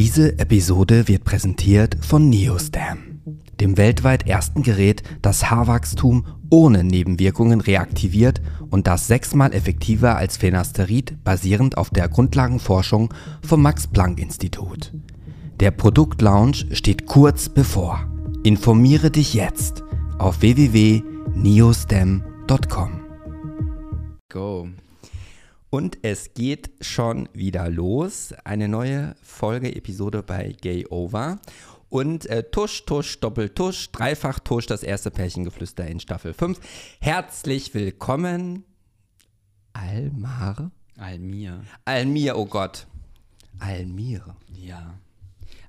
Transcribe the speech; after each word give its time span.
Diese 0.00 0.38
Episode 0.38 1.08
wird 1.08 1.24
präsentiert 1.24 1.98
von 2.00 2.30
Neostam, 2.30 3.20
dem 3.60 3.76
weltweit 3.76 4.26
ersten 4.26 4.62
Gerät, 4.62 5.02
das 5.20 5.50
Haarwachstum 5.50 6.24
ohne 6.48 6.84
Nebenwirkungen 6.84 7.60
reaktiviert 7.60 8.40
und 8.70 8.86
das 8.86 9.08
sechsmal 9.08 9.52
effektiver 9.52 10.16
als 10.16 10.38
Phenasterid 10.38 11.22
basierend 11.22 11.76
auf 11.76 11.90
der 11.90 12.08
Grundlagenforschung 12.08 13.12
vom 13.46 13.60
Max-Planck-Institut. 13.60 14.94
Der 15.60 15.70
Produktlaunch 15.70 16.68
steht 16.72 17.04
kurz 17.04 17.50
bevor. 17.50 18.10
Informiere 18.42 19.10
dich 19.10 19.34
jetzt 19.34 19.84
auf 20.16 20.40
www.neostem.com. 20.40 22.90
Go. 24.32 24.66
Und 25.70 25.98
es 26.02 26.34
geht 26.34 26.70
schon 26.80 27.28
wieder 27.32 27.68
los. 27.70 28.34
Eine 28.44 28.68
neue 28.68 29.14
Folge, 29.22 29.74
Episode 29.74 30.24
bei 30.24 30.54
Gay 30.60 30.84
Over. 30.88 31.38
Und 31.88 32.26
äh, 32.26 32.42
Tusch, 32.42 32.84
Tusch, 32.86 33.20
Doppeltusch, 33.20 33.90
Dreifach 33.92 34.40
Tusch, 34.40 34.66
das 34.66 34.82
erste 34.82 35.12
Pärchengeflüster 35.12 35.86
in 35.86 36.00
Staffel 36.00 36.34
5. 36.34 36.60
Herzlich 37.00 37.72
willkommen, 37.72 38.64
Almar. 39.72 40.72
Almir. 40.96 41.62
Almir, 41.84 42.36
oh 42.36 42.46
Gott. 42.46 42.86
Almir. 43.60 44.36
Ja. 44.52 44.98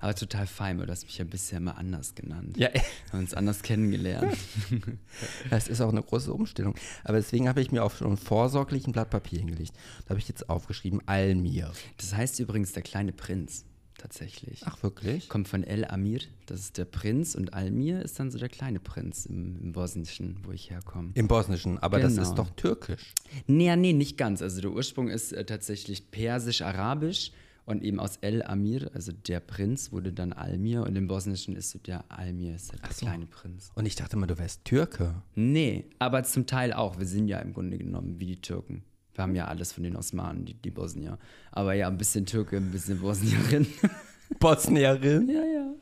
Aber 0.01 0.15
total 0.15 0.47
fein, 0.47 0.79
weil 0.79 0.87
du 0.87 0.91
hast 0.91 1.03
mich 1.05 1.17
ja 1.19 1.25
bisher 1.25 1.59
mal 1.59 1.71
anders 1.73 2.15
genannt. 2.15 2.57
Ja, 2.57 2.69
Wir 2.73 2.81
haben 3.13 3.19
uns 3.19 3.33
anders 3.35 3.61
kennengelernt. 3.61 4.35
das 5.49 5.67
ist 5.67 5.79
auch 5.79 5.89
eine 5.89 6.01
große 6.01 6.33
Umstellung. 6.33 6.75
Aber 7.03 7.17
deswegen 7.17 7.47
habe 7.47 7.61
ich 7.61 7.71
mir 7.71 7.83
auch 7.83 7.93
schon 7.95 8.17
vorsorglich 8.17 8.87
ein 8.87 8.91
Blatt 8.93 9.09
Papier 9.11 9.39
hingelegt. 9.39 9.73
Da 10.05 10.09
habe 10.09 10.19
ich 10.19 10.27
jetzt 10.27 10.49
aufgeschrieben, 10.49 11.01
Almir. 11.05 11.71
Das 11.97 12.15
heißt 12.15 12.39
übrigens 12.39 12.73
der 12.73 12.81
kleine 12.83 13.11
Prinz, 13.11 13.63
tatsächlich. 13.97 14.61
Ach, 14.65 14.81
wirklich? 14.81 15.29
Kommt 15.29 15.47
von 15.47 15.63
El 15.63 15.85
Amir, 15.85 16.21
das 16.47 16.61
ist 16.61 16.77
der 16.79 16.85
Prinz, 16.85 17.35
und 17.35 17.53
Almir 17.53 18.01
ist 18.01 18.19
dann 18.19 18.31
so 18.31 18.39
der 18.39 18.49
kleine 18.49 18.79
Prinz 18.79 19.27
im, 19.27 19.59
im 19.61 19.71
Bosnischen, 19.71 20.39
wo 20.43 20.51
ich 20.51 20.71
herkomme. 20.71 21.11
Im 21.13 21.27
Bosnischen, 21.27 21.77
aber 21.77 21.99
das 21.99 22.15
Genau. 22.15 22.23
ist 22.27 22.35
doch 22.35 22.49
türkisch. 22.55 23.13
Nee, 23.45 23.75
nee, 23.75 23.93
nicht 23.93 24.17
ganz. 24.17 24.41
Also 24.41 24.61
der 24.61 24.71
Ursprung 24.71 25.09
ist 25.09 25.31
äh, 25.31 25.45
tatsächlich 25.45 26.09
persisch-arabisch 26.09 27.31
und 27.65 27.83
eben 27.83 27.99
aus 27.99 28.17
El 28.21 28.43
Amir, 28.43 28.89
also 28.93 29.11
der 29.11 29.39
Prinz, 29.39 29.91
wurde 29.91 30.11
dann 30.13 30.33
Almir 30.33 30.83
und 30.83 30.95
im 30.95 31.07
Bosnischen 31.07 31.55
ist 31.55 31.71
so 31.71 31.79
der 31.79 32.03
Almir, 32.09 32.55
ist 32.55 32.71
der 32.73 32.79
so. 32.91 33.05
kleine 33.05 33.25
Prinz. 33.27 33.71
Und 33.75 33.85
ich 33.85 33.95
dachte 33.95 34.17
mal, 34.17 34.27
du 34.27 34.37
wärst 34.37 34.65
Türke. 34.65 35.21
Nee, 35.35 35.85
aber 35.99 36.23
zum 36.23 36.45
Teil 36.47 36.73
auch. 36.73 36.97
Wir 36.99 37.05
sind 37.05 37.27
ja 37.27 37.39
im 37.39 37.53
Grunde 37.53 37.77
genommen 37.77 38.19
wie 38.19 38.25
die 38.25 38.41
Türken. 38.41 38.83
Wir 39.13 39.23
haben 39.23 39.35
ja 39.35 39.47
alles 39.47 39.73
von 39.73 39.83
den 39.83 39.95
Osmanen, 39.95 40.45
die, 40.45 40.53
die 40.53 40.71
Bosnier. 40.71 41.17
Aber 41.51 41.73
ja, 41.73 41.87
ein 41.87 41.97
bisschen 41.97 42.25
Türke, 42.25 42.57
ein 42.57 42.71
bisschen 42.71 42.99
Bosnierin. 42.99 43.67
Bosnierin. 44.39 45.27
ja, 45.29 45.43
ja. 45.43 45.73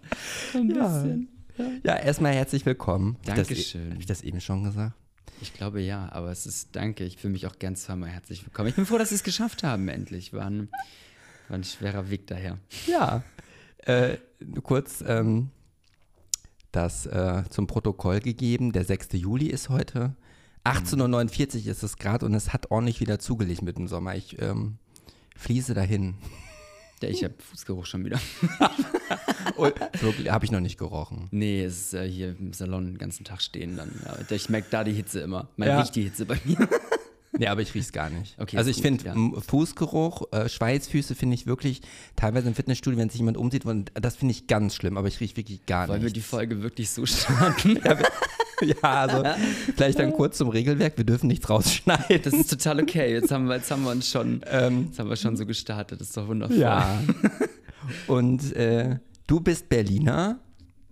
Ein 0.55 0.69
Ja. 0.75 1.01
bisschen. 1.01 1.27
Ja, 1.83 1.97
erstmal 1.97 2.33
herzlich 2.33 2.65
willkommen. 2.65 3.17
Dankeschön. 3.25 3.91
Habe 3.91 3.99
ich 3.99 4.05
das 4.05 4.21
eben 4.21 4.39
schon 4.41 4.63
gesagt? 4.63 4.93
Ich 5.41 5.53
glaube 5.53 5.81
ja, 5.81 6.09
aber 6.11 6.31
es 6.31 6.45
ist, 6.45 6.75
danke, 6.75 7.03
ich 7.03 7.17
fühle 7.17 7.33
mich 7.33 7.47
auch 7.47 7.59
gern 7.59 7.75
zweimal 7.75 8.09
herzlich 8.09 8.45
willkommen. 8.45 8.69
Ich 8.69 8.75
bin 8.75 8.85
froh, 8.85 8.97
dass 8.97 9.09
Sie 9.09 9.15
es 9.15 9.23
geschafft 9.23 9.63
haben, 9.63 9.87
endlich. 9.89 10.33
War 10.33 10.45
ein, 10.45 10.69
war 11.49 11.57
ein 11.57 11.63
schwerer 11.63 12.09
Weg 12.09 12.27
daher. 12.27 12.57
Ja. 12.87 13.23
Äh, 13.79 14.17
kurz 14.63 15.03
ähm, 15.07 15.49
das 16.71 17.05
äh, 17.05 17.43
zum 17.49 17.67
Protokoll 17.67 18.19
gegeben. 18.19 18.71
Der 18.71 18.85
6. 18.85 19.09
Juli 19.13 19.47
ist 19.47 19.69
heute. 19.69 20.15
18.49 20.65 21.65
Uhr 21.65 21.71
ist 21.71 21.83
es 21.83 21.97
gerade 21.97 22.25
und 22.25 22.33
es 22.33 22.53
hat 22.53 22.69
ordentlich 22.69 22.99
wieder 22.99 23.17
zugelegt 23.19 23.61
mit 23.61 23.77
dem 23.77 23.87
Sommer. 23.87 24.15
Ich 24.15 24.39
ähm, 24.41 24.77
fließe 25.35 25.73
dahin. 25.73 26.15
Ja, 27.01 27.07
ich 27.09 27.23
habe 27.23 27.33
Fußgeruch 27.39 27.85
schon 27.85 28.03
wieder. 28.03 28.19
Wirklich, 30.01 30.29
habe 30.29 30.45
ich 30.45 30.51
noch 30.51 30.59
nicht 30.59 30.77
gerochen. 30.77 31.27
Nee, 31.31 31.63
es 31.63 31.79
ist 31.79 31.93
äh, 31.93 32.07
hier 32.09 32.35
im 32.37 32.51
Salon 32.53 32.85
den 32.87 32.97
ganzen 32.97 33.23
Tag 33.23 33.41
stehen 33.41 33.77
dann. 33.77 33.89
Ja, 34.05 34.35
ich 34.35 34.49
merke 34.49 34.67
da 34.69 34.83
die 34.83 34.91
Hitze 34.93 35.21
immer. 35.21 35.47
Man 35.55 35.69
Ja. 35.69 35.79
riecht 35.79 35.95
die 35.95 36.03
Hitze 36.03 36.25
bei 36.25 36.37
mir. 36.43 36.57
Nee, 37.37 37.47
aber 37.47 37.61
ich 37.61 37.73
riech's 37.75 37.91
gar 37.91 38.09
nicht. 38.09 38.35
Okay, 38.39 38.57
also 38.57 38.69
ich 38.71 38.81
finde 38.81 39.05
ja. 39.05 39.41
Fußgeruch, 39.41 40.31
äh, 40.31 40.49
Schweißfüße 40.49 41.13
finde 41.13 41.35
ich 41.35 41.45
wirklich, 41.45 41.81
teilweise 42.15 42.47
im 42.47 42.55
Fitnessstudio, 42.55 42.97
wenn 42.99 43.09
sich 43.09 43.19
jemand 43.19 43.37
umsieht, 43.37 43.65
und 43.65 43.91
das 43.93 44.15
finde 44.15 44.31
ich 44.31 44.47
ganz 44.47 44.75
schlimm, 44.75 44.97
aber 44.97 45.07
ich 45.07 45.19
rieche 45.19 45.37
wirklich 45.37 45.65
gar 45.67 45.87
Wollen 45.87 46.01
wir 46.01 46.05
nicht. 46.05 46.15
die 46.15 46.21
Folge 46.21 46.61
wirklich 46.63 46.89
so 46.89 47.05
starten? 47.07 47.79
ja, 48.61 48.73
also 48.81 49.23
vielleicht 49.75 49.99
dann 49.99 50.11
kurz 50.13 50.37
zum 50.37 50.49
Regelwerk, 50.49 50.97
wir 50.97 51.05
dürfen 51.05 51.27
nichts 51.27 51.47
rausschneiden. 51.49 52.21
Das 52.23 52.33
ist 52.33 52.49
total 52.49 52.81
okay. 52.81 53.13
Jetzt 53.13 53.31
haben 53.31 53.45
wir, 53.45 53.57
jetzt 53.57 53.69
haben 53.69 53.83
wir 53.83 53.91
uns 53.91 54.09
schon, 54.09 54.41
Ähm, 54.47 54.85
jetzt 54.87 54.97
haben 54.99 55.09
wir 55.09 55.15
schon 55.15 55.37
so 55.37 55.45
gestartet. 55.45 56.01
Das 56.01 56.07
ist 56.07 56.17
doch 56.17 56.27
wundervoll. 56.27 56.57
ja. 56.57 56.99
Und 58.07 58.53
äh, 58.55 58.97
du 59.27 59.39
bist 59.39 59.69
Berliner. 59.69 60.39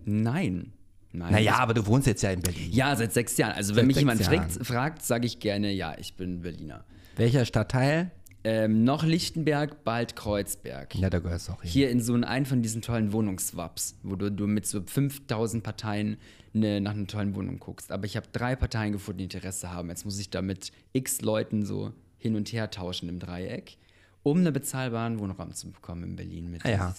Nein. 0.04 0.72
Nein. 1.12 1.32
Naja, 1.32 1.56
aber 1.56 1.74
du 1.74 1.86
wohnst 1.86 2.06
jetzt 2.06 2.22
ja 2.22 2.30
in 2.30 2.42
Berlin. 2.42 2.70
Ja, 2.70 2.94
seit 2.94 3.12
sechs 3.12 3.36
Jahren. 3.36 3.52
Also 3.52 3.72
Seit 3.72 3.80
wenn 3.80 3.86
mich 3.86 3.96
jemand 3.96 4.20
Jahren. 4.20 4.50
fragt, 4.50 4.66
fragt 4.66 5.02
sage 5.02 5.26
ich 5.26 5.40
gerne, 5.40 5.72
ja, 5.72 5.94
ich 5.98 6.14
bin 6.14 6.42
Berliner. 6.42 6.84
Welcher 7.16 7.44
Stadtteil? 7.44 8.10
Ähm, 8.44 8.84
noch 8.84 9.04
Lichtenberg, 9.04 9.84
bald 9.84 10.14
Kreuzberg. 10.16 10.94
Ja, 10.94 11.10
da 11.10 11.18
gehörst 11.18 11.48
du 11.48 11.52
auch 11.52 11.62
hin. 11.62 11.70
Hier 11.70 11.90
in 11.90 12.00
so 12.00 12.14
einen 12.14 12.46
von 12.46 12.62
diesen 12.62 12.82
tollen 12.82 13.12
Wohnungswaps, 13.12 13.96
wo 14.02 14.16
du, 14.16 14.30
du 14.30 14.46
mit 14.46 14.66
so 14.66 14.80
5000 14.80 15.62
Parteien 15.62 16.18
ne, 16.52 16.80
nach 16.80 16.92
einer 16.92 17.06
tollen 17.06 17.34
Wohnung 17.34 17.58
guckst. 17.58 17.90
Aber 17.90 18.04
ich 18.06 18.16
habe 18.16 18.26
drei 18.32 18.54
Parteien 18.54 18.92
gefunden, 18.92 19.18
die 19.18 19.24
Interesse 19.24 19.72
haben. 19.72 19.88
Jetzt 19.88 20.04
muss 20.04 20.18
ich 20.18 20.30
da 20.30 20.40
mit 20.42 20.70
x 20.92 21.20
Leuten 21.20 21.64
so 21.64 21.92
hin 22.16 22.36
und 22.36 22.52
her 22.52 22.70
tauschen 22.70 23.08
im 23.08 23.18
Dreieck, 23.18 23.76
um 24.22 24.38
einen 24.38 24.52
bezahlbaren 24.52 25.18
Wohnraum 25.18 25.52
zu 25.52 25.70
bekommen 25.70 26.04
in 26.04 26.16
Berlin 26.16 26.50
mit 26.50 26.64
Ah 26.64 26.70
ja. 26.70 26.94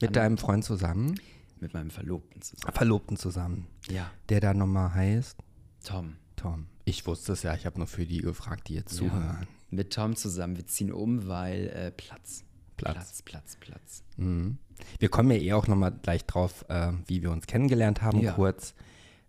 Mit 0.00 0.16
deinem 0.16 0.38
Freund 0.38 0.64
zusammen, 0.64 1.14
mit 1.62 1.72
meinem 1.72 1.90
Verlobten 1.90 2.42
zusammen. 2.42 2.74
Verlobten 2.74 3.16
zusammen, 3.16 3.66
Ja, 3.90 4.10
der 4.28 4.40
da 4.40 4.52
nochmal 4.52 4.92
heißt 4.94 5.38
Tom. 5.84 6.16
Tom. 6.36 6.66
Ich 6.84 7.06
wusste 7.06 7.32
es 7.32 7.42
ja, 7.44 7.54
ich 7.54 7.64
habe 7.64 7.78
nur 7.78 7.86
für 7.86 8.04
die 8.04 8.18
gefragt, 8.18 8.68
die 8.68 8.74
jetzt 8.74 8.94
zuhören. 8.94 9.46
Mit 9.70 9.92
Tom 9.92 10.16
zusammen. 10.16 10.56
Wir 10.56 10.66
ziehen 10.66 10.92
um, 10.92 11.26
weil 11.28 11.68
äh, 11.68 11.90
Platz. 11.92 12.44
Platz. 12.76 12.94
Platz, 12.94 13.22
Platz, 13.22 13.56
Platz. 13.60 14.02
Mhm. 14.16 14.58
Wir 14.98 15.08
kommen 15.08 15.30
ja 15.30 15.36
eh 15.38 15.52
auch 15.52 15.68
nochmal 15.68 15.92
gleich 16.02 16.24
drauf, 16.26 16.64
äh, 16.68 16.92
wie 17.06 17.22
wir 17.22 17.30
uns 17.30 17.46
kennengelernt 17.46 18.02
haben, 18.02 18.20
Ja. 18.20 18.32
kurz. 18.32 18.74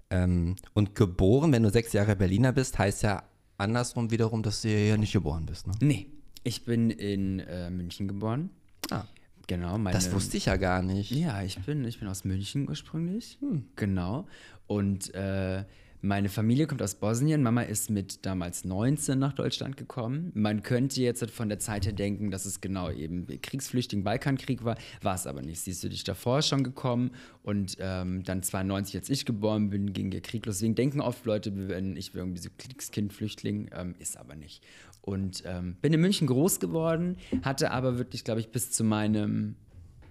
Ähm, 0.10 0.56
und 0.74 0.96
geboren, 0.96 1.52
wenn 1.52 1.64
du 1.64 1.70
sechs 1.70 1.94
Jahre 1.94 2.16
Berliner 2.16 2.52
bist, 2.52 2.78
heißt 2.80 3.04
ja 3.04 3.24
andersrum 3.58 4.10
wiederum, 4.12 4.42
dass 4.44 4.62
du 4.62 4.70
ja 4.70 4.98
nicht 4.98 5.14
geboren 5.14 5.46
bist. 5.46 5.68
Ne? 5.68 5.74
Nee, 5.82 6.08
ich 6.44 6.66
bin 6.66 6.90
in 6.90 7.40
äh, 7.40 7.70
München 7.70 8.08
geboren. 8.08 8.50
Ah, 8.90 9.04
Genau, 9.48 9.78
meine, 9.78 9.96
das 9.96 10.12
wusste 10.14 10.38
ich 10.38 10.46
ja 10.46 10.56
gar 10.56 10.82
nicht. 10.82 11.12
Ja, 11.12 11.44
ich 11.44 11.60
bin, 11.60 11.84
ich 11.86 12.00
bin 12.00 12.08
aus 12.08 12.24
München 12.24 12.68
ursprünglich. 12.70 13.38
Hm. 13.42 13.66
Genau. 13.76 14.26
Und 14.68 15.14
äh, 15.14 15.66
meine 16.06 16.28
Familie 16.28 16.68
kommt 16.68 16.82
aus 16.82 16.96
Bosnien. 16.96 17.44
Mama 17.44 17.62
ist 17.62 17.90
mit 17.90 18.26
damals 18.26 18.66
19 18.66 19.18
nach 19.18 19.32
Deutschland 19.32 19.78
gekommen. 19.78 20.34
Man 20.34 20.62
könnte 20.62 21.02
jetzt 21.02 21.24
von 21.32 21.48
der 21.48 21.60
Zeit 21.60 21.86
her 21.86 21.94
denken, 21.94 22.30
dass 22.30 22.46
es 22.46 22.60
genau 22.60 22.92
eben 22.92 23.26
Kriegsflüchtling, 23.42 24.04
Balkankrieg 24.04 24.66
war. 24.66 24.78
War 25.02 25.16
es 25.16 25.26
aber 25.28 25.42
nicht. 25.42 25.62
Sie 25.62 25.72
ist 25.72 25.82
natürlich 25.82 26.04
davor 26.04 26.42
schon 26.42 26.66
gekommen. 26.66 27.12
Und 27.42 27.78
ähm, 27.80 28.24
dann 28.24 28.44
92, 28.44 28.98
als 28.98 29.10
ich 29.10 29.26
geboren 29.26 29.70
bin, 29.70 29.94
ging 29.94 30.12
der 30.12 30.20
Krieg 30.20 30.46
los. 30.46 30.58
Deswegen 30.58 30.76
denken 30.76 31.00
oft 31.00 31.26
Leute, 31.26 31.70
wenn 31.70 31.96
ich 31.96 32.14
irgendwie 32.14 32.42
so 32.42 32.50
Kriegskind, 32.58 33.14
Flüchtling. 33.14 33.70
Ähm, 33.74 33.96
ist 34.00 34.18
aber 34.18 34.36
nicht. 34.36 34.62
Und 35.06 35.44
ähm, 35.46 35.76
bin 35.82 35.92
in 35.92 36.00
München 36.00 36.28
groß 36.28 36.62
geworden, 36.62 37.18
hatte 37.42 37.72
aber 37.72 37.98
wirklich, 37.98 38.24
glaube 38.24 38.40
ich, 38.40 38.50
bis 38.50 38.72
zu 38.72 38.86
meinem 38.86 39.56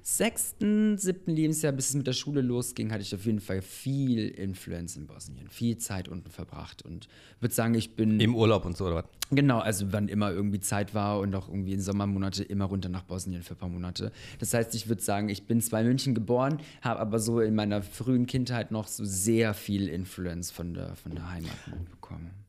sechsten, 0.03 0.99
siebten 0.99 1.31
Lebensjahr, 1.31 1.73
bis 1.73 1.91
es 1.91 1.95
mit 1.95 2.07
der 2.07 2.13
Schule 2.13 2.43
losging, 2.43 2.93
hatte 2.93 3.03
ich 3.03 3.15
auf 3.15 3.25
jeden 3.25 3.41
Fall 3.41 3.63
viel 3.63 4.29
Influence 4.29 4.97
in 4.97 5.07
Bosnien, 5.07 5.49
viel 5.49 5.79
Zeit 5.79 6.09
unten 6.09 6.29
verbracht 6.29 6.83
und 6.83 7.09
würde 7.41 7.55
sagen, 7.55 7.75
ich 7.75 7.95
bin 7.95 8.21
Im 8.21 8.35
Urlaub 8.35 8.65
und 8.65 8.77
so, 8.77 8.87
oder 8.87 8.97
was? 8.97 9.05
genau, 9.31 9.61
also 9.61 9.93
wann 9.93 10.09
immer 10.09 10.31
irgendwie 10.31 10.61
Zeit 10.61 10.95
war 10.95 11.21
und 11.21 11.35
auch 11.35 11.49
irgendwie 11.49 11.73
in 11.73 11.81
Sommermonate 11.81 12.43
immer 12.43 12.67
runter 12.67 12.89
nach 12.89 13.05
Bosnien 13.05 13.43
für 13.43 13.55
ein 13.55 13.59
paar 13.59 13.69
Monate. 13.69 14.13
Das 14.41 14.53
heißt, 14.53 14.75
ich 14.75 14.89
würde 14.89 15.03
sagen, 15.03 15.29
ich 15.29 15.47
bin 15.47 15.61
zwar 15.61 15.81
in 15.81 15.87
München 15.87 16.15
geboren, 16.15 16.59
habe 16.83 17.01
aber 17.01 17.19
so 17.19 17.41
in 17.41 17.55
meiner 17.55 17.83
frühen 17.83 18.27
Kindheit 18.27 18.73
noch 18.73 18.89
so 18.89 19.05
sehr 19.05 19.55
viel 19.55 19.89
Influence 19.89 20.51
von 20.51 20.75
der, 20.75 20.97
von 20.97 21.13
der 21.15 21.31
Heimat 21.31 21.57
bekommen. 21.91 22.42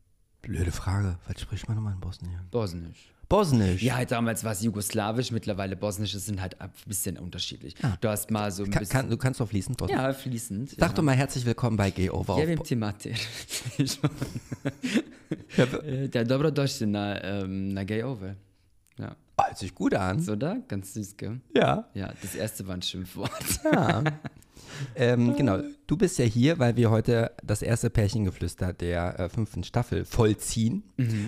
Blöde 0.44 0.72
Frage. 0.72 1.18
Was 1.28 1.40
spricht 1.42 1.68
man 1.68 1.78
nochmal 1.78 1.94
in 1.94 2.00
Bosnien? 2.02 2.40
Bosnisch. 2.52 3.10
Bosnisch. 3.30 3.82
Ja, 3.82 4.04
damals 4.04 4.44
war 4.44 4.52
es 4.52 4.62
jugoslawisch, 4.62 5.32
mittlerweile 5.32 5.76
bosnische 5.78 6.20
sind 6.20 6.42
halt 6.42 6.60
ein 6.60 6.70
bisschen 6.86 7.18
unterschiedlich. 7.18 7.76
Du 8.02 8.10
hast 8.10 8.30
mal 8.30 8.52
so 8.52 8.64
ein 8.66 8.70
Ka- 8.70 8.80
bisschen. 8.80 8.92
kann, 9.00 9.10
du 9.10 9.16
kannst 9.18 9.40
doch 9.40 9.48
fließend 9.48 9.78
Bosnisch. 9.78 9.98
ja, 9.98 10.14
fließend. 10.14 10.72
Sag 10.72 10.80
ja. 10.90 10.90
doch 10.90 11.02
mal 11.02 11.16
herzlich 11.16 11.46
willkommen 11.46 11.78
bei 11.78 11.90
Gay 11.92 12.10
Over. 12.10 12.38
Ja 12.40 12.46
wiem 12.48 12.58
Bo- 12.58 12.64
tematy. 12.64 13.16
Ja, 15.58 16.24
dobrodošli 16.24 16.86
na, 16.88 17.24
ähm, 17.24 17.70
na 17.70 17.84
Gay 17.86 18.04
Over. 18.04 18.36
Ja. 19.00 19.16
Hört 19.40 19.58
sich 19.58 19.74
gut 19.74 19.94
an. 19.96 20.20
So 20.20 20.36
da? 20.36 20.58
Ganz 20.68 20.94
süß, 20.94 21.18
gell? 21.18 21.40
Ja. 21.56 21.88
Ja, 21.94 22.14
das 22.22 22.36
erste 22.36 22.68
war 22.68 22.76
ein 22.76 22.82
Schimpfwort. 22.82 23.32
ja. 23.64 24.04
ähm, 24.96 25.36
genau, 25.36 25.60
du 25.88 25.98
bist 25.98 26.18
ja 26.20 26.26
hier, 26.26 26.60
weil 26.60 26.76
wir 26.76 26.90
heute 26.92 27.32
das 27.44 27.62
erste 27.62 27.90
Pärchengeflüster 27.90 28.74
der 28.74 29.20
äh, 29.20 29.30
fünften 29.30 29.64
Staffel 29.64 30.06
vollziehen, 30.06 30.84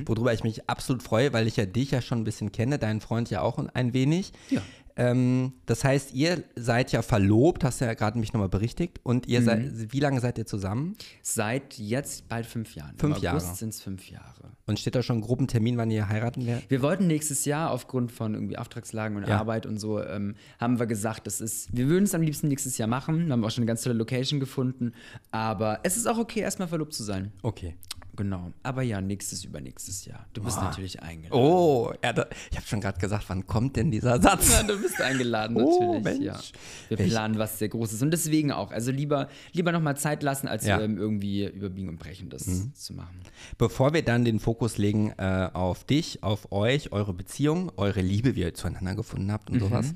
worüber 0.05 0.33
ich 0.33 0.43
mich 0.43 0.69
absolut 0.69 1.03
freue, 1.03 1.33
weil 1.33 1.47
ich 1.47 1.57
ja 1.57 1.65
dich 1.65 1.91
ja 1.91 2.01
schon 2.01 2.19
ein 2.19 2.23
bisschen 2.23 2.51
kenne, 2.51 2.79
deinen 2.79 3.01
Freund 3.01 3.29
ja 3.29 3.41
auch 3.41 3.59
ein 3.73 3.93
wenig. 3.93 4.31
Ja. 4.49 4.61
Ähm, 4.97 5.53
das 5.65 5.83
heißt, 5.83 6.13
ihr 6.13 6.43
seid 6.55 6.91
ja 6.91 7.01
verlobt, 7.01 7.63
hast 7.63 7.81
ja 7.81 7.93
gerade 7.93 8.17
mich 8.17 8.31
nochmal 8.33 8.49
berichtigt. 8.49 8.99
Und 9.03 9.27
ihr 9.27 9.41
seid, 9.41 9.91
wie 9.91 9.99
lange 9.99 10.21
seid 10.21 10.37
ihr 10.37 10.45
zusammen? 10.45 10.95
Seit 11.21 11.77
jetzt 11.77 12.29
bald 12.29 12.45
fünf 12.45 12.75
Jahren. 12.75 12.97
Fünf 12.97 13.17
Im 13.17 13.23
Jahre. 13.23 13.37
August 13.37 13.57
sind 13.57 13.69
es 13.69 13.81
fünf 13.81 14.09
Jahre. 14.09 14.51
Und 14.67 14.79
steht 14.79 14.95
da 14.95 15.03
schon 15.03 15.17
ein 15.17 15.21
groben 15.21 15.47
Termin, 15.47 15.77
wann 15.77 15.91
ihr 15.91 16.07
heiraten 16.07 16.45
werdet? 16.45 16.69
Wir 16.69 16.81
wollten 16.81 17.07
nächstes 17.07 17.45
Jahr 17.45 17.71
aufgrund 17.71 18.11
von 18.11 18.33
irgendwie 18.33 18.57
Auftragslagen 18.57 19.17
und 19.17 19.27
Ja. 19.27 19.39
Arbeit 19.39 19.65
und 19.65 19.77
so, 19.79 20.01
ähm, 20.01 20.35
haben 20.59 20.79
wir 20.79 20.87
gesagt, 20.87 21.27
das 21.27 21.41
ist, 21.41 21.75
wir 21.75 21.87
würden 21.89 22.05
es 22.05 22.15
am 22.15 22.21
liebsten 22.21 22.47
nächstes 22.47 22.77
Jahr 22.77 22.87
machen. 22.87 23.25
Wir 23.27 23.33
haben 23.33 23.43
auch 23.43 23.51
schon 23.51 23.61
eine 23.63 23.67
ganz 23.67 23.83
tolle 23.83 23.95
Location 23.95 24.39
gefunden. 24.39 24.93
Aber 25.31 25.79
es 25.83 25.97
ist 25.97 26.07
auch 26.07 26.17
okay, 26.17 26.39
erstmal 26.39 26.67
verlobt 26.67 26.93
zu 26.93 27.03
sein. 27.03 27.31
Okay. 27.43 27.75
Genau. 28.15 28.53
Aber 28.63 28.81
ja, 28.81 29.01
nächstes, 29.01 29.43
übernächstes 29.43 30.05
Jahr. 30.05 30.25
Du 30.33 30.41
bist 30.41 30.57
natürlich 30.61 31.01
eingeladen. 31.01 31.37
Oh, 31.37 31.91
ja, 32.03 32.13
da, 32.13 32.25
ich 32.49 32.57
habe 32.57 32.65
schon 32.65 32.79
gerade 32.79 32.97
gesagt, 32.99 33.25
wann 33.27 33.45
kommt 33.45 33.75
denn 33.75 33.91
dieser 33.91 34.21
Satz? 34.21 34.63
Bist 34.85 35.01
eingeladen, 35.01 35.57
Oh, 35.59 35.93
natürlich. 35.95 36.03
Mensch. 36.21 36.51
Ja. 36.89 36.97
Wir 36.97 36.97
planen 37.07 37.37
was 37.37 37.59
sehr 37.59 37.69
Großes. 37.69 38.01
Und 38.01 38.11
deswegen 38.11 38.51
auch. 38.51 38.71
Also 38.71 38.91
lieber, 38.91 39.27
lieber 39.53 39.71
nochmal 39.71 39.97
Zeit 39.97 40.23
lassen, 40.23 40.47
als 40.47 40.65
Ja. 40.65 40.77
Mhm. 40.77 40.83
ähm, 40.83 40.97
irgendwie 40.97 41.45
überbiegen 41.47 41.89
und 41.89 41.97
brechen 41.99 42.29
das 42.29 42.73
zu 42.73 42.93
machen. 42.93 43.19
Bevor 43.57 43.93
wir 43.93 44.03
dann 44.03 44.25
den 44.25 44.39
Fokus 44.39 44.77
legen 44.77 45.11
äh, 45.17 45.49
auf 45.53 45.83
dich, 45.83 46.23
auf 46.23 46.51
euch, 46.51 46.91
eure 46.91 47.13
Beziehung, 47.13 47.71
eure 47.77 48.01
Liebe, 48.01 48.35
wie 48.35 48.41
ihr 48.41 48.53
zueinander 48.53 48.95
gefunden 48.95 49.31
habt 49.31 49.49
und 49.49 49.59
sowas. 49.59 49.93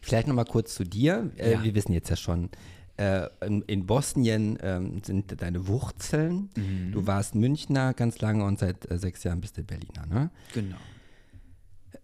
Vielleicht 0.00 0.28
nochmal 0.28 0.44
kurz 0.46 0.74
zu 0.74 0.84
dir. 0.84 1.30
Äh, 1.36 1.52
Ja. 1.52 1.64
Wir 1.64 1.74
wissen 1.74 1.92
jetzt 1.92 2.08
ja 2.08 2.16
schon, 2.16 2.50
äh, 2.96 3.28
in, 3.44 3.62
in 3.62 3.86
Bosnien 3.86 4.58
ähm, 4.62 5.00
sind 5.04 5.40
deine 5.40 5.68
Wurzeln. 5.68 6.50
Du 6.92 7.06
warst 7.06 7.34
Münchner 7.34 7.94
ganz 7.94 8.20
lange 8.20 8.44
und 8.44 8.58
seit 8.58 8.90
äh, 8.90 8.98
sechs 8.98 9.22
Jahren 9.24 9.40
bist 9.40 9.56
du 9.56 9.62
Berliner, 9.62 10.06
ne? 10.06 10.30
Genau. 10.54 10.76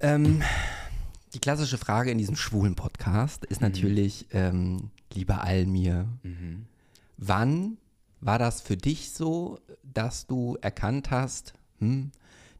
Ähm, 0.00 0.42
die 1.34 1.40
klassische 1.40 1.78
Frage 1.78 2.10
in 2.10 2.18
diesem 2.18 2.36
schwulen 2.36 2.76
Podcast 2.76 3.44
ist 3.44 3.60
natürlich, 3.60 4.26
ähm, 4.30 4.90
lieber 5.12 5.42
Almir, 5.42 6.08
wann 7.16 7.76
war 8.20 8.38
das 8.38 8.60
für 8.60 8.76
dich 8.76 9.10
so, 9.12 9.58
dass 9.82 10.26
du 10.26 10.56
erkannt 10.62 11.10
hast, 11.10 11.54
hm, 11.78 12.12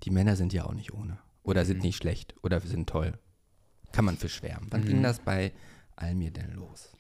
die 0.03 0.11
Männer 0.11 0.37
sind 0.37 0.53
ja 0.53 0.65
auch 0.65 0.75
nicht 0.75 0.93
ohne 0.93 1.19
oder 1.45 1.65
sind 1.65 1.83
nicht 1.83 1.97
schlecht 1.97 2.35
oder 2.43 2.61
sind 2.61 2.89
toll? 2.89 3.13
Kann 3.93 4.05
man 4.05 4.17
für 4.17 4.29
schwärmen. 4.29 4.67
Wann 4.71 4.85
ging 4.85 5.03
das 5.03 5.21
bei 5.21 5.53
Almir 5.95 6.33
denn 6.33 6.53
los? 6.55 6.91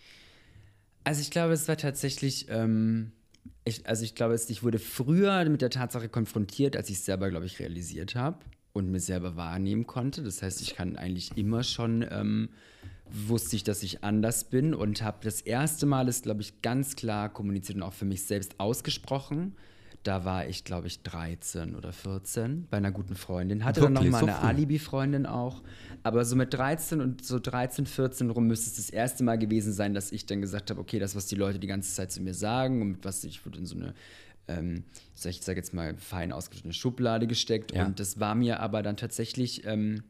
Also 1.02 1.20
ich 1.20 1.30
glaube, 1.30 1.52
es 1.52 1.66
war 1.66 1.76
tatsächlich, 1.76 2.46
ähm, 2.48 3.12
ich, 3.64 3.86
also 3.88 4.04
ich 4.04 4.14
glaube, 4.14 4.36
ich 4.36 4.62
wurde 4.62 4.78
früher 4.78 5.44
mit 5.50 5.60
der 5.60 5.70
Tatsache 5.70 6.08
konfrontiert, 6.08 6.76
als 6.76 6.88
ich 6.88 6.98
es 6.98 7.04
selber, 7.04 7.30
glaube 7.30 7.46
ich, 7.46 7.58
realisiert 7.58 8.14
habe 8.14 8.38
und 8.74 8.90
mir 8.90 9.00
selber 9.00 9.36
wahrnehmen 9.36 9.86
konnte. 9.86 10.22
Das 10.22 10.42
heißt, 10.42 10.60
ich 10.60 10.74
kann 10.74 10.96
eigentlich 10.96 11.36
immer 11.36 11.62
schon, 11.62 12.04
ähm, 12.10 12.48
wusste 13.08 13.54
ich, 13.56 13.62
dass 13.62 13.82
ich 13.84 14.02
anders 14.02 14.44
bin 14.44 14.74
und 14.74 15.00
habe 15.00 15.18
das 15.22 15.40
erste 15.40 15.86
Mal 15.86 16.08
ist, 16.08 16.24
glaube 16.24 16.42
ich, 16.42 16.60
ganz 16.60 16.96
klar 16.96 17.32
kommuniziert 17.32 17.76
und 17.76 17.82
auch 17.82 17.92
für 17.92 18.04
mich 18.04 18.24
selbst 18.24 18.58
ausgesprochen. 18.58 19.54
Da 20.02 20.24
war 20.24 20.46
ich, 20.48 20.64
glaube 20.64 20.88
ich, 20.88 21.02
13 21.02 21.76
oder 21.76 21.92
14 21.92 22.66
bei 22.68 22.76
einer 22.78 22.90
guten 22.90 23.14
Freundin. 23.14 23.64
Hatte 23.64 23.80
dann 23.80 23.92
noch 23.92 24.02
Wirklich? 24.02 24.12
mal 24.12 24.20
So 24.20 24.26
eine? 24.26 24.40
Alibi-Freundin 24.40 25.24
auch. 25.24 25.62
Aber 26.02 26.24
so 26.24 26.34
mit 26.34 26.52
13 26.52 27.00
und 27.00 27.24
so 27.24 27.38
13, 27.38 27.86
14 27.86 28.28
rum 28.28 28.48
müsste 28.48 28.68
es 28.70 28.76
das 28.76 28.90
erste 28.90 29.22
Mal 29.22 29.38
gewesen 29.38 29.72
sein, 29.72 29.94
dass 29.94 30.10
ich 30.12 30.26
dann 30.26 30.40
gesagt 30.40 30.70
habe, 30.70 30.80
okay, 30.80 30.98
das, 30.98 31.14
was 31.14 31.26
die 31.26 31.36
Leute 31.36 31.58
die 31.60 31.68
ganze 31.68 31.94
Zeit 31.94 32.10
zu 32.10 32.20
mir 32.20 32.34
sagen 32.34 32.82
und 32.82 32.88
mit 32.88 33.04
was 33.04 33.22
ich 33.24 33.46
wurde 33.46 33.60
in 33.60 33.66
so 33.66 33.76
eine, 33.76 33.94
ähm, 34.48 34.84
sag 35.14 35.30
ich 35.30 35.42
sage 35.42 35.58
jetzt 35.58 35.74
mal, 35.74 35.96
fein 35.96 36.32
ausgeschnittene 36.32 36.74
Schublade 36.74 37.26
gesteckt. 37.26 37.72
Ja. 37.72 37.86
Und 37.86 38.00
das 38.00 38.20
war 38.20 38.34
mir 38.34 38.60
aber 38.60 38.82
dann 38.82 38.96
tatsächlich, 38.96 39.64
ähm, 39.66 40.02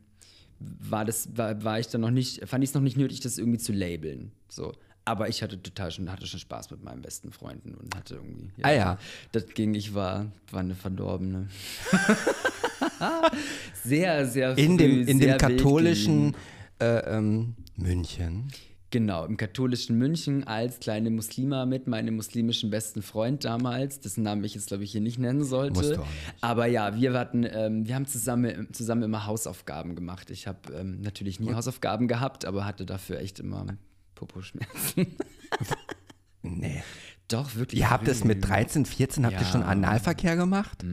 war 0.58 1.04
das, 1.04 1.36
war, 1.36 1.62
war 1.64 1.78
ich 1.78 1.88
dann 1.88 2.00
noch 2.00 2.10
nicht, 2.10 2.46
fand 2.48 2.64
ich 2.64 2.70
es 2.70 2.74
noch 2.74 2.82
nicht 2.82 2.96
nötig, 2.96 3.20
das 3.20 3.38
irgendwie 3.38 3.58
zu 3.58 3.72
labeln. 3.72 4.32
So. 4.48 4.72
Aber 5.06 5.28
ich 5.28 5.42
hatte 5.42 5.62
total 5.62 5.90
schon, 5.90 6.10
hatte 6.10 6.26
schon 6.26 6.40
Spaß 6.40 6.70
mit 6.70 6.82
meinen 6.82 7.02
besten 7.02 7.30
Freunden 7.30 7.74
und 7.74 7.94
hatte 7.94 8.14
irgendwie. 8.14 8.50
Ah 8.62 8.72
ja. 8.72 8.98
Das 9.32 9.46
ging, 9.48 9.74
ich 9.74 9.94
war, 9.94 10.32
war 10.50 10.60
eine 10.60 10.74
Verdorbene. 10.74 11.48
sehr, 13.84 14.26
sehr 14.26 14.54
früh, 14.54 14.62
In 14.62 14.78
dem, 14.78 15.06
in 15.06 15.18
dem 15.20 15.36
katholischen 15.36 16.34
äh, 16.80 17.16
ähm, 17.16 17.54
München. 17.76 18.50
Genau, 18.94 19.24
im 19.24 19.36
katholischen 19.36 19.98
München 19.98 20.44
als 20.44 20.78
kleine 20.78 21.10
Muslima 21.10 21.66
mit 21.66 21.88
meinem 21.88 22.14
muslimischen 22.14 22.70
besten 22.70 23.02
Freund 23.02 23.44
damals, 23.44 23.98
dessen 23.98 24.22
Namen 24.22 24.44
ich 24.44 24.54
jetzt, 24.54 24.68
glaube 24.68 24.84
ich, 24.84 24.92
hier 24.92 25.00
nicht 25.00 25.18
nennen 25.18 25.42
sollte. 25.42 25.74
Musst 25.74 25.96
du 25.96 26.00
auch 26.00 26.06
nicht. 26.06 26.34
Aber 26.42 26.66
ja, 26.66 26.94
wir 26.94 27.12
hatten, 27.14 27.42
ähm, 27.42 27.88
wir 27.88 27.96
haben 27.96 28.06
zusammen, 28.06 28.68
zusammen 28.72 29.02
immer 29.02 29.26
Hausaufgaben 29.26 29.96
gemacht. 29.96 30.30
Ich 30.30 30.46
habe 30.46 30.72
ähm, 30.72 31.00
natürlich 31.00 31.40
nie 31.40 31.52
Hausaufgaben 31.54 32.06
gehabt, 32.06 32.44
aber 32.44 32.66
hatte 32.66 32.86
dafür 32.86 33.18
echt 33.18 33.40
immer 33.40 33.66
Poposchmerzen. 34.14 35.06
Nee. 36.46 36.84
Doch, 37.26 37.56
wirklich. 37.56 37.80
Ihr 37.80 37.90
habt 37.90 38.06
es 38.06 38.22
mit 38.22 38.46
13, 38.46 38.84
14, 38.86 39.24
habt 39.26 39.34
ihr 39.34 39.40
Ja. 39.40 39.46
schon 39.46 39.62
Analverkehr 39.64 40.36
gemacht? 40.36 40.84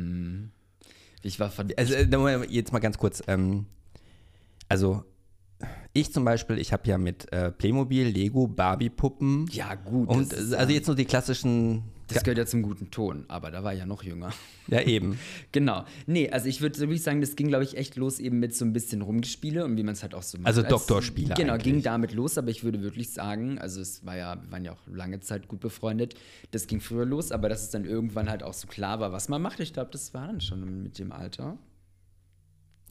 Ich 1.22 1.40
war 1.40 1.52
verd 1.52 1.78
Also 1.78 1.94
äh, 1.94 2.46
jetzt 2.50 2.72
mal 2.74 2.80
ganz 2.80 2.98
kurz. 2.98 3.22
Ähm, 3.28 3.66
also 4.70 5.04
ich 5.94 6.12
zum 6.14 6.24
Beispiel, 6.26 6.58
ich 6.58 6.72
habe 6.74 6.88
ja 6.88 6.98
mit 6.98 7.32
äh, 7.34 7.52
Playmobil, 7.52 8.08
Lego, 8.08 8.48
Barbie-Puppen 8.48 9.48
Ja, 9.52 9.76
gut. 9.76 10.08
und 10.10 10.34
ist, 10.34 10.54
also 10.54 10.74
jetzt 10.74 10.88
nur 10.88 10.96
die 10.96 11.06
klassischen. 11.06 11.84
Das 12.08 12.24
gehört 12.24 12.40
ja 12.40 12.46
zum 12.46 12.62
guten 12.62 12.92
Ton, 12.92 13.24
aber 13.30 13.52
da 13.52 13.64
war 13.64 13.72
ich 13.72 13.80
ja 13.80 13.86
noch 13.86 14.04
jünger. 14.04 14.32
Ja 14.68 14.82
eben. 14.82 15.18
Genau. 15.54 15.86
Nee, 16.08 16.30
also 16.30 16.48
ich 16.48 16.60
würde 16.60 16.78
wirklich 16.80 17.04
sagen, 17.04 17.22
das 17.22 17.38
ging, 17.38 17.48
glaube 17.48 17.64
ich, 17.64 17.78
echt 17.78 17.96
los 17.96 18.20
eben 18.20 18.40
mit 18.40 18.54
so 18.54 18.66
ein 18.66 18.74
bisschen 18.74 19.02
Rumgespiele 19.02 19.64
und 19.64 19.78
wie 19.78 19.84
man 19.84 19.94
es 19.94 20.02
halt 20.04 20.14
auch 20.14 20.22
so 20.24 20.38
macht. 20.38 20.48
Also 20.48 20.60
Als- 20.62 20.70
Doktorspiele 20.70 21.34
Genau, 21.36 21.54
eigentlich. 21.54 21.64
ging 21.74 21.82
damit 21.84 22.12
los, 22.14 22.38
aber 22.38 22.50
ich 22.50 22.66
würde 22.66 22.82
wirklich 22.82 23.12
sagen, 23.12 23.60
also 23.60 23.80
es 23.80 24.06
war 24.06 24.18
ja, 24.18 24.36
wir 24.44 24.52
waren 24.52 24.66
ja 24.66 24.74
auch 24.74 24.88
lange 24.94 25.22
Zeit 25.22 25.48
gut 25.48 25.62
befreundet, 25.62 26.16
das 26.52 26.68
ging 26.68 26.82
früher 26.82 27.06
los, 27.06 27.32
aber 27.32 27.48
dass 27.48 27.64
es 27.64 27.70
dann 27.70 27.86
irgendwann 27.86 28.30
halt 28.30 28.44
auch 28.44 28.54
so 28.54 28.68
klar 28.68 29.00
war, 29.00 29.14
was 29.14 29.30
man 29.30 29.42
macht, 29.42 29.62
ich 29.62 29.72
glaube, 29.72 29.92
das 29.92 30.14
war 30.14 30.28
dann 30.28 30.42
schon 30.42 30.84
mit 30.84 31.00
dem 31.00 31.14
Alter. 31.14 31.58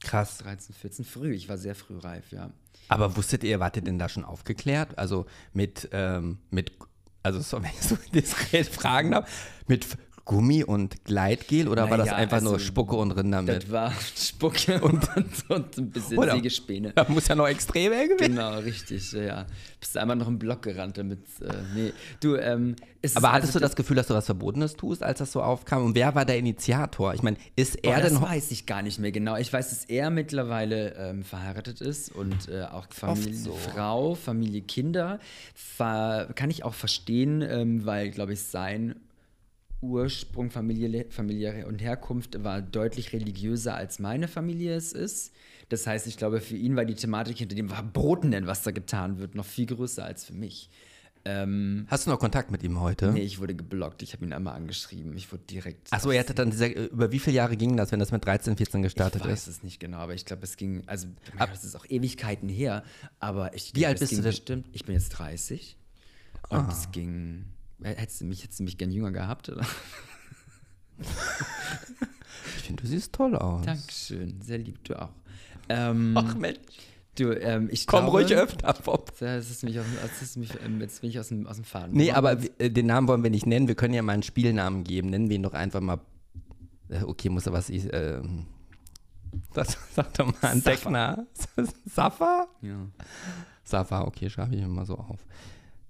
Krass. 0.03 0.39
13, 0.39 0.75
14, 0.75 1.05
früh. 1.05 1.33
Ich 1.33 1.49
war 1.49 1.59
sehr 1.59 1.75
früh 1.75 1.99
reif, 1.99 2.33
ja. 2.33 2.51
Aber 2.89 3.17
wusstet 3.17 3.45
ihr, 3.45 3.61
wart 3.61 3.77
ihr 3.77 3.83
denn 3.83 3.99
da 3.99 4.09
schon 4.09 4.25
aufgeklärt? 4.25 4.99
Also 4.99 5.27
mit, 5.53 5.89
ähm, 5.93 6.39
mit 6.51 6.73
also 7.23 7.41
so, 7.41 7.63
wenn 7.63 7.71
ich 7.81 7.83
so 7.83 7.97
diskret 8.15 8.67
fragen 8.67 9.13
darf, 9.13 9.31
mit 9.67 9.87
Gummi 10.31 10.63
und 10.63 11.05
Gleitgel 11.05 11.67
oder 11.67 11.91
war 11.91 11.99
das 11.99 12.13
einfach 12.13 12.41
nur 12.41 12.53
also, 12.53 12.65
Spucke 12.65 12.95
und 12.95 13.11
Rinder 13.11 13.43
mit? 13.43 13.65
Das 13.65 13.71
war 13.73 13.93
Spucke 14.17 14.81
und, 14.81 15.03
und, 15.49 15.77
ein 15.77 15.91
bisschen 15.91 16.19
Oder? 16.19 16.35
Sägespäne. 16.37 16.93
Das 16.95 17.09
muss 17.09 17.27
ja 17.27 17.35
noch 17.35 17.49
extrem 17.49 17.91
eng 17.91 18.11
werden. 18.11 18.37
Genau, 18.37 18.59
richtig, 18.61 19.11
ja. 19.11 19.47
Bist 19.81 19.97
einmal 19.97 20.15
noch 20.15 20.29
im 20.29 20.39
Block 20.39 20.63
gerannt, 20.63 20.99
damit, 20.99 21.19
äh, 21.41 21.53
nee. 21.75 21.93
Du, 22.21 22.37
ähm, 22.37 22.77
es 23.03 23.17
Aber 23.17 23.33
hattest 23.33 23.49
also 23.49 23.59
du 23.59 23.65
das 23.65 23.75
Gefühl, 23.75 23.97
dass 23.97 24.07
du 24.07 24.15
was 24.15 24.27
Verbotenes 24.27 24.77
tust, 24.77 25.03
als 25.03 25.19
das 25.19 25.33
so 25.33 25.43
aufkam? 25.43 25.85
Und 25.85 25.97
wer 25.97 26.15
war 26.15 26.25
der 26.25 26.39
Initiator? 26.39 27.13
Ich 27.13 27.25
meine, 27.25 27.37
ist 27.57 27.75
er 27.83 28.01
das 28.01 28.13
denn 28.13 28.23
weiß 28.23 28.53
ich 28.53 28.67
gar 28.67 28.83
nicht 28.83 29.01
mehr 29.01 29.11
genau. 29.11 29.35
Ich 29.37 29.53
weiß, 29.53 29.71
dass 29.71 29.85
er 29.87 30.11
mittlerweile 30.11 30.95
ähm, 30.95 31.25
verheiratet 31.25 31.81
ist 31.81 32.15
und 32.15 32.49
äh, 32.49 32.67
auch 32.71 32.87
Familie, 32.91 33.35
so. 33.35 33.53
Frau, 33.55 34.15
Familie, 34.15 34.63
Kinder. 34.63 35.19
Ver 35.57 36.29
kann 36.37 36.51
ich 36.51 36.63
auch 36.63 36.75
verstehen, 36.75 37.43
ähm, 37.43 37.85
weil, 37.85 38.11
glaube 38.11 38.35
ich, 38.35 38.43
sein 38.43 38.95
Ursprung, 39.81 40.51
Familie, 40.51 41.07
familiäre 41.11 41.67
und 41.67 41.81
Herkunft 41.83 42.43
war 42.45 42.61
deutlich 42.61 43.13
religiöser 43.13 43.75
als 43.75 43.99
meine 43.99 44.29
Familie 44.29 44.75
es 44.75 44.93
ist. 44.93 45.33
Das 45.71 45.87
heißt, 45.87 46.07
ich 46.07 46.17
glaube, 46.17 46.41
für 46.41 46.57
ihn 46.57 46.77
war 46.77 46.85
die 46.85 46.95
Thematik 46.95 47.39
hinter 47.39 47.55
dem 47.55 47.69
Verbotenen, 47.69 48.47
was 48.47 48.63
da 48.63 48.73
getan 48.73 49.19
wird, 49.19 49.35
noch 49.35 49.47
viel 49.47 49.67
größer 49.67 50.05
als 50.05 50.25
für 50.25 50.35
mich. 50.35 50.69
Ähm, 51.25 51.87
Hast 51.89 52.07
du 52.07 52.11
noch 52.11 52.19
Kontakt 52.19 52.51
mit 52.51 52.63
ihm 52.63 52.81
heute? 52.81 53.13
nee, 53.13 53.21
ich 53.21 53.39
wurde 53.41 53.55
geblockt. 53.55 54.03
Ich 54.03 54.15
habe 54.15 54.25
ihn 54.25 54.33
einmal 54.33 54.55
angeschrieben. 54.55 55.15
Ich 55.19 55.31
wurde 55.31 55.43
direkt. 55.45 55.93
Achso, 55.93 56.11
ihr 56.11 56.19
hattet 56.19 56.39
dann 56.39 56.51
diese, 56.51 56.67
über 56.67 57.13
wie 57.13 57.19
viele 57.19 57.37
Jahre 57.37 57.59
ging 57.59 57.77
das, 57.77 57.93
wenn 57.93 58.01
das 58.01 58.11
mit 58.11 58.25
13, 58.25 58.57
14 58.57 58.81
gestartet 58.83 59.23
Ich 59.23 59.29
weiß 59.31 59.47
ist? 59.47 59.57
es 59.59 59.63
nicht 59.63 59.81
genau, 59.81 59.99
aber 59.99 60.15
ich 60.15 60.25
glaube, 60.25 60.45
es 60.45 60.57
ging, 60.57 60.83
also 60.87 61.09
mein, 61.39 61.49
das 61.51 61.63
ist 61.65 61.77
auch 61.77 61.85
Ewigkeiten 61.87 62.49
her, 62.49 62.85
aber 63.19 63.55
ich 63.55 63.75
Wie 63.75 63.81
glaub, 63.81 63.91
alt 63.91 63.99
bist 64.01 64.13
du 64.13 64.17
denn? 64.17 64.25
bestimmt, 64.25 64.67
ich 64.73 64.85
bin 64.87 64.95
jetzt 64.95 65.11
30 65.11 65.77
und 66.49 66.59
Ah. 66.59 66.69
es 66.73 66.91
ging, 66.91 67.45
hättest 67.83 68.21
du 68.21 68.25
mich, 68.27 68.43
hättest 68.43 68.61
du 68.61 68.65
mich 68.65 68.79
gern 68.79 68.91
jünger 68.91 69.13
gehabt, 69.13 69.49
oder? 69.49 69.67
Ich 72.57 72.63
finde, 72.63 72.83
du 72.83 72.89
siehst 72.89 73.13
toll 73.13 73.35
aus. 73.37 73.65
Dankeschön, 73.65 74.41
sehr 74.43 74.59
lieb, 74.59 74.83
du 74.85 75.01
auch. 75.01 75.11
Ähm, 75.69 76.15
Ach 76.17 76.35
Mensch. 76.35 76.59
du, 77.17 77.33
ähm, 77.33 77.69
ich 77.71 77.87
Komm 77.87 78.05
glaube, 78.05 78.19
ruhig 78.19 78.35
öfter 78.35 78.75
vor. 78.75 79.05
Das 79.19 79.51
ist 79.51 79.63
mich 79.63 79.79
aus, 79.79 79.87
das 80.03 80.23
ist 80.23 80.37
mich, 80.37 80.51
ähm, 80.65 80.81
jetzt 80.81 81.01
bin 81.01 81.11
ich 81.11 81.19
aus 81.19 81.29
dem, 81.29 81.47
aus 81.47 81.57
dem 81.57 81.65
Faden. 81.65 81.97
Nee, 81.97 82.13
aber 82.13 82.37
äh, 82.59 82.71
den 82.71 82.87
Namen 82.87 83.09
wollen 83.09 83.23
wir 83.23 83.31
nicht 83.31 83.47
nennen. 83.47 83.69
Wir 83.69 83.75
können 83.75 83.95
ja 83.95 84.03
mal 84.03 84.13
einen 84.13 84.23
Spielnamen 84.23 84.85
geben. 84.85 85.11
Nennen 85.11 85.29
wir 85.29 85.37
ihn 85.37 85.43
doch 85.43 85.55
einfach 85.55 85.81
mal. 85.81 86.01
Äh, 86.89 87.03
okay, 87.05 87.29
muss 87.29 87.47
er 87.47 87.53
was. 87.53 87.71
Ich, 87.71 87.91
äh, 87.93 88.21
das 89.55 89.79
sagt 89.95 90.19
doch 90.19 90.27
mal 90.27 90.51
ein 90.51 90.61
Safa. 90.61 90.71
Deckner. 90.71 91.27
Safa? 91.87 92.49
Ja. 92.63 92.87
Safa, 93.65 94.03
okay, 94.03 94.29
schreibe 94.29 94.55
ich 94.57 94.61
mir 94.61 94.69
mal 94.69 94.87
so 94.87 94.97
auf. 94.97 95.25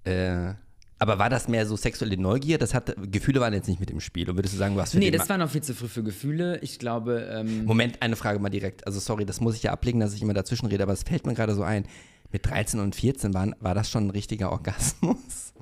Äh, 0.03 0.53
aber 1.01 1.17
war 1.17 1.31
das 1.31 1.47
mehr 1.47 1.65
so 1.65 1.75
sexuelle 1.75 2.15
Neugier? 2.15 2.59
Das 2.59 2.75
hat, 2.75 2.95
Gefühle 3.11 3.41
waren 3.41 3.53
jetzt 3.53 3.67
nicht 3.67 3.79
mit 3.79 3.89
im 3.89 3.99
Spiel. 3.99 4.29
Und 4.29 4.35
würdest 4.35 4.53
du 4.53 4.59
sagen, 4.59 4.77
hast 4.77 4.91
für 4.91 4.99
Nee, 4.99 5.09
das 5.09 5.27
war 5.29 5.37
noch 5.39 5.49
viel 5.49 5.63
zu 5.63 5.73
früh 5.73 5.87
für 5.87 6.03
Gefühle. 6.03 6.59
Ich 6.59 6.77
glaube, 6.77 7.27
ähm, 7.33 7.65
Moment, 7.65 8.03
eine 8.03 8.15
Frage 8.15 8.37
mal 8.37 8.49
direkt. 8.49 8.85
Also 8.85 8.99
sorry, 8.99 9.25
das 9.25 9.41
muss 9.41 9.55
ich 9.55 9.63
ja 9.63 9.71
ablegen, 9.71 9.99
dass 9.99 10.13
ich 10.13 10.21
immer 10.21 10.35
dazwischen 10.35 10.67
rede, 10.67 10.83
aber 10.83 10.93
es 10.93 11.01
fällt 11.01 11.25
mir 11.25 11.33
gerade 11.33 11.55
so 11.55 11.63
ein. 11.63 11.85
Mit 12.31 12.45
13 12.45 12.79
und 12.79 12.95
14 12.95 13.33
waren, 13.33 13.55
war 13.59 13.73
das 13.73 13.89
schon 13.89 14.07
ein 14.07 14.09
richtiger 14.11 14.51
Orgasmus? 14.51 15.53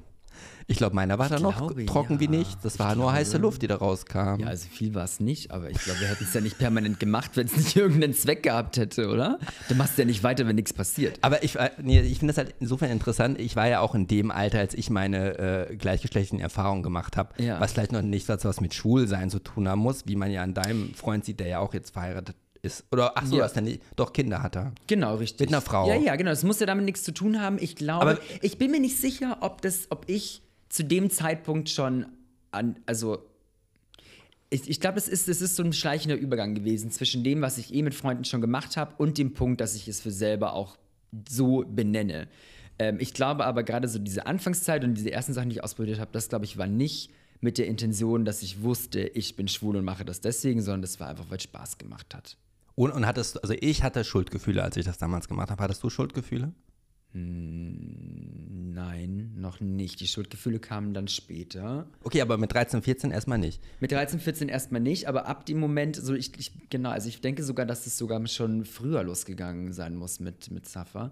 Ich 0.69 0.77
glaube, 0.77 0.95
meiner 0.95 1.17
war 1.19 1.27
da 1.29 1.39
noch 1.39 1.57
glaube, 1.57 1.85
trocken 1.85 2.19
wie 2.19 2.25
ja. 2.25 2.29
nichts. 2.31 2.57
Das 2.63 2.73
Ich 2.75 2.79
war 2.79 2.95
nur 2.95 3.11
heiße 3.11 3.37
Luft, 3.39 3.61
die 3.63 3.67
da 3.67 3.75
rauskam. 3.75 4.39
ja, 4.39 4.47
also 4.47 4.67
viel 4.69 4.93
war 4.93 5.03
es 5.03 5.19
nicht, 5.19 5.51
aber 5.51 5.69
ich 5.69 5.79
glaube, 5.79 5.99
wir 5.99 6.07
hätten 6.07 6.23
es 6.23 6.33
ja 6.33 6.41
nicht 6.41 6.57
permanent 6.59 6.99
gemacht, 6.99 7.31
wenn 7.35 7.47
es 7.47 7.57
nicht 7.57 7.75
irgendeinen 7.75 8.13
Zweck 8.13 8.43
gehabt 8.43 8.77
hätte, 8.77 9.09
oder? 9.09 9.39
Du 9.67 9.75
machst 9.75 9.97
ja 9.97 10.05
nicht 10.05 10.23
weiter, 10.23 10.45
wenn 10.47 10.55
nichts 10.55 10.71
passiert. 10.73 11.17
Aber 11.21 11.43
ich, 11.43 11.55
äh, 11.57 11.71
nee, 11.81 11.99
ich 12.01 12.19
finde 12.19 12.33
das 12.33 12.37
halt 12.37 12.55
insofern 12.59 12.91
interessant. 12.91 13.39
Ich 13.39 13.55
war 13.55 13.67
ja 13.67 13.79
auch 13.81 13.95
in 13.95 14.07
dem 14.07 14.29
Alter, 14.31 14.59
als 14.59 14.73
ich 14.75 14.89
meine 14.91 15.37
äh, 15.69 15.75
gleichgeschlechtlichen 15.75 16.39
Erfahrungen 16.39 16.83
gemacht 16.83 17.17
habe, 17.17 17.41
Ja. 17.43 17.59
was 17.59 17.73
vielleicht 17.73 17.91
noch 17.91 18.01
nicht 18.03 18.29
was, 18.29 18.45
was 18.45 18.61
mit 18.61 18.73
Schwulsein 18.75 19.29
zu 19.29 19.39
tun 19.39 19.67
haben 19.67 19.79
muss, 19.79 20.05
wie 20.07 20.15
man 20.15 20.29
ja 20.31 20.43
an 20.43 20.53
deinem 20.53 20.93
Freund 20.93 21.25
sieht, 21.25 21.39
der 21.39 21.47
ja 21.47 21.59
auch 21.59 21.73
jetzt 21.73 21.91
verheiratet 21.93 22.35
ist. 22.61 22.83
Oder 22.91 23.13
ach 23.15 23.25
so, 23.25 23.37
Ja. 23.39 23.47
dann 23.47 23.63
nicht, 23.63 23.81
doch 23.95 24.13
Kinder 24.13 24.43
hat 24.43 24.55
er. 24.55 24.73
Genau, 24.87 25.15
richtig. 25.15 25.39
Mit 25.39 25.49
einer 25.49 25.61
Frau. 25.61 25.87
Ja, 25.87 25.95
ja, 25.95 26.15
genau. 26.15 26.29
Das 26.29 26.43
muss 26.43 26.59
ja 26.59 26.65
damit 26.65 26.85
nichts 26.85 27.03
zu 27.03 27.13
tun 27.13 27.41
haben. 27.41 27.57
Ich 27.59 27.75
glaube, 27.75 28.01
Aber- 28.05 28.17
ich 28.41 28.57
bin 28.57 28.69
mir 28.71 28.79
nicht 28.81 28.97
sicher, 28.99 29.37
ob 29.41 29.61
das, 29.61 29.87
ob 29.89 30.03
ich 30.07 30.41
zu 30.69 30.83
dem 30.83 31.09
Zeitpunkt 31.09 31.69
schon 31.69 32.05
an, 32.51 32.77
also 32.85 33.25
ich, 34.49 34.69
ich 34.69 34.79
glaube, 34.79 34.97
es 34.97 35.07
ist, 35.07 35.27
es 35.27 35.41
ist 35.41 35.55
so 35.55 35.63
ein 35.63 35.73
schleichender 35.73 36.15
Übergang 36.15 36.55
gewesen 36.55 36.89
zwischen 36.91 37.23
dem, 37.23 37.41
was 37.41 37.57
ich 37.57 37.73
eh 37.73 37.83
mit 37.83 37.93
Freunden 37.93 38.25
schon 38.25 38.41
gemacht 38.41 38.77
habe 38.77 38.95
und 38.97 39.17
dem 39.17 39.33
Punkt, 39.33 39.61
dass 39.61 39.75
ich 39.75 39.87
es 39.87 40.01
für 40.01 40.11
selber 40.11 40.53
auch 40.53 40.77
so 41.27 41.63
benenne. 41.67 42.27
Ähm, 42.79 42.97
ich 42.99 43.13
glaube 43.13 43.45
aber 43.45 43.63
gerade 43.63 43.87
so 43.87 43.99
diese 43.99 44.25
Anfangszeit 44.25 44.83
und 44.83 44.95
diese 44.95 45.11
ersten 45.11 45.33
Sachen, 45.33 45.49
die 45.49 45.57
ich 45.57 45.63
ausprobiert 45.63 45.99
habe, 45.99 46.11
das 46.11 46.29
glaube 46.29 46.45
ich 46.45 46.57
war 46.57 46.67
nicht 46.67 47.11
mit 47.41 47.57
der 47.57 47.67
Intention, 47.67 48.25
dass 48.25 48.41
ich 48.41 48.63
wusste, 48.63 49.01
ich 49.01 49.35
bin 49.35 49.47
schwul 49.47 49.77
und 49.77 49.85
mache 49.85 50.03
das 50.03 50.21
deswegen, 50.21 50.61
sondern 50.61 50.81
das 50.81 50.99
war 50.99 51.09
einfach, 51.09 51.29
weil 51.29 51.37
es 51.37 51.43
Spaß 51.43 51.77
gemacht 51.77 52.13
hat. 52.13 52.37
Und, 52.75 52.91
und 52.91 53.05
hattest, 53.05 53.41
also 53.43 53.53
ich 53.59 53.83
hatte 53.83 54.03
Schuldgefühle, 54.03 54.63
als 54.63 54.77
ich 54.77 54.85
das 54.85 54.97
damals 54.97 55.27
gemacht 55.27 55.51
habe. 55.51 55.61
Hattest 55.61 55.83
du 55.83 55.89
Schuldgefühle? 55.89 56.53
Nein, 57.11 58.71
noch 59.35 59.59
nicht. 59.59 59.99
Die 59.99 60.07
Schuldgefühle 60.07 60.59
kamen 60.59 60.93
dann 60.93 61.07
später. 61.07 61.87
Okay, 62.03 62.21
aber 62.21 62.37
mit 62.37 62.53
13, 62.53 62.83
14 62.83 63.09
erstmal 63.11 63.39
nicht. 63.39 63.59
Mit 63.79 63.91
13, 63.91 64.19
14 64.19 64.47
erstmal 64.47 64.81
nicht, 64.81 65.07
aber 65.07 65.25
ab 65.25 65.47
dem 65.47 65.59
Moment, 65.59 65.95
so 65.95 66.13
ich, 66.13 66.31
ich 66.37 66.51
genau, 66.69 66.91
also 66.91 67.09
ich 67.09 67.19
denke 67.21 67.41
sogar, 67.43 67.65
dass 67.65 67.87
es 67.87 67.97
sogar 67.97 68.25
schon 68.27 68.63
früher 68.63 69.01
losgegangen 69.03 69.73
sein 69.73 69.95
muss 69.95 70.19
mit, 70.19 70.51
mit 70.51 70.67
Safa, 70.67 71.11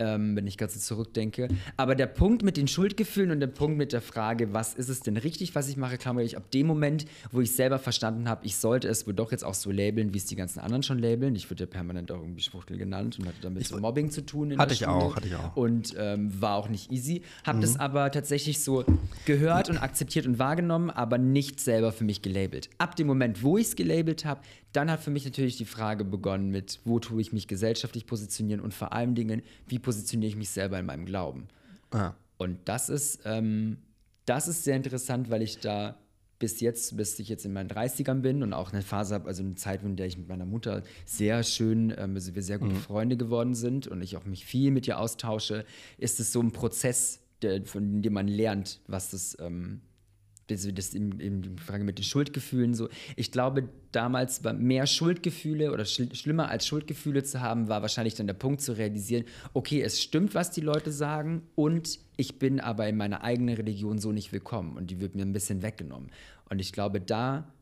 ähm, 0.00 0.34
wenn 0.34 0.46
ich 0.46 0.58
ganz 0.58 0.74
so 0.74 0.80
zurückdenke. 0.80 1.48
Aber 1.76 1.94
der 1.94 2.06
Punkt 2.06 2.42
mit 2.42 2.56
den 2.56 2.66
Schuldgefühlen 2.66 3.30
und 3.30 3.40
der 3.40 3.46
Punkt 3.46 3.78
mit 3.78 3.92
der 3.92 4.00
Frage, 4.00 4.52
was 4.52 4.74
ist 4.74 4.88
es 4.88 5.00
denn 5.00 5.16
richtig, 5.16 5.54
was 5.54 5.68
ich 5.68 5.76
mache, 5.76 5.98
kam 5.98 6.16
wirklich 6.16 6.36
ab 6.36 6.50
dem 6.50 6.66
Moment, 6.66 7.04
wo 7.30 7.40
ich 7.40 7.52
selber 7.54 7.78
verstanden 7.78 8.28
habe, 8.28 8.44
ich 8.46 8.56
sollte 8.56 8.88
es 8.88 9.06
wohl 9.06 9.14
doch 9.14 9.30
jetzt 9.30 9.44
auch 9.44 9.54
so 9.54 9.70
labeln, 9.70 10.12
wie 10.14 10.18
es 10.18 10.26
die 10.26 10.36
ganzen 10.36 10.58
anderen 10.58 10.82
schon 10.82 10.98
labeln. 10.98 11.36
Ich 11.36 11.50
wurde 11.50 11.64
ja 11.64 11.66
permanent 11.66 12.10
auch 12.10 12.20
irgendwie 12.20 12.42
Schwuchtel 12.42 12.78
genannt 12.78 13.18
und 13.18 13.26
hatte 13.26 13.40
damit 13.42 13.66
so 13.66 13.78
Mobbing 13.78 14.10
zu 14.10 14.24
tun. 14.24 14.52
In 14.52 14.58
Hatte 14.58 14.74
ich 14.74 14.86
auch, 14.86 15.16
hatte 15.16 15.28
ich 15.28 15.34
auch. 15.36 15.56
Und 15.56 15.94
ähm, 15.98 16.30
war 16.40 16.56
auch 16.56 16.68
nicht 16.68 16.90
easy. 16.90 17.22
Habe 17.44 17.60
das 17.60 17.78
aber 17.78 18.10
tatsächlich 18.10 18.60
so 18.60 18.84
gehört 19.26 19.68
und 19.68 19.78
akzeptiert 19.78 20.26
und 20.26 20.38
wahrgenommen, 20.38 20.90
aber 20.90 21.18
nicht 21.18 21.60
selber 21.60 21.92
für 21.92 22.04
mich 22.04 22.22
gelabelt. 22.22 22.70
Ab 22.78 22.96
dem 22.96 23.06
Moment, 23.06 23.42
wo 23.42 23.58
ich 23.58 23.68
es 23.68 23.76
gelabelt 23.76 24.24
habe, 24.24 24.40
dann 24.72 24.90
hat 24.90 25.00
für 25.00 25.10
mich 25.10 25.24
natürlich 25.24 25.56
die 25.56 25.64
Frage 25.64 26.04
begonnen 26.04 26.50
mit, 26.50 26.80
wo 26.84 26.98
tue 26.98 27.20
ich 27.20 27.32
mich 27.32 27.48
gesellschaftlich 27.48 28.06
positionieren 28.06 28.60
und 28.60 28.74
vor 28.74 28.92
allen 28.92 29.14
Dingen, 29.14 29.42
wie 29.66 29.78
positioniere 29.78 30.28
ich 30.28 30.36
mich 30.36 30.50
selber 30.50 30.78
in 30.78 30.86
meinem 30.86 31.06
Glauben. 31.06 31.48
Ah. 31.90 32.12
Und 32.38 32.58
das 32.66 32.88
ist, 32.88 33.20
ähm, 33.24 33.78
das 34.26 34.48
ist 34.48 34.64
sehr 34.64 34.76
interessant, 34.76 35.28
weil 35.30 35.42
ich 35.42 35.58
da 35.58 35.98
bis 36.38 36.60
jetzt, 36.60 36.96
bis 36.96 37.18
ich 37.18 37.28
jetzt 37.28 37.44
in 37.44 37.52
meinen 37.52 37.68
30ern 37.68 38.22
bin 38.22 38.42
und 38.42 38.52
auch 38.52 38.72
eine 38.72 38.82
Phase 38.82 39.14
habe, 39.14 39.28
also 39.28 39.42
eine 39.42 39.56
Zeit, 39.56 39.82
in 39.82 39.96
der 39.96 40.06
ich 40.06 40.16
mit 40.16 40.28
meiner 40.28 40.46
Mutter 40.46 40.82
sehr 41.04 41.42
schön, 41.42 41.94
ähm, 41.96 42.14
also 42.14 42.34
wir 42.34 42.42
sehr 42.42 42.58
gute 42.58 42.76
Freunde 42.76 43.16
geworden 43.16 43.54
sind 43.54 43.86
und 43.86 44.00
ich 44.00 44.16
auch 44.16 44.24
mich 44.24 44.46
viel 44.46 44.70
mit 44.70 44.88
ihr 44.88 44.98
austausche, 44.98 45.64
ist 45.98 46.18
es 46.18 46.32
so 46.32 46.40
ein 46.40 46.50
Prozess, 46.50 47.20
der, 47.42 47.64
von 47.66 48.02
dem 48.02 48.14
man 48.14 48.26
lernt, 48.26 48.80
was 48.86 49.10
das, 49.10 49.36
ähm, 49.38 49.82
das, 50.50 50.66
das 50.72 50.94
eben, 50.94 51.20
eben 51.20 51.42
die 51.42 51.62
Frage 51.62 51.84
mit 51.84 51.98
den 51.98 52.04
Schuldgefühlen 52.04 52.74
so. 52.74 52.88
Ich 53.16 53.32
glaube, 53.32 53.68
damals 53.92 54.44
war 54.44 54.52
mehr 54.52 54.86
Schuldgefühle 54.86 55.72
oder 55.72 55.84
schl 55.84 56.14
schlimmer 56.14 56.48
als 56.48 56.66
Schuldgefühle 56.66 57.22
zu 57.22 57.40
haben, 57.40 57.68
war 57.68 57.82
wahrscheinlich 57.82 58.14
dann 58.14 58.26
der 58.26 58.34
Punkt 58.34 58.60
zu 58.60 58.72
realisieren, 58.72 59.24
okay, 59.52 59.82
es 59.82 60.02
stimmt, 60.02 60.34
was 60.34 60.50
die 60.50 60.60
Leute 60.60 60.92
sagen 60.92 61.42
und 61.54 61.98
ich 62.16 62.38
bin 62.38 62.60
aber 62.60 62.88
in 62.88 62.96
meiner 62.96 63.22
eigenen 63.22 63.54
Religion 63.54 63.98
so 63.98 64.12
nicht 64.12 64.32
willkommen 64.32 64.76
und 64.76 64.90
die 64.90 65.00
wird 65.00 65.14
mir 65.14 65.22
ein 65.22 65.32
bisschen 65.32 65.62
weggenommen. 65.62 66.10
Und 66.48 66.58
ich 66.58 66.72
glaube, 66.72 67.00
da, 67.00 67.52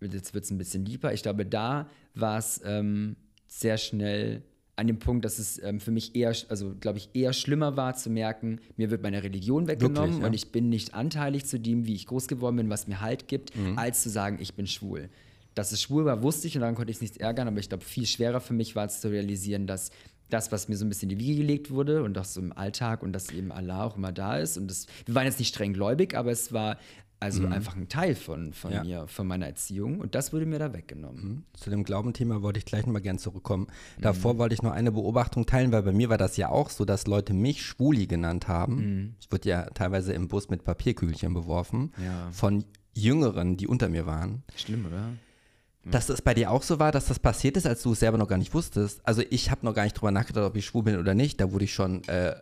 jetzt 0.00 0.34
wird 0.34 0.44
es 0.44 0.50
ein 0.50 0.58
bisschen 0.58 0.84
lieber, 0.84 1.12
ich 1.12 1.22
glaube, 1.22 1.46
da 1.46 1.88
war 2.14 2.38
es 2.38 2.60
ähm, 2.64 3.16
sehr 3.46 3.78
schnell 3.78 4.42
an 4.76 4.86
dem 4.88 4.98
Punkt, 4.98 5.24
dass 5.24 5.38
es 5.38 5.62
ähm, 5.62 5.78
für 5.80 5.90
mich 5.92 6.16
eher, 6.16 6.34
also 6.48 6.74
glaube 6.80 6.98
ich, 6.98 7.10
eher 7.14 7.32
schlimmer 7.32 7.76
war 7.76 7.94
zu 7.94 8.10
merken, 8.10 8.60
mir 8.76 8.90
wird 8.90 9.02
meine 9.02 9.22
Religion 9.22 9.68
weggenommen 9.68 9.96
Wirklich, 10.02 10.20
ja? 10.20 10.26
und 10.26 10.34
ich 10.34 10.50
bin 10.50 10.68
nicht 10.68 10.94
anteilig 10.94 11.46
zu 11.46 11.60
dem, 11.60 11.86
wie 11.86 11.94
ich 11.94 12.06
groß 12.06 12.26
geworden 12.26 12.56
bin, 12.56 12.70
was 12.70 12.86
mir 12.88 13.00
Halt 13.00 13.28
gibt, 13.28 13.56
Mhm. 13.56 13.78
als 13.78 14.02
zu 14.02 14.10
sagen, 14.10 14.38
ich 14.40 14.54
bin 14.54 14.66
schwul. 14.66 15.08
Dass 15.54 15.70
es 15.70 15.80
schwul 15.80 16.04
war, 16.04 16.22
wusste 16.22 16.48
ich 16.48 16.56
und 16.56 16.62
daran 16.62 16.74
konnte 16.74 16.90
ich 16.90 16.96
es 16.96 17.02
nicht 17.02 17.18
ärgern, 17.18 17.46
aber 17.46 17.58
ich 17.60 17.68
glaube, 17.68 17.84
viel 17.84 18.06
schwerer 18.06 18.40
für 18.40 18.54
mich 18.54 18.74
war 18.74 18.86
es 18.86 19.00
zu 19.00 19.08
realisieren, 19.08 19.68
dass 19.68 19.90
das, 20.30 20.50
was 20.50 20.68
mir 20.68 20.76
so 20.76 20.84
ein 20.84 20.88
bisschen 20.88 21.10
in 21.10 21.18
die 21.18 21.24
Wiege 21.24 21.42
gelegt 21.42 21.70
wurde 21.70 22.02
und 22.02 22.18
auch 22.18 22.24
so 22.24 22.40
im 22.40 22.52
Alltag 22.52 23.02
und 23.04 23.12
dass 23.12 23.30
eben 23.30 23.52
Allah 23.52 23.84
auch 23.84 23.96
immer 23.96 24.10
da 24.10 24.38
ist 24.38 24.56
und 24.56 24.68
das, 24.68 24.86
wir 25.06 25.14
waren 25.14 25.26
jetzt 25.26 25.38
nicht 25.38 25.50
streng 25.54 25.72
gläubig, 25.74 26.16
aber 26.16 26.32
es 26.32 26.52
war 26.52 26.78
also 27.20 27.46
einfach 27.46 27.74
ein 27.76 27.88
Teil 27.88 28.14
von, 28.14 28.52
von 28.52 28.70
Mhm. 28.70 28.76
Ja. 28.76 28.84
mir, 28.84 29.08
von 29.08 29.26
meiner 29.26 29.46
Erziehung 29.46 29.98
und 30.00 30.14
das 30.14 30.32
wurde 30.32 30.44
mir 30.46 30.58
da 30.58 30.72
weggenommen. 30.74 31.46
Zu 31.54 31.70
dem 31.70 31.84
Glaubenthema 31.84 32.42
wollte 32.42 32.58
ich 32.58 32.64
gleich 32.66 32.84
nochmal 32.84 33.00
gern 33.02 33.18
zurückkommen. 33.18 33.66
Davor 34.00 34.36
wollte 34.38 34.54
ich 34.54 34.62
noch 34.62 34.72
eine 34.72 34.92
Beobachtung 34.92 35.46
teilen, 35.46 35.72
weil 35.72 35.82
bei 35.82 35.92
mir 35.92 36.08
war 36.10 36.18
das 36.18 36.36
ja 36.36 36.50
auch 36.50 36.68
so, 36.70 36.84
dass 36.84 37.06
Leute 37.06 37.32
mich 37.32 37.62
Schwuli 37.62 38.06
genannt 38.06 38.46
haben. 38.48 39.16
Ich 39.20 39.32
wurde 39.32 39.48
ja 39.48 39.62
teilweise 39.70 40.12
im 40.12 40.28
Bus 40.28 40.50
mit 40.50 40.64
Papierkügelchen 40.64 41.32
beworfen 41.32 41.92
Ja. 42.04 42.30
von 42.30 42.64
Jüngeren, 42.94 43.56
die 43.56 43.66
unter 43.66 43.88
mir 43.88 44.06
waren. 44.06 44.42
Schlimm, 44.56 44.86
oder? 44.86 45.08
Dass 45.90 46.06
das 46.06 46.22
bei 46.22 46.32
dir 46.32 46.50
auch 46.50 46.62
so 46.62 46.78
war, 46.78 46.92
dass 46.92 47.06
das 47.06 47.18
passiert 47.18 47.56
ist, 47.58 47.66
als 47.66 47.82
du 47.82 47.92
es 47.92 48.00
selber 48.00 48.16
noch 48.16 48.28
gar 48.28 48.38
nicht 48.38 48.54
wusstest. 48.54 49.00
Also 49.06 49.22
ich 49.30 49.50
habe 49.50 49.66
noch 49.66 49.74
gar 49.74 49.84
nicht 49.84 49.94
drüber 49.94 50.10
nachgedacht, 50.12 50.44
ob 50.46 50.56
ich 50.56 50.64
schwul 50.64 50.82
bin 50.82 50.96
oder 50.98 51.14
nicht. 51.14 51.40
Da 51.40 51.52
wurde 51.52 51.64
ich 51.66 51.74
schon 51.74 52.02
äh, 52.04 52.34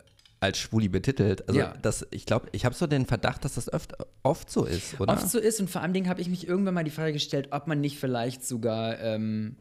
als 0.43 0.57
Schwuli 0.59 0.89
betitelt. 0.89 1.47
Also 1.47 1.59
Ja. 1.59 1.73
das, 1.81 2.05
ich 2.11 2.25
glaube, 2.25 2.47
ich 2.51 2.65
habe 2.65 2.75
so 2.75 2.85
den 2.87 3.05
Verdacht, 3.05 3.45
dass 3.45 3.55
das 3.55 3.71
öft, 3.71 3.93
oft 4.23 4.49
so 4.51 4.65
ist, 4.65 4.99
oder? 4.99 5.13
oft 5.13 5.29
so 5.29 5.39
ist. 5.39 5.59
Und 5.59 5.69
vor 5.69 5.81
allen 5.81 5.93
Dingen 5.93 6.09
habe 6.09 6.21
ich 6.21 6.29
mich 6.29 6.47
irgendwann 6.47 6.73
mal 6.73 6.83
die 6.83 6.91
Frage 6.91 7.13
gestellt, 7.13 7.47
ob 7.51 7.67
man 7.67 7.79
nicht 7.81 7.97
vielleicht 7.99 8.45
sogar. 8.45 8.99
Ähm, 8.99 9.55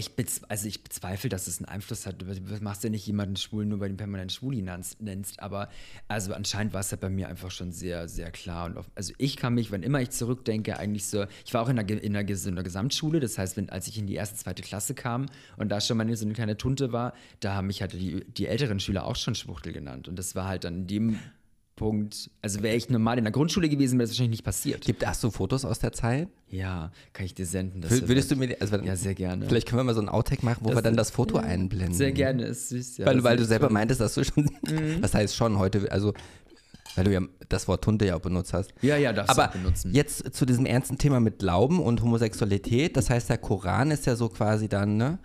ich, 0.00 0.10
also 0.48 0.66
ich 0.66 0.82
bezweifle, 0.82 1.28
dass 1.28 1.46
es 1.46 1.58
einen 1.58 1.66
Einfluss 1.66 2.06
hat. 2.06 2.20
Du 2.20 2.26
machst 2.60 2.82
ja 2.82 2.90
nicht 2.90 3.06
jemanden 3.06 3.36
schwul, 3.36 3.64
nur 3.64 3.80
weil 3.80 3.88
du 3.88 3.94
ihn 3.94 3.98
permanent 3.98 4.32
Schwuli 4.32 4.62
nennst. 4.62 5.40
Aber 5.40 5.68
also 6.08 6.34
anscheinend 6.34 6.72
war 6.72 6.80
es 6.80 6.90
ja 6.90 6.96
bei 6.96 7.08
mir 7.08 7.28
einfach 7.28 7.50
schon 7.50 7.72
sehr, 7.72 8.08
sehr 8.08 8.30
klar. 8.30 8.66
Und 8.66 8.76
oft, 8.76 8.90
also 8.94 9.12
ich 9.18 9.36
kann 9.36 9.54
mich, 9.54 9.70
wann 9.70 9.82
immer 9.82 10.00
ich 10.00 10.10
zurückdenke, 10.10 10.78
eigentlich 10.78 11.06
so. 11.06 11.26
Ich 11.44 11.54
war 11.54 11.62
auch 11.62 11.68
in 11.68 11.76
der, 11.76 11.88
in 11.88 12.12
der, 12.12 12.28
in 12.28 12.54
der 12.54 12.64
Gesamtschule. 12.64 13.20
Das 13.20 13.38
heißt, 13.38 13.56
wenn, 13.56 13.70
als 13.70 13.86
ich 13.86 13.98
in 13.98 14.06
die 14.06 14.14
erste, 14.14 14.36
zweite 14.36 14.62
Klasse 14.62 14.94
kam 14.94 15.26
und 15.56 15.68
da 15.70 15.80
schon 15.80 15.96
mal 15.96 16.16
so 16.16 16.24
eine 16.24 16.34
kleine 16.34 16.56
Tunte 16.56 16.92
war, 16.92 17.14
da 17.40 17.54
haben 17.54 17.68
mich 17.68 17.80
halt 17.80 17.92
die, 17.92 18.24
die 18.24 18.46
älteren 18.46 18.80
Schüler 18.80 19.04
auch 19.04 19.16
schon 19.16 19.34
Schwuchtel 19.34 19.72
genannt. 19.72 20.08
Und 20.08 20.18
das 20.18 20.34
war 20.34 20.48
halt 20.48 20.64
dann 20.64 20.74
in 20.74 20.86
dem 20.86 21.18
Punkt. 21.80 22.30
Also 22.42 22.62
wäre 22.62 22.76
ich 22.76 22.90
normal 22.90 23.16
in 23.16 23.24
der 23.24 23.32
Grundschule 23.32 23.68
gewesen, 23.70 23.98
wäre 23.98 24.04
das 24.06 24.10
wahrscheinlich 24.10 24.30
nicht 24.40 24.44
passiert. 24.44 24.82
Gibt, 24.84 25.04
hast 25.06 25.24
du 25.24 25.30
Fotos 25.30 25.64
aus 25.64 25.78
der 25.78 25.92
Zeit? 25.92 26.28
Ja, 26.50 26.92
kann 27.14 27.24
ich 27.24 27.34
dir 27.34 27.46
senden. 27.46 27.80
Das 27.80 27.90
Wür- 27.90 28.06
Würdest 28.08 28.30
du 28.30 28.36
mir, 28.36 28.54
also 28.60 28.76
Ja, 28.76 28.96
sehr 28.96 29.14
gerne. 29.14 29.46
Vielleicht 29.46 29.66
können 29.66 29.80
wir 29.80 29.84
mal 29.84 29.94
so 29.94 30.02
ein 30.02 30.10
Outtake 30.10 30.44
machen, 30.44 30.58
wo 30.60 30.68
Das- 30.68 30.76
wir 30.76 30.82
dann 30.82 30.96
das 30.96 31.10
Foto 31.10 31.38
einblenden. 31.38 31.94
Sehr 31.94 32.12
gerne, 32.12 32.44
ist 32.44 32.68
süß. 32.68 32.98
Ja, 32.98 33.06
weil 33.06 33.14
das 33.16 33.24
weil 33.24 33.36
du 33.38 33.44
selber. 33.46 33.68
Mhm. 33.68 33.72
meintest, 33.74 34.00
dass 34.02 34.14
du 34.14 34.22
schon, 34.24 34.50
was 35.00 35.14
heißt 35.14 35.34
schon 35.34 35.58
heute, 35.58 35.90
also 35.90 36.12
weil 36.96 37.04
du 37.04 37.12
ja 37.12 37.20
das 37.48 37.66
Wort 37.66 37.82
Tunte 37.84 38.04
ja 38.04 38.16
auch 38.16 38.20
benutzt 38.20 38.52
hast. 38.52 38.72
Ja, 38.82 38.96
ja, 38.98 39.12
darfst 39.14 39.36
du 39.36 39.40
Aber 39.40 39.48
auch 39.48 39.52
benutzen. 39.54 39.94
jetzt 39.94 40.34
zu 40.34 40.44
diesem 40.44 40.66
ernsten 40.66 40.98
Thema 40.98 41.18
mit 41.20 41.38
Glauben 41.38 41.80
und 41.80 42.02
Homosexualität, 42.02 42.96
das 42.96 43.08
heißt, 43.08 43.30
der 43.30 43.38
Koran 43.38 43.90
ist 43.90 44.04
ja 44.06 44.16
so 44.16 44.28
quasi 44.28 44.68
dann, 44.68 44.96
ne? 44.98 45.18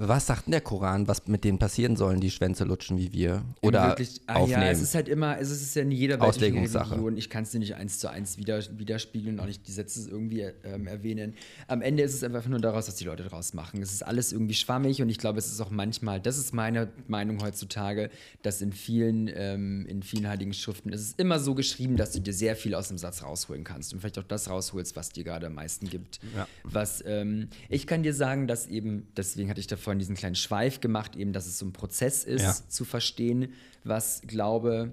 Was 0.00 0.28
sagt 0.28 0.46
denn 0.46 0.52
der 0.52 0.60
Koran, 0.60 1.08
was 1.08 1.26
mit 1.26 1.42
denen 1.42 1.58
passieren 1.58 1.96
sollen, 1.96 2.20
die 2.20 2.30
Schwänze 2.30 2.62
lutschen 2.62 2.98
wie 2.98 3.12
wir? 3.12 3.42
Oder 3.62 3.88
Wirklich, 3.88 4.20
ah, 4.28 4.36
aufnehmen? 4.36 4.62
Ja, 4.62 4.70
es 4.70 4.80
ist 4.80 4.94
halt 4.94 5.08
immer, 5.08 5.40
es 5.40 5.50
ist 5.50 5.74
ja 5.74 5.82
in 5.82 5.90
jeder 5.90 6.22
Auslegungssache. 6.22 6.92
Religion. 6.92 7.16
Ich 7.16 7.28
kann 7.28 7.42
es 7.42 7.50
dir 7.50 7.58
nicht 7.58 7.74
eins 7.74 7.98
zu 7.98 8.08
eins 8.08 8.38
widerspiegeln, 8.38 9.40
auch 9.40 9.46
nicht 9.46 9.66
die 9.66 9.72
Sätze 9.72 10.08
irgendwie 10.08 10.42
ähm, 10.62 10.86
erwähnen. 10.86 11.34
Am 11.66 11.82
Ende 11.82 12.04
ist 12.04 12.14
es 12.14 12.22
einfach 12.22 12.46
nur 12.46 12.60
daraus, 12.60 12.86
was 12.86 12.94
die 12.94 13.06
Leute 13.06 13.24
daraus 13.24 13.54
machen. 13.54 13.82
Es 13.82 13.92
ist 13.92 14.06
alles 14.06 14.32
irgendwie 14.32 14.54
schwammig 14.54 15.02
und 15.02 15.08
ich 15.08 15.18
glaube, 15.18 15.40
es 15.40 15.50
ist 15.50 15.60
auch 15.60 15.70
manchmal, 15.70 16.20
das 16.20 16.38
ist 16.38 16.54
meine 16.54 16.92
Meinung 17.08 17.42
heutzutage, 17.42 18.10
dass 18.42 18.62
in 18.62 18.72
vielen, 18.72 19.28
ähm, 19.34 19.84
in 19.86 20.04
vielen 20.04 20.28
heiligen 20.28 20.52
Schriften 20.52 20.92
es 20.92 21.00
ist 21.00 21.18
immer 21.18 21.40
so 21.40 21.56
geschrieben, 21.56 21.96
dass 21.96 22.12
du 22.12 22.20
dir 22.20 22.32
sehr 22.32 22.54
viel 22.54 22.76
aus 22.76 22.86
dem 22.86 22.98
Satz 22.98 23.24
rausholen 23.24 23.64
kannst 23.64 23.92
und 23.92 23.98
vielleicht 23.98 24.20
auch 24.20 24.22
das 24.22 24.48
rausholst, 24.48 24.94
was 24.94 25.08
dir 25.08 25.24
gerade 25.24 25.48
am 25.48 25.54
meisten 25.54 25.88
gibt. 25.88 26.20
Ja. 26.36 26.46
Was 26.62 27.02
ähm, 27.04 27.48
ich 27.68 27.88
kann 27.88 28.04
dir 28.04 28.14
sagen, 28.14 28.46
dass 28.46 28.68
eben, 28.68 29.08
deswegen 29.16 29.50
hatte 29.50 29.58
ich 29.58 29.66
davon 29.66 29.87
diesen 29.98 30.16
kleinen 30.16 30.34
Schweif 30.34 30.80
gemacht, 30.80 31.16
eben, 31.16 31.32
dass 31.32 31.46
es 31.46 31.58
so 31.58 31.66
ein 31.66 31.72
Prozess 31.72 32.24
ist, 32.24 32.42
Ja. 32.42 32.56
zu 32.68 32.84
verstehen, 32.84 33.52
was 33.84 34.20
Glaube, 34.26 34.92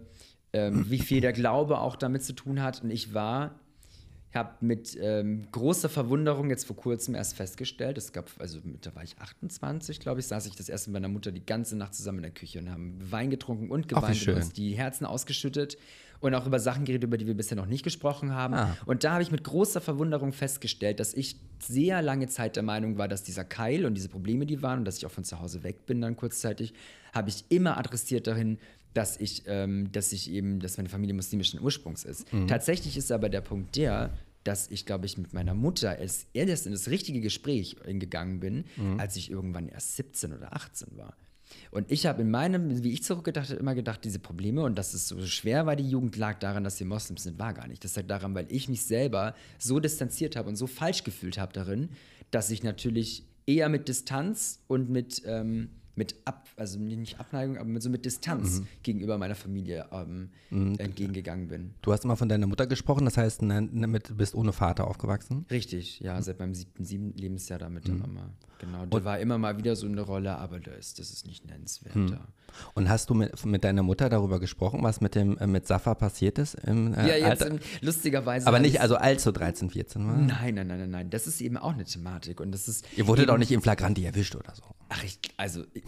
ähm, 0.54 0.90
wie 0.90 1.00
viel 1.00 1.20
der 1.22 1.34
Glaube 1.34 1.80
auch 1.80 1.96
damit 1.96 2.24
zu 2.24 2.34
tun 2.34 2.62
hat. 2.62 2.84
Und 2.84 2.92
ich 2.92 3.14
war, 3.14 3.60
habe 4.34 4.54
mit 4.60 4.98
ähm, 5.02 5.48
großer 5.52 5.90
Verwunderung 5.90 6.50
jetzt 6.50 6.66
vor 6.66 6.76
kurzem 6.76 7.16
erst 7.16 7.36
festgestellt, 7.36 7.98
es 7.98 8.12
gab, 8.12 8.30
also 8.38 8.60
da 8.82 8.94
war 8.94 9.04
ich 9.04 9.18
28, 9.18 10.00
glaube 10.00 10.20
ich, 10.20 10.28
saß 10.28 10.46
ich 10.46 10.56
das 10.56 10.70
erste 10.70 10.90
mit 10.90 11.02
meiner 11.02 11.12
Mutter 11.12 11.32
die 11.32 11.46
ganze 11.46 11.76
Nacht 11.78 11.94
zusammen 11.96 12.20
in 12.20 12.24
der 12.24 12.32
Küche 12.32 12.60
und 12.60 12.70
haben 12.70 13.00
Wein 13.12 13.30
getrunken 13.30 13.72
und 13.72 13.88
geweint 13.88 14.28
und 14.28 14.36
uns 14.36 14.52
die 14.52 14.74
Herzen 14.76 15.06
ausgeschüttet 15.06 15.78
und 16.20 16.34
auch 16.34 16.46
über 16.46 16.60
Sachen 16.60 16.86
geredet, 16.86 17.04
über 17.04 17.18
die 17.18 17.28
wir 17.28 17.36
bisher 17.36 17.58
noch 17.58 17.66
nicht 17.66 17.84
gesprochen 17.84 18.34
haben. 18.34 18.54
Ah. 18.54 18.78
Und 18.86 19.04
da 19.04 19.14
habe 19.14 19.24
ich 19.24 19.32
mit 19.32 19.44
großer 19.44 19.82
Verwunderung 19.82 20.34
festgestellt, 20.34 21.00
dass 21.00 21.14
ich 21.14 21.38
sehr 21.60 22.02
lange 22.02 22.28
Zeit 22.28 22.56
der 22.56 22.64
Meinung 22.64 22.98
war, 22.98 23.08
dass 23.08 23.24
dieser 23.24 23.44
Keil 23.44 23.86
und 23.86 23.96
diese 23.96 24.10
Probleme, 24.10 24.46
die 24.46 24.62
waren 24.62 24.80
und 24.80 24.86
dass 24.86 24.98
ich 24.98 25.06
auch 25.06 25.12
von 25.12 25.24
zu 25.24 25.40
Hause 25.40 25.64
weg 25.64 25.86
bin 25.86 26.02
dann 26.02 26.16
kurzzeitig, 26.16 26.74
habe 27.14 27.30
ich 27.30 27.46
immer 27.50 27.78
adressiert 27.78 28.28
dahin, 28.28 28.58
dass 28.94 29.18
ich, 29.20 29.44
ähm, 29.48 29.92
dass 29.92 30.12
ich 30.14 30.32
eben, 30.32 30.60
dass 30.60 30.78
meine 30.78 30.90
Familie 30.90 31.14
muslimischen 31.14 31.60
Ursprungs 31.60 32.04
ist. 32.04 32.28
Tatsächlich 32.48 32.98
ist 32.98 33.12
aber 33.12 33.30
der 33.30 33.42
Punkt 33.42 33.76
der, 33.76 34.12
dass 34.46 34.70
ich, 34.70 34.86
glaube 34.86 35.06
ich, 35.08 35.18
mit 35.18 35.34
meiner 35.34 35.54
Mutter 35.54 36.00
es 36.00 36.28
erst 36.34 36.66
in 36.66 36.72
das 36.72 36.88
richtige 36.90 37.20
Gespräch 37.20 37.76
gegangen 37.84 38.40
bin, 38.40 38.66
als 39.00 39.16
ich 39.16 39.32
irgendwann 39.32 39.68
erst 39.68 39.96
17 39.98 40.34
oder 40.34 40.56
18 40.56 40.98
war. 40.98 41.18
Und 41.72 41.92
ich 41.92 42.06
habe 42.06 42.22
in 42.22 42.32
meinem, 42.32 42.84
wie 42.84 42.92
ich 42.92 43.04
zurückgedacht 43.04 43.50
habe, 43.50 43.60
immer 43.60 43.76
gedacht, 43.76 44.04
diese 44.04 44.20
Probleme 44.20 44.64
und 44.64 44.78
dass 44.78 44.94
es 44.94 45.08
so 45.08 45.26
schwer 45.26 45.66
war, 45.66 45.76
die 45.76 45.90
Jugend 45.90 46.16
lag 46.18 46.40
daran, 46.40 46.64
dass 46.64 46.80
wir 46.80 46.88
Moslems 46.88 47.24
sind, 47.24 47.40
war 47.40 47.54
gar 47.54 47.68
nicht. 47.68 47.84
Das 47.84 47.96
lag 47.96 48.06
daran, 48.08 48.36
weil 48.36 48.48
ich 48.50 48.70
mich 48.70 48.84
selber 48.84 49.36
so 49.60 49.80
distanziert 49.80 50.36
habe 50.36 50.50
und 50.50 50.56
so 50.56 50.68
falsch 50.68 51.04
gefühlt 51.04 51.38
habe 51.38 51.54
darin, 51.54 51.90
dass 52.32 52.50
ich 52.50 52.64
natürlich 52.64 53.26
eher 53.46 53.70
mit 53.70 53.88
Distanz 53.88 54.60
und 54.68 54.90
mit, 54.90 55.22
ähm, 55.26 55.70
mit 55.96 56.16
Ab, 56.26 56.50
also 56.58 56.80
nicht 56.80 57.20
Abneigung, 57.20 57.58
aber 57.58 57.70
mit, 57.70 57.82
so 57.82 57.90
mit 57.90 58.06
Distanz 58.06 58.64
gegenüber 58.84 59.18
meiner 59.18 59.36
Familie 59.36 59.86
ähm, 59.92 60.30
entgegengegangen 60.78 61.48
bin. 61.48 61.74
Du 61.82 61.94
hast 61.94 62.04
immer 62.04 62.18
von 62.18 62.28
deiner 62.28 62.48
Mutter 62.48 62.68
gesprochen, 62.68 63.06
das 63.06 63.18
heißt, 63.18 63.42
ne, 63.44 63.62
ne, 63.62 63.88
mit, 63.88 64.10
du 64.10 64.16
bist 64.16 64.36
ohne 64.36 64.52
Vater 64.52 64.88
aufgewachsen. 64.88 65.46
Richtig, 65.50 66.00
ja, 66.02 66.22
seit 66.22 66.40
meinem 66.40 66.54
siebten, 66.54 66.84
siebten 66.84 67.18
Lebensjahr 67.18 67.60
da 67.60 67.70
mit 67.70 67.88
der 67.88 67.96
Mama. 67.96 68.30
Genau, 68.60 68.86
da 68.86 69.04
war 69.04 69.20
immer 69.20 69.38
mal 69.38 69.58
wieder 69.58 69.76
so 69.76 69.86
eine 69.88 70.02
Rolle, 70.02 70.38
aber 70.38 70.60
das 70.60 70.78
ist, 70.78 71.00
das 71.00 71.12
ist 71.12 71.28
nicht 71.28 71.46
nennenswert. 71.46 71.96
Da. 71.96 72.28
Und 72.74 72.90
hast 72.90 73.10
du 73.10 73.14
mit, 73.14 73.46
mit 73.46 73.64
deiner 73.64 73.84
Mutter 73.84 74.10
darüber 74.10 74.40
gesprochen, 74.40 74.82
was 74.84 75.02
mit 75.02 75.16
dem 75.16 75.38
äh, 75.38 75.48
mit 75.48 75.68
Safa 75.68 75.94
passiert 75.94 76.38
ist 76.40 76.56
im 76.56 76.94
äh, 76.94 77.08
Ja, 77.20 77.30
jetzt 77.30 77.46
ähm, 77.46 77.60
lustigerweise. 77.82 78.48
Aber 78.48 78.60
nicht, 78.60 78.82
also 78.82 78.96
als 78.96 79.24
du 79.24 79.32
13, 79.32 79.70
14 79.70 80.08
war. 80.08 80.16
Nein, 80.16 80.56
nein, 80.56 80.68
nein, 80.68 80.80
nein, 80.80 80.90
nein. 80.90 81.10
Das 81.10 81.28
ist 81.28 81.42
eben 81.42 81.58
auch 81.58 81.74
eine 81.74 81.86
Thematik. 81.86 82.40
Und 82.40 82.52
das 82.52 82.68
ist. 82.68 82.86
Ihr 82.96 83.08
wurdet 83.08 83.30
auch 83.30 83.38
nicht 83.38 83.52
in 83.52 83.62
Flagranti 83.62 84.06
erwischt 84.06 84.36
oder 84.36 84.54
so. 84.56 84.64
Ach, 84.90 85.04
ich, 85.04 85.20
also. 85.38 85.64
Ich, 85.74 85.84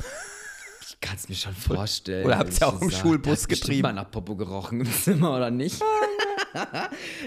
ich 0.90 1.00
kann 1.02 1.16
es 1.16 1.30
mir 1.30 1.36
schon 1.36 1.54
vorstellen. 1.54 2.26
oder 2.26 2.38
habt's 2.38 2.60
ja 2.60 2.68
auch 2.68 2.82
im. 2.82 2.92
Schulbus 2.92 3.48
getrieben. 3.48 3.84
mal 3.84 3.94
nach 3.94 4.12
Popo 4.12 4.36
gerochen 4.36 4.82
im 4.82 4.92
Zimmer, 5.04 5.36
oder 5.36 5.52
nicht? 5.52 5.82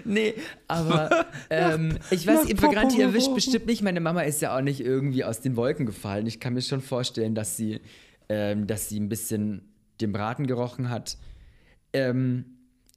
nee, 0.04 0.34
aber 0.68 1.26
ähm, 1.50 1.98
ich 2.10 2.26
weiß, 2.26 2.48
Flagranti 2.56 2.96
Popo 2.96 3.08
erwischt 3.08 3.34
bestimmt 3.34 3.66
nicht. 3.66 3.82
Meine 3.82 4.00
Mama 4.00 4.22
ist 4.22 4.40
ja 4.40 4.56
auch 4.56 4.60
nicht 4.60 4.80
irgendwie 4.80 5.24
aus 5.24 5.40
den 5.40 5.56
Wolken 5.56 5.86
gefallen. 5.86 6.26
Ich 6.26 6.40
kann 6.40 6.54
mir 6.54 6.62
schon 6.62 6.80
vorstellen, 6.80 7.34
dass 7.34 7.56
sie, 7.56 7.80
ähm, 8.28 8.66
dass 8.66 8.88
sie 8.88 8.98
ein 9.00 9.08
bisschen 9.08 9.72
dem 10.00 10.12
Braten 10.12 10.46
gerochen 10.46 10.90
hat. 10.90 11.16
Ähm, 11.92 12.44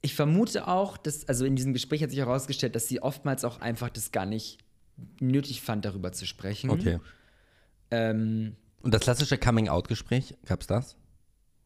ich 0.02 0.14
vermute 0.14 0.68
auch, 0.68 0.96
dass, 0.96 1.28
also 1.28 1.44
in 1.44 1.56
diesem 1.56 1.72
Gespräch 1.72 2.02
hat 2.02 2.10
sich 2.10 2.18
herausgestellt, 2.18 2.74
dass 2.74 2.88
sie 2.88 3.02
oftmals 3.02 3.44
auch 3.44 3.60
einfach 3.60 3.88
das 3.88 4.12
gar 4.12 4.26
nicht 4.26 4.58
nötig 5.20 5.62
fand, 5.62 5.84
darüber 5.84 6.12
zu 6.12 6.26
sprechen. 6.26 6.70
Okay. 6.70 6.98
Ähm, 7.90 8.56
Und 8.82 8.92
das 8.92 9.02
klassische 9.02 9.38
Coming-out-Gespräch, 9.38 10.34
gab's 10.44 10.66
das? 10.66 10.96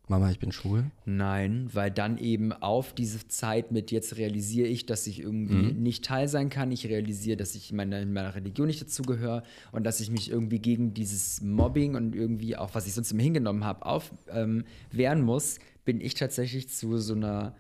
Mama, 0.08 0.30
ich 0.30 0.38
bin 0.38 0.52
schwul. 0.52 0.90
Nein, 1.04 1.68
weil 1.72 1.90
dann 1.90 2.16
eben 2.18 2.52
auf 2.52 2.94
diese 2.94 3.28
Zeit 3.28 3.72
mit 3.72 3.90
jetzt 3.90 4.16
realisiere 4.16 4.66
ich, 4.66 4.86
dass 4.86 5.06
ich 5.06 5.20
irgendwie 5.20 5.72
nicht 5.72 6.04
Teil 6.04 6.28
sein 6.28 6.48
kann. 6.48 6.72
Ich 6.72 6.86
realisiere, 6.86 7.36
dass 7.36 7.54
ich 7.54 7.70
in 7.70 7.76
meiner, 7.76 8.00
in 8.00 8.12
meiner 8.12 8.34
Religion 8.34 8.66
nicht 8.66 8.80
dazugehöre 8.80 9.42
und 9.72 9.84
dass 9.84 10.00
ich 10.00 10.10
mich 10.10 10.30
irgendwie 10.30 10.60
gegen 10.60 10.94
dieses 10.94 11.42
Mobbing 11.42 11.94
und 11.94 12.14
irgendwie 12.14 12.56
auch, 12.56 12.74
was 12.74 12.86
ich 12.86 12.94
sonst 12.94 13.12
immer 13.12 13.22
hingenommen 13.22 13.64
habe, 13.64 13.84
auf 13.84 14.12
ähm, 14.30 14.64
muss, 15.22 15.58
bin 15.84 16.00
ich 16.00 16.14
tatsächlich 16.14 16.68
zu 16.68 16.98
so 16.98 17.14
einer 17.14 17.54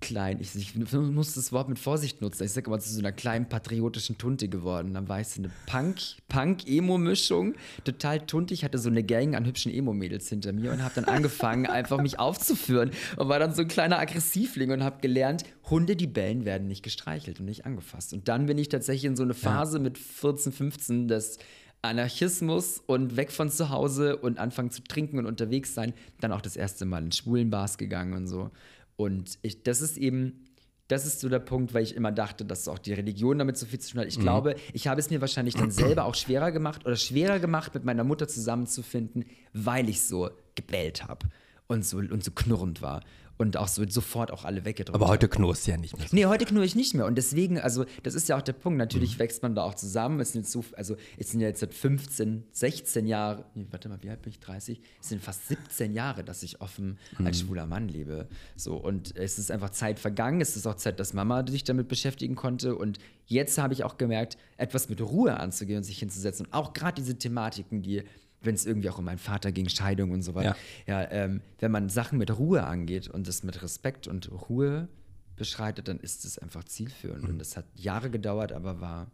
kleinen, 0.00 0.40
ich, 0.40 0.54
ich 0.54 0.74
muss 0.74 1.34
das 1.34 1.52
Wort 1.52 1.68
mit 1.68 1.78
Vorsicht 1.78 2.20
nutzen, 2.20 2.44
ich 2.44 2.52
sage 2.52 2.68
immer 2.68 2.78
zu 2.78 2.92
so 2.92 2.98
einer 2.98 3.12
kleinen 3.12 3.48
patriotischen 3.48 4.18
Tunte 4.18 4.48
geworden. 4.48 4.94
Dann 4.94 5.08
war 5.08 5.20
ich 5.20 5.28
so 5.28 5.40
eine 5.40 5.50
Punk, 5.66 5.98
Punk-Emo-Mischung, 6.28 7.54
total 7.84 8.20
tuntig, 8.20 8.64
hatte 8.64 8.78
so 8.78 8.88
eine 8.88 9.02
Gang 9.02 9.34
an 9.34 9.46
hübschen 9.46 9.72
Emo-Mädels 9.72 10.28
hinter 10.28 10.52
mir 10.52 10.72
und 10.72 10.82
habe 10.82 10.94
dann 10.94 11.04
angefangen, 11.04 11.66
einfach 11.66 12.00
mich 12.00 12.18
aufzuführen 12.18 12.90
und 13.16 13.28
war 13.28 13.38
dann 13.38 13.54
so 13.54 13.62
ein 13.62 13.68
kleiner 13.68 13.98
Aggressivling 13.98 14.70
und 14.70 14.82
habe 14.82 15.00
gelernt, 15.00 15.44
Hunde, 15.70 15.96
die 15.96 16.06
bellen, 16.06 16.44
werden 16.44 16.68
nicht 16.68 16.82
gestreichelt 16.82 17.40
und 17.40 17.46
nicht 17.46 17.66
angefasst. 17.66 18.12
Und 18.12 18.28
dann 18.28 18.46
bin 18.46 18.58
ich 18.58 18.68
tatsächlich 18.68 19.04
in 19.04 19.16
so 19.16 19.22
eine 19.22 19.34
Phase 19.34 19.78
mit 19.78 19.98
14, 19.98 20.52
15 20.52 21.08
des 21.08 21.38
Anarchismus 21.82 22.82
und 22.86 23.16
weg 23.16 23.30
von 23.30 23.50
zu 23.50 23.70
Hause 23.70 24.16
und 24.16 24.38
anfangen 24.38 24.70
zu 24.70 24.82
trinken 24.82 25.18
und 25.18 25.26
unterwegs 25.26 25.74
sein. 25.74 25.94
Dann 26.20 26.32
auch 26.32 26.40
das 26.40 26.56
erste 26.56 26.84
Mal 26.84 27.04
in 27.04 27.12
schwulen 27.12 27.50
Bars 27.50 27.78
gegangen 27.78 28.14
und 28.14 28.26
so. 28.26 28.50
Und 28.96 29.38
ich, 29.42 29.62
das 29.62 29.80
ist 29.80 29.98
eben, 29.98 30.44
das 30.88 31.06
ist 31.06 31.20
so 31.20 31.28
der 31.28 31.38
Punkt, 31.38 31.74
weil 31.74 31.82
ich 31.82 31.94
immer 31.94 32.12
dachte, 32.12 32.44
dass 32.44 32.68
auch 32.68 32.78
die 32.78 32.92
Religion 32.92 33.38
damit 33.38 33.56
so 33.56 33.66
viel 33.66 33.78
zu 33.78 33.92
tun 33.92 34.00
hat. 34.00 34.08
Ich 34.08 34.18
glaube, 34.18 34.56
ich 34.72 34.88
habe 34.88 35.00
es 35.00 35.10
mir 35.10 35.20
wahrscheinlich 35.20 35.54
dann 35.54 35.70
selber 35.70 36.04
auch 36.04 36.14
schwerer 36.14 36.52
gemacht 36.52 36.86
oder 36.86 36.96
schwerer 36.96 37.38
gemacht, 37.38 37.74
mit 37.74 37.84
meiner 37.84 38.04
Mutter 38.04 38.28
zusammenzufinden, 38.28 39.24
weil 39.52 39.88
ich 39.88 40.02
so 40.02 40.30
gebellt 40.54 41.06
habe 41.06 41.26
und 41.68 41.84
so, 41.84 41.98
und 41.98 42.22
so 42.22 42.30
knurrend 42.30 42.82
war. 42.82 43.02
Und 43.38 43.58
auch 43.58 43.68
so 43.68 43.86
sofort 43.86 44.30
auch 44.30 44.46
alle 44.46 44.64
weggedrückt 44.64 44.94
Aber 44.94 45.08
heute 45.08 45.28
knurst 45.28 45.66
du 45.66 45.72
ja 45.72 45.76
nicht 45.76 45.94
mehr 45.94 46.08
so. 46.08 46.16
Nee, 46.16 46.24
heute 46.24 46.46
knurre 46.46 46.64
ich 46.64 46.74
nicht 46.74 46.94
mehr. 46.94 47.04
Und 47.04 47.16
deswegen, 47.16 47.60
also, 47.60 47.84
das 48.02 48.14
ist 48.14 48.30
ja 48.30 48.38
auch 48.38 48.42
der 48.42 48.54
Punkt. 48.54 48.78
Natürlich 48.78 49.18
wächst 49.18 49.42
man 49.42 49.54
da 49.54 49.62
auch 49.62 49.74
zusammen. 49.74 50.20
Es 50.20 50.32
sind 50.32 50.42
jetzt 50.42 50.52
so, 50.52 50.64
also, 50.74 50.96
es 51.18 51.32
sind 51.32 51.40
ja 51.40 51.48
jetzt 51.48 51.60
seit 51.60 51.74
15, 51.74 52.44
16 52.50 53.06
Jahre, 53.06 53.44
nee, 53.54 53.66
warte 53.70 53.90
mal, 53.90 54.02
wie 54.02 54.08
alt 54.08 54.22
bin 54.22 54.30
ich? 54.30 54.40
30? 54.40 54.80
Es 55.02 55.10
sind 55.10 55.22
fast 55.22 55.48
17 55.48 55.92
Jahre, 55.92 56.24
dass 56.24 56.42
ich 56.42 56.62
offen 56.62 56.98
als 57.22 57.40
schwuler 57.40 57.66
Mann 57.66 57.88
lebe. 57.88 58.26
So, 58.56 58.76
und 58.76 59.14
es 59.16 59.38
ist 59.38 59.50
einfach 59.50 59.68
Zeit 59.68 59.98
vergangen. 59.98 60.40
Es 60.40 60.56
ist 60.56 60.66
auch 60.66 60.76
Zeit, 60.76 60.98
dass 60.98 61.12
Mama 61.12 61.46
sich 61.46 61.62
damit 61.62 61.88
beschäftigen 61.88 62.36
konnte. 62.36 62.74
Und 62.74 62.98
jetzt 63.26 63.58
habe 63.58 63.74
ich 63.74 63.84
auch 63.84 63.98
gemerkt, 63.98 64.38
etwas 64.56 64.88
mit 64.88 65.02
Ruhe 65.02 65.38
anzugehen 65.38 65.76
und 65.76 65.84
sich 65.84 65.98
hinzusetzen. 65.98 66.46
Und 66.46 66.54
auch 66.54 66.72
gerade 66.72 66.94
diese 66.94 67.18
Thematiken, 67.18 67.82
die 67.82 68.02
wenn 68.42 68.54
es 68.54 68.66
irgendwie 68.66 68.90
auch 68.90 68.98
um 68.98 69.04
meinen 69.04 69.18
Vater 69.18 69.52
ging, 69.52 69.68
Scheidung 69.68 70.10
und 70.10 70.22
so 70.22 70.34
weiter. 70.34 70.56
Ja. 70.86 71.02
Ja, 71.02 71.10
ähm, 71.10 71.40
wenn 71.58 71.70
man 71.70 71.88
Sachen 71.88 72.18
mit 72.18 72.36
Ruhe 72.38 72.64
angeht 72.64 73.08
und 73.08 73.26
das 73.28 73.42
mit 73.42 73.62
Respekt 73.62 74.06
und 74.06 74.30
Ruhe 74.48 74.88
beschreitet, 75.36 75.88
dann 75.88 75.98
ist 75.98 76.24
es 76.24 76.38
einfach 76.38 76.64
zielführend. 76.64 77.28
Und 77.28 77.38
das 77.38 77.56
hat 77.56 77.66
Jahre 77.74 78.10
gedauert, 78.10 78.52
aber 78.52 78.80
war, 78.80 79.10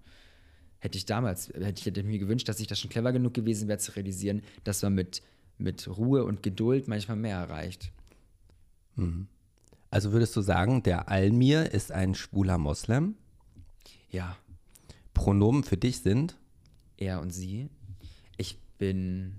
hätte 0.78 0.98
ich 0.98 1.06
damals, 1.06 1.48
hätte 1.48 1.80
ich 1.80 1.86
hätte 1.86 2.02
mir 2.02 2.18
gewünscht, 2.18 2.48
dass 2.48 2.60
ich 2.60 2.66
da 2.66 2.74
schon 2.74 2.90
clever 2.90 3.12
genug 3.12 3.34
gewesen 3.34 3.68
wäre, 3.68 3.78
zu 3.78 3.92
realisieren, 3.92 4.42
dass 4.64 4.82
man 4.82 4.94
mit, 4.94 5.22
mit 5.58 5.88
Ruhe 5.88 6.24
und 6.24 6.42
Geduld 6.42 6.88
manchmal 6.88 7.16
mehr 7.16 7.36
erreicht. 7.36 7.90
Also 9.90 10.12
würdest 10.12 10.36
du 10.36 10.42
sagen, 10.42 10.82
der 10.82 11.08
Almir 11.08 11.72
ist 11.72 11.90
ein 11.92 12.14
schwuler 12.14 12.58
Moslem? 12.58 13.16
Ja, 14.10 14.36
Pronomen 15.14 15.64
für 15.64 15.76
dich 15.76 16.00
sind? 16.00 16.36
er 17.02 17.20
und 17.20 17.30
sie. 17.30 17.68
Bin 18.82 19.36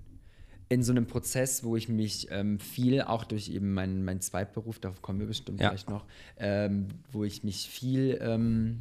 in 0.70 0.82
so 0.82 0.92
einem 0.92 1.06
Prozess, 1.06 1.64
wo 1.64 1.76
ich 1.76 1.90
mich 1.90 2.28
ähm, 2.30 2.58
viel, 2.58 3.02
auch 3.02 3.24
durch 3.24 3.50
eben 3.50 3.74
meinen 3.74 4.02
mein 4.02 4.22
Zweitberuf, 4.22 4.78
darauf 4.78 5.02
kommen 5.02 5.20
wir 5.20 5.26
bestimmt 5.26 5.60
Ja. 5.60 5.68
gleich 5.68 5.86
noch, 5.86 6.06
ähm, 6.38 6.88
wo 7.12 7.24
ich 7.24 7.44
mich 7.44 7.68
viel 7.68 8.18
ähm, 8.22 8.80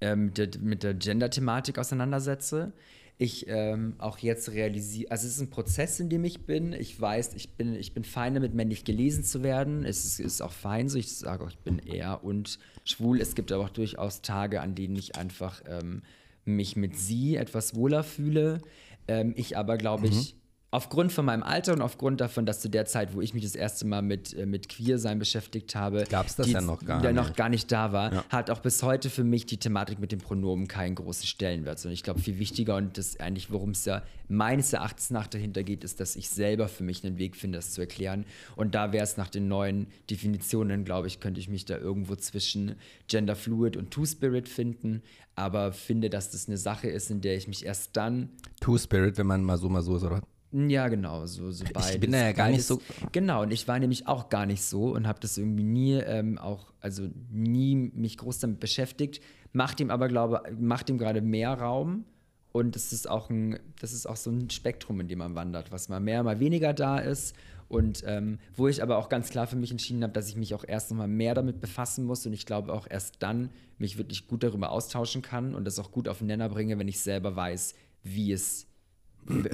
ähm, 0.00 0.34
der, 0.34 0.48
mit 0.60 0.82
der 0.82 0.94
Gender-Thematik 0.94 1.78
auseinandersetze. 1.78 2.72
Ich 3.16 3.46
ähm, 3.48 3.94
auch 3.98 4.18
jetzt 4.18 4.50
realisiere, 4.50 5.12
also 5.12 5.28
es 5.28 5.34
ist 5.34 5.40
ein 5.40 5.50
Prozess, 5.50 6.00
in 6.00 6.08
dem 6.08 6.24
ich 6.24 6.44
bin. 6.44 6.72
Ich 6.72 7.00
weiß, 7.00 7.34
ich 7.34 7.50
bin, 7.50 7.76
ich 7.76 7.94
bin 7.94 8.02
fein 8.02 8.34
damit, 8.34 8.54
männlich 8.54 8.84
gelesen 8.84 9.22
zu 9.22 9.44
werden. 9.44 9.84
Es 9.84 10.04
ist, 10.04 10.18
ist 10.18 10.40
auch 10.40 10.52
fein 10.52 10.88
so. 10.88 10.98
Ich 10.98 11.16
sage 11.16 11.44
auch, 11.44 11.50
ich 11.50 11.58
bin 11.58 11.78
er 11.78 12.24
und 12.24 12.58
schwul. 12.84 13.20
Es 13.20 13.36
gibt 13.36 13.52
aber 13.52 13.66
auch 13.66 13.70
durchaus 13.70 14.20
Tage, 14.22 14.60
an 14.60 14.74
denen 14.74 14.96
ich 14.96 15.14
einfach 15.14 15.62
ähm, 15.68 16.02
mich 16.44 16.76
mit 16.76 16.96
sie 16.96 17.36
etwas 17.36 17.74
wohler 17.74 18.02
fühle. 18.02 18.60
Ähm, 19.08 19.32
ich 19.36 19.56
aber, 19.56 19.76
glaube 19.76 20.06
ich, 20.06 20.36
aufgrund 20.70 21.12
von 21.12 21.24
meinem 21.24 21.42
Alter 21.42 21.72
und 21.72 21.80
aufgrund 21.80 22.20
davon, 22.20 22.44
dass 22.44 22.60
zu 22.60 22.68
der 22.68 22.84
Zeit, 22.84 23.14
wo 23.14 23.20
ich 23.22 23.32
mich 23.32 23.42
das 23.42 23.54
erste 23.54 23.86
Mal 23.86 24.02
mit, 24.02 24.34
äh, 24.34 24.44
mit 24.44 24.68
Queer-Sein 24.68 25.18
beschäftigt 25.18 25.74
habe, 25.74 26.04
Gab's 26.10 26.36
das 26.36 26.46
die- 26.46 26.52
ja 26.52 26.60
noch 26.60 26.84
gar 26.84 27.02
ja, 27.02 27.10
nicht. 27.12 27.16
noch 27.28 27.34
gar 27.34 27.48
nicht 27.48 27.72
da 27.72 27.92
war, 27.92 28.24
hat 28.28 28.50
auch 28.50 28.60
bis 28.60 28.82
heute 28.82 29.08
für 29.08 29.24
mich 29.24 29.46
die 29.46 29.56
Thematik 29.56 29.98
mit 29.98 30.12
den 30.12 30.18
Pronomen 30.18 30.68
keinen 30.68 30.94
großen 30.94 31.26
Stellenwert. 31.26 31.78
Sondern 31.78 31.94
ich 31.94 32.02
glaube, 32.02 32.20
viel 32.20 32.38
wichtiger 32.38 32.76
und 32.76 32.98
das 32.98 33.18
eigentlich, 33.18 33.50
worum 33.50 33.70
es 33.70 33.84
ja 33.86 34.02
meines 34.28 34.72
Erachtens 34.74 35.08
nach 35.10 35.26
dahinter 35.26 35.62
geht, 35.62 35.84
ist, 35.84 36.00
dass 36.00 36.16
ich 36.16 36.28
selber 36.28 36.68
für 36.68 36.82
mich 36.84 37.02
einen 37.04 37.16
Weg 37.16 37.34
finde, 37.36 37.58
das 37.58 37.70
zu 37.70 37.80
erklären. 37.80 38.26
Und 38.56 38.74
da 38.74 38.92
wäre 38.92 39.04
es 39.04 39.16
nach 39.16 39.28
den 39.28 39.48
neuen 39.48 39.86
Definitionen, 40.10 40.84
glaube 40.84 41.06
ich, 41.06 41.18
könnte 41.18 41.40
ich 41.40 41.48
mich 41.48 41.64
da 41.64 41.78
irgendwo 41.78 42.14
zwischen 42.16 42.74
Gender 43.06 43.36
Fluid 43.36 43.76
und 43.78 43.90
Two-Spirit 43.90 44.48
finden. 44.48 45.02
Aber 45.34 45.72
finde, 45.72 46.10
dass 46.10 46.30
das 46.30 46.48
eine 46.48 46.58
Sache 46.58 46.88
ist, 46.88 47.10
in 47.10 47.20
der 47.22 47.36
ich 47.36 47.48
mich 47.48 47.64
erst 47.64 47.96
dann 47.96 48.28
Two-Spirit, 48.60 49.16
wenn 49.16 49.26
man 49.26 49.44
mal 49.44 49.56
so, 49.56 49.68
mal 49.70 49.82
so 49.82 49.96
ist, 49.96 50.02
oder? 50.02 50.20
Ja, 50.52 50.88
genau, 50.88 51.26
so, 51.26 51.50
so 51.50 51.64
beides. 51.72 52.00
bin 52.00 52.12
da 52.12 52.18
ja 52.18 52.32
gar 52.32 52.48
nicht 52.48 52.66
beides. 52.68 52.68
so- 52.68 52.80
Genau, 53.12 53.42
und 53.42 53.52
ich 53.52 53.68
war 53.68 53.78
nämlich 53.78 54.06
auch 54.06 54.28
gar 54.28 54.46
nicht 54.46 54.62
so 54.62 54.92
und 54.94 55.06
habe 55.06 55.20
das 55.20 55.36
irgendwie 55.38 55.64
nie 55.64 55.94
ähm, 55.94 56.38
auch, 56.38 56.72
also 56.80 57.08
nie 57.30 57.74
mich 57.76 58.16
groß 58.18 58.38
damit 58.40 58.60
beschäftigt. 58.60 59.22
Macht 59.52 59.80
ihm 59.80 59.90
aber, 59.90 60.08
glaube 60.08 60.42
macht 60.58 60.88
ihm 60.90 60.98
gerade 60.98 61.20
mehr 61.20 61.52
Raum. 61.54 62.04
Und 62.50 62.74
das 62.76 62.92
ist 62.94 63.08
auch 63.08 63.28
ein, 63.28 63.58
das 63.80 63.92
ist 63.92 64.06
auch 64.06 64.16
so 64.16 64.30
ein 64.30 64.48
Spektrum, 64.50 65.00
in 65.00 65.08
dem 65.08 65.18
man 65.18 65.34
wandert, 65.34 65.70
was 65.70 65.88
mal 65.90 66.00
mehr, 66.00 66.22
mal 66.22 66.40
weniger 66.40 66.72
da 66.72 66.98
ist. 66.98 67.36
Und 67.68 68.02
ähm, 68.06 68.38
wo 68.56 68.66
ich 68.68 68.82
aber 68.82 68.96
auch 68.96 69.10
ganz 69.10 69.28
klar 69.28 69.46
für 69.46 69.56
mich 69.56 69.70
entschieden 69.70 70.02
habe, 70.02 70.14
dass 70.14 70.28
ich 70.30 70.36
mich 70.36 70.54
auch 70.54 70.64
erst 70.66 70.90
nochmal 70.90 71.08
mehr 71.08 71.34
damit 71.34 71.60
befassen 71.60 72.06
muss 72.06 72.24
und 72.26 72.32
ich 72.32 72.46
glaube 72.46 72.72
auch 72.72 72.86
erst 72.88 73.16
dann 73.18 73.50
mich 73.76 73.98
wirklich 73.98 74.26
gut 74.26 74.42
darüber 74.42 74.70
austauschen 74.70 75.20
kann 75.20 75.54
und 75.54 75.66
das 75.66 75.78
auch 75.78 75.92
gut 75.92 76.08
auf 76.08 76.18
den 76.18 76.28
Nenner 76.28 76.48
bringe, 76.48 76.78
wenn 76.78 76.88
ich 76.88 77.00
selber 77.00 77.36
weiß, 77.36 77.74
wie 78.02 78.32
es 78.32 78.66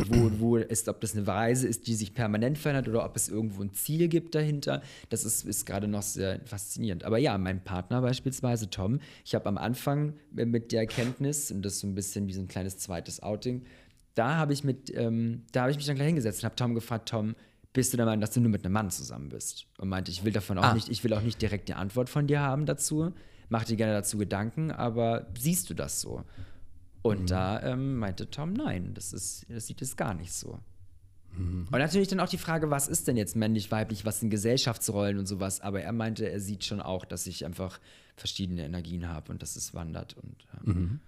wo, 0.09 0.31
wo 0.39 0.57
ist, 0.57 0.89
ob 0.89 1.01
das 1.01 1.17
eine 1.17 1.27
Reise 1.27 1.67
ist, 1.69 1.87
die 1.87 1.95
sich 1.95 2.15
permanent 2.15 2.59
verändert 2.59 2.89
oder 2.89 3.05
ob 3.05 3.17
es 3.17 3.29
irgendwo 3.29 3.63
ein 3.63 3.73
Ziel 3.75 4.09
gibt 4.09 4.35
dahinter. 4.35 4.83
Das 5.11 5.25
ist, 5.25 5.45
ist 5.45 5.67
gerade 5.67 5.89
noch 5.89 6.03
sehr 6.03 6.41
faszinierend. 6.45 7.05
Aber 7.05 7.19
ja, 7.19 7.37
mein 7.39 7.63
Partner 7.63 8.01
beispielsweise, 8.01 8.71
Tom, 8.71 9.01
ich 9.25 9.35
habe 9.35 9.47
am 9.47 9.59
Anfang 9.59 10.15
äh, 10.37 10.45
mit 10.45 10.73
der 10.73 10.81
Erkenntnis, 10.81 11.51
und 11.51 11.63
das 11.63 11.75
ist 11.75 11.81
so 11.81 11.87
ein 11.87 11.95
bisschen 11.95 12.27
wie 12.29 12.33
so 12.33 12.41
ein 12.41 12.49
kleines 12.49 12.79
zweites 12.79 13.23
Outing, 13.23 13.63
da 14.15 14.37
habe 14.37 14.53
ich 14.53 14.63
mit, 14.65 14.93
ähm, 14.97 15.43
da 15.53 15.63
habe 15.63 15.71
ich 15.73 15.77
mich 15.77 15.87
dann 15.87 15.97
gleich 15.97 16.07
hingesetzt 16.07 16.41
und 16.41 16.45
habe 16.45 16.57
Tom 16.57 16.75
gefragt, 16.75 17.09
Tom, 17.09 17.35
bist 17.73 17.93
du 17.93 17.97
der 17.97 18.07
Meinung, 18.07 18.21
dass 18.21 18.31
du 18.31 18.41
nur 18.41 18.51
mit 18.51 18.65
einem 18.65 18.73
Mann 18.75 18.91
zusammen 18.91 19.29
bist? 19.31 19.67
Und 19.79 19.89
meinte, 19.89 20.13
ich 20.13 20.25
will 20.25 20.33
davon 20.33 20.59
auch 20.59 20.63
Ah. 20.65 20.75
nicht, 20.75 20.89
ich 20.89 21.03
will 21.03 21.13
auch 21.13 21.23
nicht 21.23 21.43
direkt 21.43 21.69
eine 21.69 21.81
Antwort 21.81 22.09
von 22.09 22.29
dir 22.29 22.39
haben 22.41 22.67
dazu. 22.67 23.13
Mach 23.49 23.65
dir 23.65 23.77
gerne 23.77 23.93
dazu 23.93 24.17
Gedanken, 24.17 24.71
aber 24.71 25.27
siehst 25.37 25.69
du 25.69 25.75
das 25.75 26.01
so? 26.01 26.23
Und 27.05 27.31
da 27.31 27.63
ähm, 27.63 27.99
meinte 27.99 28.31
Tom, 28.31 28.55
nein, 28.55 28.95
das, 28.95 29.13
ist, 29.13 29.45
das 29.51 29.67
sieht 29.67 29.83
es 29.83 29.97
gar 29.97 30.15
nicht 30.15 30.33
so. 30.33 30.59
Und 31.37 31.71
natürlich 31.73 32.09
dann 32.09 32.21
auch 32.21 32.29
die 32.29 32.39
Frage, 32.39 32.71
was 32.71 32.87
ist 32.87 33.09
denn 33.09 33.17
jetzt 33.17 33.35
männlich, 33.35 33.71
weiblich, 33.71 34.05
was 34.05 34.21
sind 34.21 34.31
Gesellschaftsrollen 34.31 35.19
und 35.19 35.27
sowas. 35.27 35.61
Aber 35.61 35.83
er 35.83 35.93
meinte, 35.93 36.31
er 36.31 36.41
sieht 36.41 36.65
schon 36.65 36.81
auch, 36.81 37.05
dass 37.05 37.27
ich 37.27 37.45
einfach 37.45 37.81
verschiedene 38.17 38.65
Energien 38.65 39.09
habe 39.09 39.33
und 39.33 39.43
dass 39.43 39.57
es 39.57 39.75
wandert. 39.75 40.17
Und 40.17 40.47
ähm, 40.65 41.01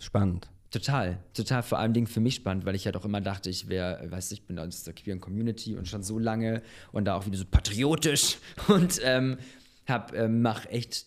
Spannend. 0.00 0.50
total, 0.70 1.18
total 1.32 1.62
vor 1.62 1.78
allem 1.78 1.92
Dingen 1.92 2.08
für 2.08 2.20
mich 2.20 2.34
spannend, 2.34 2.66
weil 2.66 2.74
ich 2.74 2.86
halt 2.86 2.96
auch 2.96 3.04
immer 3.04 3.20
dachte, 3.20 3.48
ich 3.48 3.68
wäre, 3.68 4.10
weißt 4.10 4.32
du, 4.32 4.34
ich 4.34 4.42
bin 4.46 4.58
aus 4.58 4.82
der 4.82 4.94
queeren 4.94 5.20
Community 5.20 5.76
und 5.76 5.86
schon 5.86 6.02
so 6.02 6.18
lange 6.18 6.62
und 6.90 7.04
da 7.04 7.14
auch 7.14 7.24
wieder 7.24 7.38
so 7.38 7.46
patriotisch 7.46 8.38
und 8.68 9.00
ähm, 9.04 9.38
hab, 9.86 10.12
ähm, 10.12 10.42
mach 10.42 10.66
echt 10.66 11.06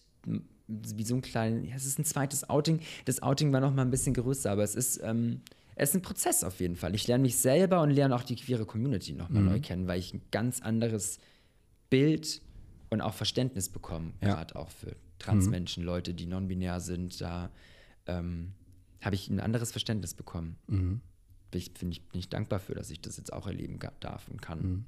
wie 0.69 1.03
so 1.03 1.15
ein 1.15 1.21
kleinen, 1.21 1.65
ja, 1.65 1.75
es 1.75 1.85
ist 1.85 1.97
ein 1.99 2.05
zweites 2.05 2.49
Outing. 2.49 2.79
Das 3.05 3.21
Outing 3.23 3.51
war 3.51 3.59
noch 3.59 3.73
mal 3.73 3.81
ein 3.81 3.91
bisschen 3.91 4.13
größer, 4.13 4.51
aber 4.51 4.63
es 4.63 4.75
ist, 4.75 4.99
ähm, 5.03 5.41
es 5.75 5.89
ist 5.89 5.95
ein 5.95 6.01
Prozess 6.01 6.43
auf 6.43 6.59
jeden 6.59 6.75
Fall. 6.75 6.93
Ich 6.95 7.07
lerne 7.07 7.23
mich 7.23 7.37
selber 7.37 7.81
und 7.81 7.89
lerne 7.91 8.15
auch 8.15 8.23
die 8.23 8.35
queere 8.35 8.65
Community 8.65 9.13
noch 9.13 9.29
mal 9.29 9.41
neu 9.41 9.59
kennen, 9.61 9.87
weil 9.87 9.99
ich 9.99 10.13
ein 10.13 10.21
ganz 10.31 10.61
anderes 10.61 11.19
Bild 11.89 12.41
und 12.89 13.01
auch 13.01 13.13
Verständnis 13.13 13.69
bekomme, 13.69 14.11
Ja. 14.21 14.35
gerade 14.35 14.55
auch 14.55 14.69
für 14.69 14.95
Transmenschen, 15.19 15.83
Leute, 15.83 16.13
die 16.13 16.25
non-binär 16.25 16.79
sind, 16.79 17.19
da 17.21 17.49
ähm, 18.07 18.51
habe 19.01 19.15
ich 19.15 19.29
ein 19.29 19.39
anderes 19.39 19.71
Verständnis 19.71 20.13
bekommen. 20.13 20.55
Bin 20.67 21.01
ich, 21.51 21.73
bin, 21.73 21.91
ich, 21.91 22.03
bin 22.09 22.19
ich 22.19 22.29
dankbar 22.29 22.59
für, 22.59 22.73
dass 22.75 22.89
ich 22.89 23.01
das 23.01 23.17
jetzt 23.17 23.33
auch 23.33 23.47
erleben 23.47 23.79
darf 24.01 24.27
und 24.29 24.41
kann. 24.41 24.85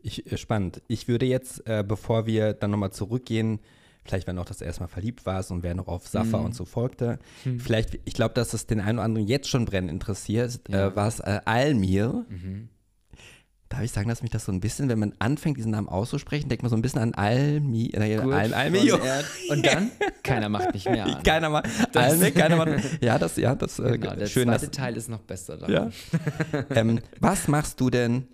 Ich, 0.00 0.30
äh, 0.30 0.36
spannend. 0.36 0.82
Ich 0.88 1.08
würde 1.08 1.26
jetzt, 1.26 1.66
äh, 1.66 1.84
bevor 1.86 2.26
wir 2.26 2.52
dann 2.52 2.70
nochmal 2.72 2.92
zurückgehen, 2.92 3.60
vielleicht 4.04 4.26
wenn 4.26 4.38
auch 4.38 4.44
das 4.44 4.60
erstmal 4.60 4.88
verliebt 4.88 5.26
warst 5.26 5.50
und 5.50 5.62
wer 5.62 5.74
noch 5.74 5.86
auf 5.88 6.08
Safa 6.08 6.38
Mhm. 6.38 6.44
und 6.46 6.54
so 6.54 6.64
folgte, 6.64 7.18
vielleicht, 7.58 7.98
ich 8.04 8.14
glaube, 8.14 8.34
dass 8.34 8.52
es 8.54 8.66
den 8.66 8.80
einen 8.80 8.98
oder 8.98 9.04
anderen 9.04 9.26
jetzt 9.28 9.48
schon 9.48 9.64
brennend 9.64 9.90
interessiert, 9.92 10.60
Ja. 10.68 10.88
äh, 10.88 10.96
war 10.96 11.08
es 11.08 11.20
äh, 11.20 11.40
Almir. 11.44 12.24
Mhm. 12.28 12.68
Darf 13.68 13.80
ich 13.84 13.92
sagen, 13.92 14.10
dass 14.10 14.20
mich 14.20 14.30
das 14.30 14.44
so 14.44 14.52
ein 14.52 14.60
bisschen, 14.60 14.90
wenn 14.90 14.98
man 14.98 15.14
anfängt, 15.18 15.56
diesen 15.56 15.70
Namen 15.70 15.88
auszusprechen, 15.88 16.46
denkt 16.50 16.62
man 16.62 16.68
so 16.68 16.76
ein 16.76 16.82
bisschen 16.82 17.00
an 17.00 17.14
Almi, 17.14 17.86
äh, 17.94 18.18
Al. 18.18 18.52
Erd- 18.74 19.24
Und 19.48 19.64
dann, 19.64 19.90
keiner 20.22 20.50
macht 20.50 20.74
mich 20.74 20.84
mehr 20.84 21.06
an. 21.06 21.22
Keiner 21.22 21.48
mal, 21.48 21.62
Almir, 21.94 22.30
keiner 22.34 22.56
mal. 22.56 22.82
Ja, 23.00 23.18
das, 23.18 23.36
ja, 23.36 23.54
das, 23.54 23.78
äh, 23.78 23.96
Genau, 23.98 24.14
der 24.14 24.26
schön, 24.26 24.48
zweite 24.48 24.66
dass, 24.66 24.76
Teil 24.76 24.94
ist 24.98 25.08
noch 25.08 25.22
besser 25.22 25.56
daran. 25.56 25.90
Ja. 26.52 26.64
ähm, 26.68 27.00
was 27.20 27.48
machst 27.48 27.80
du 27.80 27.88
denn 27.88 28.26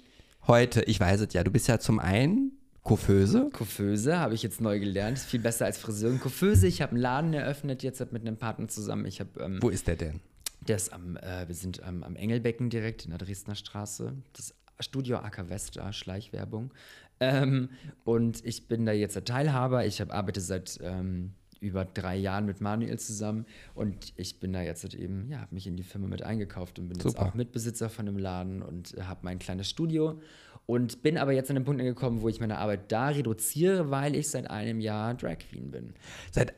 heute? 0.49 0.83
Ich 0.83 0.99
weiß 0.99 1.21
es 1.21 1.33
ja, 1.35 1.45
du 1.45 1.53
bist 1.53 1.69
ja 1.69 1.79
zum 1.79 2.01
einen 2.01 2.58
Koffeuse. 2.89 3.51
Coiffeuse 3.53 4.19
habe 4.19 4.35
ich 4.35 4.43
jetzt 4.43 4.61
neu 4.61 4.81
gelernt, 4.81 5.19
ist 5.19 5.27
viel 5.27 5.41
besser 5.41 5.67
als 5.67 5.79
Friseurin. 5.79 6.19
Coiffeuse, 6.21 6.67
ich 6.67 6.83
habe 6.83 6.93
einen 6.93 7.01
Laden 7.01 7.35
eröffnet, 7.35 7.83
jetzt 7.83 8.01
mit 8.13 8.23
einem 8.23 8.37
Partner 8.37 8.69
zusammen. 8.69 9.05
Ich 9.07 9.21
habe, 9.21 9.31
ähm, 9.41 9.59
Wo 9.61 9.69
ist 9.69 9.87
der 9.87 9.97
denn? 9.97 10.21
der 10.67 10.77
ist 10.77 10.93
am, 10.93 11.17
äh, 11.17 11.47
wir 11.47 11.55
sind 11.55 11.83
am, 11.83 12.03
am 12.03 12.17
Engelbecken 12.17 12.71
direkt 12.71 13.05
in 13.05 13.11
der 13.11 13.19
Dresdner 13.19 13.55
Straße. 13.55 14.13
Das 14.35 14.55
Studio 14.81 15.19
Acker 15.19 15.49
West, 15.49 15.77
da, 15.77 15.93
Schleichwerbung. 15.93 16.73
Ähm, 17.21 17.71
und 18.05 18.45
ich 18.45 18.69
bin 18.69 18.87
da 18.87 18.93
jetzt 18.93 19.17
der 19.17 19.25
Teilhaber. 19.25 19.87
Ich 19.87 20.01
hab, 20.01 20.13
arbeite 20.13 20.41
seit 20.41 20.79
ähm, 20.83 21.33
über 21.61 21.85
drei 21.85 22.17
Jahren 22.17 22.47
mit 22.47 22.61
Manuel 22.61 22.99
zusammen 23.01 23.45
und 23.75 24.13
ich 24.17 24.39
bin 24.39 24.53
da 24.53 24.63
jetzt 24.63 24.85
halt 24.85 24.95
eben, 24.95 25.29
ja, 25.29 25.41
habe 25.41 25.55
mich 25.55 25.67
in 25.67 25.77
die 25.77 25.83
Firma 25.83 26.07
mit 26.07 26.23
eingekauft 26.23 26.79
und 26.79 26.89
bin 26.89 26.99
jetzt 26.99 27.15
Super. 27.15 27.27
auch 27.27 27.35
Mitbesitzer 27.35 27.89
von 27.89 28.07
dem 28.07 28.17
Laden 28.17 28.63
und 28.63 28.95
habe 29.01 29.21
mein 29.23 29.41
kleines 29.41 29.69
Studio 29.69 30.21
und 30.69 31.01
bin 31.01 31.17
aber 31.17 31.33
jetzt 31.33 31.49
an 31.49 31.57
den 31.57 31.65
Punkt 31.65 31.81
angekommen, 31.81 32.21
wo 32.21 32.29
ich 32.29 32.41
meine 32.41 32.59
Arbeit 32.59 32.93
da 32.93 33.09
reduziere, 33.09 33.91
weil 33.91 34.15
ich 34.15 34.29
seit 34.29 34.51
einem 34.51 34.81
Jahr 34.81 35.15
Drag 35.15 35.39
Queen 35.39 35.71
bin. 35.71 35.95
Seit, 36.31 36.55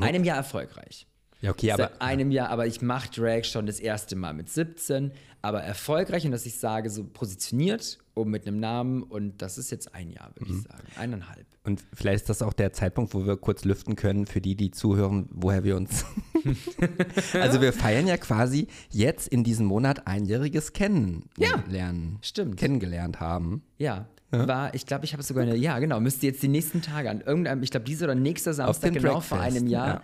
Einem 0.00 0.22
Jahr 0.22 0.36
erfolgreich. 0.36 1.08
Ja, 1.40 1.50
okay, 1.50 1.72
aber 1.72 1.84
Seit 1.84 2.02
einem 2.02 2.30
Jahr, 2.30 2.50
aber 2.50 2.66
ich 2.66 2.82
mache 2.82 3.10
Drag 3.10 3.44
schon 3.44 3.66
das 3.66 3.80
erste 3.80 4.16
Mal 4.16 4.34
mit 4.34 4.50
17, 4.50 5.12
aber 5.42 5.62
erfolgreich 5.62 6.24
und 6.26 6.32
dass 6.32 6.44
ich 6.44 6.58
sage, 6.58 6.90
so 6.90 7.04
positioniert, 7.04 7.98
oben 8.14 8.30
mit 8.30 8.46
einem 8.46 8.60
Namen 8.60 9.02
und 9.02 9.40
das 9.40 9.56
ist 9.56 9.70
jetzt 9.70 9.94
ein 9.94 10.10
Jahr, 10.10 10.32
würde 10.34 10.52
ich 10.52 10.62
sagen. 10.62 10.84
Eineinhalb. 10.96 11.46
Und 11.64 11.82
vielleicht 11.94 12.22
ist 12.22 12.28
das 12.30 12.42
auch 12.42 12.52
der 12.52 12.72
Zeitpunkt, 12.72 13.14
wo 13.14 13.26
wir 13.26 13.36
kurz 13.36 13.64
lüften 13.64 13.96
können 13.96 14.26
für 14.26 14.40
die, 14.40 14.54
die 14.54 14.70
zuhören, 14.70 15.28
woher 15.30 15.64
wir 15.64 15.76
uns. 15.76 16.04
also 17.34 17.60
wir 17.60 17.72
feiern 17.72 18.06
ja 18.06 18.16
quasi 18.16 18.66
jetzt 18.90 19.28
in 19.28 19.44
diesem 19.44 19.66
Monat 19.66 20.06
einjähriges 20.06 20.72
Kennenlernen. 20.72 22.18
Stimmt. 22.22 22.56
Kennengelernt 22.56 23.20
haben. 23.20 23.62
Ja. 23.78 24.08
War, 24.30 24.74
ich 24.74 24.86
glaube, 24.86 25.04
ich 25.04 25.12
habe 25.12 25.24
sogar 25.24 25.42
eine, 25.42 25.56
ja, 25.56 25.78
genau, 25.80 25.98
müsste 26.00 26.26
jetzt 26.26 26.40
die 26.42 26.48
nächsten 26.48 26.82
Tage 26.82 27.10
an 27.10 27.20
irgendeinem, 27.20 27.64
ich 27.64 27.70
glaube, 27.72 27.84
dieser 27.84 28.06
oder 28.06 28.14
nächster 28.14 28.54
Samstag, 28.54 28.92
genau 28.92 29.14
Dragfest, 29.14 29.28
vor 29.28 29.40
einem 29.40 29.66
Jahr. 29.66 29.88
ja. 29.88 30.02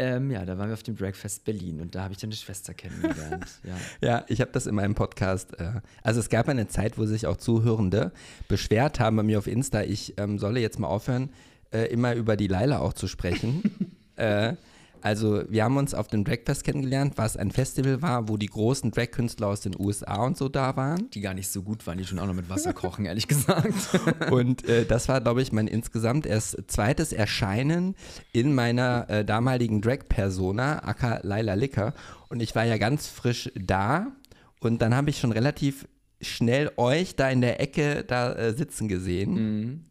Ähm, 0.00 0.30
ja, 0.30 0.44
da 0.44 0.56
waren 0.56 0.68
wir 0.68 0.74
auf 0.74 0.84
dem 0.84 0.96
Dragfest 0.96 1.44
Berlin 1.44 1.80
und 1.80 1.94
da 1.94 2.04
habe 2.04 2.12
ich 2.12 2.20
dann 2.20 2.28
eine 2.28 2.36
Schwester 2.36 2.72
kennengelernt. 2.72 3.46
ja. 3.64 3.74
Ja, 4.00 4.24
ich 4.28 4.40
habe 4.40 4.52
das 4.52 4.66
in 4.66 4.76
meinem 4.76 4.94
Podcast. 4.94 5.58
Äh, 5.58 5.80
also 6.02 6.20
es 6.20 6.28
gab 6.28 6.48
eine 6.48 6.68
Zeit, 6.68 6.98
wo 6.98 7.04
sich 7.04 7.26
auch 7.26 7.36
Zuhörende 7.36 8.12
beschwert 8.46 9.00
haben 9.00 9.16
bei 9.16 9.24
mir 9.24 9.38
auf 9.38 9.48
Insta, 9.48 9.82
ich 9.82 10.14
ähm, 10.16 10.38
solle 10.38 10.60
jetzt 10.60 10.78
mal 10.78 10.86
aufhören, 10.86 11.30
äh, 11.72 11.86
immer 11.86 12.14
über 12.14 12.36
die 12.36 12.46
Laila 12.46 12.78
auch 12.78 12.92
zu 12.92 13.08
sprechen. 13.08 13.96
äh, 14.16 14.54
also 15.02 15.42
wir 15.48 15.64
haben 15.64 15.76
uns 15.76 15.94
auf 15.94 16.08
dem 16.08 16.24
Dragfest 16.24 16.64
kennengelernt, 16.64 17.14
was 17.16 17.36
ein 17.36 17.50
Festival 17.50 18.02
war, 18.02 18.28
wo 18.28 18.36
die 18.36 18.46
großen 18.46 18.90
Drag-Künstler 18.90 19.48
aus 19.48 19.60
den 19.60 19.74
USA 19.78 20.24
und 20.24 20.36
so 20.36 20.48
da 20.48 20.76
waren. 20.76 21.10
Die 21.10 21.20
gar 21.20 21.34
nicht 21.34 21.48
so 21.48 21.62
gut 21.62 21.86
waren, 21.86 21.98
die 21.98 22.04
schon 22.04 22.18
auch 22.18 22.26
noch 22.26 22.34
mit 22.34 22.48
Wasser 22.48 22.72
kochen, 22.72 23.04
ehrlich 23.04 23.28
gesagt. 23.28 23.74
Und 24.30 24.68
äh, 24.68 24.84
das 24.84 25.08
war, 25.08 25.20
glaube 25.20 25.42
ich, 25.42 25.52
mein 25.52 25.66
insgesamt 25.66 26.26
erst 26.26 26.56
zweites 26.66 27.12
Erscheinen 27.12 27.94
in 28.32 28.54
meiner 28.54 29.08
äh, 29.08 29.24
damaligen 29.24 29.80
Drag-Persona, 29.80 30.84
aka 30.84 31.20
Laila 31.22 31.54
Licker. 31.54 31.94
Und 32.28 32.40
ich 32.40 32.54
war 32.54 32.64
ja 32.64 32.78
ganz 32.78 33.06
frisch 33.06 33.50
da. 33.54 34.08
Und 34.60 34.82
dann 34.82 34.94
habe 34.94 35.10
ich 35.10 35.18
schon 35.18 35.32
relativ 35.32 35.86
schnell 36.20 36.70
euch 36.76 37.16
da 37.16 37.30
in 37.30 37.40
der 37.40 37.60
Ecke 37.60 38.04
da 38.04 38.32
äh, 38.32 38.52
sitzen 38.52 38.88
gesehen. 38.88 39.88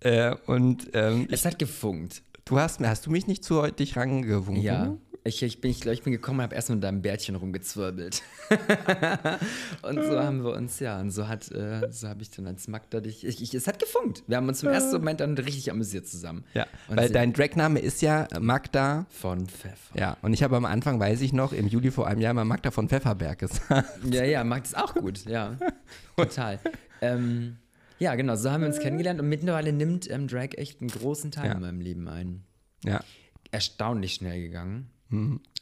Äh, 0.00 0.36
und 0.46 0.90
ähm, 0.92 1.26
es 1.30 1.44
hat 1.44 1.58
gefunkt. 1.58 2.22
Du 2.46 2.58
hast, 2.58 2.80
hast 2.80 3.04
du 3.04 3.10
mich 3.10 3.26
nicht 3.26 3.44
zu 3.44 3.60
dich 3.66 3.96
rangewunken? 3.96 4.62
Ja. 4.62 4.96
Ich, 5.24 5.42
ich, 5.42 5.60
bin, 5.60 5.72
ich 5.72 5.80
glaube, 5.80 5.94
ich 5.94 6.04
bin 6.04 6.12
gekommen 6.12 6.38
und 6.38 6.44
habe 6.44 6.54
erst 6.54 6.70
mit 6.70 6.84
deinem 6.84 7.02
Bärtchen 7.02 7.34
rumgezwirbelt. 7.34 8.22
und 9.82 10.04
so 10.04 10.20
haben 10.20 10.44
wir 10.44 10.52
uns, 10.52 10.78
ja, 10.78 11.00
und 11.00 11.10
so 11.10 11.26
hat, 11.26 11.50
äh, 11.50 11.88
so 11.90 12.06
habe 12.06 12.22
ich 12.22 12.30
dann 12.30 12.46
als 12.46 12.68
Magda 12.68 13.00
dich. 13.00 13.26
Ich, 13.26 13.42
ich, 13.42 13.52
es 13.52 13.66
hat 13.66 13.80
gefunkt. 13.80 14.22
Wir 14.28 14.36
haben 14.36 14.46
uns 14.46 14.62
im 14.62 14.68
ersten 14.68 14.92
Moment 14.92 15.18
dann 15.18 15.36
richtig 15.36 15.68
amüsiert 15.72 16.06
zusammen. 16.06 16.44
Ja, 16.54 16.66
und 16.86 16.96
weil 16.96 17.10
dein 17.10 17.32
Dragname 17.32 17.80
ist 17.80 18.02
ja 18.02 18.28
Magda. 18.38 19.06
von 19.10 19.48
Pfeffer. 19.48 19.98
Ja, 19.98 20.16
und 20.22 20.32
ich 20.32 20.44
habe 20.44 20.56
am 20.56 20.64
Anfang, 20.64 21.00
weiß 21.00 21.20
ich 21.22 21.32
noch, 21.32 21.52
im 21.52 21.66
Juli 21.66 21.90
vor 21.90 22.06
einem 22.06 22.20
Jahr 22.20 22.32
mal 22.32 22.44
Magda 22.44 22.70
von 22.70 22.88
Pfefferberg 22.88 23.40
gesagt. 23.40 23.98
Ja, 24.08 24.22
ja, 24.22 24.44
Magda 24.44 24.68
ist 24.68 24.78
auch 24.78 24.94
gut, 24.94 25.24
ja. 25.24 25.56
Total. 26.16 26.60
ähm, 27.00 27.56
ja, 27.98 28.14
genau, 28.14 28.36
so 28.36 28.50
haben 28.50 28.60
wir 28.62 28.68
uns 28.68 28.78
kennengelernt 28.80 29.20
und 29.20 29.28
mittlerweile 29.28 29.72
nimmt 29.72 30.10
ähm, 30.10 30.28
Drag 30.28 30.50
echt 30.56 30.80
einen 30.80 30.90
großen 30.90 31.30
Teil 31.30 31.46
Ja. 31.46 31.52
in 31.52 31.60
meinem 31.60 31.80
Leben 31.80 32.08
ein. 32.08 32.42
Ja. 32.84 33.02
Erstaunlich 33.50 34.14
schnell 34.14 34.40
gegangen, 34.40 34.90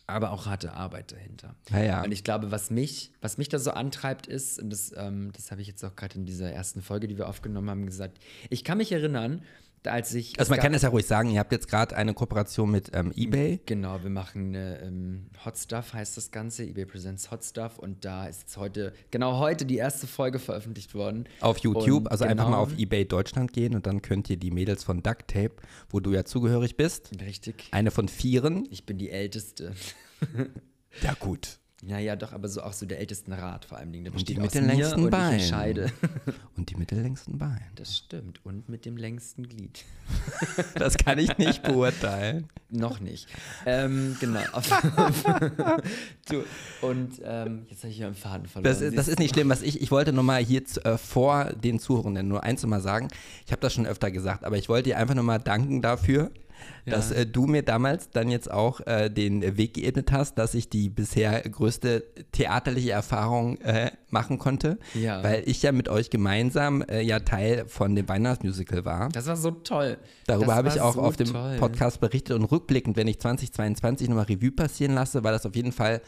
aber 0.06 0.30
auch 0.32 0.46
harte 0.46 0.72
Arbeit 0.72 1.12
dahinter. 1.12 1.54
Ja, 1.70 1.82
ja. 1.82 2.02
Und 2.04 2.12
ich 2.12 2.24
glaube, 2.24 2.50
was 2.50 2.70
mich, 2.70 3.12
was 3.20 3.38
mich 3.38 3.48
da 3.50 3.58
so 3.58 3.70
antreibt, 3.72 4.26
ist, 4.26 4.58
und 4.58 4.70
das, 4.70 4.92
ähm, 4.96 5.30
das 5.32 5.50
habe 5.50 5.60
ich 5.60 5.68
jetzt 5.68 5.84
auch 5.84 5.94
gerade 5.94 6.16
in 6.16 6.24
dieser 6.26 6.50
ersten 6.50 6.82
Folge, 6.82 7.08
die 7.08 7.16
wir 7.18 7.28
aufgenommen 7.28 7.70
haben, 7.70 7.86
gesagt, 7.86 8.18
ich 8.50 8.64
kann 8.64 8.78
mich 8.78 8.90
erinnern, 8.90 9.42
als 9.86 10.14
ich. 10.14 10.38
Also 10.38 10.50
man 10.50 10.60
kann 10.60 10.74
es 10.74 10.82
ja 10.82 10.88
ruhig 10.88 11.06
sagen, 11.06 11.30
ihr 11.30 11.38
habt 11.40 11.52
jetzt 11.52 11.68
gerade 11.68 11.94
eine 11.96 12.14
Kooperation 12.14 12.70
mit 12.70 12.90
ähm, 12.94 13.12
eBay. 13.14 13.60
Genau, 13.66 14.02
wir 14.02 14.10
machen 14.10 14.48
eine, 14.54 14.80
ähm, 14.82 15.26
Hot 15.44 15.58
Stuff 15.58 15.92
heißt 15.92 16.16
das 16.16 16.30
Ganze, 16.30 16.64
eBay 16.64 16.86
Presents 16.86 17.30
Hot 17.30 17.44
Stuff 17.44 17.78
und 17.78 18.04
da 18.04 18.26
ist 18.26 18.56
heute, 18.56 18.92
genau 19.10 19.38
heute 19.38 19.64
die 19.66 19.76
erste 19.76 20.06
Folge 20.06 20.38
veröffentlicht 20.38 20.94
worden. 20.94 21.24
Auf 21.40 21.58
YouTube, 21.58 22.04
Und 22.04 22.08
also 22.10 22.24
einfach 22.24 22.46
genau- 22.46 22.56
mal 22.56 22.62
auf 22.62 22.78
eBay 22.78 23.04
Deutschland 23.04 23.52
gehen 23.52 23.74
und 23.74 23.86
dann 23.86 24.02
könnt 24.02 24.30
ihr 24.30 24.36
die 24.36 24.50
Mädels 24.50 24.84
von 24.84 25.02
Duct 25.02 25.28
Tape, 25.28 25.54
wo 25.90 26.00
du 26.00 26.12
ja 26.12 26.24
zugehörig 26.24 26.76
bist, 26.76 27.10
Richtig. 27.20 27.64
eine 27.70 27.90
von 27.90 28.08
vieren. 28.08 28.66
Ich 28.70 28.86
bin 28.86 28.98
die 28.98 29.10
Älteste. 29.10 29.72
Ja 31.02 31.14
gut. 31.18 31.58
Ja, 31.86 31.98
ja, 31.98 32.16
doch, 32.16 32.32
aber 32.32 32.48
so 32.48 32.62
auch 32.62 32.72
so 32.72 32.86
der 32.86 32.98
ältesten 32.98 33.32
Rat 33.32 33.66
vor 33.66 33.76
allem. 33.78 33.92
Der 33.92 34.00
die 34.10 34.38
und 34.38 35.10
Beinen. 35.10 35.36
ich 35.36 35.42
entscheide. 35.42 35.92
Und 36.56 36.70
die 36.70 36.76
mit 36.76 36.90
den 36.90 37.02
längsten 37.02 37.36
Beinen. 37.36 37.60
Das 37.74 37.96
stimmt. 37.96 38.40
Und 38.44 38.68
mit 38.68 38.84
dem 38.84 38.96
längsten 38.96 39.48
Glied. 39.48 39.84
Das 40.76 40.96
kann 40.96 41.18
ich 41.18 41.36
nicht 41.38 41.62
beurteilen. 41.62 42.48
Noch 42.70 43.00
nicht. 43.00 43.28
Ähm, 43.64 44.16
genau. 44.20 44.40
du, 46.28 46.44
und 46.80 47.20
ähm, 47.24 47.66
jetzt 47.70 47.82
habe 47.82 47.90
ich 47.90 47.96
hier 47.96 48.06
einen 48.06 48.14
Faden 48.14 48.46
verloren. 48.46 48.78
Das, 48.80 48.94
das 48.94 49.08
ist 49.08 49.18
nicht 49.18 49.34
schlimm, 49.34 49.48
was 49.48 49.62
ich, 49.62 49.80
ich 49.80 49.90
wollte 49.90 50.12
nur 50.12 50.24
mal 50.24 50.42
hier 50.42 50.62
äh, 50.84 50.98
vor 50.98 51.52
den 51.52 51.78
Zuhörenden 51.78 52.28
nur 52.28 52.42
eins 52.42 52.62
noch 52.62 52.70
mal 52.70 52.80
sagen. 52.80 53.08
Ich 53.46 53.52
habe 53.52 53.60
das 53.60 53.72
schon 53.72 53.86
öfter 53.86 54.10
gesagt, 54.10 54.44
aber 54.44 54.56
ich 54.56 54.68
wollte 54.68 54.90
dir 54.90 54.98
einfach 54.98 55.14
nur 55.14 55.24
mal 55.24 55.38
danken 55.38 55.82
dafür, 55.82 56.30
dass 56.86 57.10
äh, 57.10 57.26
du 57.26 57.46
mir 57.46 57.62
damals 57.62 58.10
dann 58.10 58.28
jetzt 58.28 58.50
auch 58.50 58.80
äh, 58.86 59.08
den 59.10 59.56
Weg 59.56 59.74
geebnet 59.74 60.12
hast, 60.12 60.36
dass 60.36 60.54
ich 60.54 60.68
die 60.68 60.88
bisher 60.88 61.40
größte 61.40 62.04
theaterliche 62.32 62.92
Erfahrung 62.92 63.58
äh, 63.62 63.90
machen 64.10 64.38
konnte, 64.38 64.78
Ja. 64.94 65.22
weil 65.22 65.42
ich 65.46 65.62
ja 65.62 65.72
mit 65.72 65.88
euch 65.88 66.10
gemeinsam 66.10 66.82
äh, 66.82 67.00
ja 67.00 67.20
Teil 67.20 67.64
von 67.68 67.94
dem 67.94 68.08
Weihnachtsmusical 68.08 68.84
war. 68.84 69.08
Das 69.10 69.26
war 69.26 69.36
so 69.36 69.50
toll. 69.50 69.96
Darüber 70.26 70.54
habe 70.54 70.68
ich 70.68 70.80
auch 70.80 70.94
so 70.94 71.00
auf 71.02 71.16
dem 71.16 71.32
toll. 71.32 71.56
Podcast 71.58 72.00
berichtet 72.00 72.36
und 72.36 72.44
rückblickend, 72.44 72.96
wenn 72.96 73.08
ich 73.08 73.18
2022 73.20 74.08
nochmal 74.08 74.24
Revue 74.26 74.52
passieren 74.52 74.94
lasse, 74.94 75.24
war 75.24 75.32
das 75.32 75.46
auf 75.46 75.56
jeden 75.56 75.72
Fall 75.72 76.00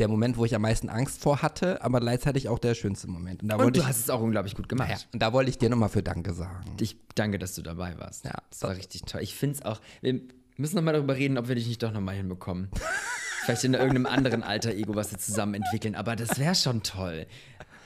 der 0.00 0.08
Moment, 0.08 0.36
wo 0.36 0.44
ich 0.44 0.54
am 0.54 0.62
meisten 0.62 0.88
Angst 0.88 1.20
vor 1.20 1.42
hatte, 1.42 1.82
aber 1.82 2.00
gleichzeitig 2.00 2.48
auch 2.48 2.58
der 2.58 2.74
schönste 2.74 3.08
Moment. 3.08 3.42
Und 3.42 3.48
da 3.50 3.56
Und 3.56 3.76
du 3.76 3.80
ich, 3.80 3.86
hast 3.86 3.98
es 4.00 4.10
auch 4.10 4.20
unglaublich 4.20 4.54
gut 4.56 4.68
gemacht. 4.68 4.90
ja, 4.90 4.96
und 5.12 5.20
da 5.22 5.32
wollte 5.32 5.50
ich 5.50 5.58
dir 5.58 5.68
nochmal 5.68 5.90
für 5.90 6.02
Danke 6.02 6.32
sagen. 6.32 6.76
Ich 6.80 6.96
danke, 7.14 7.38
dass 7.38 7.54
du 7.54 7.62
dabei 7.62 7.98
warst. 7.98 8.24
Ja, 8.24 8.34
das 8.50 8.62
war 8.62 8.74
richtig 8.76 9.02
toll. 9.02 9.20
Ich 9.22 9.34
finde 9.34 9.56
es 9.56 9.62
auch. 9.64 9.80
Wir 10.00 10.20
müssen 10.56 10.76
nochmal 10.76 10.94
darüber 10.94 11.14
reden, 11.16 11.38
ob 11.38 11.48
wir 11.48 11.54
dich 11.54 11.68
nicht 11.68 11.82
doch 11.82 11.92
nochmal 11.92 12.16
hinbekommen. 12.16 12.68
Vielleicht 13.44 13.64
in 13.64 13.74
irgendeinem 13.74 14.06
anderen 14.06 14.42
Alter-Ego, 14.42 14.94
was 14.94 15.12
wir 15.12 15.18
zusammen 15.18 15.54
entwickeln. 15.54 15.94
Aber 15.94 16.16
das 16.16 16.38
wäre 16.38 16.54
schon 16.54 16.82
toll. 16.82 17.26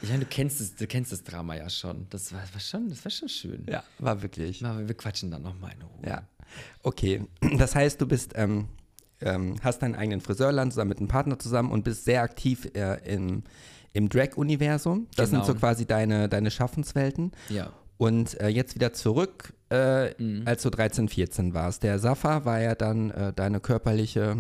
Ich 0.03 0.09
meine, 0.11 0.21
du 0.25 0.27
kennst, 0.27 0.61
das, 0.61 0.75
du 0.75 0.87
kennst 0.87 1.13
das 1.13 1.23
Drama 1.23 1.57
ja 1.57 1.71
schon. 1.71 2.07
Das 2.11 2.33
war, 2.33 2.41
war 2.53 2.61
schon, 2.61 2.89
das 2.89 3.05
war 3.05 3.11
schon 3.11 3.29
schön. 3.29 3.65
Ja, 3.69 3.83
war 3.99 4.21
wirklich. 4.23 4.65
Aber 4.65 4.87
wir 4.87 4.95
quatschen 4.97 5.31
dann 5.31 5.43
nochmal 5.43 5.73
in 5.75 5.83
Ruhe. 5.83 6.07
Ja. 6.07 6.23
Okay, 6.83 7.23
das 7.59 7.75
heißt, 7.75 8.01
du 8.01 8.07
bist, 8.07 8.33
ähm, 8.35 8.69
ähm, 9.21 9.57
hast 9.63 9.81
deinen 9.83 9.95
eigenen 9.95 10.21
Friseurland 10.21 10.73
zusammen 10.73 10.91
mit 10.91 10.99
einem 10.99 11.09
Partner 11.09 11.39
zusammen 11.39 11.71
und 11.71 11.85
bist 11.85 12.05
sehr 12.05 12.23
aktiv 12.23 12.69
äh, 12.75 12.97
im, 13.13 13.43
im 13.93 14.09
Drag-Universum. 14.09 15.07
Das 15.17 15.31
Genau. 15.31 15.45
sind 15.45 15.55
so 15.55 15.59
quasi 15.59 15.87
deine, 15.87 16.29
deine 16.29 16.51
Schaffenswelten. 16.51 17.33
Ja. 17.49 17.73
Und 17.97 18.41
äh, 18.41 18.49
jetzt 18.49 18.75
wieder 18.75 18.93
zurück, 18.93 19.55
äh, 19.71 20.15
als 20.45 20.63
du 20.63 20.71
13, 20.71 21.09
14 21.09 21.55
warst. 21.55 21.83
Der 21.85 21.99
Safa 21.99 22.45
war 22.45 22.61
ja 22.61 22.75
dann 22.75 23.11
äh, 23.11 23.33
deine 23.33 23.61
körperliche 23.61 24.37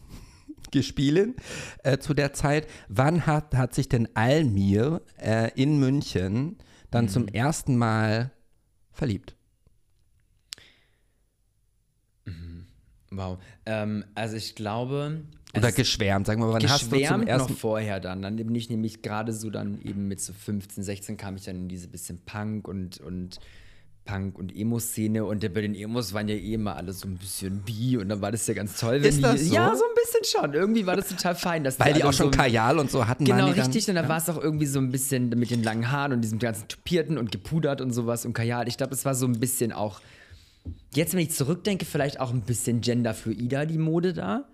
Gespielin 0.70 1.36
äh, 1.84 1.98
zu 1.98 2.14
der 2.14 2.32
Zeit. 2.32 2.66
Wann 2.88 3.26
hat, 3.26 3.54
hat 3.54 3.74
sich 3.74 3.88
denn 3.88 4.08
Almir 4.14 5.02
äh, 5.18 5.50
in 5.54 5.78
München 5.78 6.56
dann 6.90 7.08
zum 7.10 7.28
ersten 7.28 7.76
Mal 7.76 8.32
verliebt? 8.90 9.34
Wow. 13.10 13.38
Ähm, 13.68 14.04
also 14.14 14.36
ich 14.36 14.54
glaube. 14.54 15.20
Oder 15.56 15.68
es- 15.68 15.74
geschwärmt, 15.74 16.26
sagen 16.26 16.40
wir 16.40 16.46
mal, 16.46 16.54
wann 16.54 16.68
hast 16.68 16.82
du 16.84 16.88
zum 16.88 16.98
geschwärmt 16.98 17.28
ersten 17.28 17.52
noch 17.52 17.58
vorher 17.58 18.00
dann. 18.00 18.22
Dann 18.22 18.36
bin 18.36 18.54
ich 18.54 18.68
nämlich 18.70 19.02
gerade 19.02 19.32
so 19.32 19.50
dann 19.50 19.80
eben 19.82 20.08
mit 20.08 20.20
so 20.20 20.32
15, 20.32 20.82
16 20.82 21.16
kam 21.16 21.36
ich 21.36 21.44
dann 21.44 21.56
in 21.56 21.68
diese 21.68 21.88
bisschen 21.88 22.18
Punk 22.26 22.66
und, 22.68 22.98
und 23.00 23.38
Punk- 24.04 24.38
und 24.38 24.54
Emo-Szene 24.56 25.24
und 25.24 25.40
bei 25.52 25.60
den 25.60 25.74
Emos 25.74 26.14
waren 26.14 26.28
ja 26.28 26.34
eh 26.34 26.54
immer 26.54 26.76
alle 26.76 26.92
so 26.94 27.06
ein 27.06 27.16
bisschen 27.16 27.60
bi 27.60 27.98
und 27.98 28.08
dann 28.08 28.22
war 28.22 28.30
das 28.32 28.46
ja 28.46 28.54
ganz 28.54 28.78
toll. 28.80 29.02
Wenn 29.02 29.08
Ist 29.10 29.18
die, 29.18 29.22
das 29.22 29.40
so? 29.42 29.54
Ja, 29.54 29.74
so 29.74 29.84
ein 29.84 29.94
bisschen 30.02 30.40
schon. 30.40 30.54
Irgendwie 30.54 30.86
war 30.86 30.96
das 30.96 31.08
total 31.08 31.34
fein. 31.34 31.62
Dass 31.64 31.78
Weil 31.78 31.92
die 31.92 32.02
alle 32.02 32.08
auch 32.10 32.14
schon 32.14 32.32
so, 32.32 32.38
Kajal 32.38 32.78
und 32.78 32.90
so 32.90 33.06
hatten. 33.06 33.24
Genau, 33.26 33.52
die 33.52 33.60
richtig. 33.60 33.86
Und 33.88 33.94
Dann, 33.96 34.04
da 34.04 34.08
war 34.08 34.16
es 34.18 34.28
auch 34.30 34.40
irgendwie 34.42 34.64
so 34.66 34.78
ein 34.78 34.90
bisschen 34.90 35.28
mit 35.30 35.50
den 35.50 35.62
langen 35.62 35.90
Haaren 35.90 36.12
und 36.12 36.22
diesem 36.22 36.38
ganzen 36.38 36.68
Tupierten 36.68 37.18
und 37.18 37.32
gepudert 37.32 37.80
und 37.82 37.92
sowas 37.92 38.24
und 38.24 38.32
Kajal. 38.32 38.66
Ich 38.68 38.78
glaube, 38.78 38.94
es 38.94 39.04
war 39.04 39.14
so 39.14 39.26
ein 39.26 39.38
bisschen 39.40 39.72
auch, 39.72 40.00
jetzt 40.94 41.12
wenn 41.14 41.20
ich 41.20 41.30
zurückdenke, 41.30 41.84
vielleicht 41.84 42.20
auch 42.20 42.32
ein 42.32 42.42
bisschen 42.42 42.80
genderfluider, 42.80 43.66
die 43.66 43.78
Mode 43.78 44.12
da. 44.12 44.48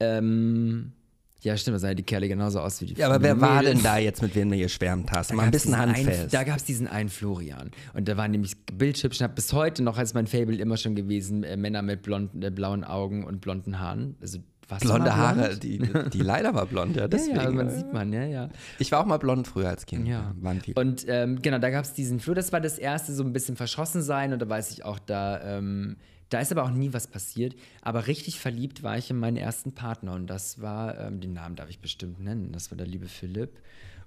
Ähm, 0.00 0.92
ja, 1.40 1.56
stimmt, 1.56 1.76
da 1.76 1.78
sahen 1.78 1.90
ja 1.90 1.94
die 1.94 2.02
Kerle 2.02 2.26
genauso 2.26 2.60
aus 2.60 2.80
wie 2.80 2.86
die 2.86 2.94
ja, 2.94 3.06
aber 3.06 3.22
wer 3.22 3.40
war 3.40 3.62
denn 3.62 3.80
da 3.82 3.96
jetzt, 3.98 4.22
mit 4.22 4.34
wem 4.34 4.50
du 4.50 4.58
geschwärmt 4.58 5.12
hast? 5.12 5.32
Mal 5.32 5.44
ein 5.44 5.50
bisschen 5.52 5.78
handfest. 5.78 6.34
Da 6.34 6.42
gab 6.42 6.56
es 6.56 6.64
diesen 6.64 6.88
einen 6.88 7.08
Florian. 7.08 7.70
Und 7.94 8.08
da 8.08 8.16
war 8.16 8.26
nämlich 8.26 8.56
habe 8.72 9.34
bis 9.34 9.52
heute 9.52 9.82
noch, 9.84 9.98
als 9.98 10.14
mein 10.14 10.26
Fable 10.26 10.56
immer 10.56 10.76
schon 10.76 10.96
gewesen, 10.96 11.44
äh, 11.44 11.56
Männer 11.56 11.82
mit 11.82 12.02
blonden, 12.02 12.42
äh, 12.42 12.50
blauen 12.50 12.82
Augen 12.82 13.24
und 13.24 13.40
blonden 13.40 13.78
Haaren. 13.78 14.16
Also, 14.20 14.38
du 14.68 14.78
Blonde 14.78 15.16
Haare, 15.16 15.56
blond? 15.56 15.62
die, 15.62 15.78
die 16.12 16.20
leider 16.20 16.54
war 16.54 16.66
blond, 16.66 16.96
ja. 16.96 17.02
Ja, 17.02 17.08
Deswegen. 17.08 17.36
ja, 17.36 17.50
man 17.50 17.70
sieht 17.70 17.92
man, 17.92 18.12
ja, 18.12 18.24
ja. 18.24 18.48
ich 18.78 18.92
war 18.92 19.00
auch 19.00 19.06
mal 19.06 19.18
blond 19.18 19.48
früher 19.48 19.68
als 19.68 19.86
Kind. 19.86 20.06
Ja. 20.06 20.34
Waren 20.40 20.60
viele. 20.60 20.80
Und 20.80 21.04
ähm, 21.08 21.40
genau, 21.40 21.58
da 21.58 21.70
gab 21.70 21.84
es 21.84 21.94
diesen 21.94 22.20
Flur. 22.20 22.34
Das 22.34 22.52
war 22.52 22.60
das 22.60 22.78
erste, 22.78 23.12
so 23.14 23.22
ein 23.22 23.32
bisschen 23.32 23.56
verschossen 23.56 24.02
sein. 24.02 24.32
Und 24.32 24.40
da 24.40 24.48
weiß 24.48 24.70
ich 24.72 24.84
auch, 24.84 24.98
da, 24.98 25.40
ähm, 25.42 25.96
da 26.28 26.40
ist 26.40 26.52
aber 26.52 26.64
auch 26.64 26.70
nie 26.70 26.92
was 26.92 27.06
passiert. 27.06 27.54
Aber 27.82 28.06
richtig 28.06 28.40
verliebt 28.40 28.82
war 28.82 28.98
ich 28.98 29.10
in 29.10 29.18
meinen 29.18 29.36
ersten 29.36 29.72
Partner. 29.72 30.12
Und 30.12 30.26
das 30.26 30.60
war, 30.60 30.98
ähm, 30.98 31.20
den 31.20 31.32
Namen 31.32 31.56
darf 31.56 31.70
ich 31.70 31.80
bestimmt 31.80 32.20
nennen. 32.20 32.52
Das 32.52 32.70
war 32.70 32.76
der 32.76 32.86
liebe 32.86 33.08
Philipp. 33.08 33.58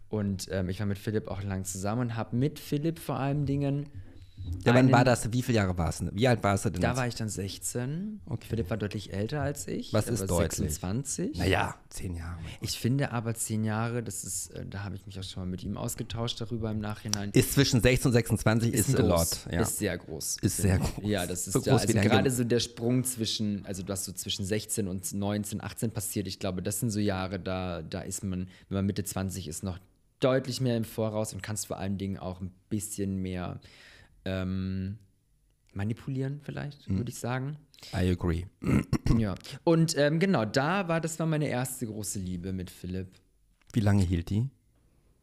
Und 0.10 0.48
ähm, 0.52 0.70
ich 0.70 0.80
war 0.80 0.86
mit 0.86 1.00
Philipp 1.00 1.30
auch 1.30 1.42
lang 1.42 1.64
zusammen 1.64 2.02
und 2.02 2.16
habe 2.18 2.36
mit 2.36 2.60
Philipp 2.60 3.00
vor 3.00 3.18
allem 3.18 3.46
Dingen. 3.46 3.88
Ja, 4.66 4.76
wann 4.76 4.92
war 4.92 5.04
das? 5.04 5.32
Wie 5.32 5.42
viele 5.42 5.58
Jahre 5.58 5.78
warst 5.78 6.02
du? 6.02 6.10
Wie 6.14 6.28
alt 6.28 6.44
warst 6.44 6.66
du 6.66 6.70
denn? 6.70 6.82
Da 6.82 6.90
jetzt? 6.90 6.98
war 6.98 7.08
ich 7.08 7.16
dann 7.16 7.30
16. 7.30 8.22
Philipp 8.48 8.70
war 8.70 8.78
deutlich 8.78 9.14
älter 9.14 9.42
als 9.42 9.68
ich. 9.68 9.92
Was 9.94 10.08
ist 10.08 10.22
war 10.22 10.28
deutlich? 10.28 10.72
26. 10.72 11.38
Naja, 11.38 11.76
zehn 11.90 12.16
Jahre. 12.16 12.38
Ich 12.62 12.78
finde 12.78 13.12
aber 13.12 13.34
zehn 13.34 13.64
Jahre, 13.64 14.04
das 14.04 14.24
ist, 14.24 14.52
äh, 14.52 14.66
da 14.66 14.84
habe 14.84 14.96
ich 14.96 15.06
mich 15.06 15.20
auch 15.20 15.24
schon 15.24 15.44
mal 15.44 15.50
mit 15.50 15.64
ihm 15.64 15.78
ausgetauscht 15.78 16.40
darüber 16.42 16.72
im 16.72 16.80
Nachhinein. 16.80 17.32
Ist 17.32 17.54
zwischen 17.54 17.82
16 17.82 18.10
und 18.10 18.14
26 18.14 18.74
ist, 18.74 18.90
ein 18.90 19.06
a 19.06 19.08
lot. 19.08 19.28
Ja. 19.52 19.62
Ist 19.62 19.78
sehr 19.78 19.98
groß. 19.98 20.38
Ist 20.42 20.58
sehr 20.58 20.78
groß. 20.78 21.04
Ja, 21.04 21.26
das 21.26 21.48
ist 21.48 21.54
So 21.54 21.62
ja, 21.62 21.78
also 21.78 21.94
gerade 21.94 22.30
so 22.30 22.44
der 22.44 22.60
Sprung 22.60 23.04
zwischen, 23.04 23.66
also 23.66 23.88
was 23.88 24.06
so 24.06 24.12
zwischen 24.12 24.46
16 24.46 24.88
und 24.88 25.12
19, 25.14 25.62
18 25.62 25.92
passiert. 25.92 26.28
Ich 26.28 26.40
glaube, 26.40 26.62
das 26.62 26.80
sind 26.80 26.92
so 26.92 27.00
Jahre, 27.00 27.40
da, 27.40 27.82
da 27.82 28.02
ist 28.02 28.24
man, 28.24 28.48
wenn 28.70 28.76
man 28.76 28.86
Mitte 28.86 29.04
20 29.04 29.48
ist, 29.48 29.64
noch 29.64 29.80
deutlich 30.20 30.62
mehr 30.62 30.78
im 30.78 30.86
Voraus 30.86 31.34
und 31.34 31.42
kannst 31.42 31.68
vor 31.68 31.78
allen 31.78 31.98
Dingen 31.98 32.18
auch 32.18 32.42
ein 32.42 32.52
bisschen 32.70 33.18
mehr 33.18 33.60
ähm, 34.26 34.98
manipulieren, 35.74 36.40
vielleicht, 36.44 36.90
Mhm. 36.90 36.98
würde 36.98 37.12
ich 37.12 37.18
sagen. 37.20 37.58
I 37.94 38.10
agree. 38.12 38.46
Ja. 39.18 39.36
Und 39.64 39.98
ähm, 39.98 40.20
genau, 40.20 40.46
da 40.46 40.88
war, 40.88 41.02
das 41.02 41.18
war 41.20 41.26
meine 41.26 41.48
erste 41.48 41.88
große 41.88 42.20
Liebe 42.20 42.54
mit 42.54 42.70
Philipp. 42.70 43.08
Wie 43.74 43.80
lange 43.80 44.04
hielt 44.04 44.30
die? 44.30 44.50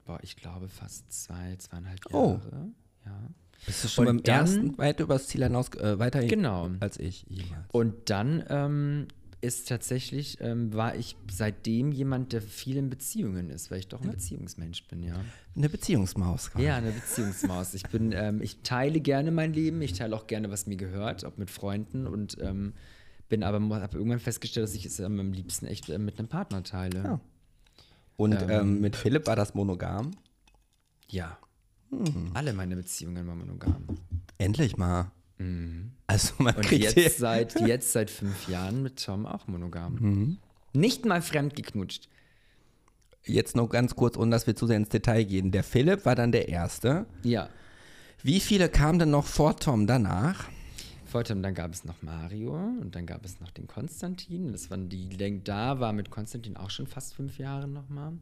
Boah, 0.05 0.19
ich 0.23 0.37
glaube 0.37 0.69
fast 0.69 1.13
zwei, 1.13 1.55
zweieinhalb 1.57 2.01
Oh. 2.13 2.33
Jahre. 2.43 2.71
Ja. 3.07 3.31
Bist 3.67 3.85
du 3.85 3.89
schon 3.89 4.07
Und 4.09 4.17
beim 4.19 4.23
dann- 4.25 4.41
ersten 4.41 4.79
weit 4.79 5.01
übers 5.01 5.27
Ziel 5.29 5.43
hinaus 5.45 5.69
äh, 5.75 5.99
weiter 5.99 6.25
Genau. 6.25 6.71
als 6.81 6.99
ich 6.99 7.25
jemals? 7.29 7.67
Und 7.73 8.09
dann 8.11 8.43
ähm, 8.49 9.09
ist 9.40 9.68
tatsächlich, 9.68 10.38
ähm, 10.40 10.72
war 10.72 10.96
ich 10.96 11.16
seitdem 11.31 11.92
jemand, 11.92 12.33
der 12.33 12.42
viel 12.42 12.77
in 12.77 12.90
Beziehungen 12.90 13.51
ist, 13.51 13.70
weil 13.70 13.79
ich 13.79 13.88
doch 13.88 14.01
ein 14.03 14.11
Beziehungsmensch 14.11 14.87
bin, 14.88 15.03
ja. 15.03 15.14
Eine 15.57 15.68
Beziehungsmaus. 15.68 16.51
quasi. 16.51 16.64
Ja, 16.64 16.77
eine 16.77 16.90
Beziehungsmaus. 16.90 17.74
Ich 17.74 17.85
bin, 17.85 18.12
ähm, 18.12 18.40
ich 18.42 18.62
teile 18.62 19.01
gerne 19.01 19.31
mein 19.31 19.53
Leben, 19.53 19.81
ich 19.83 19.92
teile 19.92 20.16
auch 20.16 20.27
gerne, 20.27 20.51
was 20.51 20.66
mir 20.66 20.77
gehört, 20.77 21.24
ob 21.24 21.38
mit 21.38 21.51
Freunden 21.51 22.07
und 22.07 22.37
ähm, 22.40 22.74
Bin 23.29 23.42
aber 23.42 23.61
habe 23.61 23.96
irgendwann 23.98 24.20
festgestellt, 24.20 24.64
dass 24.64 24.74
ich 24.74 24.87
es 24.87 25.01
am 25.01 25.33
liebsten 25.33 25.66
echt 25.66 25.88
äh, 25.90 25.98
mit 25.98 26.18
einem 26.18 26.29
Partner 26.29 26.62
teile. 26.62 27.03
Ja. 27.05 27.20
Und 28.16 28.33
Ähm. 28.33 28.51
ähm, 28.51 28.81
mit 28.81 28.96
Philipp 28.96 29.27
war 29.27 29.37
das 29.37 29.55
monogam. 29.55 30.12
Ja. 31.11 31.38
Hm. 31.90 32.31
Alle 32.35 32.53
meine 32.53 32.74
Beziehungen 32.77 33.27
waren 33.27 33.38
monogam. 33.38 33.85
Endlich 34.38 34.77
mal. 34.77 35.12
Also 36.07 36.35
man 36.38 36.55
Mhm. 36.55 36.59
Und 36.59 36.66
kriegt 36.66 36.96
jetzt 36.96 37.18
seit, 37.18 37.61
jetzt 37.66 37.92
seit 37.92 38.11
fünf 38.11 38.48
Jahren 38.48 38.83
mit 38.83 39.05
Tom 39.05 39.27
auch 39.27 39.46
monogam. 39.46 39.94
Mhm. 39.94 40.38
Nicht 40.72 41.05
mal 41.05 41.22
fremd 41.22 41.55
geknutscht. 41.57 42.09
jetzt 43.24 43.55
noch 43.57 43.68
ganz 43.68 43.94
kurz, 43.94 44.16
ohne 44.16 44.31
dass 44.31 44.46
wir 44.46 44.57
zu 44.57 44.66
sehr 44.66 44.77
ins 44.79 44.88
Detail 44.88 45.24
gehen. 45.24 45.51
Der 45.51 45.62
Philipp 45.64 46.05
war 46.07 46.14
dann 46.14 46.33
der 46.33 46.48
Erste. 46.48 47.07
Ja. 47.22 47.48
Wie 48.22 48.40
viele 48.40 48.68
kamen 48.68 48.98
denn 48.98 49.11
noch 49.11 49.27
vor 49.27 49.57
Tom 49.57 49.87
danach? 49.87 50.48
Vor 51.05 51.24
Tom, 51.24 51.42
dann 51.42 51.55
gab 51.55 51.72
es 51.72 51.85
noch 51.85 52.03
Mario 52.03 52.55
und 52.55 52.94
dann 52.94 53.07
gab 53.07 53.24
es 53.24 53.38
noch 53.40 53.51
den 53.51 53.66
Konstantin. 53.66 54.53
Das 54.53 54.70
waren 54.70 54.88
die, 54.88 55.09
Länge- 55.11 55.40
da 55.40 55.79
war 55.81 55.92
mit 55.92 56.11
Konstantin 56.11 56.57
auch 56.57 56.70
schon 56.70 56.87
fast 56.87 57.14
fünf 57.14 57.38
Jahre 57.38 57.66
nochmal. 57.68 58.12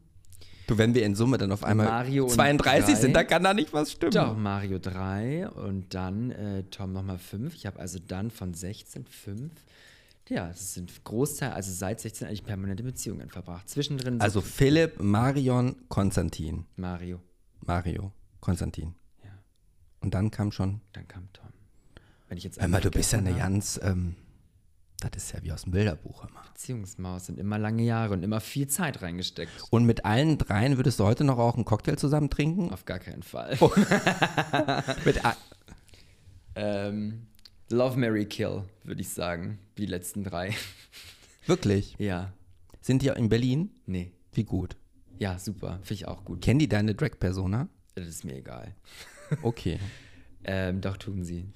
Du, 0.67 0.77
wenn 0.77 0.93
wir 0.93 1.05
in 1.05 1.15
Summe 1.15 1.37
dann 1.37 1.51
auf 1.51 1.63
einmal 1.63 1.85
Mario 1.87 2.25
und 2.25 2.31
32 2.31 2.93
drei. 2.93 3.01
sind, 3.01 3.13
da 3.15 3.23
kann 3.23 3.41
da 3.43 3.53
nicht 3.53 3.71
was 3.73 3.93
stimmen. 3.93 4.11
Doch, 4.11 4.35
Mario 4.37 4.79
3 4.79 5.49
und 5.49 5.93
dann 5.93 6.31
äh, 6.31 6.63
Tom 6.63 6.91
nochmal 6.93 7.17
5. 7.17 7.55
Ich 7.55 7.65
habe 7.65 7.79
also 7.79 7.99
dann 8.05 8.29
von 8.31 8.53
16 8.53 9.05
5. 9.05 9.51
Ja, 10.29 10.49
das 10.49 10.73
sind 10.73 11.03
Großteil, 11.05 11.51
also 11.53 11.71
seit 11.71 12.01
16 12.01 12.27
eigentlich 12.27 12.43
permanente 12.43 12.83
Beziehungen 12.83 13.29
verbracht. 13.29 13.69
Zwischendrin 13.69 14.15
so 14.19 14.23
Also 14.23 14.41
Philipp, 14.41 15.01
Marion, 15.01 15.75
Konstantin. 15.87 16.65
Mario. 16.75 17.21
Mario, 17.61 18.11
Konstantin. 18.41 18.93
Ja, 19.23 19.29
Und 20.01 20.13
dann 20.13 20.29
kam 20.31 20.51
schon. 20.51 20.81
dann 20.91 21.07
kam 21.07 21.29
Tom. 21.31 21.47
Wenn 22.27 22.37
ich 22.37 22.43
jetzt 22.43 22.59
Hör 22.59 22.67
mal, 22.67 22.81
du 22.81 22.91
bist 22.91 23.13
ja 23.13 23.19
eine 23.19 23.33
ganz, 23.33 23.79
ähm, 23.81 24.15
das 24.99 25.11
ist 25.15 25.31
ja 25.31 25.43
wie 25.43 25.51
aus 25.51 25.63
dem 25.63 25.71
Bilderbuch 25.71 26.23
immer. 26.23 26.41
Beziehungsmaus 26.53 27.27
sind 27.27 27.39
immer 27.39 27.59
lange 27.59 27.83
Jahre 27.83 28.13
und 28.13 28.23
immer 28.23 28.39
viel 28.39 28.67
Zeit 28.67 29.01
reingesteckt. 29.01 29.51
Und 29.69 29.85
mit 29.85 30.05
allen 30.05 30.37
dreien 30.37 30.77
würdest 30.77 30.99
du 30.99 31.03
heute 31.03 31.23
noch 31.23 31.37
auch 31.37 31.55
einen 31.55 31.65
Cocktail 31.65 31.97
zusammen 31.97 32.29
trinken? 32.29 32.71
Auf 32.71 32.85
gar 32.85 32.99
keinen 32.99 33.21
Fall. 33.21 33.57
Oh. 33.59 33.71
Mit 35.05 35.21
ähm, 36.55 37.27
Love, 37.69 37.97
Mary 37.99 38.25
Kill, 38.25 38.63
würde 38.83 39.01
ich 39.01 39.09
sagen. 39.09 39.59
Die 39.77 39.85
letzten 39.85 40.23
drei. 40.23 40.55
Wirklich? 41.45 41.95
ja. 41.99 42.33
Sind 42.81 43.01
die 43.01 43.09
in 43.09 43.29
Berlin? 43.29 43.69
Nee. 43.85 44.11
Wie 44.31 44.45
gut. 44.45 44.77
Ja, 45.19 45.37
super. 45.39 45.79
Finde 45.83 45.93
ich 45.93 46.07
auch 46.07 46.23
gut. 46.23 46.41
Kennen 46.41 46.59
die 46.59 46.69
deine 46.69 46.95
Drag-Persona? 46.95 47.67
Das 47.95 48.07
ist 48.07 48.23
mir 48.23 48.35
egal. 48.37 48.73
Okay. 49.41 49.79
Ähm, 50.49 50.79
doch, 50.79 50.95
tun 50.95 51.25
sie. 51.25 51.49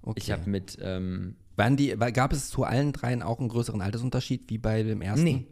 okay. 0.00 0.18
Ich 0.18 0.30
habe 0.30 0.48
mit. 0.48 0.78
Ähm, 0.80 1.36
Waren 1.60 1.76
die, 1.76 1.94
gab 2.12 2.32
es 2.32 2.48
zu 2.48 2.64
allen 2.64 2.92
dreien 2.92 3.22
auch 3.22 3.38
einen 3.38 3.50
größeren 3.50 3.82
Altersunterschied 3.82 4.48
wie 4.48 4.58
bei 4.58 4.82
dem 4.82 5.02
ersten? 5.02 5.24
Nee. 5.24 5.46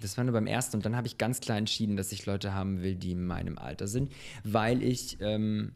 Das 0.00 0.16
war 0.16 0.24
nur 0.24 0.32
beim 0.32 0.46
ersten 0.46 0.76
und 0.76 0.86
dann 0.86 0.96
habe 0.96 1.06
ich 1.08 1.18
ganz 1.18 1.40
klar 1.40 1.58
entschieden, 1.58 1.96
dass 1.96 2.12
ich 2.12 2.24
Leute 2.24 2.54
haben 2.54 2.82
will, 2.82 2.94
die 2.94 3.12
in 3.12 3.26
meinem 3.26 3.58
Alter 3.58 3.86
sind, 3.86 4.12
weil 4.44 4.82
ich 4.82 5.18
ähm, 5.20 5.72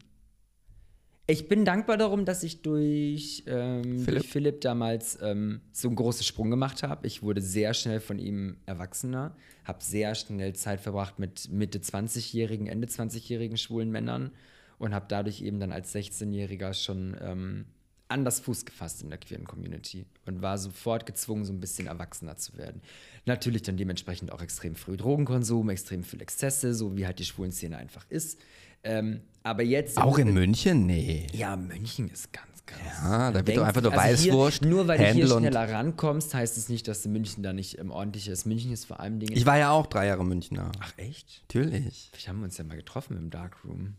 ich 1.27 1.47
bin 1.47 1.65
dankbar 1.65 1.97
darum, 1.97 2.23
dass 2.23 2.43
ich 2.43 2.61
durch 2.61 3.43
ähm, 3.47 3.81
Philipp? 3.83 4.03
Philipp, 4.03 4.05
durch 4.05 4.31
Philipp 4.31 4.61
damals 4.61 5.19
ähm, 5.21 5.61
so 5.71 5.87
einen 5.87 5.95
großen 5.95 6.23
Sprung 6.23 6.51
gemacht 6.51 6.83
habe. 6.83 7.05
Ich 7.07 7.23
wurde 7.23 7.41
sehr 7.41 7.73
schnell 7.73 7.99
von 7.99 8.19
ihm 8.19 8.57
erwachsener, 8.67 9.35
habe 9.63 9.83
sehr 9.83 10.13
schnell 10.13 10.53
Zeit 10.53 10.81
verbracht 10.81 11.17
mit 11.17 11.49
Mitte 11.51 11.79
20-jährigen, 11.79 12.67
Ende 12.67 12.87
20-jährigen 12.87 13.57
schwulen 13.57 13.91
Männern 13.91 14.31
und 14.77 14.93
habe 14.93 15.05
dadurch 15.09 15.41
eben 15.41 15.59
dann 15.59 15.71
als 15.71 15.95
16-Jähriger 15.95 16.73
schon 16.73 17.17
ähm, 17.19 17.65
anders 18.07 18.39
Fuß 18.39 18.65
gefasst 18.65 19.01
in 19.01 19.09
der 19.09 19.17
queeren 19.17 19.45
Community 19.45 20.05
und 20.25 20.41
war 20.41 20.57
sofort 20.57 21.05
gezwungen, 21.05 21.45
so 21.45 21.53
ein 21.53 21.59
bisschen 21.59 21.87
erwachsener 21.87 22.37
zu 22.37 22.55
werden. 22.57 22.81
Natürlich 23.25 23.63
dann 23.63 23.77
dementsprechend 23.77 24.31
auch 24.31 24.41
extrem 24.41 24.75
früh 24.75 24.97
Drogenkonsum, 24.97 25.69
extrem 25.69 26.03
viel 26.03 26.21
Exzesse, 26.21 26.73
so 26.73 26.95
wie 26.95 27.05
halt 27.05 27.19
die 27.19 27.25
schwulen 27.25 27.51
Szene 27.51 27.77
einfach 27.77 28.05
ist. 28.09 28.39
Ähm, 28.83 29.21
aber 29.41 29.63
jetzt. 29.63 29.97
Auch 29.97 30.19
in 30.19 30.33
München? 30.33 30.85
Nee. 30.85 31.25
Ja, 31.33 31.55
München 31.55 32.07
ist 32.09 32.31
ganz 32.31 32.63
krass. 32.65 32.79
Ja, 33.03 33.31
da 33.31 33.45
wird 33.45 33.57
doch 33.57 33.63
einfach 33.65 33.81
nur 33.81 33.93
also 33.93 34.03
Weißwurst, 34.27 34.59
Hier, 34.59 34.67
nur 34.69 34.87
weil 34.87 34.97
du 34.99 35.03
Händel 35.05 35.25
hier 35.25 35.35
und- 35.35 35.41
schneller 35.41 35.71
rankommst, 35.71 36.33
heißt 36.35 36.57
es 36.57 36.69
nicht, 36.69 36.87
dass 36.87 37.03
in 37.05 37.11
München 37.11 37.41
da 37.41 37.53
nicht 37.53 37.79
ähm, 37.79 37.89
ordentlich 37.91 38.27
ist. 38.27 38.45
München 38.45 38.71
ist 38.71 38.85
vor 38.85 38.99
allem 38.99 39.19
Dinge. 39.19 39.33
Ich 39.33 39.45
war 39.47 39.57
ja 39.57 39.71
auch 39.71 39.87
drei 39.87 40.05
Jahre 40.07 40.23
Münchner. 40.23 40.71
Ach, 40.79 40.93
echt? 40.97 41.43
Natürlich. 41.47 42.09
Vielleicht 42.11 42.27
haben 42.27 42.37
wir 42.39 42.45
uns 42.45 42.57
ja 42.57 42.63
mal 42.63 42.77
getroffen 42.77 43.17
im 43.17 43.31
Darkroom. 43.31 43.95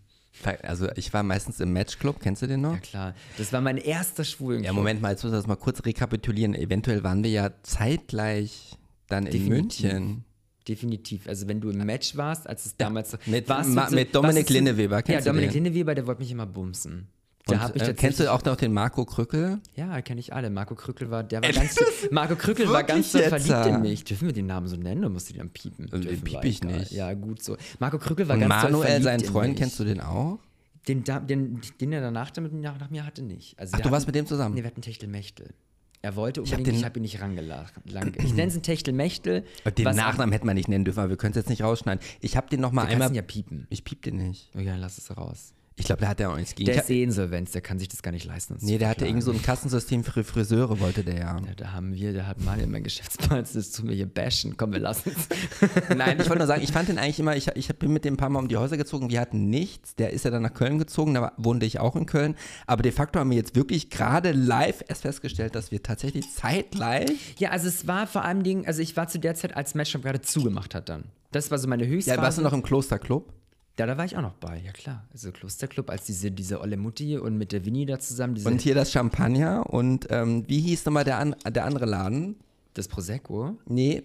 Also 0.62 0.88
ich 0.96 1.12
war 1.12 1.22
meistens 1.22 1.60
im 1.60 1.72
Matchclub, 1.72 2.20
kennst 2.20 2.42
du 2.42 2.46
den 2.46 2.60
noch? 2.60 2.74
Ja, 2.74 2.78
klar. 2.78 3.14
Das 3.38 3.52
war 3.52 3.60
mein 3.60 3.78
erster 3.78 4.22
Schwulen. 4.24 4.62
Ja, 4.64 4.72
Moment 4.72 5.00
mal, 5.02 5.10
jetzt 5.10 5.24
muss 5.24 5.32
ich 5.32 5.38
das 5.38 5.46
mal 5.46 5.56
kurz 5.56 5.84
rekapitulieren. 5.84 6.54
Eventuell 6.54 7.02
waren 7.02 7.22
wir 7.24 7.30
ja 7.30 7.50
zeitgleich 7.62 8.76
dann 9.08 9.26
in 9.26 9.32
Definitiv. 9.32 9.92
München. 9.92 10.24
Definitiv. 10.68 11.28
Also 11.28 11.46
wenn 11.48 11.60
du 11.60 11.70
im 11.70 11.78
Match 11.84 12.16
warst, 12.16 12.48
als 12.48 12.66
es 12.66 12.76
damals 12.76 13.12
so, 13.12 13.18
mit- 13.26 13.48
warst 13.48 13.70
Ma- 13.70 13.88
mit 13.90 14.14
Dominik 14.14 14.36
warst 14.38 14.50
du- 14.50 14.54
Linneweber, 14.54 14.96
Ja, 14.96 15.02
kennst 15.02 15.26
du 15.26 15.30
Dominik 15.30 15.52
den? 15.52 15.64
Linneweber, 15.64 15.94
der 15.94 16.06
wollte 16.06 16.20
mich 16.22 16.30
immer 16.32 16.46
bumsen. 16.46 17.06
Da 17.48 17.54
Und, 17.54 17.60
hab 17.62 17.76
ich 17.76 17.82
äh, 17.82 17.94
kennst 17.94 18.18
du 18.18 18.32
auch 18.32 18.44
noch 18.44 18.56
den 18.56 18.72
Marco 18.72 19.04
Krückel? 19.04 19.60
Ja, 19.76 20.02
kenne 20.02 20.18
ich 20.18 20.32
alle. 20.32 20.50
Marco 20.50 20.74
Krückel 20.74 21.10
war, 21.12 21.22
der 21.22 21.42
war 21.42 21.52
ganz, 21.52 21.76
Marco 22.10 22.34
Krückel 22.34 22.68
war 22.68 22.82
ganz 22.82 23.12
so 23.12 23.20
verliebt 23.20 23.66
in 23.66 23.82
mich. 23.82 24.02
Dürfen 24.02 24.26
wir 24.26 24.32
den 24.34 24.46
Namen 24.46 24.66
so 24.66 24.76
nennen 24.76 25.02
oder 25.02 25.10
musst 25.10 25.28
du 25.28 25.32
den 25.34 25.38
dann 25.38 25.50
piepen? 25.50 25.86
Den 25.86 26.00
Dürfen 26.02 26.24
piep 26.24 26.42
wir, 26.42 26.50
ich 26.50 26.64
nicht. 26.64 26.90
Ja, 26.90 27.14
gut 27.14 27.40
so. 27.40 27.56
Marco 27.78 27.98
Krückel 27.98 28.26
war 28.26 28.34
Und 28.34 28.40
ganz 28.40 28.62
doll 28.62 28.72
Manuel, 28.72 28.86
verliebt 28.88 29.04
seinen 29.04 29.20
in 29.20 29.26
Freund, 29.30 29.48
mich. 29.50 29.58
kennst 29.60 29.78
du 29.78 29.84
den 29.84 30.00
auch? 30.00 30.40
Den, 30.88 31.04
da- 31.04 31.20
den, 31.20 31.60
den 31.80 31.92
er 31.92 32.00
danach 32.00 32.30
damit 32.30 32.52
nach, 32.52 32.80
nach 32.80 32.90
mir 32.90 33.06
hatte 33.06 33.22
nicht. 33.22 33.56
Also 33.60 33.74
Ach, 33.74 33.78
wir 33.78 33.84
du 33.84 33.90
warst 33.92 34.06
hatten- 34.06 34.08
mit 34.08 34.14
dem 34.16 34.26
zusammen? 34.26 34.54
Nee, 34.56 34.62
wir 34.62 34.66
hatten 34.70 34.82
Techtelmechtel. 34.82 35.54
Er 36.02 36.16
wollte 36.16 36.40
hab 36.40 36.46
unbedingt, 36.48 36.66
den- 36.66 36.74
ich 36.80 36.84
habe 36.84 36.98
ihn 36.98 37.02
nicht 37.02 37.20
rangelacht. 37.20 37.74
Ich 38.24 38.34
nenne 38.34 38.48
es 38.48 38.56
ein 38.56 38.62
Techtelmechtel. 38.64 39.44
Den 39.78 39.84
was- 39.84 39.94
Nachnamen 39.96 40.32
hätten 40.32 40.48
wir 40.48 40.54
nicht 40.54 40.68
nennen 40.68 40.84
dürfen, 40.84 40.98
aber 40.98 41.10
wir 41.10 41.16
können 41.16 41.30
es 41.30 41.36
jetzt 41.36 41.48
nicht 41.48 41.62
rausschneiden. 41.62 42.04
Ich 42.20 42.36
habe 42.36 42.48
den 42.50 42.60
noch 42.60 42.72
mal 42.72 42.82
kannst 42.82 42.94
einmal. 42.94 43.14
ja 43.14 43.22
piepen. 43.22 43.68
ich 43.70 43.84
piep 43.84 44.02
den 44.02 44.16
nicht. 44.16 44.50
Oh 44.56 44.60
ja, 44.60 44.74
lass 44.74 44.98
es 44.98 45.16
raus. 45.16 45.52
Ich 45.78 45.84
glaube, 45.84 46.00
der 46.00 46.08
hat 46.08 46.20
ja 46.20 46.30
auch 46.30 46.36
nichts 46.36 46.54
gegen. 46.54 46.66
Der 46.66 46.82
ist 46.82 46.88
eh 46.88 47.02
Insolvenz, 47.02 47.52
der 47.52 47.60
kann 47.60 47.78
sich 47.78 47.88
das 47.88 48.02
gar 48.02 48.10
nicht 48.10 48.24
leisten. 48.24 48.56
nee, 48.60 48.72
zu 48.72 48.78
der 48.78 48.88
hatte 48.88 49.06
irgend 49.06 49.22
so 49.22 49.30
ein 49.30 49.42
Kassensystem 49.42 50.04
für 50.04 50.24
Friseure, 50.24 50.80
wollte 50.80 51.04
der 51.04 51.18
ja. 51.18 51.36
Ja, 51.36 51.54
da 51.54 51.72
haben 51.72 51.94
wir, 51.94 52.14
da 52.14 52.26
hat 52.26 52.40
Manuel 52.40 52.66
mein 52.66 52.82
Geschäftspartner, 52.82 53.42
das 53.42 53.72
tun 53.72 53.88
wir 53.88 53.94
hier 53.94 54.06
bashen. 54.06 54.56
Komm, 54.56 54.72
wir 54.72 54.80
lassen 54.80 55.12
es. 55.14 55.28
Nein, 55.96 56.18
ich 56.18 56.30
wollte 56.30 56.38
nur 56.38 56.46
sagen, 56.46 56.62
ich 56.62 56.72
fand 56.72 56.88
den 56.88 56.98
eigentlich 56.98 57.20
immer, 57.20 57.36
ich, 57.36 57.48
ich 57.54 57.68
bin 57.78 57.92
mit 57.92 58.06
dem 58.06 58.14
ein 58.14 58.16
paar 58.16 58.30
Mal 58.30 58.38
um 58.38 58.48
die 58.48 58.56
Häuser 58.56 58.78
gezogen, 58.78 59.10
wir 59.10 59.20
hatten 59.20 59.50
nichts. 59.50 59.94
Der 59.96 60.14
ist 60.14 60.24
ja 60.24 60.30
dann 60.30 60.42
nach 60.42 60.54
Köln 60.54 60.78
gezogen, 60.78 61.12
da 61.12 61.32
wohnte 61.36 61.66
ich 61.66 61.78
auch 61.78 61.94
in 61.94 62.06
Köln. 62.06 62.36
Aber 62.66 62.82
de 62.82 62.92
facto 62.92 63.20
haben 63.20 63.28
wir 63.28 63.36
jetzt 63.36 63.54
wirklich 63.54 63.90
gerade 63.90 64.32
live 64.32 64.82
erst 64.88 65.02
festgestellt, 65.02 65.54
dass 65.54 65.72
wir 65.72 65.82
tatsächlich 65.82 66.32
zeitgleich. 66.32 67.10
Ja, 67.38 67.50
also 67.50 67.68
es 67.68 67.86
war 67.86 68.06
vor 68.06 68.24
allem 68.24 68.42
Dingen, 68.42 68.66
also 68.66 68.80
ich 68.80 68.96
war 68.96 69.08
zu 69.08 69.18
der 69.18 69.34
Zeit, 69.34 69.54
als 69.54 69.74
Matchshop 69.74 70.02
gerade 70.02 70.22
zugemacht 70.22 70.74
hat 70.74 70.88
dann. 70.88 71.04
Das 71.32 71.50
war 71.50 71.58
so 71.58 71.68
meine 71.68 71.86
Höchstphase. 71.86 72.16
Ja, 72.16 72.22
warst 72.22 72.38
du 72.38 72.42
noch 72.42 72.54
im 72.54 72.62
Klosterclub? 72.62 73.35
Ja, 73.78 73.86
da 73.86 73.98
war 73.98 74.04
ich 74.06 74.16
auch 74.16 74.22
noch 74.22 74.34
bei, 74.34 74.58
ja 74.64 74.72
klar. 74.72 75.04
Also 75.12 75.32
Klosterclub, 75.32 75.90
als 75.90 76.04
diese, 76.04 76.30
diese 76.30 76.60
Olle 76.60 76.76
Mutti 76.76 77.18
und 77.18 77.36
mit 77.36 77.52
der 77.52 77.64
Winnie 77.64 77.84
da 77.84 77.98
zusammen, 77.98 78.40
Und 78.44 78.62
hier 78.62 78.74
das 78.74 78.90
Champagner 78.90 79.68
und 79.68 80.06
ähm, 80.10 80.44
wie 80.48 80.60
hieß 80.60 80.86
nochmal 80.86 81.04
der, 81.04 81.18
an, 81.18 81.36
der 81.46 81.64
andere 81.64 81.84
Laden? 81.84 82.36
das 82.76 82.88
Prosecco. 82.88 83.56
Nee, 83.66 84.02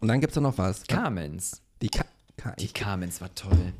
und 0.00 0.08
dann 0.08 0.20
gibt 0.20 0.36
es 0.36 0.42
noch 0.42 0.56
was. 0.58 0.84
Carmens. 0.86 1.60
Die 1.82 1.88
Ka 1.88 2.04
Ka 2.36 2.52
Die 2.58 2.68
Carmens 2.68 3.20
war 3.20 3.34
toll. 3.34 3.72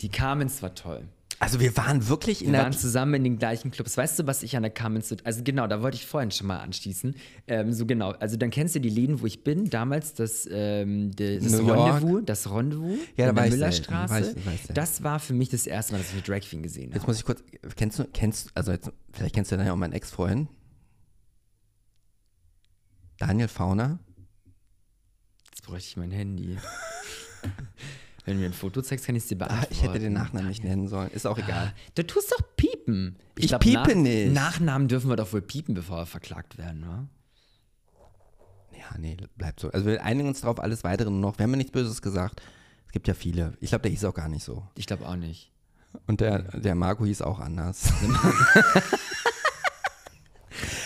Die 0.00 0.08
Carmens 0.08 0.62
war 0.62 0.74
toll. 0.74 1.02
Also 1.40 1.60
wir 1.60 1.76
waren 1.76 2.08
wirklich 2.08 2.40
in 2.42 2.48
Wir 2.48 2.52
der. 2.52 2.62
waren 2.62 2.72
zusammen 2.72 3.14
in 3.14 3.24
den 3.24 3.38
gleichen 3.38 3.70
Clubs. 3.70 3.96
Weißt 3.96 4.18
du, 4.18 4.26
was 4.26 4.42
ich 4.42 4.56
an 4.56 4.62
der 4.62 4.70
Carmens, 4.70 5.08
so- 5.08 5.16
also 5.24 5.42
genau, 5.42 5.66
da 5.66 5.82
wollte 5.82 5.96
ich 5.96 6.06
vorhin 6.06 6.30
schon 6.30 6.46
mal 6.46 6.58
anschließen. 6.60 7.14
Ähm, 7.46 7.72
so 7.72 7.84
genau, 7.86 8.12
also 8.12 8.36
dann 8.36 8.50
kennst 8.50 8.74
du 8.74 8.80
die 8.80 8.88
Läden, 8.88 9.20
wo 9.20 9.26
ich 9.26 9.44
bin. 9.44 9.68
Damals 9.68 10.14
das, 10.14 10.48
ähm, 10.50 11.10
das 11.16 11.42
York. 11.52 11.76
Rendezvous, 12.02 12.22
das 12.24 12.50
Rendezvous 12.50 12.98
Ja, 13.16 13.24
da 13.26 13.30
in 13.30 13.36
der 13.36 13.50
Müllerstraße. 13.50 14.10
war 14.12 14.20
ich 14.20 14.26
selten. 14.60 14.74
das 14.74 15.02
war 15.02 15.18
für 15.20 15.34
mich 15.34 15.48
das 15.50 15.66
erste 15.66 15.92
Mal, 15.92 15.98
dass 15.98 16.08
ich 16.08 16.14
eine 16.14 16.22
Drag 16.22 16.40
Queen 16.48 16.62
gesehen 16.62 16.90
Jetzt 16.92 17.00
habe. 17.02 17.06
muss 17.08 17.18
ich 17.18 17.24
kurz. 17.24 17.42
Kennst 17.76 17.98
du, 17.98 18.04
kennst, 18.04 18.50
also 18.54 18.72
jetzt, 18.72 18.90
vielleicht 19.12 19.34
kennst 19.34 19.52
du 19.52 19.56
dann 19.56 19.66
ja 19.66 19.72
auch 19.72 19.76
meinen 19.76 19.92
Ex-Freund. 19.92 20.48
Daniel 23.18 23.48
Fauner. 23.48 23.98
Jetzt 25.50 25.62
bräuchte 25.64 25.88
ich 25.88 25.96
mein 25.96 26.10
Handy. 26.10 26.56
Wenn 28.24 28.34
du 28.34 28.40
mir 28.40 28.46
ein 28.46 28.52
Foto 28.54 28.80
zeigst, 28.82 29.04
kann 29.06 29.14
ich 29.16 29.22
es 29.24 29.28
dir 29.28 29.34
Ah, 29.36 29.46
beantworten. 29.46 29.74
ich 29.74 29.82
hätte 29.82 29.98
den 29.98 30.12
Nachnamen 30.14 30.48
nicht 30.48 30.64
nennen 30.64 30.88
sollen. 30.88 31.10
Ist 31.10 31.26
auch 31.26 31.36
egal. 31.38 31.74
Du 31.94 32.06
tust 32.06 32.32
doch 32.32 32.40
piepen. 32.56 33.16
Ich 33.36 33.48
glaub, 33.48 33.60
piepe 33.60 33.94
nicht. 33.94 34.32
Nachnamen 34.32 34.88
dürfen 34.88 35.10
wir 35.10 35.16
doch 35.16 35.32
wohl 35.32 35.42
piepen, 35.42 35.74
bevor 35.74 35.98
wir 35.98 36.06
verklagt 36.06 36.56
werden, 36.56 36.86
wa? 36.86 37.06
Ja, 38.78 38.98
nee, 38.98 39.16
bleibt 39.36 39.60
so. 39.60 39.70
Also 39.70 39.86
wir 39.86 40.02
einigen 40.02 40.28
uns 40.28 40.40
drauf, 40.40 40.58
alles 40.60 40.84
weitere 40.84 41.10
nur 41.10 41.20
noch. 41.20 41.38
Wir 41.38 41.44
haben 41.44 41.50
ja 41.50 41.56
nichts 41.56 41.72
Böses 41.72 42.00
gesagt. 42.02 42.40
Es 42.86 42.92
gibt 42.92 43.08
ja 43.08 43.14
viele. 43.14 43.52
Ich 43.60 43.70
glaube, 43.70 43.82
der 43.82 43.90
hieß 43.90 44.04
auch 44.04 44.14
gar 44.14 44.28
nicht 44.28 44.44
so. 44.44 44.66
Ich 44.76 44.86
glaube 44.86 45.06
auch 45.08 45.16
nicht. 45.16 45.50
Und 46.06 46.20
der, 46.20 46.42
der 46.58 46.74
Marco 46.74 47.04
hieß 47.04 47.22
auch 47.22 47.40
anders. 47.40 47.92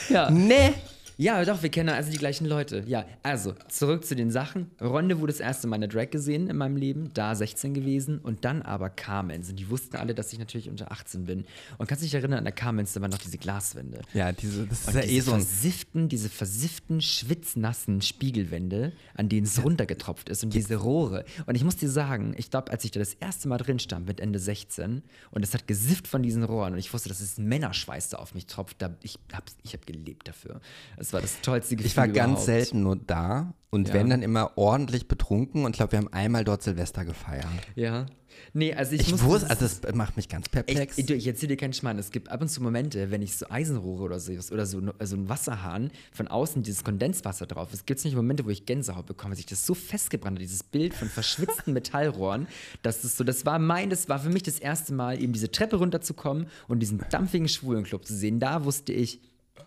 Ja. 0.09 0.31
nee. 0.31 0.73
Ja, 1.21 1.45
doch, 1.45 1.65
wir 1.65 1.69
kennen 1.69 1.89
also 1.89 2.13
die 2.13 2.17
gleichen 2.17 2.47
Leute. 2.47 2.85
Ja, 2.87 3.05
also, 3.25 3.53
zurück 3.67 4.05
zu 4.05 4.15
den 4.15 4.31
Sachen. 4.31 4.71
Ronde 4.81 5.19
wurde 5.19 5.33
das 5.33 5.41
erste 5.41 5.67
Mal 5.67 5.75
eine 5.75 5.89
Drag 5.89 6.11
gesehen 6.11 6.47
in 6.47 6.57
meinem 6.57 6.77
Leben, 6.77 7.11
da 7.13 7.35
16 7.35 7.75
gewesen. 7.75 8.21
Und 8.21 8.45
dann 8.45 8.63
aber 8.63 8.89
Carmen's. 8.89 9.51
Und 9.51 9.57
die 9.57 9.69
wussten 9.69 9.97
alle, 9.97 10.15
dass 10.15 10.33
ich 10.33 10.39
natürlich 10.39 10.71
unter 10.71 10.93
18 10.93 11.25
bin. 11.25 11.45
Und 11.77 11.89
kannst 11.89 12.03
du 12.03 12.07
dich 12.07 12.15
erinnern, 12.15 12.39
an 12.39 12.45
der 12.45 12.53
Carmen's, 12.53 12.93
da 12.93 13.01
waren 13.01 13.11
noch 13.11 13.19
diese 13.19 13.37
Glaswände. 13.37 14.03
Ja, 14.15 14.31
diese, 14.31 14.65
das 14.69 14.83
ist 14.83 14.89
Und 14.89 14.95
ja 14.95 15.01
diese 15.01 15.13
eh 15.13 15.21
so 15.21 15.31
versifften, 15.33 16.09
diese 16.09 16.29
versifften, 16.29 17.01
schwitznassen 17.01 18.01
Spiegelwände, 18.01 18.93
an 19.15 19.29
denen 19.29 19.45
es 19.45 19.61
runtergetropft 19.61 20.29
ist 20.29 20.45
und 20.45 20.55
diese 20.55 20.77
Rohre. 20.77 21.25
Und 21.47 21.57
ich 21.57 21.65
muss 21.65 21.75
dir 21.75 21.91
sagen, 21.91 22.33
ich 22.37 22.49
glaube, 22.53 22.71
als 22.71 22.85
ich 22.85 22.93
da 22.93 23.01
das 23.01 23.15
erste 23.15 23.49
Mal 23.49 23.59
drin 23.59 23.81
stand 23.81 24.07
mit 24.07 24.21
Ende 24.21 24.39
16 24.39 25.03
und 25.33 25.43
es 25.43 25.53
hat 25.53 25.67
gesifft 25.67 26.07
von 26.07 26.23
diesen 26.23 26.45
Rohren 26.45 26.75
und 26.75 26.79
ich 26.79 26.93
wusste, 26.93 27.09
dass 27.09 27.19
es 27.19 27.39
Männerschweiß 27.39 28.11
da 28.11 28.19
auf 28.19 28.35
mich 28.35 28.47
tropft, 28.47 28.81
da, 28.81 28.95
ich 29.03 29.19
habe 29.33 29.47
ich 29.65 29.75
hab 29.75 29.85
gelebt 29.85 30.29
dafür. 30.29 30.61
Das 30.97 31.08
war 31.13 31.21
das 31.21 31.41
tollste 31.41 31.77
Gefühl 31.77 31.87
Ich 31.91 31.97
war 31.97 32.09
ganz 32.09 32.17
überhaupt. 32.31 32.45
selten 32.47 32.83
nur 32.83 32.97
da 32.97 33.55
und 33.71 33.89
Ja. 33.89 33.95
wenn 33.95 34.11
dann 34.11 34.23
immer 34.23 34.53
ordentlich 34.57 35.09
betrunken 35.09 35.65
und 35.65 35.73
ich 35.73 35.77
glaube, 35.79 35.93
wir 35.93 35.99
haben 35.99 36.13
einmal 36.13 36.45
dort 36.45 36.63
Silvester 36.63 37.05
gefeiert. 37.05 37.47
Ja. 37.75 38.07
Nee, 38.53 38.73
also 38.73 38.93
ich, 38.93 39.01
Ich 39.01 39.11
muss 39.11 39.25
wusste, 39.25 39.51
also 39.51 39.67
das 39.67 39.95
macht 39.97 40.17
mich 40.17 40.29
ganz 40.29 40.49
perplex. 40.49 40.97
Ich, 40.97 41.11
ich 41.11 41.27
erzähle 41.27 41.49
dir 41.49 41.57
keinen 41.57 41.73
Schmarrn. 41.73 41.99
Es 41.99 42.13
gibt 42.13 42.29
ab 42.31 42.41
und 42.41 42.49
zu 42.49 42.63
Momente, 42.63 43.11
wenn 43.11 43.21
ich 43.21 43.37
so 43.37 43.47
Eisenrohre 43.51 44.05
oder 44.05 44.21
so 44.21 44.33
oder 44.53 44.65
so, 44.65 44.81
so 45.03 45.17
ein 45.17 45.29
Wasserhahn 45.29 45.91
von 46.13 46.29
außen 46.29 46.63
dieses 46.63 46.85
Kondenswasser 46.85 47.47
drauf 47.47 47.73
ist, 47.73 47.85
gibt 47.87 47.99
es 47.99 48.05
nicht 48.05 48.15
Momente, 48.15 48.45
wo 48.47 48.51
ich 48.51 48.65
Gänsehaut 48.65 49.07
bekomme, 49.07 49.35
sich 49.35 49.47
das 49.47 49.67
so 49.67 49.75
festgebrannt 49.75 50.37
hat, 50.39 50.43
dieses 50.43 50.63
Bild 50.63 50.95
von 50.95 51.09
verschwitzten 51.09 51.73
Metallrohren, 51.75 52.47
dass 52.83 53.03
das 53.03 53.17
so, 53.17 53.25
das 53.25 53.45
war 53.45 53.59
mein, 53.59 53.91
das 53.91 54.09
war 54.09 54.21
für 54.21 54.31
mich 54.31 54.45
das 54.45 54.61
erste 54.61 54.95
Mal, 54.95 55.21
eben 55.21 55.33
diese 55.33 55.51
Treppe 55.51 55.77
runterzukommen 55.77 56.47
und 56.69 56.79
diesen 56.79 57.03
dampfigen 57.11 57.49
Schwulenclub 57.49 58.07
zu 58.07 58.15
sehen. 58.15 58.39
Da 58.39 58.65
wusste 58.65 58.93
ich, 58.93 59.21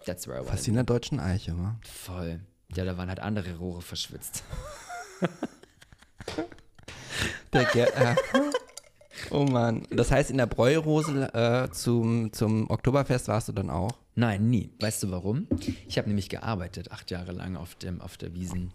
that's 0.05 0.27
where 0.27 0.37
I 0.37 0.41
was. 0.41 0.49
Fast 0.49 0.65
wie 0.65 0.69
in 0.69 0.75
der 0.75 0.83
deutschen 0.83 1.19
Eiche, 1.19 1.57
wa? 1.57 1.75
Voll. 1.83 2.41
Ja, 2.75 2.85
da 2.85 2.97
waren 2.97 3.09
halt 3.09 3.19
andere 3.19 3.57
Rohre 3.57 3.81
verschwitzt. 3.81 4.43
Der 7.53 7.65
Ger 7.65 7.87
äh, 7.97 8.15
oh 9.31 9.43
Mann. 9.43 9.85
Das 9.91 10.11
heißt, 10.11 10.31
in 10.31 10.37
der 10.37 10.45
Bräurose 10.45 11.33
äh, 11.33 11.69
zum, 11.71 12.31
zum 12.31 12.69
Oktoberfest 12.69 13.27
warst 13.27 13.49
du 13.49 13.51
dann 13.51 13.69
auch? 13.69 13.91
Nein, 14.15 14.49
nie. 14.49 14.71
Weißt 14.79 15.03
du 15.03 15.11
warum? 15.11 15.47
Ich 15.87 15.97
habe 15.97 16.07
nämlich 16.07 16.29
gearbeitet, 16.29 16.91
acht 16.91 17.11
Jahre 17.11 17.31
lang 17.33 17.55
auf, 17.57 17.75
dem, 17.75 18.01
auf 18.01 18.17
der 18.17 18.33
Wiesen. 18.33 18.71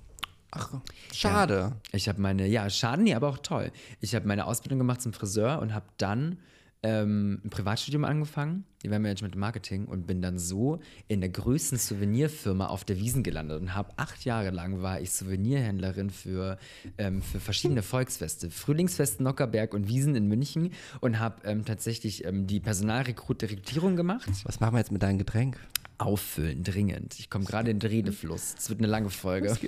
Ach, 0.50 0.74
schade. 1.12 1.72
Ich 1.92 2.08
habe 2.08 2.20
meine, 2.20 2.46
ja, 2.46 2.68
schade, 2.70 3.02
nee, 3.02 3.14
aber 3.14 3.28
auch 3.28 3.38
toll. 3.38 3.72
Ich 4.00 4.14
habe 4.14 4.26
meine 4.28 4.46
Ausbildung 4.46 4.78
gemacht 4.78 5.02
zum 5.02 5.12
Friseur 5.12 5.58
und 5.60 5.74
habe 5.74 5.86
dann 5.98 6.38
ähm, 6.86 7.40
ein 7.44 7.50
Privatstudium 7.50 8.04
angefangen, 8.04 8.64
Eventmanagement 8.84 9.34
und 9.34 9.40
Marketing 9.40 9.86
und 9.86 10.06
bin 10.06 10.22
dann 10.22 10.38
so 10.38 10.78
in 11.08 11.20
der 11.20 11.30
größten 11.30 11.78
Souvenirfirma 11.78 12.66
auf 12.66 12.84
der 12.84 12.98
Wiesen 12.98 13.24
gelandet 13.24 13.60
und 13.60 13.74
habe 13.74 13.90
acht 13.96 14.24
Jahre 14.24 14.50
lang 14.50 14.82
war 14.82 15.00
ich 15.00 15.10
Souvenirhändlerin 15.10 16.10
für, 16.10 16.58
ähm, 16.96 17.22
für 17.22 17.40
verschiedene 17.40 17.82
Volksfeste, 17.96 18.50
Frühlingsfest 18.50 19.20
Nockerberg 19.20 19.74
und 19.74 19.88
Wiesen 19.88 20.14
in 20.14 20.28
München 20.28 20.70
und 21.00 21.18
habe 21.18 21.42
ähm, 21.44 21.64
tatsächlich 21.64 22.24
ähm, 22.24 22.46
die 22.46 22.60
Personalrekrutierung 22.60 23.96
gemacht. 23.96 24.28
Was 24.44 24.60
machen 24.60 24.74
wir 24.74 24.78
jetzt 24.78 24.92
mit 24.92 25.02
deinem 25.02 25.18
Getränk? 25.18 25.58
Auffüllen, 25.98 26.62
dringend. 26.62 27.18
Ich 27.18 27.30
komme 27.30 27.46
gerade 27.46 27.70
in 27.70 27.80
den 27.80 27.90
Redefluss. 27.90 28.54
Es 28.56 28.68
wird 28.68 28.78
eine 28.80 28.88
lange 28.88 29.10
Folge. 29.10 29.56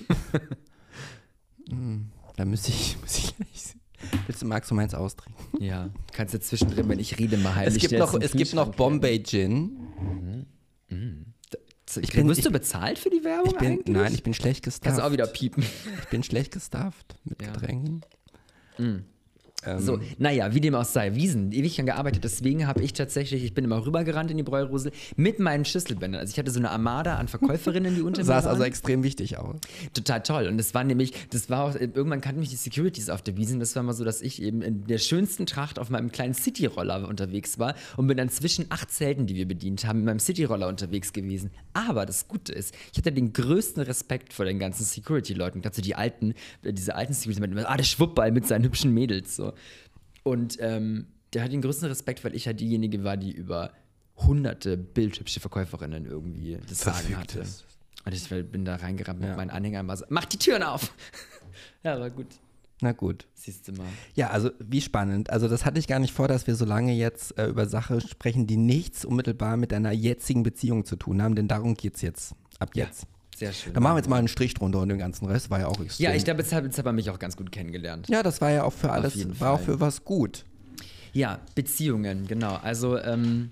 Da 2.38 2.44
müsste 2.44 2.70
ich, 2.70 2.96
muss 3.02 3.18
ich 3.18 3.36
gleich. 3.36 3.74
Willst 4.26 4.42
du, 4.42 4.46
magst 4.46 4.70
du 4.70 4.74
meins 4.74 4.94
austrinken? 4.94 5.62
Ja, 5.62 5.90
kannst 6.12 6.34
du 6.34 6.40
zwischendrin, 6.40 6.88
wenn 6.88 6.99
ich 6.99 7.18
rede, 7.18 7.36
mal 7.36 7.51
Es 7.51 7.57
heimlich 7.57 7.74
gibt 7.80 7.88
schnell 7.90 8.01
noch, 8.01 8.14
es 8.20 8.32
gibt 8.32 8.55
noch 8.55 8.68
Bombay 8.74 9.22
Gin. 9.22 9.76
rennen. 10.90 11.34
Ich 12.03 12.12
bin- 12.12 12.28
Wirst 12.28 12.40
ich- 12.40 12.44
du 12.44 12.51
bezahlt 12.53 12.99
für 12.99 13.09
die 13.11 13.24
Werbung 13.24 13.53
Ich 13.53 13.57
bin, 13.59 13.72
eigentlich? 13.72 13.86
nein, 13.96 14.14
ich 14.14 14.22
bin 14.22 14.34
schlecht 14.34 14.62
Kannst 14.64 14.82
gestafft. 14.82 14.99
du 14.99 15.07
auch 15.07 15.12
wieder 15.12 15.26
piepen. 15.26 15.62
Ich 16.03 16.09
bin 16.11 16.22
schlecht 16.22 16.53
gestafft 16.53 17.16
mit 17.24 17.40
Ja. 17.42 17.51
Getränken. 17.53 18.03
Ähm, 19.68 19.80
So, 19.80 20.00
naja, 20.18 20.54
wie 20.54 20.60
dem 20.60 20.74
auch 20.74 20.84
sei, 20.84 21.14
Wiesen, 21.14 21.52
ewig 21.52 21.76
lang 21.76 21.86
gearbeitet. 21.86 22.24
Deswegen 22.24 22.66
habe 22.66 22.82
ich 22.82 22.92
tatsächlich, 22.92 23.44
ich 23.44 23.54
bin 23.54 23.64
immer 23.64 23.84
rübergerannt 23.84 24.30
in 24.30 24.36
die 24.36 24.42
Bräurosel 24.42 24.92
mit 25.16 25.38
meinen 25.38 25.64
Schlüsselbändern. 25.64 26.20
Also 26.20 26.32
ich 26.32 26.38
hatte 26.38 26.50
so 26.50 26.58
eine 26.58 26.70
Armada 26.70 27.16
an 27.16 27.28
Verkäuferinnen, 27.28 27.94
die 27.94 28.02
unter 28.02 28.20
mir 28.20 28.26
Sah 28.26 28.38
es 28.38 28.46
also 28.46 28.62
extrem 28.62 29.02
wichtig 29.02 29.38
aus. 29.38 29.56
Total 29.92 30.22
toll. 30.22 30.46
Und 30.46 30.58
das 30.58 30.74
war 30.74 30.84
nämlich, 30.84 31.12
das 31.30 31.50
war 31.50 31.64
auch, 31.64 31.74
irgendwann 31.74 32.20
kannten 32.20 32.40
mich 32.40 32.50
die 32.50 32.56
Securities 32.56 33.10
auf 33.10 33.22
der 33.22 33.36
Wiesen. 33.36 33.60
Das 33.60 33.76
war 33.76 33.82
mal 33.82 33.92
so, 33.92 34.04
dass 34.04 34.22
ich 34.22 34.42
eben 34.42 34.62
in 34.62 34.86
der 34.86 34.98
schönsten 34.98 35.46
Tracht 35.46 35.78
auf 35.78 35.90
meinem 35.90 36.10
kleinen 36.10 36.34
Cityroller 36.34 37.08
unterwegs 37.08 37.58
war 37.58 37.74
und 37.96 38.06
bin 38.06 38.16
dann 38.16 38.28
zwischen 38.28 38.66
acht 38.70 38.90
Zelten, 38.90 39.26
die 39.26 39.34
wir 39.34 39.46
bedient 39.46 39.86
haben, 39.86 39.98
mit 39.98 40.06
meinem 40.06 40.18
Cityroller 40.18 40.68
unterwegs 40.68 41.12
gewesen. 41.12 41.50
Aber 41.74 42.06
das 42.06 42.28
Gute 42.28 42.52
ist, 42.52 42.74
ich 42.92 42.98
hatte 42.98 43.12
den 43.12 43.32
größten 43.32 43.82
Respekt 43.82 44.32
vor 44.32 44.44
den 44.44 44.58
ganzen 44.58 44.84
Security-Leuten. 44.84 45.62
Du 45.62 45.82
die 45.82 45.94
alten, 45.94 46.34
äh, 46.62 46.72
diese 46.72 46.94
alten 46.94 47.12
Security, 47.12 47.42
ah, 47.64 47.76
der 47.76 47.84
Schwuppball 47.84 48.32
mit 48.32 48.46
seinen 48.46 48.64
hübschen 48.64 48.92
Mädels, 48.92 49.36
so. 49.36 49.52
Und 50.22 50.56
ähm, 50.61 51.06
der 51.32 51.42
hat 51.44 51.52
den 51.52 51.62
größten 51.62 51.88
Respekt, 51.88 52.24
weil 52.24 52.34
ich 52.34 52.46
halt 52.46 52.61
diejenige 52.61 53.04
war, 53.04 53.16
die 53.16 53.30
über 53.32 53.72
hunderte 54.16 54.76
bildhübsche 54.76 55.40
Verkäuferinnen 55.40 56.04
irgendwie 56.06 56.59
das 56.68 56.80
Sagen 56.80 57.16
hatte. 57.16 57.40
ist. 57.40 57.64
Und 58.04 58.14
ich 58.14 58.28
bin 58.50 58.64
da 58.64 58.76
reingerannt 58.76 59.20
mit 59.20 59.28
Ja. 59.30 59.36
meinen 59.36 59.50
Anhängern 59.50 59.82
und 59.82 59.88
war 59.88 59.96
so, 59.96 60.04
mach 60.09 60.24
die 60.24 60.38
Türen 60.38 60.62
auf! 60.62 60.92
ja, 61.82 61.98
war 62.00 62.11
gut. 62.11 62.26
Na 62.80 62.92
gut. 62.92 63.26
Siehst 63.34 63.66
du 63.68 63.72
mal. 63.72 63.86
Ja, 64.14 64.30
also 64.30 64.50
wie 64.61 64.80
spannend. 64.80 65.30
Also 65.30 65.48
das 65.48 65.64
hatte 65.64 65.78
ich 65.80 65.88
gar 65.88 65.98
nicht 65.98 66.12
vor, 66.12 66.28
dass 66.28 66.46
wir 66.46 66.54
so 66.54 66.64
lange 66.64 66.92
jetzt 66.94 67.36
äh, 67.36 67.46
über 67.48 67.66
Sachen 67.66 68.00
sprechen, 68.00 68.46
die 68.46 68.56
nichts 68.56 69.04
unmittelbar 69.04 69.56
mit 69.56 69.72
deiner 69.72 69.90
jetzigen 69.92 70.44
Beziehung 70.44 70.84
zu 70.84 70.94
tun 70.96 71.20
haben, 71.20 71.34
denn 71.34 71.48
darum 71.48 71.74
geht's 71.74 72.02
jetzt. 72.02 72.34
Ab 72.61 72.70
Ja. 72.74 72.86
Sehr 73.39 73.53
schön. 73.53 73.72
Dann 73.72 73.84
machen 73.84 73.95
wir 73.95 73.99
jetzt 73.99 74.09
mal 74.09 74.16
einen 74.16 74.26
Strich 74.26 74.55
drunter 74.55 74.80
und 74.80 74.89
den 74.89 74.99
ganzen 74.99 75.26
Rest 75.26 75.49
war 75.49 75.61
ja 75.61 75.68
auch 75.68 75.80
extrem. 75.80 76.07
ja, 76.07 76.12
ich 76.12 76.24
glaube, 76.24 76.41
jetzt 76.43 76.53
hat, 76.53 76.64
jetzt 76.64 76.76
hat 76.76 76.84
man 76.84 76.97
mich 76.97 77.09
auch 77.09 77.20
ganz 77.20 77.36
gut 77.36 77.53
kennengelernt. 77.53 78.09
Ja, 78.09 78.24
das 78.24 78.41
war 78.41 78.51
ja 78.51 78.64
auch 78.64 78.72
für 78.72 78.91
alles, 78.91 79.39
war 79.39 79.53
auch 79.53 79.61
für 79.61 79.78
was 79.78 80.05
gut. 80.05 80.45
Ja, 81.12 81.39
Beziehungen, 81.55 82.26
genau. 82.26 82.57
Also, 82.57 82.99
ähm, 82.99 83.51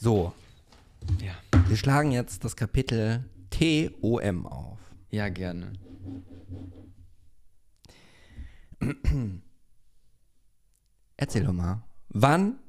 So, 0.00 0.32
ja. 1.20 1.32
wir 1.66 1.76
schlagen 1.76 2.12
jetzt 2.12 2.44
das 2.44 2.54
Kapitel 2.54 3.24
TOM 3.50 4.46
auf. 4.46 4.78
Ja, 5.10 5.28
gerne. 5.30 5.72
Erzähl 11.16 11.42
doch 11.42 11.52
mal, 11.52 11.82
wann 12.10 12.60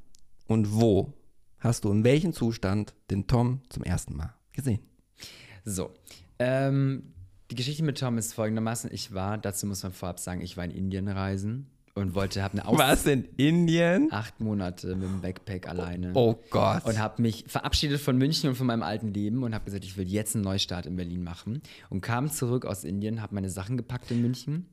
und 0.48 0.74
wo 0.74 1.14
hast 1.60 1.84
du 1.84 1.92
in 1.92 2.04
welchem 2.04 2.34
Zustand 2.34 2.96
den 3.12 3.28
Tom 3.28 3.62
zum 3.70 3.84
ersten 3.84 4.16
Mal 4.16 4.34
gesehen? 4.52 4.80
So. 5.64 5.92
Ähm, 6.40 7.14
die 7.52 7.56
Geschichte 7.56 7.84
mit 7.84 8.00
Tom 8.00 8.18
ist 8.18 8.34
folgendermaßen: 8.34 8.90
Ich 8.94 9.14
war, 9.14 9.38
dazu 9.38 9.66
muss 9.68 9.84
man 9.84 9.92
vorab 9.92 10.20
sagen, 10.20 10.42
ich 10.42 10.58
war 10.58 10.64
in 10.64 10.72
Indien 10.72 11.08
reisen 11.08 11.68
und 11.96 12.16
wollte, 12.16 12.42
habe 12.44 12.54
eine 12.54 12.68
Aus 12.68 12.78
Was 12.78 13.06
in 13.06 13.26
Indien? 13.38 14.08
acht 14.12 14.40
Monate 14.40 14.96
mit 14.96 15.08
dem 15.10 15.22
Backpack 15.22 15.68
alleine. 15.68 16.12
Oh 16.14 16.40
Gott. 16.50 16.86
Und 16.86 16.98
habe 17.00 17.22
mich 17.22 17.46
verabschiedet 17.48 18.00
von 18.00 18.18
München 18.18 18.50
und 18.50 18.56
von 18.56 18.68
meinem 18.68 18.84
alten 18.84 19.14
Leben 19.14 19.44
und 19.44 19.54
habe 19.54 19.66
gesagt, 19.66 19.84
ich 19.84 19.98
will 19.98 20.08
jetzt 20.08 20.36
einen 20.36 20.44
Neustart 20.44 20.86
in 20.86 20.96
Berlin 20.96 21.24
machen. 21.24 21.62
Und 21.90 22.02
kam 22.02 22.32
zurück 22.32 22.66
aus 22.66 22.84
Indien, 22.84 23.22
habe 23.22 23.36
meine 23.36 23.50
Sachen 23.50 23.78
gepackt 23.78 24.12
in 24.12 24.22
München. 24.22 24.68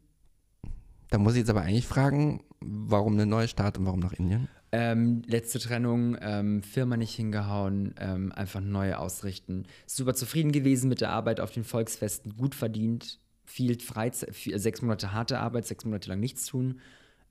Da 1.11 1.19
muss 1.19 1.35
ich 1.35 1.41
jetzt 1.41 1.51
aber 1.51 1.63
eigentlich 1.63 1.87
fragen, 1.87 2.43
warum 2.61 3.15
eine 3.15 3.27
neue 3.27 3.49
Start 3.49 3.79
und 3.79 3.87
warum 3.87 4.01
nach 4.01 4.13
Indien? 4.13 4.49
Ähm, 4.73 5.23
letzte 5.27 5.59
Trennung, 5.59 6.17
ähm, 6.21 6.63
Firma 6.63 6.97
nicht 6.97 7.15
hingehauen, 7.15 7.95
ähm, 7.99 8.33
einfach 8.33 8.61
neu 8.61 8.95
ausrichten. 8.95 9.65
Super 9.87 10.15
zufrieden 10.15 10.53
gewesen 10.53 10.89
mit 10.89 11.01
der 11.01 11.11
Arbeit 11.11 11.41
auf 11.41 11.53
den 11.53 11.65
Volksfesten, 11.65 12.37
gut 12.37 12.55
verdient, 12.55 13.21
viel 13.45 13.79
Freizeit, 13.81 14.35
viel, 14.35 14.59
sechs 14.59 14.83
Monate 14.83 15.13
harte 15.13 15.39
Arbeit, 15.39 15.67
sechs 15.67 15.85
Monate 15.85 16.09
lang 16.09 16.19
nichts 16.21 16.47
tun, 16.47 16.81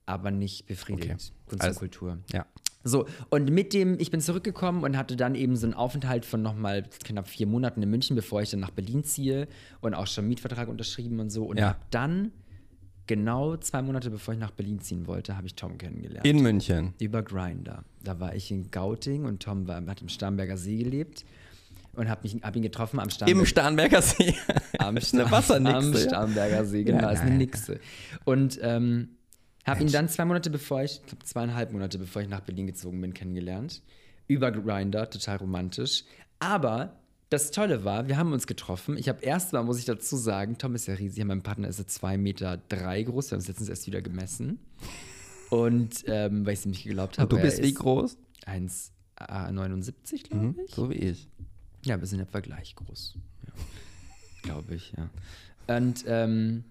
aber 0.05 0.31
nicht 0.31 0.65
befriedigt. 0.65 1.11
Okay. 1.11 1.31
Kunst 1.47 1.63
Also- 1.63 1.73
und 1.73 1.79
Kultur. 1.79 2.17
Ja. 2.31 2.45
So, 2.88 3.07
und 3.31 3.49
mit 3.49 3.73
dem, 3.73 3.99
ich 3.99 4.11
bin 4.11 4.21
zurückgekommen 4.21 4.83
und 4.83 4.95
hatte 4.95 5.15
dann 5.17 5.33
eben 5.33 5.55
so 5.55 5.65
einen 5.65 5.73
Aufenthalt 5.73 6.23
von 6.23 6.43
nochmal 6.43 6.83
knapp 7.03 7.27
vier 7.27 7.47
Monaten 7.47 7.81
in 7.81 7.89
München, 7.89 8.15
bevor 8.15 8.43
ich 8.43 8.51
dann 8.51 8.59
nach 8.59 8.69
Berlin 8.69 9.03
ziehe 9.03 9.47
und 9.81 9.95
auch 9.95 10.05
schon 10.05 10.21
einen 10.23 10.29
Mietvertrag 10.29 10.67
unterschrieben 10.67 11.19
und 11.19 11.31
so. 11.31 11.45
Und 11.45 11.57
Ja. 11.57 11.69
hab 11.69 11.89
dann, 11.89 12.31
genau 13.08 13.56
zwei 13.58 13.82
Monate 13.82 14.10
bevor 14.10 14.34
ich 14.34 14.39
nach 14.39 14.51
Berlin 14.51 14.80
ziehen 14.80 15.08
wollte, 15.08 15.38
habe 15.38 15.47
ich 15.47 15.56
Tom 15.56 15.78
kennengelernt. 15.78 16.26
In 16.26 16.41
München. 16.41 16.93
Über 16.99 17.22
Grinder. 17.24 17.84
Da 18.03 18.20
war 18.20 18.36
ich 18.36 18.51
in 18.51 18.72
Gauting 18.72 19.26
und 19.26 19.41
Tom 19.43 19.68
war, 19.68 19.86
hat 19.86 20.01
im 20.01 20.10
Starnberger 20.10 20.58
See 20.58 20.78
gelebt 20.78 21.26
und 21.93 22.10
habe 22.10 22.28
hab 22.28 22.56
ihn 22.56 22.62
getroffen 22.64 22.99
am 22.99 23.10
Starnberger 23.10 23.39
Im 23.39 23.45
Starnberger 23.45 24.01
See. 24.01 24.36
am, 24.80 24.95
Das 24.95 25.06
ist 25.06 25.14
eine 25.14 25.24
Star- 25.24 25.32
Wassernixe, 25.32 25.78
am. 25.78 25.95
Starnberger 25.95 26.66
See, 26.66 26.84
genau, 26.84 27.01
Ja, 27.03 27.12
ist 27.12 27.22
eine. 27.22 27.36
Nixe. 27.38 27.80
Und 28.26 28.60
ähm, 28.62 29.10
habe 29.66 29.82
ihn 29.82 29.91
dann 29.91 30.08
zwei 30.10 30.26
Monate 30.26 30.49
bevor 30.49 30.84
ich, 30.84 30.99
ich 31.01 31.06
glaube 31.08 31.24
zweieinhalb 31.26 31.72
Monate 31.72 31.97
bevor 31.97 32.22
ich 32.22 32.30
nach 32.30 32.41
Berlin 32.41 32.68
gezogen 32.68 33.01
bin, 33.01 33.14
kennengelernt. 33.14 33.82
Über 34.28 34.51
Grinder, 34.51 35.10
total 35.10 35.38
romantisch. 35.38 36.03
Aber 36.39 36.95
das 37.30 37.51
Tolle 37.51 37.84
war, 37.84 38.07
wir 38.07 38.17
haben 38.17 38.34
uns 38.34 38.45
getroffen. 38.47 38.97
Ich 38.97 39.09
habe 39.09 39.21
erstmal, 39.23 39.63
muss 39.63 39.80
ich 39.80 39.86
dazu 39.86 40.15
sagen, 40.15 40.57
Tom 40.57 40.76
ist 40.76 40.86
ja 40.88 40.93
riesig, 40.93 41.23
mein 41.26 41.41
Partner 41.41 41.67
ist 41.67 41.78
so 41.78 41.84
zwei 41.84 42.17
Meter 42.17 42.57
drei 42.69 43.01
groß. 43.03 43.32
Wir 43.32 43.36
haben 43.36 43.41
es 43.41 43.47
letztens 43.47 43.69
erst 43.69 43.88
wieder 43.88 44.01
gemessen. 44.01 44.59
Und 45.49 46.03
ähm, 46.07 46.45
weil 46.45 46.53
ich 46.53 46.59
es 46.59 46.65
ihm 46.65 46.71
nicht 46.71 46.84
geglaubt 46.84 47.17
habe. 47.17 47.34
Und 47.36 47.39
du 47.41 47.45
bist 47.45 47.61
wie 47.61 47.73
groß? 47.73 48.17
1,79, 48.45 50.23
glaube 50.30 50.45
Mhm, 50.45 50.59
ich. 50.65 50.73
so 50.76 50.89
wie 50.89 50.95
ich. 50.95 51.30
Ja, 51.84 51.99
wir 51.99 52.07
sind 52.07 52.19
etwa 52.19 52.39
gleich 52.39 52.76
groß. 52.76 53.15
Ja. 53.45 53.53
glaube 54.43 54.76
ich, 54.76 54.93
ja. 54.97 55.09
Und 55.76 56.03
ähm, 56.07 56.63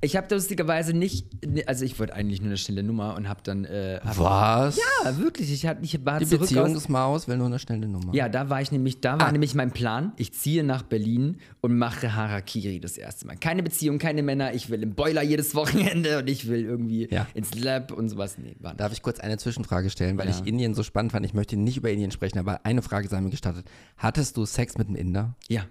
ich 0.00 0.16
habe 0.16 0.32
lustigerweise 0.34 0.92
nicht, 0.92 1.26
also 1.66 1.84
ich 1.84 1.98
wollte 1.98 2.14
eigentlich 2.14 2.40
nur 2.40 2.48
eine 2.50 2.56
schnelle 2.56 2.82
Nummer 2.84 3.16
und 3.16 3.28
habe 3.28 3.40
dann. 3.42 3.64
Äh, 3.64 4.00
hab, 4.04 4.18
Was? 4.18 4.76
Ja, 5.04 5.18
wirklich. 5.18 5.52
Ich, 5.52 5.66
hab, 5.66 5.82
ich 5.82 6.04
war 6.06 6.18
Die 6.20 6.26
zurück 6.26 6.42
Beziehung 6.42 6.66
aus, 6.66 6.72
des 6.72 6.88
Maus 6.88 7.26
will 7.28 7.36
nur 7.36 7.46
eine 7.46 7.58
schnelle 7.58 7.88
Nummer. 7.88 8.14
Ja, 8.14 8.28
da 8.28 8.48
war 8.48 8.60
ich 8.62 8.70
nämlich, 8.70 9.00
da 9.00 9.18
war 9.18 9.26
Ah. 9.28 9.32
nämlich 9.32 9.54
mein 9.54 9.72
Plan. 9.72 10.12
Ich 10.16 10.32
ziehe 10.32 10.62
nach 10.62 10.82
Berlin 10.82 11.38
und 11.60 11.76
mache 11.76 12.14
Harakiri 12.14 12.78
das 12.80 12.96
erste 12.96 13.26
Mal. 13.26 13.36
Keine 13.36 13.62
Beziehung, 13.62 13.98
keine 13.98 14.22
Männer. 14.22 14.54
Ich 14.54 14.70
will 14.70 14.82
im 14.82 14.94
Boiler 14.94 15.22
jedes 15.22 15.54
Wochenende 15.56 16.18
und 16.18 16.28
ich 16.30 16.46
will 16.48 16.64
irgendwie 16.64 17.08
Ja. 17.10 17.26
ins 17.34 17.54
Lab 17.54 17.90
und 17.92 18.08
sowas. 18.08 18.38
Nee, 18.38 18.54
war 18.60 18.72
nicht. 18.72 18.80
Darf 18.80 18.92
ich 18.92 19.02
kurz 19.02 19.18
eine 19.18 19.36
Zwischenfrage 19.38 19.90
stellen, 19.90 20.16
weil 20.18 20.28
Ja. 20.28 20.34
ich 20.38 20.46
Indien 20.46 20.74
so 20.74 20.82
spannend 20.84 21.12
fand. 21.12 21.26
Ich 21.26 21.34
möchte 21.34 21.56
nicht 21.56 21.76
über 21.76 21.90
Indien 21.90 22.10
sprechen, 22.12 22.38
aber 22.38 22.64
eine 22.64 22.82
Frage 22.82 23.08
sei 23.08 23.20
mir 23.20 23.30
gestattet. 23.30 23.66
Hattest 23.96 24.36
du 24.36 24.44
Sex 24.46 24.78
mit 24.78 24.86
einem 24.86 24.96
Inder? 24.96 25.34
Ja, 25.48 25.62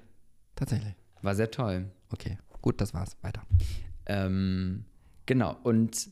Tatsächlich. 0.56 0.96
war 1.22 1.34
sehr 1.36 1.50
toll. 1.50 1.86
Okay, 2.12 2.38
gut, 2.62 2.82
das 2.82 2.94
war's. 2.94 3.16
Weiter. 3.22 3.42
Ähm, 4.08 4.86
genau, 5.26 5.58
und 5.64 6.10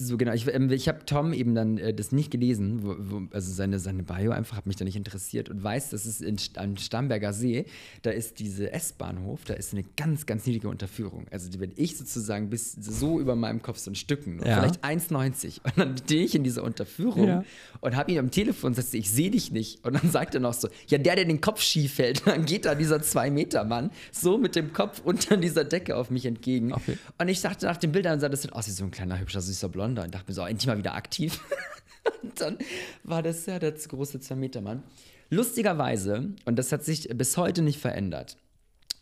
so 0.00 0.16
genau, 0.16 0.32
ich, 0.32 0.46
ähm, 0.54 0.70
ich 0.70 0.88
habe 0.88 1.04
Tom 1.04 1.32
eben 1.32 1.54
dann 1.56 1.76
äh, 1.78 1.92
das 1.92 2.12
nicht 2.12 2.30
gelesen, 2.30 2.82
wo, 2.84 2.94
wo, 2.98 3.22
also 3.32 3.52
seine, 3.52 3.80
seine 3.80 4.04
Bio 4.04 4.30
einfach 4.30 4.56
hat 4.56 4.66
mich 4.66 4.76
da 4.76 4.84
nicht 4.84 4.94
interessiert 4.96 5.48
und 5.48 5.62
weiß, 5.62 5.90
dass 5.90 6.04
es 6.06 6.20
in, 6.20 6.36
am 6.56 6.76
Starnberger 6.76 7.32
See, 7.32 7.64
da 8.02 8.10
ist 8.10 8.38
diese 8.38 8.72
S-Bahnhof, 8.72 9.44
da 9.44 9.54
ist 9.54 9.72
eine 9.72 9.84
ganz, 9.96 10.24
ganz 10.26 10.46
niedrige 10.46 10.68
Unterführung. 10.68 11.26
Also 11.32 11.50
die, 11.50 11.58
wenn 11.58 11.72
ich 11.74 11.96
sozusagen 11.96 12.48
bis 12.48 12.72
so 12.72 13.18
über 13.18 13.34
meinem 13.34 13.60
Kopf 13.60 13.78
so 13.78 13.90
ein 13.90 13.96
Stücken, 13.96 14.36
nur, 14.36 14.46
Ja. 14.46 14.60
vielleicht 14.60 14.84
1,90 14.84 15.64
und 15.64 15.72
dann 15.78 15.96
stehe 15.98 16.24
ich 16.24 16.34
in 16.36 16.44
dieser 16.44 16.62
Unterführung 16.62 17.26
Ja. 17.26 17.44
und 17.80 17.96
habe 17.96 18.12
ihn 18.12 18.18
am 18.20 18.30
Telefon 18.30 18.68
und 18.68 18.74
sagte, 18.74 18.96
ich 18.96 19.10
sehe 19.10 19.32
dich 19.32 19.50
nicht. 19.50 19.84
Und 19.84 19.94
dann 20.00 20.10
sagt 20.12 20.34
er 20.34 20.40
noch 20.40 20.54
so, 20.54 20.68
ja, 20.86 20.98
der, 20.98 21.16
der 21.16 21.24
den 21.24 21.40
Kopf 21.40 21.60
schief 21.60 21.98
hält, 21.98 22.22
dann 22.26 22.44
geht 22.44 22.66
da 22.66 22.76
dieser 22.76 23.02
Zwei-Meter-Mann 23.02 23.90
so 24.12 24.38
mit 24.38 24.54
dem 24.54 24.72
Kopf 24.72 25.02
unter 25.04 25.36
dieser 25.36 25.64
Decke 25.64 25.96
auf 25.96 26.10
mich 26.10 26.24
entgegen. 26.24 26.72
Okay. 26.72 26.96
Und 27.18 27.26
ich 27.28 27.40
dachte 27.40 27.66
nach 27.66 27.76
den 27.76 27.90
Bildern, 27.90 28.20
sah 28.20 28.28
das 28.28 28.42
sieht 28.42 28.52
aus 28.52 28.68
wie 28.68 28.70
so 28.72 28.84
ein 28.84 28.92
kleiner, 28.92 29.18
hübscher, 29.18 29.40
süßer 29.40 29.68
Blonder 29.68 29.87
und 29.96 30.14
dachte 30.14 30.26
mir 30.28 30.34
so, 30.34 30.42
endlich 30.42 30.66
mal 30.66 30.78
wieder 30.78 30.94
aktiv. 30.94 31.40
und 32.22 32.40
dann 32.40 32.58
war 33.04 33.22
das 33.22 33.46
ja 33.46 33.58
der 33.58 33.72
große 33.72 34.20
Zwei-Meter-Mann. 34.20 34.82
Lustigerweise, 35.30 36.34
und 36.44 36.56
das 36.58 36.72
hat 36.72 36.84
sich 36.84 37.08
bis 37.08 37.36
heute 37.36 37.62
nicht 37.62 37.78
verändert, 37.78 38.36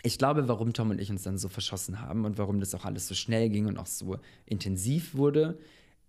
ich 0.03 0.19
glaube, 0.19 0.47
warum 0.47 0.73
Tom 0.73 0.91
und 0.91 1.01
ich 1.01 1.11
uns 1.11 1.25
dann 1.25 1.37
so 1.37 1.49
verschossen 1.49 2.01
haben 2.01 2.25
und 2.25 2.39
warum 2.39 2.61
das 2.61 2.75
auch 2.75 2.85
alles 2.85 3.09
so 3.09 3.15
schnell 3.15 3.49
ging 3.49 3.67
und 3.67 3.77
auch 3.77 3.87
so 3.87 4.19
intensiv 4.45 5.17
wurde, 5.17 5.59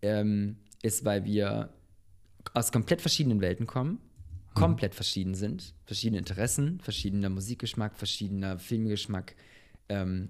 ähm, 0.04 0.58
ist, 0.84 1.04
weil 1.04 1.26
wir 1.26 1.74
aus 2.54 2.72
komplett 2.72 3.02
verschiedenen 3.02 3.42
Welten 3.42 3.66
kommen, 3.66 4.00
komplett 4.54 4.94
verschieden 4.94 5.34
sind, 5.34 5.74
verschiedene 5.86 6.20
Interessen, 6.20 6.80
verschiedener 6.80 7.30
Musikgeschmack, 7.30 7.96
verschiedener 7.96 8.60
Filmgeschmack. 8.60 9.36
Ähm, 9.90 10.30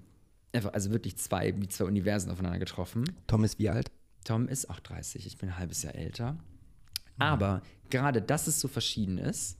einfach, 0.54 0.74
also 0.74 0.92
wirklich 0.92 1.18
zwei, 1.18 1.54
wie 1.60 1.68
zwei 1.68 1.86
Universen 1.86 2.32
aufeinander 2.32 2.60
getroffen. 2.60 3.04
Tom 3.28 3.44
ist 3.44 3.60
wie 3.60 3.70
alt? 3.70 3.92
Tom 4.28 4.50
ist 4.50 4.70
auch 4.70 4.80
30, 4.80 5.26
ich 5.26 5.38
bin 5.38 5.50
ein 5.50 5.58
halbes 5.58 5.84
Jahr 5.84 5.96
älter. 5.96 6.38
Aber 7.18 7.62
gerade, 7.90 8.22
dass 8.22 8.48
es 8.48 8.60
so 8.60 8.68
verschieden 8.68 9.18
ist 9.18 9.58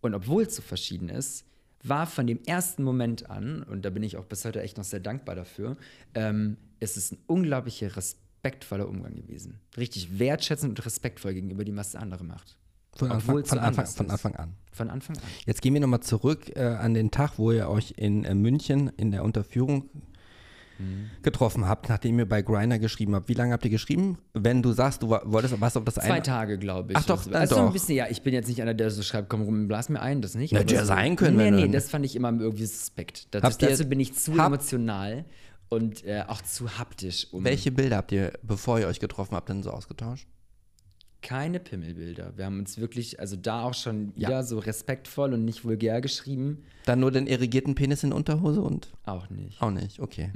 und 0.00 0.14
obwohl 0.14 0.42
es 0.42 0.56
so 0.56 0.62
verschieden 0.62 1.08
ist, 1.08 1.44
war 1.84 2.06
von 2.06 2.26
dem 2.26 2.42
ersten 2.44 2.82
Moment 2.82 3.30
an, 3.30 3.62
und 3.62 3.84
da 3.84 3.90
bin 3.90 4.02
ich 4.02 4.16
auch 4.16 4.24
bis 4.24 4.44
heute 4.44 4.60
echt 4.60 4.76
noch 4.76 4.84
sehr 4.84 4.98
dankbar 4.98 5.36
dafür, 5.36 5.76
ähm, 6.14 6.56
ist 6.80 6.96
es 6.96 7.12
ein 7.12 7.18
unglaublicher 7.28 7.94
respektvoller 7.94 8.88
Umgang 8.88 9.14
gewesen. 9.14 9.60
Richtig 9.76 10.18
wertschätzend 10.18 10.70
und 10.70 10.84
respektvoll 10.84 11.34
gegenüber 11.34 11.64
dem, 11.64 11.76
was 11.76 11.92
der 11.92 12.02
andere 12.02 12.24
macht. 12.24 12.58
Von, 12.96 13.12
Anfang, 13.12 13.28
Obwohl 13.28 13.42
es 13.42 13.48
von, 13.50 13.58
Anfang, 13.60 13.86
von 13.86 14.06
ist. 14.06 14.12
Anfang 14.12 14.34
an. 14.34 14.54
Von 14.72 14.90
Anfang 14.90 15.16
an. 15.16 15.22
Jetzt 15.46 15.62
gehen 15.62 15.74
wir 15.74 15.80
nochmal 15.80 16.00
zurück 16.00 16.56
äh, 16.56 16.62
an 16.64 16.94
den 16.94 17.12
Tag, 17.12 17.38
wo 17.38 17.52
ihr 17.52 17.68
euch 17.68 17.94
in 17.96 18.24
äh, 18.24 18.34
München 18.34 18.90
in 18.96 19.12
der 19.12 19.22
Unterführung 19.22 19.88
getroffen 21.22 21.66
habt, 21.66 21.88
nachdem 21.88 22.18
ihr 22.18 22.28
bei 22.28 22.42
Grindr 22.42 22.78
geschrieben 22.78 23.14
habt. 23.14 23.28
Wie 23.28 23.34
lange 23.34 23.52
habt 23.52 23.64
ihr 23.64 23.70
geschrieben? 23.70 24.18
Wenn 24.34 24.62
du 24.62 24.72
sagst, 24.72 25.02
du 25.02 25.10
wolltest 25.10 25.60
was 25.60 25.76
auf 25.76 25.84
das 25.84 25.94
Zwei 25.94 26.02
eine. 26.14 26.22
Tage, 26.22 26.58
glaube 26.58 26.92
ich. 26.92 26.98
Ach 26.98 27.04
doch, 27.04 27.26
Also, 27.32 27.56
doch. 27.56 27.66
ein 27.66 27.72
bisschen, 27.72 27.96
ja, 27.96 28.06
ich 28.08 28.22
bin 28.22 28.32
jetzt 28.34 28.48
nicht 28.48 28.62
einer, 28.62 28.74
der 28.74 28.90
so 28.90 29.02
schreibt, 29.02 29.28
komm 29.28 29.42
rum, 29.42 29.68
blas 29.68 29.88
mir 29.88 30.00
ein, 30.00 30.22
das 30.22 30.34
nicht. 30.34 30.52
Hätte 30.52 30.74
ja 30.74 30.84
sein 30.84 31.16
können, 31.16 31.36
Nee, 31.36 31.50
nee, 31.50 31.68
das 31.68 31.90
fand 31.90 32.04
ich 32.04 32.14
immer 32.16 32.32
irgendwie 32.32 32.66
suspekt. 32.66 33.34
Das, 33.34 33.42
Habt 33.42 33.62
ihr- 33.62 33.68
dazu 33.70 33.84
bin 33.88 34.00
ich 34.00 34.14
zu 34.14 34.36
hab- 34.36 34.46
emotional 34.48 35.24
und 35.68 36.04
äh, 36.04 36.22
auch 36.26 36.40
zu 36.42 36.78
haptisch. 36.78 37.26
Um 37.32 37.44
Welche 37.44 37.70
Bilder 37.72 37.96
habt 37.98 38.12
ihr, 38.12 38.32
bevor 38.42 38.78
ihr 38.80 38.86
euch 38.86 39.00
getroffen 39.00 39.34
habt, 39.34 39.48
denn 39.48 39.62
so 39.62 39.70
ausgetauscht? 39.70 40.26
Keine 41.20 41.58
Pimmelbilder. 41.58 42.34
Wir 42.36 42.44
haben 42.44 42.60
uns 42.60 42.78
wirklich, 42.78 43.18
also 43.18 43.34
da 43.36 43.62
auch 43.64 43.74
schon 43.74 44.12
Ja. 44.16 44.28
wieder 44.28 44.44
so 44.44 44.58
respektvoll 44.58 45.34
und 45.34 45.44
nicht 45.44 45.64
vulgär 45.64 46.00
geschrieben. 46.00 46.62
Dann 46.84 47.00
nur 47.00 47.10
den 47.10 47.26
irrigierten 47.26 47.74
Penis 47.74 48.04
in 48.04 48.12
Unterhose 48.12 48.60
und 48.62 48.92
Auch 49.04 49.28
nicht. 49.28 49.60
auch 49.60 49.70
nicht, 49.72 49.98
okay. 50.00 50.30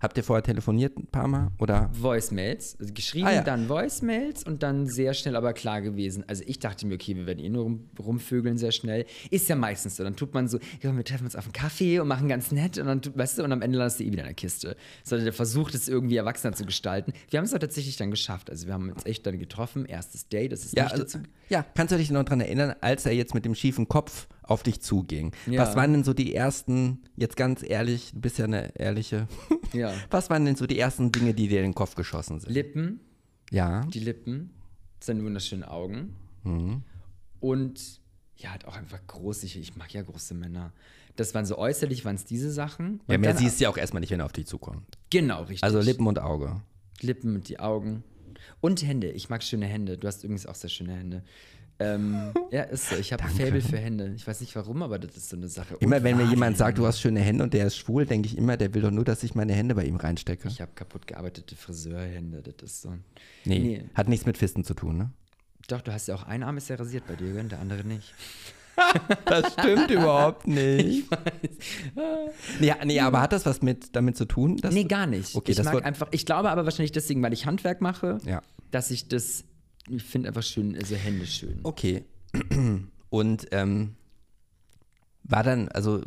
Habt 0.00 0.16
ihr 0.16 0.24
vorher 0.24 0.42
telefoniert 0.42 0.96
ein 0.98 1.06
paar 1.06 1.26
Mal? 1.28 1.48
Oder? 1.58 1.90
Voicemails, 1.92 2.76
also 2.78 2.92
geschrieben, 2.94 3.26
Ah, 3.26 3.32
ja. 3.34 3.42
dann 3.42 3.68
Voicemails 3.68 4.44
und 4.44 4.62
dann 4.62 4.86
sehr 4.86 5.14
schnell 5.14 5.34
aber 5.36 5.52
klar 5.52 5.80
gewesen. 5.80 6.24
Also 6.28 6.42
ich 6.46 6.58
dachte 6.58 6.86
mir, 6.86 6.94
okay, 6.94 7.16
wir 7.16 7.26
werden 7.26 7.40
eh 7.40 7.48
nur 7.48 7.64
rum, 7.64 7.88
rumvögeln 7.98 8.58
sehr 8.58 8.72
schnell. 8.72 9.06
Ist 9.30 9.48
ja 9.48 9.56
meistens 9.56 9.96
so. 9.96 10.04
Dann 10.04 10.16
tut 10.16 10.34
man 10.34 10.48
so, 10.48 10.58
ja, 10.82 10.96
wir 10.96 11.04
treffen 11.04 11.24
uns 11.24 11.36
auf 11.36 11.44
einen 11.44 11.52
Kaffee 11.52 11.98
und 12.00 12.08
machen 12.08 12.28
ganz 12.28 12.52
nett 12.52 12.78
und 12.78 12.86
dann, 12.86 13.00
weißt 13.14 13.38
du, 13.38 13.44
und 13.44 13.52
am 13.52 13.62
Ende 13.62 13.78
landest 13.78 14.00
du 14.00 14.04
eh 14.04 14.12
wieder 14.12 14.22
in 14.22 14.26
der 14.28 14.34
Kiste. 14.34 14.76
Sondern 15.04 15.24
der 15.24 15.32
versucht 15.32 15.74
es 15.74 15.88
irgendwie 15.88 16.16
erwachsener 16.16 16.52
zu 16.54 16.64
gestalten. 16.64 17.12
Wir 17.30 17.38
haben 17.38 17.44
es 17.44 17.54
auch 17.54 17.58
tatsächlich 17.58 17.96
dann 17.96 18.10
geschafft. 18.10 18.50
Also 18.50 18.66
wir 18.66 18.74
haben 18.74 18.90
uns 18.90 19.04
echt 19.06 19.26
dann 19.26 19.38
getroffen, 19.38 19.84
erstes 19.86 20.28
Date, 20.28 20.52
das 20.52 20.64
ist 20.64 20.76
Ja, 20.76 20.84
nicht 20.84 20.92
also, 20.94 21.18
ja, 21.48 21.64
kannst 21.74 21.92
du 21.92 21.96
dich 21.96 22.10
noch 22.10 22.22
daran 22.24 22.40
erinnern, 22.40 22.74
als 22.80 23.04
er 23.06 23.12
jetzt 23.12 23.34
mit 23.34 23.44
dem 23.44 23.54
schiefen 23.54 23.88
Kopf 23.88 24.28
auf 24.48 24.62
dich 24.64 24.80
zuging? 24.80 25.32
Ja. 25.46 25.60
Was 25.62 25.76
waren 25.76 25.92
denn 25.92 26.04
so 26.04 26.14
die 26.14 26.34
ersten, 26.34 27.02
jetzt 27.16 27.36
ganz 27.36 27.62
ehrlich, 27.62 28.10
du 28.12 28.20
bist 28.20 28.38
ja 28.38 28.46
eine 28.46 28.74
ehrliche, 28.76 29.28
Ja. 29.72 29.92
was 30.10 30.30
waren 30.30 30.44
denn 30.44 30.56
so 30.56 30.66
die 30.66 30.78
ersten 30.78 31.12
Dinge, 31.12 31.34
die 31.34 31.48
dir 31.48 31.58
in 31.58 31.66
den 31.66 31.74
Kopf 31.74 31.94
geschossen 31.94 32.40
sind? 32.40 32.50
Lippen, 32.52 33.00
Ja, 33.50 33.82
die 33.86 34.00
Lippen, 34.00 34.50
seine 35.00 35.22
wunderschönen 35.22 35.64
Augen. 35.64 36.14
Mhm. 36.44 36.82
Und 37.40 38.00
ja, 38.36 38.50
hat 38.50 38.64
auch 38.64 38.76
einfach 38.76 39.00
groß, 39.06 39.42
ich, 39.44 39.58
ich 39.58 39.76
mag 39.76 39.92
ja 39.92 40.02
große 40.02 40.34
Männer. 40.34 40.72
Das 41.16 41.34
waren 41.34 41.44
so 41.44 41.58
äußerlich, 41.58 42.04
waren 42.04 42.14
es 42.14 42.24
diese 42.24 42.50
Sachen. 42.50 43.00
ja 43.08 43.18
mehr 43.18 43.36
siehst 43.36 43.58
du 43.60 43.64
ja 43.64 43.70
auch 43.70 43.76
erstmal 43.76 44.00
nicht, 44.00 44.10
wenn 44.10 44.20
er 44.20 44.26
auf 44.26 44.32
dich 44.32 44.46
zukommt. 44.46 44.84
Genau, 45.10 45.40
richtig. 45.42 45.64
Also 45.64 45.80
Lippen 45.80 46.06
und 46.06 46.20
Auge. 46.20 46.60
Lippen 47.00 47.34
und 47.34 47.48
die 47.48 47.58
Augen. 47.58 48.04
Und 48.60 48.82
Hände. 48.86 49.10
Ich 49.10 49.28
mag 49.28 49.42
schöne 49.42 49.66
Hände. 49.66 49.98
Du 49.98 50.06
hast 50.06 50.22
übrigens 50.22 50.46
auch 50.46 50.54
sehr 50.54 50.70
schöne 50.70 50.94
Hände. 50.94 51.24
Ähm, 51.80 52.32
ja, 52.50 52.62
ist 52.64 52.88
so. 52.90 52.96
Ich 52.96 53.12
habe 53.12 53.22
ein 53.24 53.30
Faible 53.30 53.60
für 53.60 53.78
Hände. 53.78 54.12
Ich 54.16 54.26
weiß 54.26 54.40
nicht 54.40 54.54
warum, 54.56 54.82
aber 54.82 54.98
das 54.98 55.16
ist 55.16 55.28
so 55.28 55.36
eine 55.36 55.48
Sache. 55.48 55.76
Immer 55.80 56.02
wenn 56.02 56.16
mir 56.16 56.24
jemand 56.24 56.56
sagt, 56.56 56.78
du 56.78 56.86
hast 56.86 57.00
schöne 57.00 57.20
Hände 57.20 57.44
und 57.44 57.54
der 57.54 57.66
ist 57.68 57.76
schwul, 57.76 58.04
denke 58.04 58.26
ich 58.26 58.36
immer, 58.36 58.56
der 58.56 58.74
will 58.74 58.82
doch 58.82 58.90
nur, 58.90 59.04
dass 59.04 59.22
ich 59.22 59.34
meine 59.36 59.52
Hände 59.52 59.74
bei 59.76 59.84
ihm 59.84 59.94
reinstecke. 59.96 60.48
Ich 60.48 60.60
habe 60.60 60.72
kaputt 60.74 61.06
gearbeitete 61.06 61.54
Friseurhände. 61.54 62.42
Das 62.42 62.54
ist 62.70 62.82
so. 62.82 62.90
Nee, 63.44 63.58
Nee. 63.60 63.84
hat 63.94 64.08
nichts 64.08 64.26
mit 64.26 64.36
Fisten 64.38 64.64
zu 64.64 64.74
tun, 64.74 64.98
ne? 64.98 65.10
Doch, 65.68 65.80
du 65.82 65.92
hast 65.92 66.08
ja 66.08 66.14
auch 66.16 66.24
ein 66.24 66.42
Arm 66.42 66.56
ist 66.56 66.68
ja 66.68 66.76
rasiert 66.76 67.06
bei 67.06 67.14
dir, 67.14 67.32
der 67.44 67.60
andere 67.60 67.84
nicht. 67.84 68.12
Das 69.24 69.52
stimmt 69.54 69.90
überhaupt 69.90 70.46
nicht. 70.46 71.04
nee, 72.60 72.72
nee, 72.84 73.00
aber 73.00 73.20
hat 73.20 73.32
das 73.32 73.44
was 73.46 73.60
mit 73.62 73.94
damit 73.96 74.16
zu 74.16 74.24
tun? 74.24 74.56
Dass 74.56 74.72
Nee, 74.72 74.84
gar 74.84 75.06
nicht. 75.06 75.34
Okay, 75.34 75.50
ich 75.50 75.56
das 75.56 75.64
mag 75.66 75.74
wird- 75.74 75.84
einfach, 75.84 76.08
ich 76.12 76.24
glaube 76.26 76.48
aber 76.50 76.64
wahrscheinlich 76.64 76.92
deswegen, 76.92 77.20
weil 77.22 77.32
ich 77.32 77.46
Handwerk 77.46 77.80
mache, 77.80 78.18
Ja. 78.24 78.40
dass 78.70 78.90
ich 78.90 79.08
das, 79.08 79.44
ich 79.90 80.02
finde 80.02 80.28
einfach 80.28 80.42
schön, 80.42 80.76
also 80.76 80.94
Hände 80.96 81.26
schön. 81.26 81.60
Okay. 81.62 82.04
Und 83.10 83.46
ähm, 83.52 83.94
war 85.24 85.42
dann, 85.42 85.68
also 85.68 86.02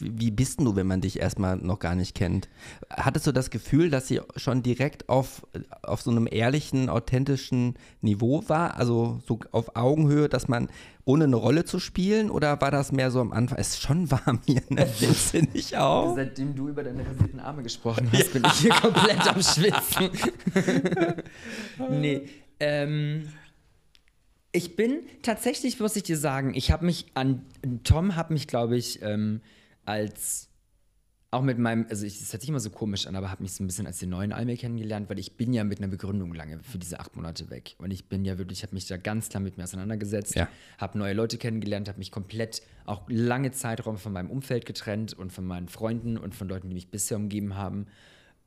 wie 0.00 0.30
bist 0.30 0.58
denn 0.58 0.66
du, 0.66 0.76
wenn 0.76 0.86
man 0.86 1.00
dich 1.00 1.18
erstmal 1.18 1.56
noch 1.56 1.78
gar 1.78 1.94
nicht 1.94 2.14
kennt? 2.14 2.48
Hattest 2.90 3.26
du 3.26 3.32
das 3.32 3.50
Gefühl, 3.50 3.90
dass 3.90 4.06
sie 4.06 4.20
schon 4.36 4.62
direkt 4.62 5.08
auf, 5.08 5.46
auf 5.82 6.02
so 6.02 6.10
einem 6.10 6.28
ehrlichen, 6.30 6.88
authentischen 6.88 7.74
Niveau 8.00 8.44
war? 8.48 8.76
Also 8.76 9.20
so 9.26 9.40
auf 9.50 9.76
Augenhöhe, 9.76 10.28
dass 10.28 10.48
man 10.48 10.68
ohne 11.04 11.24
eine 11.24 11.36
Rolle 11.36 11.64
zu 11.64 11.80
spielen? 11.80 12.30
Oder 12.30 12.60
war 12.60 12.70
das 12.70 12.92
mehr 12.92 13.10
so 13.10 13.20
am 13.20 13.32
Anfang? 13.32 13.58
Es 13.58 13.70
ist 13.70 13.82
schon 13.82 14.10
warm 14.10 14.40
hier, 14.46 14.62
ne? 14.68 14.86
Findest 14.94 15.34
du 15.34 15.42
nicht 15.42 15.76
auch? 15.76 16.14
Seitdem 16.14 16.54
du 16.54 16.68
über 16.68 16.84
deine 16.84 17.04
rasierten 17.06 17.40
Arme 17.40 17.62
gesprochen 17.62 18.08
hast, 18.12 18.32
bin 18.32 18.44
ich 18.44 18.52
hier 18.52 18.70
komplett 18.70 19.26
am 19.26 19.42
Schwitzen. 19.42 20.10
nee, 21.90 22.28
ähm, 22.60 23.28
ich 24.52 24.76
bin 24.76 25.00
tatsächlich, 25.22 25.78
muss 25.78 25.94
ich 25.96 26.02
dir 26.02 26.16
sagen, 26.16 26.54
ich 26.54 26.70
habe 26.70 26.86
mich 26.86 27.06
an, 27.14 27.44
Tom 27.84 28.16
hat 28.16 28.30
mich, 28.30 28.46
glaube 28.46 28.76
ich, 28.76 29.02
ähm, 29.02 29.40
als, 29.84 30.48
auch 31.30 31.42
mit 31.42 31.58
meinem, 31.58 31.86
also 31.90 32.06
ich, 32.06 32.18
das 32.18 32.32
hört 32.32 32.40
sich 32.40 32.48
immer 32.48 32.58
so 32.60 32.70
komisch 32.70 33.06
an, 33.06 33.14
aber 33.14 33.30
habe 33.30 33.42
mich 33.42 33.52
so 33.52 33.62
ein 33.62 33.66
bisschen 33.66 33.86
als 33.86 33.98
den 33.98 34.08
neuen 34.08 34.32
Almir 34.32 34.56
kennengelernt, 34.56 35.10
weil 35.10 35.18
ich 35.18 35.36
bin 35.36 35.52
ja 35.52 35.62
mit 35.64 35.78
einer 35.78 35.88
Begründung 35.88 36.32
lange 36.34 36.58
für 36.62 36.78
diese 36.78 36.98
acht 37.00 37.14
Monate 37.14 37.50
weg. 37.50 37.74
Und 37.78 37.90
ich 37.90 38.06
bin 38.06 38.24
ja 38.24 38.38
wirklich, 38.38 38.60
ich 38.60 38.62
habe 38.62 38.74
mich 38.74 38.86
da 38.86 38.96
ganz 38.96 39.28
klar 39.28 39.42
mit 39.42 39.58
mir 39.58 39.64
auseinandergesetzt, 39.64 40.34
Ja. 40.34 40.48
habe 40.78 40.96
neue 40.96 41.12
Leute 41.12 41.36
kennengelernt, 41.36 41.86
habe 41.88 41.98
mich 41.98 42.10
komplett 42.10 42.62
auch 42.86 43.02
lange 43.08 43.50
Zeitraum 43.52 43.98
von 43.98 44.14
meinem 44.14 44.30
Umfeld 44.30 44.64
getrennt 44.64 45.12
und 45.12 45.30
von 45.30 45.44
meinen 45.44 45.68
Freunden 45.68 46.16
und 46.16 46.34
von 46.34 46.48
Leuten, 46.48 46.70
die 46.70 46.74
mich 46.74 46.90
bisher 46.90 47.18
umgeben 47.18 47.54
haben. 47.56 47.86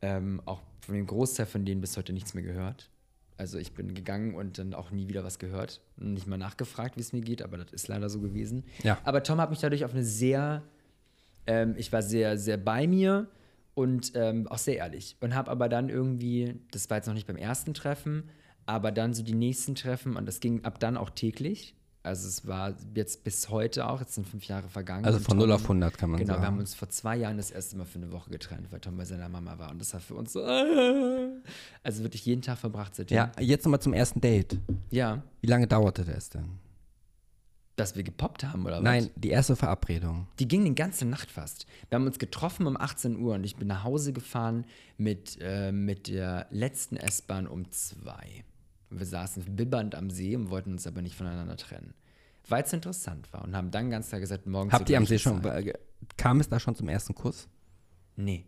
Ähm, 0.00 0.42
auch 0.46 0.60
von 0.80 0.96
dem 0.96 1.06
Großteil 1.06 1.46
von 1.46 1.64
denen 1.64 1.80
bis 1.80 1.96
heute 1.96 2.12
nichts 2.12 2.34
mehr 2.34 2.42
gehört. 2.42 2.90
Also 3.36 3.58
ich 3.58 3.72
bin 3.72 3.94
gegangen 3.94 4.34
und 4.34 4.58
dann 4.58 4.74
auch 4.74 4.90
nie 4.90 5.08
wieder 5.08 5.24
was 5.24 5.38
gehört. 5.38 5.80
Nicht 5.96 6.26
mal 6.26 6.38
nachgefragt, 6.38 6.96
wie 6.96 7.00
es 7.00 7.12
mir 7.12 7.22
geht, 7.22 7.42
aber 7.42 7.56
das 7.58 7.72
ist 7.72 7.88
leider 7.88 8.08
so 8.08 8.20
gewesen. 8.20 8.64
Ja. 8.82 8.98
Aber 9.04 9.22
Tom 9.22 9.40
hat 9.40 9.50
mich 9.50 9.60
dadurch 9.60 9.84
auf 9.84 9.92
eine 9.92 10.04
sehr 10.04 10.62
Ähm, 11.46 11.74
ich 11.76 11.92
war 11.92 12.02
sehr, 12.02 12.38
sehr 12.38 12.56
bei 12.56 12.86
mir 12.86 13.26
und 13.74 14.12
ähm, 14.14 14.46
auch 14.48 14.58
sehr 14.58 14.76
ehrlich. 14.76 15.16
Und 15.20 15.34
habe 15.34 15.50
aber 15.50 15.68
dann 15.68 15.88
irgendwie, 15.88 16.54
das 16.70 16.88
war 16.88 16.98
jetzt 16.98 17.06
noch 17.06 17.14
nicht 17.14 17.26
beim 17.26 17.36
ersten 17.36 17.74
Treffen, 17.74 18.28
aber 18.64 18.92
dann 18.92 19.12
so 19.12 19.22
die 19.22 19.34
nächsten 19.34 19.74
Treffen 19.74 20.16
und 20.16 20.26
das 20.26 20.38
ging 20.38 20.64
ab 20.64 20.78
dann 20.78 20.96
auch 20.96 21.10
täglich. 21.10 21.74
Also 22.04 22.26
es 22.26 22.44
war 22.46 22.74
jetzt 22.96 23.22
bis 23.22 23.48
heute 23.48 23.86
auch, 23.88 24.00
jetzt 24.00 24.14
sind 24.14 24.26
fünf 24.26 24.44
Jahre 24.46 24.68
vergangen. 24.68 25.04
Also 25.04 25.20
von 25.20 25.38
Tom- 25.38 25.46
0 25.48 25.52
auf 25.52 25.62
100 25.62 25.96
kann 25.96 26.10
man 26.10 26.18
Genau, 26.18 26.32
sagen. 26.32 26.42
wir 26.42 26.46
haben 26.48 26.58
uns 26.58 26.74
vor 26.74 26.88
zwei 26.88 27.16
Jahren 27.16 27.36
das 27.36 27.52
erste 27.52 27.76
Mal 27.76 27.84
für 27.84 27.98
eine 28.00 28.10
Woche 28.10 28.28
getrennt, 28.30 28.66
weil 28.72 28.80
Tom 28.80 28.96
bei 28.96 29.04
seiner 29.04 29.28
Mama 29.28 29.56
war. 29.58 29.70
Und 29.70 29.78
das 29.80 29.94
hat 29.94 30.02
für 30.02 30.14
uns 30.14 30.32
so, 30.32 30.42
also 31.82 32.02
wirklich 32.02 32.24
jeden 32.26 32.42
Tag 32.42 32.58
verbracht 32.58 32.94
seitdem. 32.96 33.16
ja, 33.16 33.32
jetzt 33.38 33.64
nochmal 33.64 33.80
zum 33.80 33.92
ersten 33.94 34.20
Date. 34.20 34.58
Ja, 34.90 35.22
Wie 35.40 35.46
lange 35.46 35.66
dauerte 35.68 36.04
das 36.04 36.28
denn? 36.30 36.46
dass 37.76 37.96
wir 37.96 38.02
gepoppt 38.02 38.44
haben, 38.44 38.66
oder 38.66 38.76
was? 38.76 38.82
Nein, 38.82 39.10
die 39.16 39.30
erste 39.30 39.56
Verabredung. 39.56 40.28
Die 40.38 40.46
ging 40.46 40.62
die 40.66 40.74
ganze 40.74 41.06
Nacht 41.06 41.30
fast. 41.30 41.66
Wir 41.88 41.96
haben 41.96 42.06
uns 42.06 42.18
getroffen 42.18 42.66
um 42.66 42.76
18 42.76 43.18
Uhr 43.18 43.34
und 43.34 43.44
ich 43.44 43.56
bin 43.56 43.66
nach 43.66 43.82
Hause 43.82 44.12
gefahren 44.12 44.66
mit, 44.98 45.38
äh, 45.40 45.72
mit 45.72 46.06
der 46.08 46.46
letzten 46.50 46.96
S-Bahn 46.98 47.46
um 47.46 47.70
zwei. 47.70 48.44
Wir 48.98 49.06
saßen 49.06 49.44
bibbernd 49.56 49.94
am 49.94 50.10
See 50.10 50.36
und 50.36 50.50
wollten 50.50 50.72
uns 50.72 50.86
aber 50.86 51.02
nicht 51.02 51.16
voneinander 51.16 51.56
trennen. 51.56 51.94
Weil 52.48 52.64
es 52.64 52.72
interessant 52.72 53.32
war 53.32 53.44
und 53.44 53.54
haben 53.56 53.70
dann 53.70 53.90
ganz 53.90 54.08
klar 54.08 54.20
gesagt, 54.20 54.46
morgen 54.46 54.72
Habt 54.72 54.90
ihr 54.90 54.96
am 54.96 55.06
See 55.06 55.18
schon, 55.18 55.44
äh, 55.44 55.72
kam 56.16 56.40
es 56.40 56.48
da 56.48 56.58
schon 56.58 56.74
zum 56.74 56.88
ersten 56.88 57.14
Kuss? 57.14 57.48
Nee. 58.16 58.46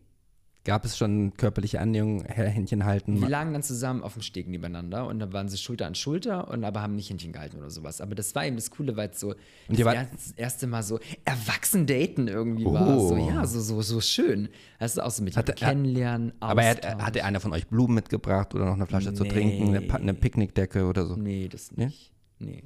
Gab 0.65 0.87
es 0.87 0.97
schon 0.97 1.35
körperliche 1.37 1.79
Annäherung, 1.79 2.25
Hä- 2.25 2.49
Händchen 2.49 2.87
halten? 2.87 3.21
Wir 3.21 3.29
lagen 3.29 3.53
dann 3.53 3.63
zusammen 3.63 4.03
auf 4.03 4.15
dem 4.15 4.23
Steg 4.23 4.49
nebeneinander 4.49 5.07
und 5.07 5.19
dann 5.19 5.33
waren 5.35 5.47
sie 5.51 5.59
Schulter 5.59 5.87
an 5.87 5.95
Schulter 5.95 6.49
und 6.49 6.65
aber 6.65 6.81
haben 6.81 6.97
nicht 6.97 7.11
Händchen 7.11 7.33
gehalten 7.33 7.59
oder 7.59 7.69
sowas. 7.69 8.01
Aber 8.01 8.15
das 8.15 8.35
war 8.35 8.47
eben 8.47 8.57
das 8.57 8.71
Coole, 8.71 8.97
weil 8.97 9.11
es 9.11 9.21
so 9.21 9.35
das 9.69 9.79
ihr 9.79 9.85
wart- 9.85 9.97
erste, 9.97 10.35
erste 10.41 10.67
Mal 10.67 10.83
so 10.83 10.99
erwachsen 11.27 11.87
daten 11.87 12.29
irgendwie 12.29 12.65
war. 12.65 12.97
Oh. 12.97 13.09
So, 13.11 13.17
ja, 13.19 13.47
so, 13.47 13.61
so, 13.61 13.83
so 13.83 14.01
schön. 14.01 14.49
Das 14.79 14.93
ist 14.93 14.99
auch 15.01 15.11
so 15.11 15.23
mit 15.23 15.37
Hatte- 15.37 15.53
Kennenlernen, 15.53 16.33
Aber 16.41 16.63
er, 16.63 16.77
Austausch. 16.77 17.03
hatte 17.05 17.25
einer 17.25 17.41
von 17.41 17.53
euch 17.53 17.67
Blumen 17.67 17.95
mitgebracht 17.95 18.55
oder 18.55 18.65
noch 18.65 18.75
eine 18.75 18.87
Flasche 18.87 19.13
zu 19.13 19.25
trinken, 19.25 19.77
eine, 19.77 19.95
eine 19.95 20.15
Picknickdecke 20.15 20.87
oder 20.87 21.05
so? 21.05 21.17
Nee, 21.17 21.47
das 21.49 21.73
nicht. 21.73 22.11
Nee. 22.39 22.65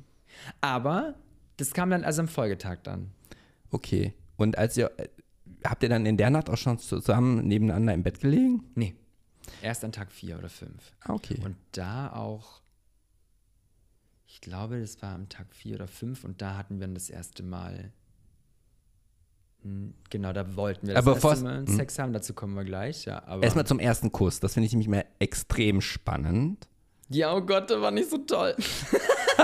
Aber 0.60 1.16
das 1.56 1.72
kam 1.72 1.90
dann 1.90 2.04
also 2.04 2.22
am 2.22 2.28
Folgetag 2.28 2.78
dann. 2.84 3.10
Okay. 3.72 4.14
Und 4.36 4.56
als 4.56 4.76
ihr, 4.76 4.92
habt 5.64 5.82
ihr 5.82 5.88
dann 5.88 6.06
in 6.06 6.16
der 6.16 6.30
Nacht 6.30 6.50
auch 6.50 6.56
schon 6.56 6.78
zusammen 6.78 7.46
nebeneinander 7.46 7.94
im 7.94 8.02
Bett 8.02 8.20
gelegen? 8.20 8.64
Nee. 8.74 8.94
Erst 9.62 9.84
an 9.84 9.92
Tag 9.92 10.12
vier 10.12 10.38
oder 10.38 10.48
fünf. 10.48 10.92
Ah, 11.00 11.14
okay. 11.14 11.40
Und 11.44 11.56
da 11.72 12.12
auch, 12.12 12.60
ich 14.26 14.40
glaube, 14.40 14.80
das 14.80 15.00
war 15.02 15.14
am 15.14 15.28
Tag 15.28 15.54
vier 15.54 15.76
oder 15.76 15.88
fünf 15.88 16.24
und 16.24 16.42
da 16.42 16.56
hatten 16.56 16.76
wir 16.76 16.86
dann 16.86 16.94
das 16.94 17.08
erste 17.10 17.42
Mal, 17.42 17.92
hm, 19.62 19.94
genau, 20.10 20.32
da 20.32 20.54
wollten 20.56 20.86
wir 20.86 20.94
das 20.94 21.06
Aber 21.06 21.14
erste 21.16 21.44
Mal 21.44 21.66
hm. 21.66 21.66
Sex 21.66 21.98
haben, 21.98 22.12
dazu 22.12 22.34
kommen 22.34 22.54
wir 22.54 22.64
gleich, 22.64 23.06
ja. 23.06 23.22
Aber 23.26 23.42
Erstmal 23.42 23.66
zum 23.66 23.80
ersten 23.80 24.12
Kuss. 24.12 24.38
Das 24.40 24.54
finde 24.54 24.66
ich 24.66 24.72
nämlich 24.72 24.88
mehr 24.88 25.06
extrem 25.18 25.80
spannend. 25.80 26.68
ja, 27.08 27.34
oh 27.34 27.40
Gott, 27.40 27.70
der 27.70 27.80
war 27.80 27.90
nicht 27.90 28.10
so 28.10 28.18
toll. 28.18 28.54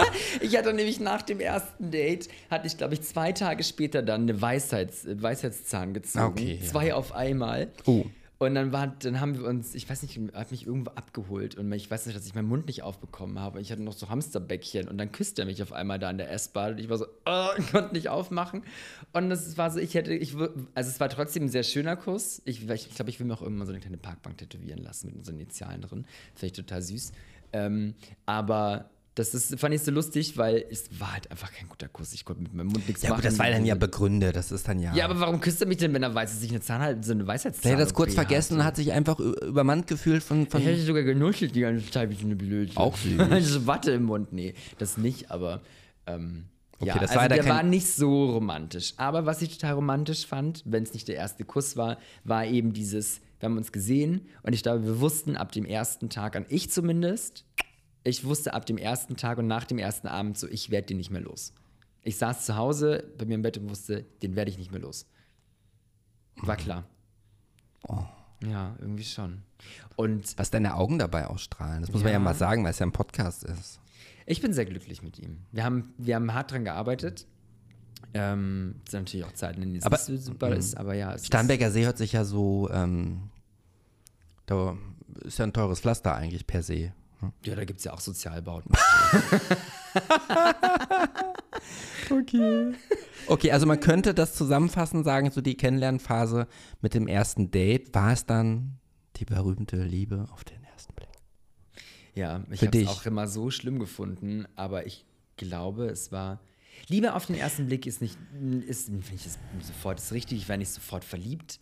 ich 0.41 0.57
hatte 0.57 0.73
nämlich 0.73 1.01
nach 1.01 1.23
dem 1.23 1.41
ersten 1.41 1.91
Date, 1.91 2.29
hatte 2.51 2.67
ich, 2.67 2.77
glaube 2.77 2.95
ich, 2.95 3.03
zwei 3.03 3.33
Tage 3.33 3.65
später 3.65 4.03
dann 4.03 4.23
eine 4.23 4.41
Weisheits, 4.41 5.07
Weisheitszahn 5.07 5.95
gezogen. 5.95 6.25
Okay, 6.25 6.59
ja. 6.61 6.67
Zwei 6.67 6.95
auf 6.95 7.13
einmal. 7.15 7.69
Oh. 7.87 8.07
Und 8.39 8.57
dann, 8.57 8.73
war, 8.73 8.89
dann 8.89 9.21
haben 9.21 9.39
wir 9.39 9.47
uns, 9.47 9.75
ich 9.75 9.89
weiß 9.89 10.03
nicht, 10.03 10.19
hat 10.35 10.51
mich 10.51 10.67
irgendwo 10.67 10.91
abgeholt 10.91 11.55
und 11.55 11.73
ich 11.73 11.89
weiß 11.91 12.05
nicht, 12.05 12.19
dass 12.19 12.27
ich 12.27 12.35
meinen 12.35 12.49
Mund 12.49 12.67
nicht 12.67 12.83
aufbekommen 12.83 13.39
habe. 13.39 13.61
Ich 13.61 13.71
hatte 13.71 13.83
noch 13.83 13.93
so 13.93 14.09
Hamsterbäckchen 14.09 14.89
und 14.89 14.99
dann 14.99 15.13
küsste 15.13 15.43
er 15.43 15.47
mich 15.47 15.63
auf 15.63 15.73
einmal 15.73 15.99
da 16.01 16.11
in 16.11 16.19
der 16.19 16.31
S-Bahn 16.31 16.73
und 16.73 16.81
ich 16.81 16.89
war 16.89 16.99
so, 16.99 17.07
oh, 17.27 17.47
ich 17.57 17.71
konnte 17.71 17.95
nicht 17.95 18.09
aufmachen. 18.09 18.65
Und 19.13 19.31
das 19.31 19.57
war 19.57 19.71
so, 19.71 19.79
ich 19.79 19.95
hätte, 19.95 20.13
ich, 20.13 20.35
also 20.35 20.91
es 20.91 20.99
war 20.99 21.09
trotzdem 21.09 21.45
ein 21.45 21.49
sehr 21.49 21.63
schöner 21.63 21.97
Kuss. 21.97 22.43
Ich, 22.45 22.69
ich 22.69 22.95
glaube, 22.95 23.09
ich 23.09 23.21
will 23.21 23.27
mir 23.27 23.35
auch 23.35 23.43
irgendwann 23.43 23.67
so 23.67 23.73
eine 23.73 23.81
kleine 23.81 23.99
Parkbank 23.99 24.37
tätowieren 24.37 24.83
lassen 24.83 25.07
mit 25.07 25.17
unseren 25.17 25.37
Initialen 25.37 25.81
drin. 25.81 26.05
Vielleicht 26.35 26.57
total 26.57 26.83
süß. 26.83 27.13
Ähm, 27.53 27.95
aber 28.27 28.91
das 29.15 29.33
ist, 29.35 29.59
fand 29.61 29.75
ich 29.75 29.83
so 29.83 29.91
lustig, 29.93 30.37
weil 30.37 30.65
es 30.71 30.89
war 30.99 31.13
halt 31.13 31.31
einfach 31.31 31.53
kein 31.53 31.69
guter 31.69 31.89
Kuss. 31.89 32.13
Ich 32.15 32.25
konnte 32.25 32.43
mit 32.43 32.53
meinem 32.53 32.67
Mund 32.69 32.87
nichts 32.89 33.03
Ja, 33.03 33.11
machen. 33.11 33.21
gut, 33.23 33.27
das 33.31 33.39
war 33.39 33.49
dann 33.49 33.65
ja 33.65 33.75
begründet. 33.77 34.35
Das 34.35 34.51
ist 34.51 34.67
dann 34.67 34.81
ja. 34.81 34.93
Ja, 34.95 35.05
aber 35.05 35.21
warum 35.21 35.41
küsst 35.41 35.61
er 35.61 35.69
mich 35.69 35.79
denn, 35.79 35.95
wenn 35.95 36.03
er 36.03 36.15
weiß, 36.15 36.33
dass 36.33 36.43
ich 36.43 36.51
eine 36.51 36.61
Zahn 36.61 37.03
so 37.03 37.13
eine 37.13 37.27
Weisheitszahn 37.27 37.63
der 37.63 37.73
hat 37.73 37.81
das 37.81 37.95
kurz 37.95 38.15
vergessen 38.15 38.59
und 38.59 38.65
hat 38.65 38.77
sich 38.77 38.93
einfach 38.93 39.21
übermannt 39.21 39.87
gefühlt 39.87 40.23
von. 40.23 40.49
von 40.49 40.61
Ich 40.61 40.67
hätte 40.67 40.83
sogar 40.83 41.05
genuschelt 41.05 41.55
die 41.55 41.61
ganze 41.61 41.89
Zeit 41.91 42.11
wie 42.11 42.15
so 42.15 42.25
eine 42.25 42.35
Blöde. 42.37 42.73
Auch 42.77 42.97
süß. 42.97 43.21
so 43.53 43.67
Watte 43.67 43.93
im 43.93 44.05
Mund. 44.05 44.33
Nee, 44.33 44.55
das 44.79 44.97
nicht, 44.97 45.31
aber. 45.31 45.61
Ähm, 46.07 46.47
Okay, 46.81 46.89
ja, 46.89 46.95
das 46.99 47.11
also 47.11 47.21
war 47.21 47.29
der 47.29 47.47
war 47.47 47.63
nicht 47.63 47.87
so 47.87 48.33
romantisch. 48.33 48.95
Aber 48.97 49.27
was 49.27 49.41
ich 49.43 49.57
total 49.57 49.75
romantisch 49.75 50.27
fand, 50.27 50.63
wenn 50.67 50.83
es 50.83 50.93
nicht 50.93 51.07
der 51.07 51.15
erste 51.15 51.45
Kuss 51.45 51.77
war, 51.77 51.99
war 52.25 52.45
eben 52.47 52.73
dieses, 52.73 53.21
wir 53.39 53.49
haben 53.49 53.57
uns 53.57 53.71
gesehen 53.71 54.23
und 54.43 54.55
ich 54.55 54.65
glaube, 54.65 54.85
wir 54.85 55.01
wussten 55.01 55.37
ab 55.37 55.53
dem 55.53 55.65
ersten 55.67 56.11
Tag 56.11 56.35
an, 56.35 56.45
ich 56.49 56.71
zumindest, 56.71 57.45
ich 58.05 58.25
wusste 58.25 58.55
ab 58.55 58.67
dem 58.67 58.79
ersten 58.79 59.17
Tag 59.17 59.39
und 59.39 59.47
nach 59.47 59.65
dem 59.65 59.79
ersten 59.79 60.07
Abend 60.09 60.39
so, 60.39 60.47
ich 60.49 60.71
werde 60.71 60.87
den 60.89 60.99
nicht 60.99 61.11
mehr 61.11 61.21
los. 61.23 61.53
Ich 62.03 62.19
saß 62.19 62.45
zu 62.47 62.57
Hause 62.57 63.05
bei 63.19 63.25
mir 63.25 63.35
im 63.35 63.43
Bett 63.43 63.57
und 63.59 63.69
wusste, 63.71 64.05
den 64.23 64.37
werde 64.37 64.51
ich 64.51 64.59
nicht 64.59 64.71
mehr 64.71 64.81
los. 64.81 65.07
War 66.37 66.57
klar. 66.57 66.85
Oh. 67.89 68.05
Ja, 68.47 68.77
irgendwie 68.79 69.05
schon. 69.05 69.43
Und 69.97 70.37
was 70.37 70.51
deine 70.51 70.75
Augen 70.75 70.99
dabei 70.99 71.27
ausstrahlen. 71.27 71.81
Das 71.81 71.91
muss 71.93 72.03
man 72.03 72.09
Ja. 72.13 72.15
ja 72.15 72.19
mal 72.19 72.35
sagen, 72.35 72.63
weil 72.65 72.73
es 72.73 72.79
ja 72.79 72.87
ein 72.87 72.93
Podcast 72.93 73.45
ist. 73.45 73.81
Ich 74.27 74.43
bin 74.43 74.53
sehr 74.53 74.67
glücklich 74.67 75.03
mit 75.03 75.19
ihm. 75.19 75.39
Wir 75.53 75.65
haben, 75.65 75.95
wir 75.97 76.17
haben 76.17 76.33
hart 76.35 76.51
dran 76.51 76.65
gearbeitet. 76.65 77.27
Ähm, 78.13 78.77
es 78.85 78.91
sind 78.91 79.01
natürlich 79.05 79.25
auch 79.27 79.33
Zeiten, 79.33 79.63
in 79.63 79.69
denen 79.71 79.79
es 79.79 79.87
Aber- 79.87 79.97
nicht 80.09 80.23
super 80.25 80.55
ist, 80.55 80.77
aber 80.77 80.95
ja. 80.95 81.15
Es 81.15 81.27
Starnberger 81.27 81.71
See 81.71 81.85
hört 81.85 81.97
sich 81.99 82.13
ja 82.13 82.25
so. 82.25 82.69
Ähm, 82.71 83.31
da 84.47 84.77
ist 85.23 85.39
ja 85.39 85.47
ein 85.47 85.53
teures 85.53 85.81
Pflaster 85.81 86.15
eigentlich 86.15 86.47
per 86.47 86.63
se. 86.63 86.93
Ja, 87.45 87.55
da 87.55 87.65
gibt 87.65 87.79
es 87.79 87.85
ja 87.85 87.93
auch 87.93 88.01
Sozialbauten. 88.01 88.73
Okay. 92.11 92.75
Okay, 93.27 93.53
also 93.53 93.67
man 93.67 93.81
könnte 93.81 94.15
das 94.15 94.35
zusammenfassen, 94.35 95.05
sagen, 95.05 95.31
so 95.31 95.41
die 95.41 95.57
Kennenlernphase 95.57 96.47
mit 96.81 96.95
dem 96.95 97.07
ersten 97.07 97.51
Date, 97.51 97.95
war 97.95 98.13
es 98.13 98.27
dann 98.27 98.79
die 99.17 99.25
berühmte 99.25 99.83
Liebe 99.83 100.27
auf 100.33 100.45
den 100.45 100.63
ersten 100.65 100.95
Blick? 100.95 101.09
ja, 102.15 102.45
ich 102.51 102.61
habe 102.63 102.79
es 102.79 102.85
dich. 102.85 102.89
auch 102.89 103.07
immer 103.07 103.27
so 103.27 103.51
schlimm 103.51 103.79
gefunden, 103.79 104.47
aber 104.57 104.87
ich 104.87 105.05
glaube, 105.37 105.87
es 105.87 106.13
war. 106.13 106.41
Liebe 106.89 107.15
auf 107.15 107.27
den 107.27 107.37
ersten 107.37 107.67
Blick 107.67 107.87
ist 107.87 108.03
nicht, 108.03 108.19
ist, 108.67 108.87
finde 108.87 109.15
ich, 109.15 109.27
ist 109.27 109.39
sofort 109.61 109.99
ist 109.99 110.13
richtig. 110.13 110.39
Ich 110.39 110.49
war 110.49 110.57
nicht 110.57 110.71
sofort 110.71 111.05
verliebt, 111.05 111.61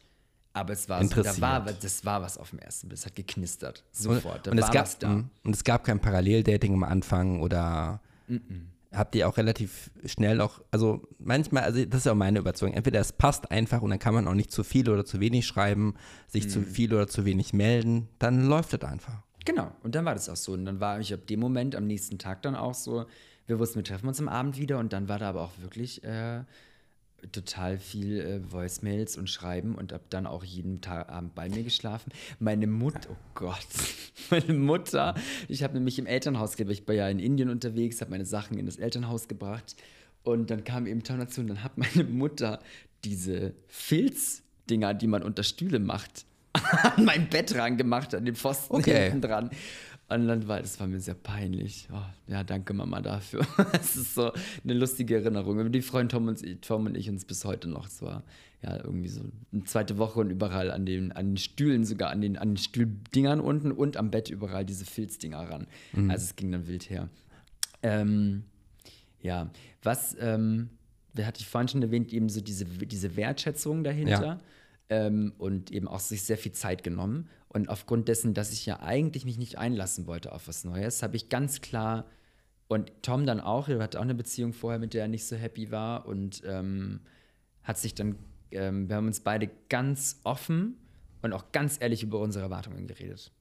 aber 0.53 0.73
es 0.73 0.89
war 0.89 1.05
so, 1.05 1.23
da 1.23 1.41
war, 1.41 1.61
das 1.61 2.05
war 2.05 2.23
was 2.23 2.37
auf 2.39 2.51
dem 2.51 2.59
ersten 2.59 2.89
Blick. 2.89 2.99
Es 2.99 3.07
hat 3.07 3.15
geknistert. 3.15 3.85
Und, 3.93 4.03
Sofort. 4.03 4.47
Da 4.47 4.51
und, 4.51 4.59
es 4.59 4.71
gab, 4.71 4.83
was 4.85 4.99
da. 4.99 5.25
und 5.45 5.55
es 5.57 5.65
gab 5.65 5.85
kein 5.85 5.99
Paralleldating 6.01 6.75
am 6.75 6.85
Anfang 6.85 7.41
oder 7.41 8.01
habt 8.93 9.15
ihr 9.15 9.29
auch 9.29 9.37
relativ 9.37 9.91
schnell 10.05 10.41
auch, 10.41 10.61
also 10.71 11.07
manchmal, 11.19 11.65
also 11.65 11.85
das 11.85 12.01
ist 12.01 12.05
ja 12.07 12.13
auch 12.13 12.17
meine 12.17 12.39
Überzeugung, 12.39 12.75
entweder 12.77 13.01
es 13.01 13.13
passt 13.13 13.51
einfach 13.51 13.81
und 13.83 13.91
dann 13.91 13.99
kann 13.99 14.15
man 14.15 14.29
auch 14.29 14.35
nicht 14.35 14.53
zu 14.53 14.65
viel 14.65 14.89
oder 14.91 15.05
zu 15.05 15.21
wenig 15.21 15.47
schreiben, 15.47 15.95
sich 16.29 16.45
Mhm. 16.45 16.49
zu 16.51 16.63
viel 16.63 16.93
oder 16.93 17.09
zu 17.09 17.25
wenig 17.25 17.53
melden, 17.53 18.09
dann 18.19 18.47
läuft 18.47 18.75
es 18.75 18.83
einfach. 18.83 19.23
Genau, 19.45 19.73
und 19.83 19.95
dann 19.95 20.05
war 20.05 20.15
das 20.15 20.29
auch 20.29 20.37
so. 20.37 20.53
Und 20.53 20.67
dann 20.67 20.79
war 20.79 21.01
ich 21.01 21.13
ab 21.13 21.27
dem 21.27 21.41
Moment 21.41 21.75
am 21.75 21.87
nächsten 21.87 22.19
Tag 22.19 22.43
dann 22.43 22.55
auch 22.55 22.75
so, 22.75 23.07
wir 23.47 23.59
wussten, 23.59 23.77
wir 23.77 23.85
treffen 23.85 24.07
uns 24.07 24.21
am 24.21 24.29
Abend 24.29 24.57
wieder 24.59 24.79
und 24.79 24.93
dann 24.93 25.09
war 25.09 25.19
da 25.19 25.31
aber 25.31 25.41
auch 25.41 25.53
wirklich 25.61 26.05
äh, 26.05 26.45
total 27.31 27.79
viel 27.79 28.21
äh, 28.21 28.53
Voicemails 28.53 29.17
und 29.17 29.31
Schreiben 29.31 29.75
und 29.75 29.93
ab 29.93 30.03
dann 30.11 30.27
auch 30.27 30.43
jeden 30.43 30.81
Tag 30.81 31.09
Abend 31.09 31.35
bei 31.35 31.49
mir 31.49 31.63
geschlafen. 31.63 32.13
Meine 32.41 32.67
Mutter, 32.67 33.11
oh 33.11 33.17
Gott, 33.35 33.67
meine 34.31 34.55
Mutter, 34.55 35.15
ich 35.49 35.63
habe 35.63 35.75
nämlich 35.75 35.99
im 35.99 36.07
Elternhaus 36.07 36.57
gelebt, 36.57 36.81
ich 36.81 36.89
war 36.89 36.95
ja 36.95 37.09
in 37.09 37.19
Indien 37.21 37.49
unterwegs, 37.49 38.01
habe 38.01 38.11
meine 38.11 38.25
Sachen 38.25 38.59
in 38.59 38.67
das 38.67 38.77
Elternhaus 38.77 39.29
gebracht 39.29 39.77
und 40.25 40.51
dann 40.51 40.65
kam 40.65 40.87
eben 40.87 41.03
Tom 41.03 41.19
dazu 41.19 41.41
und 41.41 41.49
dann 41.49 41.63
hat 41.63 41.79
meine 41.79 42.05
Mutter 42.05 42.59
diese 43.05 43.55
Filzdinger, 43.69 44.95
die 44.95 45.07
man 45.07 45.23
unter 45.23 45.43
Stühle 45.43 45.79
macht, 45.79 46.25
an 46.83 47.05
mein 47.05 47.29
Bett 47.29 47.55
ran 47.55 47.77
gemacht, 47.77 48.15
an 48.15 48.25
den 48.25 48.35
Pfosten 48.35 48.75
Okay. 48.77 49.05
hinten 49.05 49.23
dran. 49.23 49.51
Und 50.15 50.29
dann 50.29 50.47
war, 50.49 50.61
das 50.61 50.79
war 50.81 50.87
mir 50.87 51.01
sehr 51.01 51.15
peinlich. 51.15 51.89
Oh, 51.93 51.97
ja, 52.31 52.45
danke 52.45 52.75
Mama 52.75 53.01
dafür. 53.01 53.47
Es 53.73 53.97
ist 53.97 54.15
so 54.15 54.33
eine 54.65 54.75
lustige 54.75 55.17
Erinnerung. 55.17 55.71
Die 55.73 55.83
freuen 55.83 56.09
Tom 56.09 56.29
und, 56.29 56.43
Tom 56.63 56.87
und 56.87 56.97
ich 56.97 57.09
uns 57.09 57.25
bis 57.25 57.45
heute 57.45 57.69
noch. 57.69 57.87
Es 57.87 58.03
war 58.03 58.23
ja 58.63 58.77
irgendwie 58.77 59.09
so 59.09 59.23
eine 59.53 59.65
zweite 59.65 59.99
Woche 59.99 60.21
und 60.21 60.31
überall 60.31 60.71
an 60.71 60.87
den, 60.87 61.13
an 61.13 61.31
den 61.31 61.37
Stühlen, 61.37 61.85
sogar 61.85 62.11
an 62.11 62.21
den, 62.21 62.37
an 62.39 62.51
den 62.51 62.57
Stühldingern 62.57 63.41
unten 63.41 63.73
und 63.73 63.97
am 63.97 64.11
Bett 64.11 64.31
überall 64.31 64.65
diese 64.65 64.85
Filzdinger 64.85 65.51
ran. 65.51 65.67
Also 66.11 66.25
es 66.27 66.37
ging 66.37 66.53
dann 66.53 66.67
wild 66.69 66.89
her. 66.89 67.09
Ähm, 67.83 68.45
ja, 69.21 69.51
was, 69.83 70.17
ähm, 70.21 70.71
wer 71.15 71.27
hatte 71.27 71.41
ich 71.41 71.47
vorhin 71.49 71.69
schon 71.69 71.83
erwähnt, 71.83 72.13
eben 72.13 72.29
so 72.29 72.41
diese, 72.41 72.65
diese 72.65 73.17
Wertschätzung 73.17 73.83
dahinter 73.85 74.23
Ja. 74.23 74.41
ähm, 74.91 75.33
und 75.39 75.71
eben 75.73 75.89
auch 75.89 76.01
sich 76.01 76.23
sehr 76.23 76.39
viel 76.39 76.53
Zeit 76.53 76.83
genommen. 76.85 77.29
Und 77.53 77.69
aufgrund 77.69 78.09
dessen, 78.09 78.35
dass 78.35 78.53
ich 78.53 78.65
ja 78.65 78.81
eigentlich 78.81 79.25
mich 79.25 79.39
nicht 79.39 79.59
einlassen 79.59 80.07
wollte 80.07 80.33
auf 80.33 80.49
was 80.49 80.65
Neues, 80.65 81.03
habe 81.03 81.17
ich 81.17 81.29
ganz 81.29 81.61
klar, 81.61 82.07
und 82.69 82.91
Tom 83.03 83.27
dann 83.27 83.41
auch, 83.41 83.69
er 83.69 83.79
hatte 83.81 83.99
auch 83.99 84.05
eine 84.05 84.15
Beziehung 84.15 84.55
vorher, 84.55 84.79
mit 84.79 84.95
der 84.95 85.03
er 85.03 85.09
nicht 85.09 85.27
so 85.27 85.37
happy 85.37 85.71
war 85.71 86.07
und 86.07 86.43
ähm, 86.47 87.01
hat 87.63 87.77
sich 87.77 87.95
dann 87.95 88.17
ähm, 88.53 88.89
wir 88.89 88.97
haben 88.97 89.07
uns 89.07 89.21
beide 89.21 89.51
ganz 89.69 90.21
offen 90.25 90.77
und 91.23 91.33
auch 91.33 91.53
ganz 91.53 91.79
ehrlich 91.81 92.03
über 92.03 92.19
unsere 92.19 92.45
Erwartungen 92.45 92.87
geredet. 92.87 93.33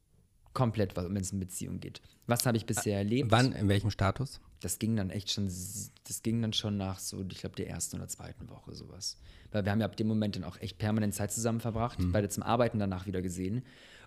Komplett, 0.53 0.97
wenn 0.97 1.16
es 1.16 1.32
in 1.32 1.39
Beziehung 1.39 1.80
geht. 1.80 2.01
Was 2.28 2.45
habe 2.45 2.57
ich 2.57 2.66
bisher 2.66 2.97
erlebt? 2.97 3.32
Wann, 3.32 3.53
in 3.53 3.70
welchem 3.70 3.89
Status? 3.89 4.41
Das 4.59 4.80
ging 4.80 4.95
dann 4.95 5.09
echt 5.09 5.32
schon, 5.32 5.45
das 5.45 6.22
ging 6.24 6.41
dann 6.41 6.53
schon 6.53 6.78
nach 6.78 6.99
so, 6.99 7.26
ich 7.32 7.39
glaube, 7.39 7.55
der 7.55 7.70
ersten 7.70 7.97
oder 7.97 8.07
zweiten 8.09 8.49
Woche 8.49 8.76
sowas. 8.76 9.18
Weil 9.51 9.66
wir 9.66 9.72
haben 9.72 9.80
ja 9.80 9.86
ab 9.86 9.95
dem 9.95 10.07
Moment 10.07 10.36
dann 10.36 10.43
auch 10.43 10.59
echt 10.59 10.78
permanent 10.78 11.16
Zeit 11.16 11.32
zusammen 11.32 11.62
verbracht, 11.62 11.99
mhm. 11.99 12.12
beide 12.12 12.30
zum 12.30 12.43
Arbeiten 12.43 12.80
danach 12.80 13.07
wieder 13.07 13.22
gesehen. 13.22 13.64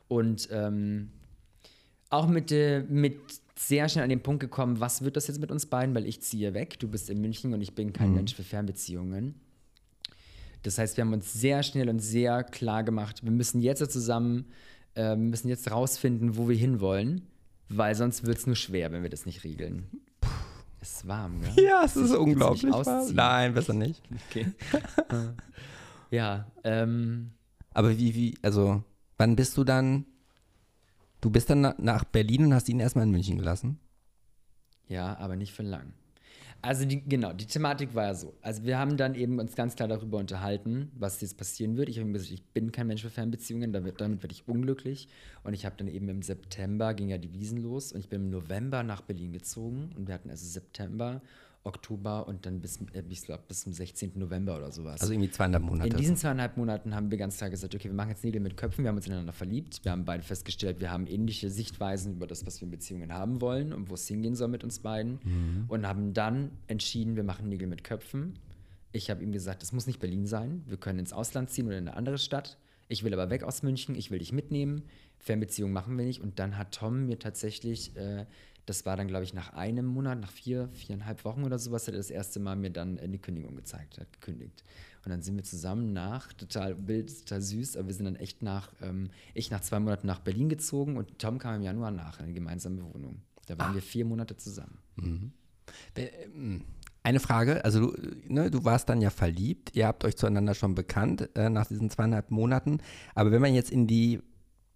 Und 0.09 0.49
ähm, 0.53 1.11
auch 2.11 2.29
mit, 2.29 2.53
äh, 2.53 2.83
mit 2.83 3.19
sehr 3.57 3.89
schnell 3.89 4.05
an 4.05 4.11
den 4.11 4.23
Punkt 4.23 4.41
gekommen, 4.41 4.81
was 4.81 5.03
wird 5.03 5.17
das 5.17 5.27
jetzt 5.27 5.41
mit 5.41 5.51
uns 5.51 5.67
beiden, 5.67 5.95
weil 5.95 6.07
ich 6.07 6.21
ziehe 6.21 6.55
weg, 6.55 6.79
du 6.79 6.89
bist 6.89 7.11
in 7.11 7.21
München 7.21 7.55
und 7.55 7.61
ich 7.61 7.75
bin 7.75 7.93
kein 7.93 8.11
mhm. 8.11 8.17
Mensch 8.17 8.35
für 8.35 8.43
Fernbeziehungen. 8.43 9.35
Das 10.63 10.79
heißt, 10.79 10.97
wir 10.97 11.05
haben 11.05 11.13
uns 11.13 11.33
sehr 11.33 11.63
schnell 11.63 11.89
und 11.89 12.01
sehr 12.01 12.43
klar 12.43 12.83
gemacht, 12.85 13.23
wir 13.23 13.31
müssen 13.31 13.61
jetzt 13.61 13.91
zusammen, 13.93 14.47
äh, 14.97 15.15
müssen 15.15 15.49
jetzt 15.49 15.71
rausfinden, 15.71 16.37
wo 16.37 16.49
wir 16.49 16.57
hinwollen, 16.57 17.23
weil 17.69 17.95
sonst 17.95 18.27
wird 18.27 18.39
es 18.39 18.47
nur 18.47 18.57
schwer, 18.57 18.91
wenn 18.91 19.03
wir 19.03 19.11
das 19.11 19.27
nicht 19.27 19.45
regeln. 19.45 19.87
Puh, 20.21 20.29
es 20.81 20.97
ist 20.97 21.09
warm, 21.09 21.41
gell? 21.41 21.65
Ja, 21.65 21.85
es 21.85 21.97
ist 21.97 22.13
ich, 22.13 22.17
unglaublich 22.17 22.73
warm. 22.73 23.15
Nein, 23.15 23.55
besser 23.55 23.75
nicht. 23.75 24.03
Okay. 24.31 24.47
ja, 26.11 26.47
ähm. 26.65 27.31
Aber 27.77 27.99
wie, 27.99 28.15
wie, 28.15 28.35
also, 28.41 28.85
wann 29.17 29.37
bist 29.37 29.57
du 29.57 29.65
dann 29.65 30.07
Du 31.25 31.31
bist 31.31 31.49
dann 31.49 31.73
nach 31.79 32.05
Berlin 32.05 32.45
und 32.45 32.53
hast 32.53 32.69
ihn 32.69 32.81
erstmal 32.81 33.07
in 33.07 33.11
München 33.11 33.39
gelassen? 33.39 33.79
Ja, 34.89 35.17
aber 35.17 35.37
nicht 35.37 35.55
für 35.55 35.63
lang. 35.63 35.95
Also 36.61 36.85
die, 36.85 37.03
genau, 37.03 37.33
die 37.33 37.47
Thematik 37.47 37.95
war 37.95 38.05
ja 38.05 38.15
so. 38.15 38.35
Also 38.43 38.65
wir 38.65 38.79
haben 38.79 38.99
dann 38.99 39.15
eben 39.15 39.39
uns 39.39 39.55
ganz 39.55 39.75
klar 39.75 39.89
darüber 39.89 40.19
unterhalten, 40.19 40.93
was 40.95 41.23
jetzt 41.23 41.39
passieren 41.39 41.79
wird. 41.79 41.89
Ich 41.89 41.99
habe 41.99 42.13
gesagt, 42.13 42.31
ich 42.31 42.45
bin 42.45 42.73
kein 42.73 42.89
Mensch 42.89 43.01
für 43.01 43.09
Fernbeziehungen, 43.09 43.73
damit, 43.73 44.03
damit 44.03 44.23
werde 44.23 44.35
ich 44.35 44.47
unglücklich. 44.47 45.09
Und 45.45 45.55
ich 45.55 45.65
habe 45.65 45.77
dann 45.79 45.89
eben 45.89 46.11
im 46.11 46.21
September, 46.21 46.93
ging 46.93 47.09
ja 47.09 47.17
die 47.17 47.33
Wiesen 47.33 47.63
los 47.63 47.91
und 47.93 48.01
ich 48.01 48.11
bin 48.11 48.25
im 48.25 48.31
November 48.31 48.83
nach 48.83 49.01
Berlin 49.01 49.33
gezogen 49.33 49.93
und 49.97 50.07
wir 50.07 50.15
hatten 50.15 50.29
also 50.29 50.47
September 50.47 51.23
Oktober 51.65 52.29
und 52.29 52.47
dann 52.47 52.61
bis, 52.61 52.81
äh, 52.93 53.03
ich 53.09 53.23
glaube, 53.23 53.43
bis 53.49 53.63
zum 53.63 53.73
16. 53.73 54.13
November 54.17 54.57
oder 54.57 54.71
sowas. 54.71 55.01
Also 55.01 55.13
irgendwie 55.13 55.31
zweieinhalb 55.31 55.65
Monate. 55.65 55.91
In 55.91 55.97
diesen 55.97 56.17
zweieinhalb 56.17 56.57
Monaten 56.57 56.95
haben 56.95 57.11
wir 57.11 57.19
ganz 57.19 57.39
klar 57.39 57.51
gesagt, 57.51 57.75
okay, 57.75 57.89
wir 57.89 57.95
machen 57.95 58.11
jetzt 58.11 58.23
Nägel 58.23 58.41
mit 58.41 58.57
Köpfen, 58.57 58.85
wir 58.85 58.91
haben 58.91 58.97
uns 58.97 59.07
ineinander 59.07 59.33
verliebt, 59.33 59.81
wir 59.83 59.93
haben 59.93 60.05
beide 60.05 60.23
festgestellt, 60.23 60.81
wir 60.81 60.91
haben 60.91 61.07
ähnliche 61.07 61.51
Sichtweisen 61.51 62.17
über 62.17 62.27
das, 62.27 62.47
was 62.47 62.61
wir 62.61 62.67
in 62.67 62.71
Beziehungen 62.71 63.13
haben 63.13 63.41
wollen 63.41 63.73
und 63.73 63.91
wo 63.91 63.95
es 63.95 64.07
hingehen 64.07 64.37
soll 64.37 64.49
mit 64.49 64.63
uns 64.63 64.79
beiden 64.79 65.19
mhm. 65.25 65.65
und 65.69 65.87
haben 65.87 66.13
dann 66.13 66.53
entschieden, 66.67 67.17
wir 67.17 67.25
machen 67.25 67.49
Nägel 67.49 67.67
mit 67.67 67.83
Köpfen. 67.83 68.39
Ich 68.93 69.11
habe 69.11 69.25
ihm 69.25 69.33
gesagt, 69.33 69.63
es 69.63 69.73
muss 69.73 69.87
nicht 69.87 69.99
Berlin 69.99 70.27
sein, 70.27 70.63
wir 70.67 70.77
können 70.77 70.99
ins 70.99 71.13
Ausland 71.13 71.51
ziehen 71.51 71.67
oder 71.67 71.79
in 71.79 71.89
eine 71.89 71.97
andere 71.97 72.19
Stadt. 72.19 72.59
Ich 72.89 73.03
will 73.03 73.15
aber 73.15 73.31
weg 73.31 73.43
aus 73.43 73.63
München, 73.63 73.95
ich 73.95 74.11
will 74.11 74.19
dich 74.19 74.33
mitnehmen. 74.33 74.83
Fernbeziehung 75.19 75.73
machen 75.73 75.97
wir 75.97 76.05
nicht. 76.05 76.21
Und 76.21 76.39
dann 76.39 76.59
hat 76.59 76.73
Tom 76.73 77.07
mir 77.07 77.19
tatsächlich 77.19 77.97
äh, 77.97 78.27
das 78.67 78.87
war 78.87 78.97
dann, 78.97 79.09
glaube 79.09 79.25
ich, 79.25 79.35
nach 79.35 79.53
einem 79.53 79.87
Monat, 79.87 80.21
nach 80.21 80.31
vier, 80.31 80.69
viereinhalb 80.73 81.25
Wochen 81.25 81.45
oder 81.45 81.59
sowas, 81.59 81.87
hat 81.87 81.95
er 81.95 81.99
das 81.99 82.11
erste 82.11 82.41
Mal 82.41 82.57
mir 82.57 82.71
dann 82.71 82.99
eine 82.99 83.19
Kündigung 83.19 83.57
gezeigt, 83.57 83.99
hat 83.99 84.13
gekündigt. 84.13 84.65
Und 85.05 85.11
dann 85.11 85.21
sind 85.21 85.37
wir 85.37 85.45
zusammen 85.45 85.93
nach, 85.93 86.33
total 86.33 86.89
wild, 86.89 87.11
total 87.21 87.43
süß, 87.43 87.77
aber 87.77 87.89
wir 87.89 87.95
sind 87.95 88.07
dann 88.07 88.17
echt 88.17 88.43
nach, 88.43 88.73
ähm, 88.81 89.11
ich 89.35 89.51
nach 89.51 89.61
zwei 89.61 89.79
Monaten 89.79 90.07
nach 90.07 90.21
Berlin 90.21 90.49
gezogen 90.49 90.97
und 90.97 91.19
Tom 91.19 91.39
kam 91.39 91.57
im 91.57 91.63
Januar 91.63 91.91
nach, 91.91 92.19
in 92.19 92.25
eine 92.25 92.35
gemeinsame 92.35 92.83
Wohnung. 92.95 93.21
Da 93.47 93.59
waren 93.59 93.71
Ach. 93.71 93.75
wir 93.75 93.83
vier 93.83 94.07
Monate 94.07 94.37
zusammen. 94.37 94.79
Mhm. 94.97 95.33
Ähm, 95.97 96.65
eine 97.03 97.21
Frage, 97.21 97.63
also 97.67 97.91
du, 97.91 98.17
ne, 98.29 98.51
du 98.51 98.65
warst 98.65 98.89
dann 98.89 99.03
ja 99.03 99.11
verliebt, 99.11 99.77
ihr 99.77 99.87
habt 99.87 100.05
euch 100.05 100.17
zueinander 100.17 100.55
schon 100.55 100.75
bekannt 100.75 101.29
äh, 101.35 101.51
nach 101.51 101.67
diesen 101.67 101.91
zweieinhalb 101.91 102.31
Monaten, 102.31 102.79
aber 103.15 103.31
wenn 103.31 103.43
man 103.43 103.55
jetzt 103.55 103.71
in 103.71 103.87
die 103.87 104.23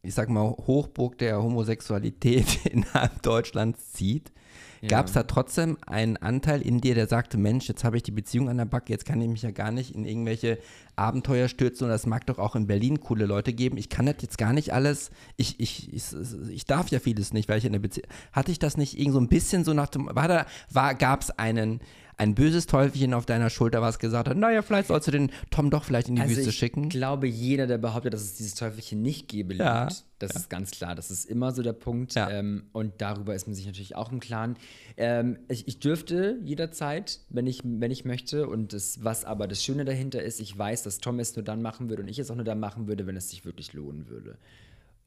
ich 0.02 0.14
sag 0.14 0.28
mal, 0.28 0.50
Hochburg 0.66 1.18
der 1.18 1.42
Homosexualität 1.42 2.66
innerhalb 2.72 3.22
Deutschlands 3.22 3.92
zieht, 3.92 4.32
ja. 4.80 4.88
gab 4.88 5.06
es 5.06 5.12
da 5.12 5.24
trotzdem 5.24 5.76
einen 5.86 6.16
Anteil 6.16 6.62
in 6.62 6.80
dir, 6.80 6.94
der 6.94 7.08
sagte, 7.08 7.36
Mensch, 7.36 7.68
jetzt 7.68 7.84
habe 7.84 7.96
ich 7.96 8.02
die 8.02 8.12
Beziehung 8.12 8.48
an 8.48 8.58
der 8.58 8.64
Backe, 8.64 8.92
jetzt 8.92 9.04
kann 9.04 9.20
ich 9.20 9.28
mich 9.28 9.42
ja 9.42 9.50
gar 9.50 9.70
nicht 9.70 9.94
in 9.94 10.04
irgendwelche 10.04 10.58
Abenteuer 10.96 11.48
stürzen 11.48 11.84
und 11.84 11.90
das 11.90 12.06
mag 12.06 12.26
doch 12.26 12.38
auch 12.38 12.54
in 12.56 12.66
Berlin 12.66 13.00
coole 13.00 13.26
Leute 13.26 13.52
geben. 13.52 13.76
Ich 13.76 13.88
kann 13.88 14.06
das 14.06 14.16
jetzt 14.20 14.38
gar 14.38 14.52
nicht 14.52 14.72
alles, 14.72 15.10
ich, 15.36 15.58
ich, 15.60 15.92
ich, 15.92 16.04
ich 16.50 16.64
darf 16.66 16.88
ja 16.88 17.00
vieles 17.00 17.32
nicht, 17.32 17.48
weil 17.48 17.58
ich 17.58 17.64
in 17.64 17.72
der 17.72 17.80
Beziehung, 17.80 18.08
hatte 18.32 18.52
ich 18.52 18.58
das 18.58 18.76
nicht 18.76 18.98
irgend 18.98 19.14
so 19.14 19.20
ein 19.20 19.28
bisschen 19.28 19.64
so 19.64 19.74
nach 19.74 19.88
dem, 19.88 20.08
war 20.12 20.28
da, 20.28 20.46
war, 20.70 20.94
gab 20.94 21.22
es 21.22 21.30
einen, 21.30 21.80
ein 22.18 22.34
böses 22.34 22.66
Teufelchen 22.66 23.14
auf 23.14 23.26
deiner 23.26 23.48
Schulter, 23.48 23.80
was 23.80 24.00
gesagt 24.00 24.28
hat, 24.28 24.36
naja, 24.36 24.62
vielleicht 24.62 24.88
sollst 24.88 25.06
du 25.06 25.12
den 25.12 25.30
Tom 25.50 25.70
doch 25.70 25.84
vielleicht 25.84 26.08
in 26.08 26.16
die 26.16 26.22
also 26.22 26.36
Wüste 26.36 26.50
schicken. 26.50 26.84
Ich 26.84 26.90
glaube, 26.90 27.28
jeder, 27.28 27.68
der 27.68 27.78
behauptet, 27.78 28.12
dass 28.12 28.22
es 28.22 28.34
dieses 28.34 28.56
Teufelchen 28.56 29.00
nicht 29.00 29.28
gäbe, 29.28 29.54
lügt. 29.54 29.64
Ja, 29.64 29.88
das 30.18 30.32
ja. 30.34 30.40
ist 30.40 30.50
ganz 30.50 30.72
klar. 30.72 30.96
Das 30.96 31.12
ist 31.12 31.26
immer 31.26 31.52
so 31.52 31.62
der 31.62 31.74
Punkt. 31.74 32.14
Ja. 32.14 32.28
Ähm, 32.28 32.64
und 32.72 32.94
darüber 32.98 33.36
ist 33.36 33.46
man 33.46 33.54
sich 33.54 33.66
natürlich 33.66 33.94
auch 33.94 34.10
im 34.10 34.18
Klaren. 34.18 34.56
Ähm, 34.96 35.38
ich, 35.48 35.68
ich, 35.68 35.78
dürfte 35.78 36.40
jederzeit, 36.44 37.20
wenn 37.28 37.46
ich, 37.46 37.60
wenn 37.64 37.92
ich 37.92 38.04
möchte. 38.04 38.48
Und 38.48 38.72
das, 38.72 39.04
was 39.04 39.24
aber 39.24 39.46
das 39.46 39.62
Schöne 39.62 39.84
dahinter 39.84 40.20
ist, 40.20 40.40
ich 40.40 40.58
weiß, 40.58 40.82
dass 40.82 40.98
Tom 40.98 41.20
es 41.20 41.36
nur 41.36 41.44
dann 41.44 41.62
machen 41.62 41.88
würde 41.88 42.02
und 42.02 42.08
ich 42.08 42.18
es 42.18 42.30
auch 42.32 42.36
nur 42.36 42.44
dann 42.44 42.58
machen 42.58 42.88
würde, 42.88 43.06
wenn 43.06 43.16
es 43.16 43.30
sich 43.30 43.44
wirklich 43.44 43.72
lohnen 43.74 44.08
würde. 44.08 44.38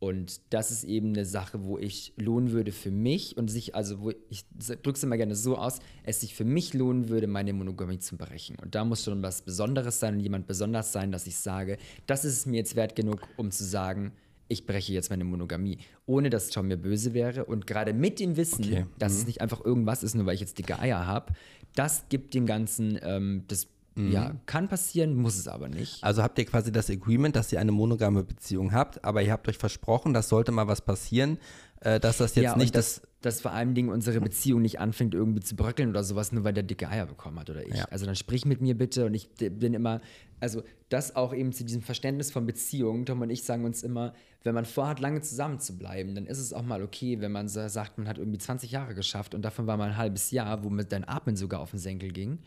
Und 0.02 0.41
das 0.49 0.72
ist 0.72 0.84
eben 0.84 1.10
eine 1.10 1.26
Sache, 1.26 1.64
wo 1.64 1.78
ich 1.78 2.14
lohnen 2.18 2.52
würde 2.52 2.72
für 2.72 2.89
mich 2.89 3.38
und 3.38 3.49
sich, 3.49 3.76
also 3.76 4.02
wo 4.02 4.12
ich 4.32 4.45
drücke 4.58 4.97
es 4.97 5.04
immer 5.04 5.16
gerne 5.16 5.36
so 5.36 5.58
aus, 5.58 5.78
es 6.04 6.22
sich 6.22 6.34
für 6.34 6.43
mich 6.43 6.74
lohnen 6.74 7.08
würde, 7.08 7.28
meine 7.28 7.54
Monogamie 7.54 7.99
zu 7.99 8.18
brechen. 8.18 8.58
Und 8.60 8.74
da 8.74 8.84
muss 8.84 9.04
schon 9.04 9.22
was 9.22 9.43
Besonderes 9.43 9.99
sein 9.99 10.16
und 10.16 10.22
jemand 10.22 10.47
besonders 10.47 10.91
sein, 10.91 11.12
dass 11.12 11.28
ich 11.28 11.36
sage, 11.36 11.78
das 12.08 12.26
ist 12.26 12.34
es 12.34 12.45
mir 12.47 12.58
jetzt 12.58 12.76
wert 12.76 12.95
genug, 12.95 13.20
um 13.38 13.52
zu 13.52 13.64
sagen, 13.64 14.12
ich 14.47 14.66
breche 14.66 14.91
jetzt 14.91 15.12
meine 15.12 15.24
Monogamie, 15.24 15.78
ohne 16.08 16.32
dass 16.32 16.49
Tom 16.49 16.70
mir 16.70 16.78
böse 16.78 17.14
wäre. 17.14 17.45
Und 17.45 17.68
gerade 17.68 17.93
mit 17.93 18.20
dem 18.20 18.38
Wissen, 18.38 18.66
okay. 18.66 18.88
dass 18.97 19.14
mhm. 19.14 19.20
es 19.20 19.28
nicht 19.28 19.41
einfach 19.41 19.64
irgendwas 19.64 20.02
ist, 20.02 20.16
nur 20.16 20.26
weil 20.26 20.34
ich 20.34 20.41
jetzt 20.41 20.58
dicke 20.58 20.80
Eier 20.80 21.06
habe, 21.06 21.34
das 21.76 22.06
gibt 22.10 22.34
dem 22.34 22.47
Ganzen 22.47 22.97
ähm, 23.04 23.43
das 23.47 23.68
Mhm. 23.96 24.12
Ja, 24.12 24.36
kann 24.46 24.70
passieren, 24.70 25.16
muss 25.16 25.38
es 25.38 25.48
aber 25.48 25.68
nicht. 25.68 26.04
Also 26.04 26.24
habt 26.24 26.39
ihr 26.39 26.46
quasi 26.46 26.72
das 26.72 26.89
Agreement, 26.89 27.36
dass 27.36 27.52
ihr 27.52 27.60
eine 27.60 27.74
monogame 27.74 28.24
Beziehung 28.24 28.72
habt, 28.72 29.04
aber 29.04 29.22
ihr 29.22 29.32
habt 29.32 29.48
euch 29.50 29.58
versprochen, 29.58 30.14
dass 30.14 30.30
sollte 30.30 30.52
mal 30.52 30.68
was 30.68 30.82
passieren, 30.82 31.38
äh, 31.82 32.00
dass 32.00 32.18
das 32.18 32.36
jetzt 32.36 32.44
ja, 32.44 32.56
nicht 32.56 32.74
das, 32.74 33.02
dass 33.22 33.42
vor 33.42 33.52
allem 33.52 33.74
Dingen 33.74 33.89
unsere 33.89 34.22
Beziehung 34.22 34.62
nicht 34.62 34.80
anfängt 34.80 35.14
irgendwie 35.14 35.42
zu 35.42 35.56
bröckeln 35.56 35.89
oder 35.89 36.04
sowas, 36.04 36.32
nur 36.32 36.44
weil 36.44 36.54
der 36.54 36.64
dicke 36.64 36.88
Eier 36.88 37.06
bekommen 37.06 37.38
hat 37.39 37.50
oder 37.50 37.66
ich. 37.66 37.76
Ja. 37.76 37.86
Also 37.86 38.06
dann 38.06 38.16
sprich 38.16 38.46
mit 38.46 38.62
mir 38.62 38.78
bitte 38.78 39.06
und 39.06 39.14
ich 39.14 39.30
bin 39.38 39.74
immer, 39.74 40.00
also 40.39 40.64
das 40.89 41.16
auch 41.16 41.34
eben 41.34 41.52
zu 41.52 41.64
diesem 41.66 41.82
Verständnis 41.82 42.32
von 42.32 42.46
Beziehungen. 42.46 43.06
Tom 43.06 43.22
und 43.22 43.30
ich 43.30 43.44
sagen 43.44 43.66
uns 43.66 43.84
immer, 43.84 44.14
wenn 44.44 44.56
man 44.56 44.66
vorhat, 44.66 45.00
lange 45.00 45.22
zusammen 45.22 45.60
zu 45.60 45.78
bleiben, 45.78 46.16
dann 46.16 46.26
ist 46.26 46.39
es 46.39 46.54
auch 46.54 46.64
mal 46.64 46.82
okay, 46.82 47.20
wenn 47.20 47.32
man 47.32 47.48
sagt, 47.48 47.98
man 47.98 48.08
hat 48.08 48.18
irgendwie 48.18 48.39
20 48.39 48.72
Jahre 48.72 48.96
geschafft 48.96 49.36
und 49.36 49.44
davon 49.44 49.68
war 49.68 49.78
mal 49.78 49.89
ein 49.89 49.98
halbes 49.98 50.32
Jahr, 50.32 50.64
wo 50.64 50.70
mit 50.70 50.92
dein 50.92 51.08
Atmen 51.08 51.36
sogar 51.36 51.60
auf 51.60 51.72
den 51.72 51.80
Senkel 51.80 52.12
ging 52.12 52.39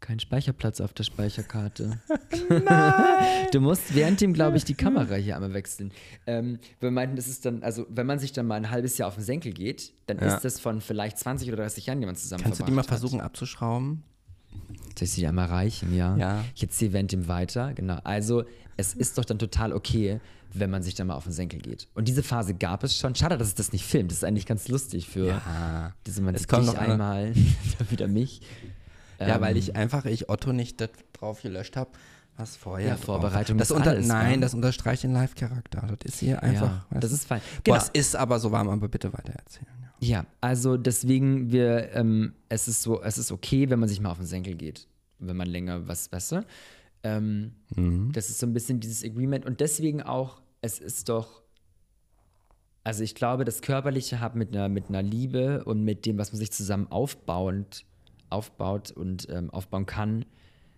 kein 0.00 0.20
Speicherplatz 0.20 0.80
auf 0.80 0.92
der 0.92 1.04
Speicherkarte. 1.04 2.00
Nein! 2.48 3.48
du 3.52 3.60
musst 3.60 3.94
während 3.94 4.20
dem, 4.20 4.32
glaube 4.32 4.56
ich, 4.56 4.64
die 4.64 4.74
Kamera 4.74 5.16
hier 5.16 5.36
einmal 5.36 5.54
wechseln. 5.54 5.92
Ähm, 6.26 6.58
wir 6.80 6.90
meinten, 6.90 7.16
das 7.16 7.26
ist 7.26 7.44
dann, 7.44 7.62
also 7.62 7.86
wenn 7.88 8.06
man 8.06 8.18
sich 8.18 8.32
dann 8.32 8.46
mal 8.46 8.56
ein 8.56 8.70
halbes 8.70 8.98
Jahr 8.98 9.08
auf 9.08 9.14
den 9.14 9.24
Senkel 9.24 9.52
geht, 9.52 9.92
dann 10.06 10.18
ja. 10.18 10.34
ist 10.34 10.44
das 10.44 10.60
von 10.60 10.80
vielleicht 10.80 11.18
20 11.18 11.48
oder 11.48 11.62
30 11.62 11.86
Jahren, 11.86 12.00
die 12.00 12.06
man 12.06 12.16
zusammen 12.16 12.42
Kannst 12.42 12.60
du 12.60 12.64
die 12.64 12.72
mal 12.72 12.84
versuchen 12.84 13.20
abzuschrauben? 13.20 14.04
Soll 14.96 15.04
ich 15.04 15.12
sie 15.12 15.26
einmal 15.26 15.46
reichen, 15.46 15.94
ja? 15.94 16.16
Ja. 16.16 16.44
Ich 16.54 16.62
erzähle 16.62 16.92
während 16.92 17.12
dem 17.12 17.28
weiter, 17.28 17.74
genau. 17.74 17.98
Also, 18.04 18.44
es 18.76 18.94
ist 18.94 19.18
doch 19.18 19.24
dann 19.24 19.38
total 19.38 19.72
okay, 19.72 20.20
wenn 20.52 20.70
man 20.70 20.82
sich 20.82 20.94
dann 20.94 21.08
mal 21.08 21.14
auf 21.14 21.24
den 21.24 21.32
Senkel 21.32 21.60
geht. 21.60 21.88
Und 21.94 22.08
diese 22.08 22.22
Phase 22.22 22.54
gab 22.54 22.82
es 22.84 22.96
schon. 22.96 23.14
Schade, 23.14 23.36
dass 23.36 23.48
es 23.48 23.54
das 23.54 23.72
nicht 23.72 23.84
filmt. 23.84 24.10
Das 24.10 24.18
ist 24.18 24.24
eigentlich 24.24 24.46
ganz 24.46 24.68
lustig 24.68 25.08
für 25.08 25.28
ja. 25.28 25.92
diese 26.06 26.22
man 26.22 26.34
es 26.34 26.48
kommt 26.48 26.66
noch 26.66 26.78
einmal 26.78 27.34
wieder 27.90 28.08
mich. 28.08 28.40
Ja, 29.20 29.36
ähm, 29.36 29.40
weil 29.40 29.56
ich 29.56 29.76
einfach, 29.76 30.04
ich 30.04 30.28
Otto 30.28 30.52
nicht 30.52 30.82
drauf 31.12 31.42
gelöscht 31.42 31.76
habe, 31.76 31.90
was 32.36 32.56
vorher. 32.56 32.88
Ja, 32.88 32.96
Vorbereitung 32.96 33.58
das 33.58 33.70
unter, 33.70 33.90
alles, 33.90 34.06
Nein, 34.06 34.34
war. 34.34 34.40
das 34.42 34.54
unterstreicht 34.54 35.02
den 35.02 35.12
Live-Charakter. 35.12 35.88
Das 35.88 35.98
ist 36.04 36.20
hier 36.20 36.42
einfach. 36.42 36.86
Ja, 36.92 37.00
das 37.00 37.10
ist 37.10 37.26
fein. 37.26 37.40
Genau. 37.64 37.76
Boah, 37.76 37.82
es 37.82 37.88
ist 37.88 38.16
aber 38.16 38.38
so 38.38 38.52
warm, 38.52 38.68
aber 38.68 38.88
bitte 38.88 39.12
weiter 39.12 39.32
erzählen. 39.32 39.66
Ja. 40.00 40.08
ja, 40.08 40.26
also 40.40 40.76
deswegen, 40.76 41.50
wir, 41.50 41.92
ähm, 41.94 42.34
es 42.48 42.68
ist 42.68 42.82
so, 42.82 43.02
es 43.02 43.18
ist 43.18 43.32
okay, 43.32 43.68
wenn 43.70 43.80
man 43.80 43.88
sich 43.88 44.00
mal 44.00 44.10
auf 44.10 44.18
den 44.18 44.26
Senkel 44.26 44.54
geht. 44.54 44.86
Wenn 45.18 45.36
man 45.36 45.48
länger 45.48 45.88
was 45.88 46.08
besser. 46.08 46.44
Ähm, 47.02 47.52
mhm. 47.74 48.12
Das 48.12 48.30
ist 48.30 48.38
so 48.38 48.46
ein 48.46 48.52
bisschen 48.52 48.78
dieses 48.78 49.04
Agreement. 49.04 49.44
Und 49.44 49.58
deswegen 49.58 50.02
auch, 50.02 50.40
es 50.60 50.78
ist 50.78 51.08
doch. 51.08 51.42
Also 52.84 53.02
ich 53.02 53.16
glaube, 53.16 53.44
das 53.44 53.62
Körperliche 53.62 54.20
hat 54.20 54.36
mit 54.36 54.54
einer, 54.54 54.68
mit 54.68 54.88
einer 54.88 55.02
Liebe 55.02 55.64
und 55.64 55.82
mit 55.82 56.06
dem, 56.06 56.16
was 56.18 56.32
man 56.32 56.38
sich 56.38 56.52
zusammen 56.52 56.86
aufbauend 56.90 57.84
aufbaut 58.30 58.90
und 58.90 59.28
ähm, 59.30 59.50
aufbauen 59.50 59.86
kann, 59.86 60.24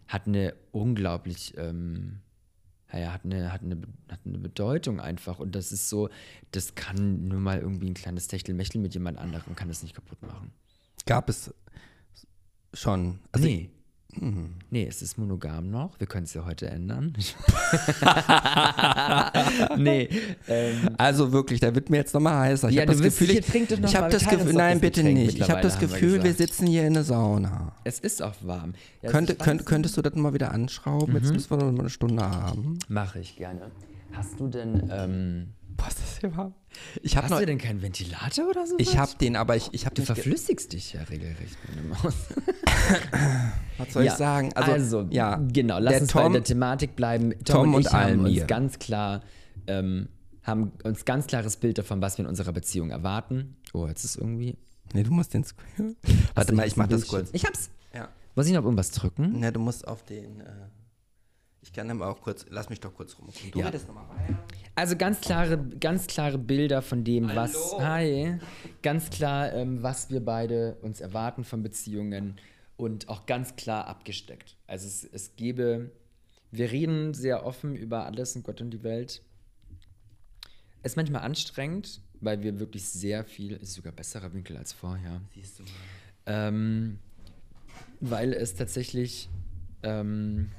hat 0.07 0.27
eine 0.27 0.55
unglaublich, 0.73 1.55
ähm, 1.57 2.21
ja, 2.93 3.13
hat 3.13 3.25
eine, 3.25 3.53
hat, 3.53 3.63
eine, 3.63 3.77
hat 4.11 4.21
eine 4.25 4.39
Bedeutung 4.39 5.01
einfach. 5.01 5.39
Und 5.39 5.55
das 5.55 5.73
ist 5.73 5.89
so, 5.89 6.09
das 6.51 6.75
kann 6.75 7.29
nur 7.29 7.41
mal 7.41 7.61
irgendwie 7.61 7.89
ein 7.89 7.95
kleines 7.95 8.27
Techtelmechtel 8.27 8.81
mit 8.81 8.95
jemand 8.95 9.19
anderem, 9.19 9.55
kann 9.55 9.69
das 9.69 9.83
nicht 9.83 9.95
kaputt 9.95 10.21
machen. 10.23 10.53
Gab 11.07 11.29
es 11.29 11.55
schon? 12.75 13.21
Also 13.33 13.47
nee. 13.47 13.71
Ich, 14.13 14.21
mhm. 14.21 14.51
Nee, 14.71 14.87
es 14.89 15.03
ist 15.03 15.19
monogam 15.19 15.71
noch. 15.71 15.99
Wir 15.99 16.07
können 16.07 16.25
es 16.25 16.35
ja 16.35 16.45
heute 16.45 16.69
ändern. 16.69 17.13
nee. 19.77 20.09
Ähm, 20.49 20.91
Also 20.99 21.33
wirklich, 21.33 21.61
da 21.61 21.75
wird 21.75 21.91
mir 21.91 21.99
jetzt 21.99 22.15
nochmal 22.15 22.49
heißer. 22.51 22.69
Ich 22.69 22.77
Ja, 22.77 22.83
habe 22.83 22.93
das 22.93 23.03
Gefühl, 23.03 23.29
hier, 23.29 23.41
ich 23.41 23.53
mal, 23.81 23.95
habe 23.95 24.07
wir 24.07 24.11
das 24.19 24.29
Gefühl, 24.29 24.53
nein, 24.55 24.81
bitte 24.81 25.03
Getränk 25.03 25.19
nicht. 25.19 25.39
Ich 25.39 25.51
habe 25.51 25.61
das 25.63 25.81
wir 25.81 25.89
Gefühl, 25.89 26.13
wir 26.15 26.19
gesagt. 26.33 26.39
sitzen 26.39 26.67
hier 26.67 26.87
in 26.87 26.95
der 26.95 27.05
Sauna. 27.05 27.73
es 27.85 28.01
ist 28.01 28.23
auch 28.23 28.35
warm. 28.43 28.75
Ja, 29.03 29.11
Könnte, 29.11 29.35
könnt, 29.35 29.67
könntest 29.67 29.97
du 29.97 30.03
das 30.03 30.15
mal 30.15 30.35
wieder 30.35 30.53
anschrauben? 30.53 31.15
Jetzt 31.15 31.33
müssen 31.33 31.51
wir 31.51 31.57
noch 31.59 31.73
mal 31.73 31.81
eine 31.81 31.91
Stunde 31.91 32.23
haben. 32.25 32.79
Mache 32.89 33.21
ich 33.21 33.37
gerne. 33.37 33.71
Hast 34.13 34.39
du 34.41 34.49
denn, 34.49 34.91
ähm, 34.93 35.49
Boah, 35.77 35.89
ist 35.89 35.99
das 36.01 36.19
hier 36.21 36.37
warm. 36.37 36.55
Ich 37.03 37.17
hast 37.17 37.31
noch, 37.31 37.41
du 37.41 37.47
denn 37.47 37.59
keinen 37.59 37.83
Ventilator 37.83 38.49
oder 38.49 38.67
so? 38.67 38.75
ich 38.79 38.97
habe 38.97 39.13
den, 39.21 39.37
aber 39.37 39.57
ich, 39.57 39.69
ich 39.73 39.87
habe 39.87 39.95
Du 39.95 40.03
nicht. 40.03 40.09
ge- 40.09 40.15
verflüssigst 40.17 40.73
dich 40.73 40.93
ja 40.95 41.03
regelrecht 41.03 41.57
mit 41.69 41.79
dem 41.79 41.89
Maus. 41.91 42.15
Was 43.79 43.93
soll 43.93 44.05
ich 44.05 44.13
sagen? 44.13 44.53
Also, 44.55 45.07
ja, 45.11 45.37
genau, 45.53 45.79
lass 45.79 45.93
der 45.95 46.03
uns 46.03 46.11
Tom, 46.13 46.23
bei 46.25 46.39
der 46.39 46.45
Thematik 46.45 46.97
bleiben. 46.97 47.31
Tom, 47.45 47.45
Tom 47.45 47.69
und 47.69 47.75
und 47.75 47.81
ich 47.87 47.93
haben 47.93 48.25
uns 48.25 48.47
ganz 48.47 48.79
klar, 48.79 49.23
ähm, 49.67 50.09
haben 50.43 50.73
uns 50.85 51.05
ganz 51.05 51.27
klares 51.27 51.57
Bild 51.57 51.79
davon, 51.79 52.01
was 52.03 52.19
wir 52.19 52.25
in 52.25 52.29
unserer 52.29 52.53
Beziehung 52.53 52.91
erwarten. 52.91 53.57
Oh, 53.73 53.87
jetzt 53.87 54.05
ist 54.05 54.17
irgendwie. 54.17 54.57
Nee, 54.93 55.03
du 55.03 55.11
musst 55.13 55.35
den 55.35 55.45
Screen. 55.45 55.97
Warte 56.35 56.53
mal, 56.55 56.67
ich 56.67 56.77
mach 56.77 56.89
das 56.89 57.07
kurz. 57.09 57.31
Ich 57.33 57.45
hab's. 57.45 57.71
Ja. 57.95 58.09
Muss 58.35 58.47
ich 58.47 58.53
noch 58.53 58.65
irgendwas 58.65 58.91
drücken? 58.91 59.39
Ne, 59.41 59.53
du 59.53 59.61
musst 59.61 59.87
auf 59.87 60.05
den. 60.05 60.41
Äh, 60.41 60.45
ich 61.63 61.73
kann 61.73 61.91
aber 61.91 62.09
auch 62.09 62.21
kurz. 62.23 62.47
Lass 62.49 62.69
mich 62.71 62.81
doch 62.81 62.95
kurz 62.95 63.17
rumgucken. 63.19 63.51
Du 63.53 63.59
Ja. 63.61 63.67
redest 63.67 63.87
nochmal 63.87 64.09
weiter. 64.09 64.39
Also 64.81 64.97
ganz 64.97 65.21
klare, 65.21 65.59
ganz 65.79 66.07
klare 66.07 66.39
Bilder 66.39 66.81
von 66.81 67.05
dem, 67.05 67.29
was. 67.35 67.75
Hallo. 67.75 67.83
Hi. 67.83 68.39
Ganz 68.81 69.11
klar, 69.11 69.53
ähm, 69.53 69.83
was 69.83 70.09
wir 70.09 70.25
beide 70.25 70.77
uns 70.81 71.03
erwarten 71.03 71.45
von 71.45 71.63
Beziehungen 71.63 72.37
und 72.79 73.11
auch 73.11 73.27
ganz 73.27 73.57
klar 73.57 73.89
abgesteckt. 73.89 74.57
Also 74.67 74.87
es, 74.87 75.05
es 75.05 75.37
gäbe. 75.37 75.91
Wir 76.51 76.71
reden 76.71 77.13
sehr 77.13 77.45
offen 77.45 77.77
über 77.77 78.07
alles 78.07 78.35
in 78.35 78.43
Gott 78.43 78.63
und 78.63 78.71
die 78.71 78.83
Welt. 78.83 79.21
Ist 80.83 80.97
manchmal 80.97 81.25
anstrengend, 81.25 82.01
weil 82.23 82.43
wir 82.43 82.59
wirklich 82.59 82.89
sehr 82.89 83.25
viel, 83.25 83.57
ist 83.57 83.75
sogar 83.75 83.93
besserer 83.93 84.33
Winkel 84.33 84.57
als 84.57 84.73
vorher. 84.73 85.21
Siehst 85.35 85.59
du 85.59 85.65
mal. 85.65 85.71
Ähm, 86.25 86.99
weil 88.01 88.33
es 88.33 88.55
tatsächlich. 88.55 89.29
Ähm, 89.83 90.53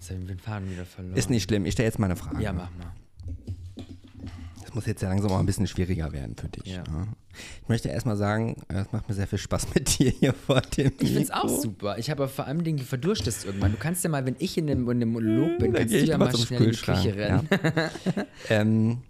jetzt 0.00 0.10
habe 0.10 0.20
ich 0.22 0.26
den 0.28 0.38
Faden 0.38 0.70
wieder 0.70 0.84
verloren. 0.84 1.16
Ist 1.16 1.30
nicht 1.30 1.44
schlimm. 1.44 1.64
Ich 1.66 1.72
stelle 1.72 1.86
jetzt 1.88 1.98
mal 1.98 2.06
eine 2.06 2.16
Frage. 2.16 2.42
Ja, 2.42 2.52
mach 2.52 2.70
mal. 2.76 2.92
Das 4.62 4.74
muss 4.74 4.86
jetzt 4.86 5.02
ja 5.02 5.08
langsam 5.08 5.32
auch 5.32 5.40
ein 5.40 5.46
bisschen 5.46 5.66
schwieriger 5.66 6.12
werden 6.12 6.36
für 6.36 6.48
dich. 6.48 6.66
Ja. 6.74 6.84
ne? 6.84 7.08
Ich 7.62 7.68
möchte 7.68 7.88
erstmal 7.88 8.16
sagen, 8.16 8.62
äh, 8.68 8.78
es 8.80 8.92
macht 8.92 9.08
mir 9.08 9.14
sehr 9.14 9.26
viel 9.26 9.38
Spaß 9.38 9.66
mit 9.74 9.98
dir 9.98 10.10
hier 10.10 10.32
vor 10.32 10.60
dem 10.60 10.92
Ich 11.00 11.08
finde 11.08 11.22
es 11.22 11.30
auch 11.30 11.48
super. 11.48 11.98
Ich 11.98 12.08
habe 12.10 12.28
vor 12.28 12.46
allem 12.46 12.62
Dingen, 12.62 12.78
du 12.78 12.84
verdurstest 12.84 13.44
irgendwann. 13.46 13.72
Du 13.72 13.78
kannst 13.78 14.04
ja 14.04 14.10
mal, 14.10 14.24
wenn 14.26 14.36
ich 14.38 14.56
in 14.56 14.66
dem, 14.68 14.88
in 14.88 15.00
dem 15.00 15.10
Monolog 15.12 15.58
bin, 15.58 15.72
kannst 15.72 15.92
du 15.92 15.98
ja 16.04 16.16
mal 16.18 16.36
schnell 16.36 16.62
in 16.62 16.70
die 16.70 16.76
Küche 16.78 17.14
rennen. 17.16 17.48
ähm, 18.48 19.02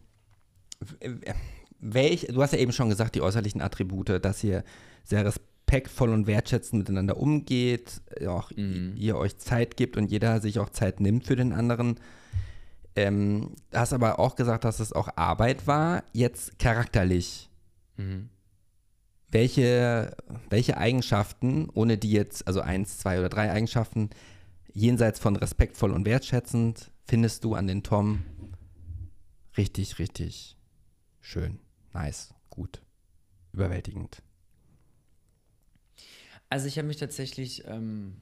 w- 0.80 1.32
welch, 1.80 2.26
du 2.30 2.42
hast 2.42 2.52
ja 2.52 2.58
eben 2.58 2.72
schon 2.72 2.88
gesagt, 2.88 3.14
die 3.14 3.20
äußerlichen 3.22 3.60
Attribute, 3.60 4.24
dass 4.24 4.42
ihr 4.44 4.64
sehr 5.04 5.24
respektvoll 5.24 5.49
und 6.10 6.26
wertschätzend 6.26 6.80
miteinander 6.80 7.16
umgeht, 7.16 8.00
äh, 8.16 8.26
auch 8.26 8.50
Mhm. 8.50 8.94
ihr 8.96 9.16
euch 9.16 9.38
Zeit 9.38 9.76
gibt 9.76 9.96
und 9.96 10.10
jeder 10.10 10.40
sich 10.40 10.58
auch 10.58 10.70
Zeit 10.70 11.00
nimmt 11.00 11.26
für 11.26 11.36
den 11.36 11.52
anderen. 11.52 11.98
Ähm, 12.96 13.54
hast 13.72 13.92
aber 13.92 14.18
auch 14.18 14.34
gesagt, 14.34 14.64
dass 14.64 14.80
es 14.80 14.92
auch 14.92 15.08
Arbeit 15.16 15.66
war. 15.66 16.02
Jetzt 16.12 16.58
charakterlich. 16.58 17.48
Mhm. 17.96 18.28
Welche, 19.30 20.16
welche 20.48 20.76
Eigenschaften, 20.76 21.68
ohne 21.72 21.96
die 21.98 22.10
jetzt, 22.10 22.48
also 22.48 22.60
eins, 22.62 22.98
zwei 22.98 23.20
oder 23.20 23.28
drei 23.28 23.52
Eigenschaften, 23.52 24.10
jenseits 24.72 25.20
von 25.20 25.36
respektvoll 25.36 25.92
und 25.92 26.04
wertschätzend, 26.04 26.90
findest 27.06 27.44
du 27.44 27.54
an 27.54 27.68
den 27.68 27.84
Tom 27.84 28.24
richtig, 29.56 29.98
richtig 30.00 30.56
schön, 31.20 31.60
nice, 31.92 32.34
gut, 32.50 32.82
überwältigend? 33.52 34.22
Also 36.50 36.66
ich 36.66 36.76
habe 36.78 36.86
mich 36.88 36.96
tatsächlich, 36.98 37.64
ähm, 37.66 38.16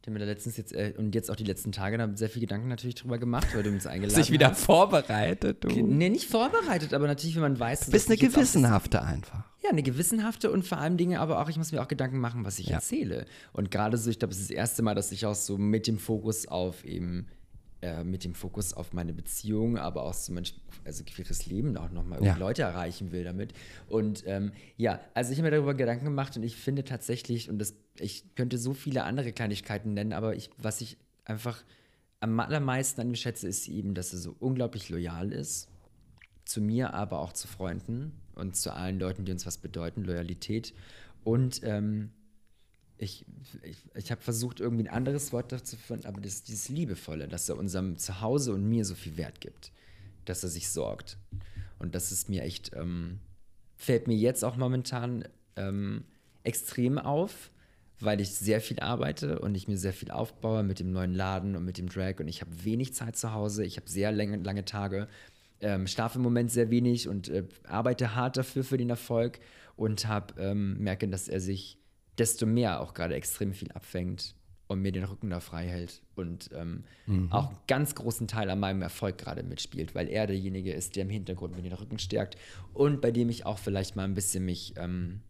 ich 0.00 0.06
habe 0.06 0.12
mir 0.12 0.20
da 0.20 0.24
letztens 0.26 0.56
jetzt 0.56 0.72
äh, 0.72 0.94
und 0.96 1.14
jetzt 1.14 1.30
auch 1.30 1.36
die 1.36 1.44
letzten 1.44 1.72
Tage 1.72 1.98
da 1.98 2.08
sehr 2.14 2.28
viel 2.30 2.40
Gedanken 2.40 2.68
natürlich 2.68 2.94
drüber 2.94 3.18
gemacht, 3.18 3.48
weil 3.54 3.62
du 3.64 3.70
uns 3.70 3.86
eingeladen 3.88 4.14
Sich 4.22 4.30
wieder 4.32 4.50
hast. 4.50 4.64
vorbereitet, 4.64 5.64
du. 5.64 5.68
Nee, 5.68 6.08
nicht 6.08 6.28
vorbereitet, 6.30 6.94
aber 6.94 7.06
natürlich, 7.06 7.34
wenn 7.34 7.42
man 7.42 7.58
weiß, 7.58 7.86
Du 7.86 7.90
bist 7.92 8.08
eine 8.08 8.16
gewissenhafte 8.16 9.02
einfach. 9.02 9.44
Ja, 9.62 9.70
eine 9.70 9.82
gewissenhafte 9.82 10.50
und 10.50 10.64
vor 10.66 10.78
allem 10.78 10.96
Dinge, 10.98 11.20
aber 11.20 11.40
auch, 11.40 11.48
ich 11.48 11.56
muss 11.56 11.72
mir 11.72 11.82
auch 11.82 11.88
Gedanken 11.88 12.18
machen, 12.18 12.44
was 12.44 12.58
ich 12.58 12.66
Ja. 12.68 12.76
erzähle. 12.76 13.24
Und 13.52 13.70
gerade 13.70 13.96
so, 13.96 14.10
ich 14.10 14.18
glaube, 14.18 14.32
es 14.32 14.40
ist 14.40 14.50
das 14.50 14.56
erste 14.56 14.82
Mal, 14.82 14.94
dass 14.94 15.10
ich 15.10 15.24
auch 15.26 15.34
so 15.34 15.56
mit 15.58 15.86
dem 15.86 15.98
Fokus 15.98 16.46
auf 16.46 16.84
eben, 16.84 17.26
äh, 17.84 18.02
mit 18.02 18.24
dem 18.24 18.32
Fokus 18.34 18.72
auf 18.72 18.94
meine 18.94 19.12
Beziehung, 19.12 19.76
aber 19.76 20.04
auch 20.04 20.14
so 20.14 20.32
mein 20.32 20.44
also 20.86 21.04
queeres 21.04 21.44
Leben 21.44 21.76
auch 21.76 21.90
nochmal 21.90 22.24
Ja. 22.24 22.34
Leute 22.36 22.62
erreichen 22.62 23.12
will 23.12 23.24
damit. 23.24 23.52
Und 23.88 24.24
ähm, 24.26 24.52
ja, 24.78 25.00
also 25.12 25.32
ich 25.32 25.38
habe 25.38 25.50
mir 25.50 25.56
darüber 25.56 25.74
Gedanken 25.74 26.06
gemacht 26.06 26.34
und 26.34 26.44
ich 26.44 26.56
finde 26.56 26.84
tatsächlich, 26.84 27.50
und 27.50 27.58
das, 27.58 27.74
ich 27.98 28.34
könnte 28.36 28.56
so 28.56 28.72
viele 28.72 29.04
andere 29.04 29.32
Kleinigkeiten 29.32 29.92
nennen, 29.92 30.14
aber 30.14 30.34
ich, 30.34 30.48
was 30.56 30.80
ich 30.80 30.96
einfach 31.26 31.62
am 32.20 32.40
allermeisten 32.40 33.02
an 33.02 33.08
ihm 33.08 33.16
schätze, 33.16 33.48
ist 33.48 33.68
eben, 33.68 33.92
dass 33.92 34.14
er 34.14 34.18
so 34.18 34.34
unglaublich 34.38 34.88
loyal 34.88 35.30
ist 35.30 35.68
zu 36.46 36.62
mir, 36.62 36.94
aber 36.94 37.18
auch 37.18 37.34
zu 37.34 37.48
Freunden 37.48 38.12
und 38.34 38.56
zu 38.56 38.72
allen 38.72 38.98
Leuten, 38.98 39.26
die 39.26 39.32
uns 39.32 39.44
was 39.44 39.58
bedeuten, 39.58 40.04
Loyalität. 40.04 40.72
Und 41.22 41.60
ähm, 41.64 42.12
ich, 43.04 43.24
ich, 43.62 43.76
ich 43.94 44.10
habe 44.10 44.20
versucht, 44.20 44.60
irgendwie 44.60 44.88
ein 44.88 44.94
anderes 44.94 45.32
Wort 45.32 45.52
dazu 45.52 45.64
zu 45.64 45.76
finden, 45.76 46.06
aber 46.06 46.20
das 46.20 46.42
dieses 46.42 46.68
Liebevolle, 46.68 47.28
dass 47.28 47.48
er 47.48 47.58
unserem 47.58 47.98
Zuhause 47.98 48.52
und 48.52 48.68
mir 48.68 48.84
so 48.84 48.94
viel 48.94 49.16
Wert 49.16 49.40
gibt, 49.40 49.72
dass 50.24 50.42
er 50.42 50.48
sich 50.48 50.68
sorgt. 50.70 51.18
Und 51.78 51.94
das 51.94 52.12
ist 52.12 52.28
mir 52.28 52.42
echt, 52.42 52.72
ähm, 52.74 53.20
fällt 53.76 54.08
mir 54.08 54.16
jetzt 54.16 54.44
auch 54.44 54.56
momentan 54.56 55.24
ähm, 55.56 56.04
extrem 56.42 56.98
auf, 56.98 57.50
weil 58.00 58.20
ich 58.20 58.30
sehr 58.30 58.60
viel 58.60 58.80
arbeite 58.80 59.38
und 59.38 59.54
ich 59.54 59.68
mir 59.68 59.78
sehr 59.78 59.92
viel 59.92 60.10
aufbaue 60.10 60.62
mit 60.62 60.80
dem 60.80 60.92
neuen 60.92 61.14
Laden 61.14 61.56
und 61.56 61.64
mit 61.64 61.78
dem 61.78 61.88
Drag 61.88 62.18
und 62.18 62.28
ich 62.28 62.40
habe 62.40 62.64
wenig 62.64 62.94
Zeit 62.94 63.16
zu 63.16 63.32
Hause, 63.32 63.64
ich 63.64 63.76
habe 63.76 63.88
sehr 63.88 64.12
lange, 64.12 64.36
lange 64.38 64.64
Tage, 64.64 65.08
ähm, 65.60 65.86
schlafe 65.86 66.18
im 66.18 66.22
Moment 66.22 66.50
sehr 66.50 66.70
wenig 66.70 67.08
und 67.08 67.28
äh, 67.28 67.44
arbeite 67.64 68.14
hart 68.14 68.36
dafür 68.36 68.64
für 68.64 68.76
den 68.76 68.90
Erfolg 68.90 69.38
und 69.76 70.08
hab, 70.08 70.38
ähm, 70.38 70.78
merke, 70.78 71.08
dass 71.08 71.28
er 71.28 71.40
sich 71.40 71.78
desto 72.18 72.46
mehr 72.46 72.80
auch 72.80 72.94
gerade 72.94 73.14
extrem 73.14 73.52
viel 73.52 73.72
abfängt 73.72 74.34
und 74.66 74.80
mir 74.80 74.92
den 74.92 75.04
Rücken 75.04 75.30
da 75.30 75.40
frei 75.40 75.66
hält 75.66 76.02
und 76.14 76.50
ähm, 76.54 76.84
auch 77.30 77.48
einen 77.48 77.58
ganz 77.66 77.94
großen 77.94 78.26
Teil 78.26 78.48
an 78.50 78.60
meinem 78.60 78.82
Erfolg 78.82 79.18
gerade 79.18 79.42
mitspielt, 79.42 79.94
weil 79.94 80.08
er 80.08 80.26
derjenige 80.26 80.72
ist, 80.72 80.96
der 80.96 81.02
im 81.02 81.10
Hintergrund 81.10 81.54
mir 81.54 81.62
den 81.62 81.72
Rücken 81.72 81.98
stärkt 81.98 82.36
und 82.72 83.00
bei 83.00 83.10
dem 83.10 83.28
ich 83.28 83.44
auch 83.46 83.58
vielleicht 83.58 83.94
mal 83.96 84.04
ein 84.04 84.14
bisschen 84.14 84.44
mich 84.44 84.74
ähm, 84.76 85.20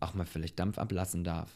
auch 0.00 0.14
mal 0.14 0.26
vielleicht 0.26 0.58
Dampf 0.58 0.78
ablassen 0.78 1.22
darf. 1.22 1.50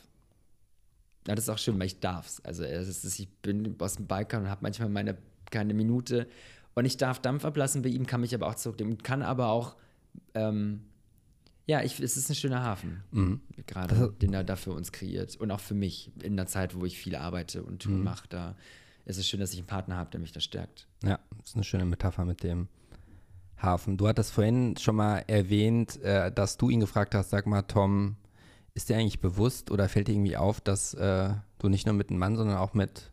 Ja, 1.27 1.35
das 1.35 1.45
ist 1.47 1.51
auch 1.51 1.59
schön, 1.59 1.79
weil 1.79 1.87
ich 1.87 1.99
darf's. 1.99 2.41
Also 2.45 2.63
es 2.63 3.05
ist, 3.05 3.19
ich 3.19 3.29
bin 3.43 3.75
aus 3.81 3.97
dem 3.97 4.07
Balkan 4.07 4.43
und 4.43 4.51
habe 4.51 4.63
manchmal 4.63 4.89
meine 4.89 5.17
keine 5.51 5.75
Minute 5.75 6.29
und 6.75 6.85
ich 6.85 6.97
darf 6.97 7.21
Dampf 7.21 7.45
ablassen. 7.45 7.83
Bei 7.83 7.89
ihm 7.89 8.07
kann 8.07 8.21
mich 8.21 8.35
aber 8.35 8.47
auch 8.47 8.55
zurücknehmen 8.55 8.95
und 8.95 9.05
kann 9.05 9.23
aber 9.23 9.49
auch 9.49 9.77
ähm, 10.35 10.83
ja, 11.67 11.83
ich, 11.83 11.99
es 12.01 12.17
ist 12.17 12.31
ein 12.31 12.37
schöner 12.37 12.63
Hafen, 12.63 13.03
gerade, 13.67 14.13
den 14.23 14.33
er 14.33 14.45
da 14.45 14.57
für 14.57 14.73
uns 14.73 14.93
kreiert. 14.93 15.37
Und 15.37 15.51
auch 15.51 15.61
für 15.61 15.75
mich, 15.75 16.13
in 16.23 16.37
der 16.37 16.47
Zeit, 16.47 16.75
wo 16.75 16.85
ich 16.85 16.97
viel 16.97 17.17
arbeite 17.17 17.63
und 17.65 17.83
Touren 17.83 18.05
mache, 18.05 18.29
da 18.29 18.57
ist 19.05 19.19
es 19.19 19.27
schön, 19.29 19.41
dass 19.41 19.53
ich 19.53 19.59
einen 19.59 19.67
Partner 19.67 19.97
habe, 19.97 20.11
der 20.11 20.21
mich 20.21 20.33
da 20.33 20.41
stärkt. 20.41 20.87
Ja, 21.03 21.19
das 21.39 21.51
ist 21.51 21.55
eine 21.55 21.65
schöne 21.65 21.85
Metapher 21.85 22.25
mit 22.25 22.43
dem 22.43 22.69
Hafen. 23.61 23.97
Du 23.97 24.07
hattest 24.07 24.33
vorhin 24.33 24.77
schon 24.77 24.97
mal 24.97 25.19
erwähnt, 25.27 26.01
äh, 26.03 26.31
dass 26.31 26.57
du 26.57 26.71
ihn 26.71 26.81
gefragt 26.81 27.15
hast, 27.15 27.31
sag 27.31 27.47
mal, 27.47 27.63
Tom, 27.63 28.17
ist 28.75 28.89
dir 28.89 28.97
eigentlich 28.97 29.21
bewusst 29.21 29.71
oder 29.71 29.89
fällt 29.89 30.09
dir 30.09 30.13
irgendwie 30.13 30.37
auf, 30.37 30.61
dass 30.61 30.95
äh, 30.95 31.31
du 31.59 31.69
nicht 31.69 31.87
nur 31.87 31.95
mit 31.95 32.11
einem 32.11 32.19
Mann, 32.19 32.37
sondern 32.37 32.59
auch 32.59 32.75
mit, 32.75 33.11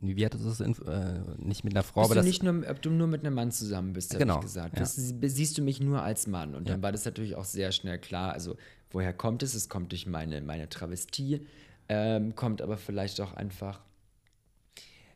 wie 0.00 0.24
hattest 0.24 0.44
du 0.44 0.48
es, 0.50 0.60
inf- 0.60 0.86
äh, 0.88 1.22
nicht 1.38 1.64
mit 1.64 1.72
einer 1.74 1.82
Frau, 1.82 2.02
Bist 2.02 2.10
aber 2.12 2.14
du 2.14 2.20
das, 2.20 2.26
nicht 2.26 2.42
nur, 2.42 2.68
ob 2.70 2.82
du 2.82 2.90
nur 2.90 3.06
mit 3.06 3.24
einem 3.24 3.34
Mann 3.34 3.50
zusammen 3.50 3.92
bist, 3.94 4.10
habe 4.14 4.24
Genau, 4.24 4.36
ich 4.36 4.42
gesagt. 4.42 4.74
ja. 4.74 4.80
Das, 4.80 4.94
siehst 4.96 5.58
du 5.58 5.62
mich 5.62 5.80
nur 5.80 6.02
als 6.02 6.26
Mann. 6.26 6.54
Und 6.54 6.68
dann 6.68 6.78
Ja. 6.78 6.82
war 6.82 6.92
das 6.92 7.04
natürlich 7.04 7.34
auch 7.36 7.44
sehr 7.44 7.72
schnell 7.72 7.98
klar. 7.98 8.32
Also, 8.32 8.56
woher 8.90 9.12
kommt 9.12 9.42
es? 9.42 9.54
Es 9.54 9.68
kommt 9.68 9.92
durch 9.92 10.06
meine, 10.06 10.40
meine 10.40 10.68
Travestie, 10.68 11.46
ähm, 11.88 12.34
kommt 12.34 12.62
aber 12.62 12.76
vielleicht 12.76 13.20
auch 13.20 13.34
einfach, 13.34 13.80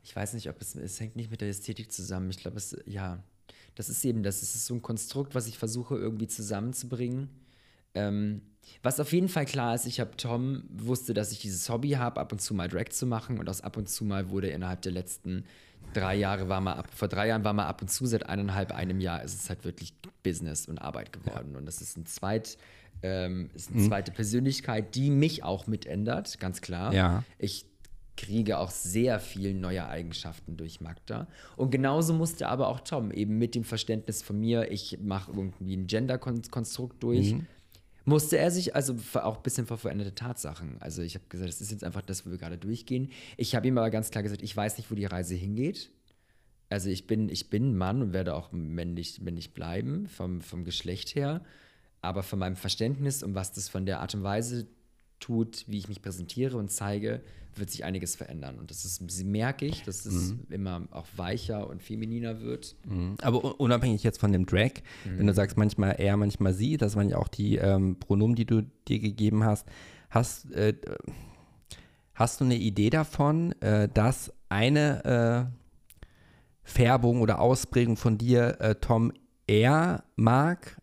ich 0.02 0.14
weiß 0.16 0.34
nicht, 0.34 0.48
ob 0.48 0.60
es, 0.60 0.74
es 0.74 0.98
hängt 1.00 1.16
nicht 1.16 1.30
mit 1.30 1.40
der 1.40 1.48
Ästhetik 1.48 1.92
zusammen. 1.92 2.30
Ich 2.30 2.38
glaube, 2.38 2.56
es, 2.56 2.76
ja, 2.86 3.22
das 3.74 3.88
ist 3.88 4.04
eben, 4.04 4.22
das 4.22 4.42
ist 4.42 4.66
so 4.66 4.74
ein 4.74 4.82
Konstrukt, 4.82 5.34
was 5.34 5.46
ich 5.46 5.58
versuche 5.58 5.96
irgendwie 5.96 6.26
zusammenzubringen. 6.26 7.28
Ähm, 7.94 8.42
was 8.82 9.00
auf 9.00 9.12
jeden 9.12 9.28
Fall 9.28 9.44
klar 9.44 9.74
ist, 9.74 9.86
ich 9.86 10.00
habe 10.00 10.16
Tom, 10.16 10.64
wusste, 10.70 11.14
dass 11.14 11.32
ich 11.32 11.40
dieses 11.40 11.68
Hobby 11.68 11.90
habe, 11.90 12.20
ab 12.20 12.32
und 12.32 12.40
zu 12.40 12.54
mal 12.54 12.68
Drag 12.68 12.88
zu 12.90 13.06
machen 13.06 13.38
und 13.38 13.48
aus 13.48 13.60
ab 13.60 13.76
und 13.76 13.88
zu 13.88 14.04
mal 14.04 14.30
wurde 14.30 14.48
innerhalb 14.48 14.82
der 14.82 14.92
letzten 14.92 15.44
drei 15.92 16.14
Jahre 16.16 16.48
war 16.48 16.60
mal 16.60 16.74
ab, 16.74 16.88
vor 16.94 17.08
drei 17.08 17.28
Jahren 17.28 17.44
war 17.44 17.52
mal 17.52 17.66
ab 17.66 17.82
und 17.82 17.88
zu, 17.88 18.06
seit 18.06 18.28
eineinhalb, 18.28 18.72
einem 18.72 19.00
Jahr 19.00 19.22
ist 19.22 19.34
es 19.34 19.48
halt 19.48 19.64
wirklich 19.64 19.94
Business 20.22 20.66
und 20.66 20.78
Arbeit 20.78 21.12
geworden. 21.12 21.50
Ja. 21.52 21.58
Und 21.58 21.66
das 21.66 21.80
ist 21.80 21.96
ein 21.96 22.06
zweit, 22.06 22.56
ähm, 23.02 23.50
ist 23.54 23.70
eine 23.70 23.80
mhm. 23.80 23.88
zweite 23.88 24.12
Persönlichkeit, 24.12 24.94
die 24.94 25.10
mich 25.10 25.44
auch 25.44 25.66
mitändert, 25.66 26.38
ganz 26.38 26.60
klar. 26.60 26.94
Ja. 26.94 27.24
Ich 27.38 27.66
kriege 28.16 28.58
auch 28.58 28.70
sehr 28.70 29.20
viel 29.20 29.54
neue 29.54 29.86
Eigenschaften 29.86 30.56
durch 30.56 30.80
Magda. 30.80 31.26
Und 31.56 31.70
genauso 31.70 32.14
musste 32.14 32.48
aber 32.48 32.68
auch 32.68 32.80
Tom 32.80 33.10
eben 33.10 33.38
mit 33.38 33.54
dem 33.54 33.64
Verständnis 33.64 34.22
von 34.22 34.38
mir, 34.38 34.70
ich 34.70 34.98
mache 35.00 35.32
irgendwie 35.32 35.76
ein 35.76 35.86
Gender-Konstrukt 35.86 37.02
durch. 37.02 37.34
Mhm 37.34 37.46
musste 38.04 38.38
er 38.38 38.50
sich, 38.50 38.74
also 38.74 38.96
auch 39.14 39.36
ein 39.36 39.42
bisschen 39.42 39.66
vor 39.66 39.78
veränderte 39.78 40.14
Tatsachen. 40.14 40.76
Also 40.80 41.02
ich 41.02 41.14
habe 41.14 41.24
gesagt, 41.28 41.48
das 41.48 41.60
ist 41.60 41.70
jetzt 41.70 41.84
einfach 41.84 42.02
das, 42.02 42.26
wo 42.26 42.30
wir 42.30 42.38
gerade 42.38 42.58
durchgehen. 42.58 43.10
Ich 43.36 43.54
habe 43.54 43.68
ihm 43.68 43.78
aber 43.78 43.90
ganz 43.90 44.10
klar 44.10 44.22
gesagt, 44.22 44.42
ich 44.42 44.56
weiß 44.56 44.76
nicht, 44.78 44.90
wo 44.90 44.94
die 44.94 45.04
Reise 45.04 45.34
hingeht. 45.34 45.90
Also 46.68 46.88
ich 46.88 47.06
bin, 47.06 47.28
ich 47.28 47.50
bin 47.50 47.76
Mann 47.76 48.02
und 48.02 48.12
werde 48.12 48.34
auch 48.34 48.50
männlich, 48.50 49.20
männlich 49.20 49.52
bleiben, 49.52 50.08
vom, 50.08 50.40
vom 50.40 50.64
Geschlecht 50.64 51.14
her. 51.14 51.44
Aber 52.00 52.22
von 52.22 52.38
meinem 52.38 52.56
Verständnis 52.56 53.22
und 53.22 53.34
was 53.34 53.52
das 53.52 53.68
von 53.68 53.86
der 53.86 54.00
Art 54.00 54.14
und 54.14 54.22
Weise 54.22 54.66
tut, 55.22 55.64
wie 55.68 55.78
ich 55.78 55.88
mich 55.88 56.02
präsentiere 56.02 56.56
und 56.58 56.70
zeige, 56.70 57.22
wird 57.54 57.70
sich 57.70 57.84
einiges 57.84 58.16
verändern. 58.16 58.58
Und 58.58 58.70
das 58.70 58.84
ist, 58.84 59.24
merke 59.24 59.66
ich, 59.66 59.82
dass 59.82 60.06
es 60.06 60.32
mhm. 60.32 60.46
immer 60.50 60.82
auch 60.90 61.06
weicher 61.16 61.68
und 61.68 61.82
femininer 61.82 62.40
wird. 62.40 62.76
Mhm. 62.86 63.16
Aber 63.22 63.60
unabhängig 63.60 64.02
jetzt 64.02 64.20
von 64.20 64.32
dem 64.32 64.46
Drag, 64.46 64.72
mhm. 65.04 65.18
wenn 65.18 65.26
du 65.26 65.34
sagst 65.34 65.56
manchmal 65.56 65.96
er, 65.98 66.16
manchmal 66.16 66.54
sie, 66.54 66.76
das 66.76 66.96
waren 66.96 67.08
ja 67.08 67.18
auch 67.18 67.28
die 67.28 67.56
ähm, 67.56 67.98
Pronomen, 67.98 68.36
die 68.36 68.46
du 68.46 68.62
dir 68.88 68.98
gegeben 68.98 69.44
hast, 69.44 69.66
hast, 70.10 70.50
äh, 70.52 70.74
hast 72.14 72.40
du 72.40 72.44
eine 72.44 72.56
Idee 72.56 72.90
davon, 72.90 73.52
äh, 73.60 73.88
dass 73.88 74.32
eine 74.48 75.50
äh, 75.50 75.58
Färbung 76.62 77.20
oder 77.20 77.40
Ausprägung 77.40 77.96
von 77.96 78.18
dir 78.18 78.60
äh, 78.60 78.74
Tom 78.76 79.12
eher 79.46 80.04
mag 80.16 80.78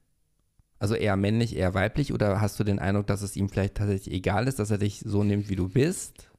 also 0.79 0.95
eher 0.95 1.15
männlich, 1.17 1.55
eher 1.55 1.73
weiblich? 1.73 2.13
Oder 2.13 2.41
hast 2.41 2.59
du 2.59 2.63
den 2.63 2.79
Eindruck, 2.79 3.07
dass 3.07 3.21
es 3.21 3.35
ihm 3.35 3.49
vielleicht 3.49 3.75
tatsächlich 3.75 4.13
egal 4.13 4.47
ist, 4.47 4.59
dass 4.59 4.71
er 4.71 4.77
dich 4.77 5.03
so 5.05 5.23
nimmt, 5.23 5.49
wie 5.49 5.55
du 5.55 5.69
bist? 5.69 6.29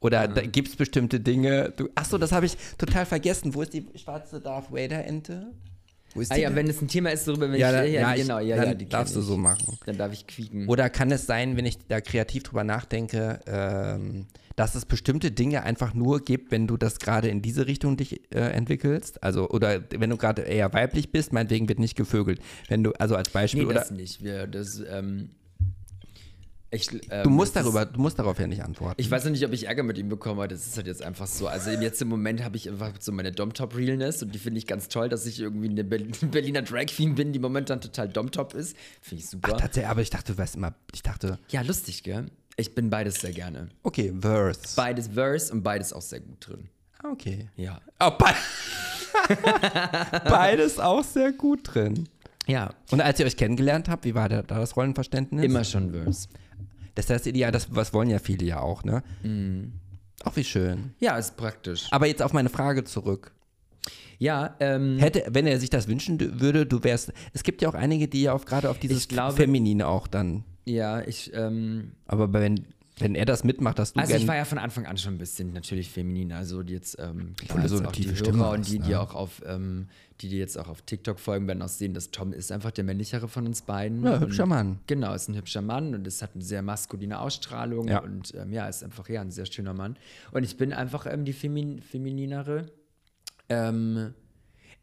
Oder 0.00 0.28
ja. 0.28 0.46
gibt 0.46 0.68
es 0.68 0.76
bestimmte 0.76 1.20
Dinge? 1.20 1.72
Du, 1.76 1.88
achso, 1.94 2.18
das 2.18 2.32
habe 2.32 2.46
ich 2.46 2.56
total 2.76 3.06
vergessen. 3.06 3.54
Wo 3.54 3.62
ist 3.62 3.72
die 3.72 3.86
schwarze 3.94 4.40
Darth 4.40 4.72
Vader-Ente? 4.72 5.52
Ah 6.28 6.36
ja, 6.36 6.48
denn? 6.48 6.56
wenn 6.56 6.68
es 6.68 6.82
ein 6.82 6.88
Thema 6.88 7.10
ist, 7.10 7.26
darüber, 7.26 7.50
wenn 7.50 7.58
ja, 7.58 7.84
ich, 7.84 7.92
ja, 7.92 8.00
ja, 8.00 8.14
genau, 8.14 8.38
ja, 8.38 8.56
dann 8.56 8.78
ja, 8.78 8.86
darfst 8.86 9.16
du 9.16 9.20
so 9.20 9.36
machen. 9.36 9.78
Dann 9.86 9.96
darf 9.96 10.12
ich 10.12 10.26
quieken. 10.26 10.68
Oder 10.68 10.90
kann 10.90 11.10
es 11.10 11.26
sein, 11.26 11.56
wenn 11.56 11.66
ich 11.66 11.78
da 11.88 12.00
kreativ 12.00 12.42
drüber 12.42 12.64
nachdenke, 12.64 13.40
ähm, 13.46 14.26
dass 14.56 14.74
es 14.74 14.84
bestimmte 14.84 15.30
Dinge 15.30 15.62
einfach 15.62 15.94
nur 15.94 16.20
gibt, 16.20 16.50
wenn 16.50 16.66
du 16.66 16.76
das 16.76 16.98
gerade 16.98 17.28
in 17.28 17.40
diese 17.40 17.66
Richtung 17.66 17.96
dich 17.96 18.20
äh, 18.34 18.40
entwickelst? 18.40 19.22
Also, 19.22 19.48
oder 19.48 19.80
wenn 19.90 20.10
du 20.10 20.16
gerade 20.16 20.42
eher 20.42 20.72
weiblich 20.74 21.10
bist, 21.10 21.32
meinetwegen 21.32 21.68
wird 21.68 21.78
nicht 21.78 21.96
gevögelt. 21.96 22.40
Wenn 22.68 22.84
du, 22.84 22.92
also 22.92 23.16
als 23.16 23.30
Beispiel. 23.30 23.62
Nee, 23.62 23.70
oder, 23.70 23.80
das 23.80 23.90
nicht. 23.90 24.22
Wir, 24.22 24.46
das, 24.46 24.82
ähm, 24.90 25.30
ich, 26.74 26.90
ähm, 27.10 27.24
du 27.24 27.30
musst 27.30 27.54
darüber, 27.54 27.84
du 27.84 28.00
musst 28.00 28.18
darauf 28.18 28.38
ja 28.38 28.46
nicht 28.46 28.64
antworten. 28.64 28.94
Ich 28.98 29.10
weiß 29.10 29.24
noch 29.24 29.30
nicht, 29.30 29.44
ob 29.44 29.52
ich 29.52 29.66
Ärger 29.66 29.82
mit 29.82 29.98
ihm 29.98 30.08
bekomme, 30.08 30.48
das 30.48 30.66
ist 30.66 30.76
halt 30.78 30.86
jetzt 30.86 31.02
einfach 31.02 31.26
so. 31.26 31.46
Also 31.46 31.70
jetzt 31.70 32.00
im 32.00 32.08
Moment 32.08 32.42
habe 32.42 32.56
ich 32.56 32.70
einfach 32.70 32.92
so 32.98 33.12
meine 33.12 33.30
Dom-Top-Realness 33.30 34.22
und 34.22 34.34
die 34.34 34.38
finde 34.38 34.56
ich 34.56 34.66
ganz 34.66 34.88
toll, 34.88 35.10
dass 35.10 35.26
ich 35.26 35.38
irgendwie 35.38 35.68
eine 35.68 35.84
Berliner 35.84 36.62
Drag-Queen 36.62 37.14
bin, 37.14 37.34
die 37.34 37.38
momentan 37.38 37.82
total 37.82 38.08
Dom-Top 38.08 38.54
ist. 38.54 38.74
Finde 39.02 39.22
ich 39.22 39.28
super. 39.28 39.50
Ach, 39.52 39.60
tatsächlich, 39.60 39.90
aber 39.90 40.00
ich 40.00 40.08
dachte, 40.08 40.32
du 40.32 40.38
weißt 40.38 40.56
immer, 40.56 40.74
ich 40.94 41.02
dachte. 41.02 41.38
Ja, 41.50 41.60
lustig, 41.60 42.04
gell? 42.04 42.26
Ich 42.56 42.74
bin 42.74 42.88
beides 42.88 43.16
sehr 43.20 43.32
gerne. 43.32 43.68
Okay, 43.82 44.10
Verse. 44.18 44.74
Beides 44.74 45.08
Verse 45.08 45.52
und 45.52 45.62
beides 45.62 45.92
auch 45.92 46.00
sehr 46.02 46.20
gut 46.20 46.48
drin. 46.48 46.70
Ah, 47.02 47.10
okay. 47.10 47.50
Ja. 47.56 47.80
Oh, 48.00 48.12
be 48.12 48.24
beides 50.24 50.78
auch 50.78 51.04
sehr 51.04 51.32
gut 51.32 51.74
drin. 51.74 52.08
Ja. 52.46 52.70
Und 52.90 53.02
als 53.02 53.20
ihr 53.20 53.26
euch 53.26 53.36
kennengelernt 53.36 53.90
habt, 53.90 54.06
wie 54.06 54.14
war 54.14 54.30
da 54.30 54.40
das 54.40 54.74
Rollenverständnis? 54.74 55.44
Immer 55.44 55.64
schon 55.64 55.92
Verse. 55.92 56.28
Das 56.94 57.04
ist 57.04 57.10
das 57.10 57.26
Ideal, 57.26 57.52
das 57.52 57.74
was 57.74 57.92
wollen 57.94 58.10
ja 58.10 58.18
viele 58.18 58.44
ja 58.44 58.60
auch, 58.60 58.84
ne? 58.84 59.02
Mhm. 59.22 59.72
Auch 60.24 60.36
wie 60.36 60.44
schön. 60.44 60.94
Ja, 61.00 61.16
ist 61.16 61.36
praktisch. 61.36 61.88
Aber 61.90 62.06
jetzt 62.06 62.22
auf 62.22 62.32
meine 62.32 62.48
Frage 62.48 62.84
zurück. 62.84 63.32
Ja, 64.18 64.54
ähm, 64.60 64.98
hätte, 64.98 65.24
wenn 65.30 65.46
er 65.48 65.58
sich 65.58 65.70
das 65.70 65.88
wünschen 65.88 66.40
würde, 66.40 66.64
du 66.64 66.84
wärst. 66.84 67.12
Es 67.32 67.42
gibt 67.42 67.60
ja 67.60 67.68
auch 67.68 67.74
einige, 67.74 68.06
die 68.06 68.22
ja 68.22 68.32
auf 68.32 68.44
gerade 68.44 68.70
auf 68.70 68.78
dieses 68.78 69.08
glaube, 69.08 69.36
Feminine 69.36 69.88
auch 69.88 70.06
dann. 70.06 70.44
Ja, 70.64 71.00
ich. 71.00 71.32
Ähm, 71.34 71.92
aber 72.06 72.32
wenn 72.32 72.66
wenn 73.02 73.14
er 73.14 73.24
das 73.24 73.44
mitmacht, 73.44 73.78
dass 73.78 73.92
du 73.92 74.00
Also 74.00 74.14
ich 74.14 74.26
war 74.26 74.36
ja 74.36 74.44
von 74.44 74.58
Anfang 74.58 74.86
an 74.86 74.96
schon 74.96 75.14
ein 75.14 75.18
bisschen 75.18 75.52
natürlich 75.52 75.90
feminin. 75.90 76.32
Also 76.32 76.62
jetzt, 76.62 76.98
ähm, 76.98 77.34
klar, 77.36 77.68
so 77.68 77.82
auch 77.84 77.92
die 77.92 78.08
Hörer 78.08 78.50
und 78.50 78.68
die, 78.68 78.78
die 78.78 78.90
ne? 78.90 79.00
auch 79.00 79.14
auf, 79.14 79.42
ähm, 79.46 79.88
die, 80.20 80.28
die 80.28 80.38
jetzt 80.38 80.58
auch 80.58 80.68
auf 80.68 80.82
TikTok 80.82 81.18
folgen, 81.18 81.46
werden 81.48 81.62
auch 81.62 81.68
sehen, 81.68 81.94
dass 81.94 82.10
Tom 82.10 82.32
ist 82.32 82.52
einfach 82.52 82.70
der 82.70 82.84
männlichere 82.84 83.28
von 83.28 83.46
uns 83.46 83.62
beiden. 83.62 84.04
Ja, 84.04 84.20
hübscher 84.20 84.46
Mann. 84.46 84.80
Genau, 84.86 85.14
ist 85.14 85.28
ein 85.28 85.36
hübscher 85.36 85.62
Mann 85.62 85.94
und 85.94 86.06
es 86.06 86.22
hat 86.22 86.30
eine 86.34 86.44
sehr 86.44 86.62
maskuline 86.62 87.20
Ausstrahlung 87.20 87.88
ja. 87.88 88.00
und 88.00 88.34
ähm, 88.34 88.52
ja, 88.52 88.68
ist 88.68 88.84
einfach 88.84 89.08
ja 89.08 89.20
ein 89.20 89.30
sehr 89.30 89.46
schöner 89.46 89.74
Mann. 89.74 89.96
Und 90.30 90.44
ich 90.44 90.56
bin 90.56 90.72
einfach 90.72 91.06
ähm, 91.06 91.24
die 91.24 91.32
Femin 91.32 91.80
femininere. 91.80 92.66
Ähm, 93.48 94.14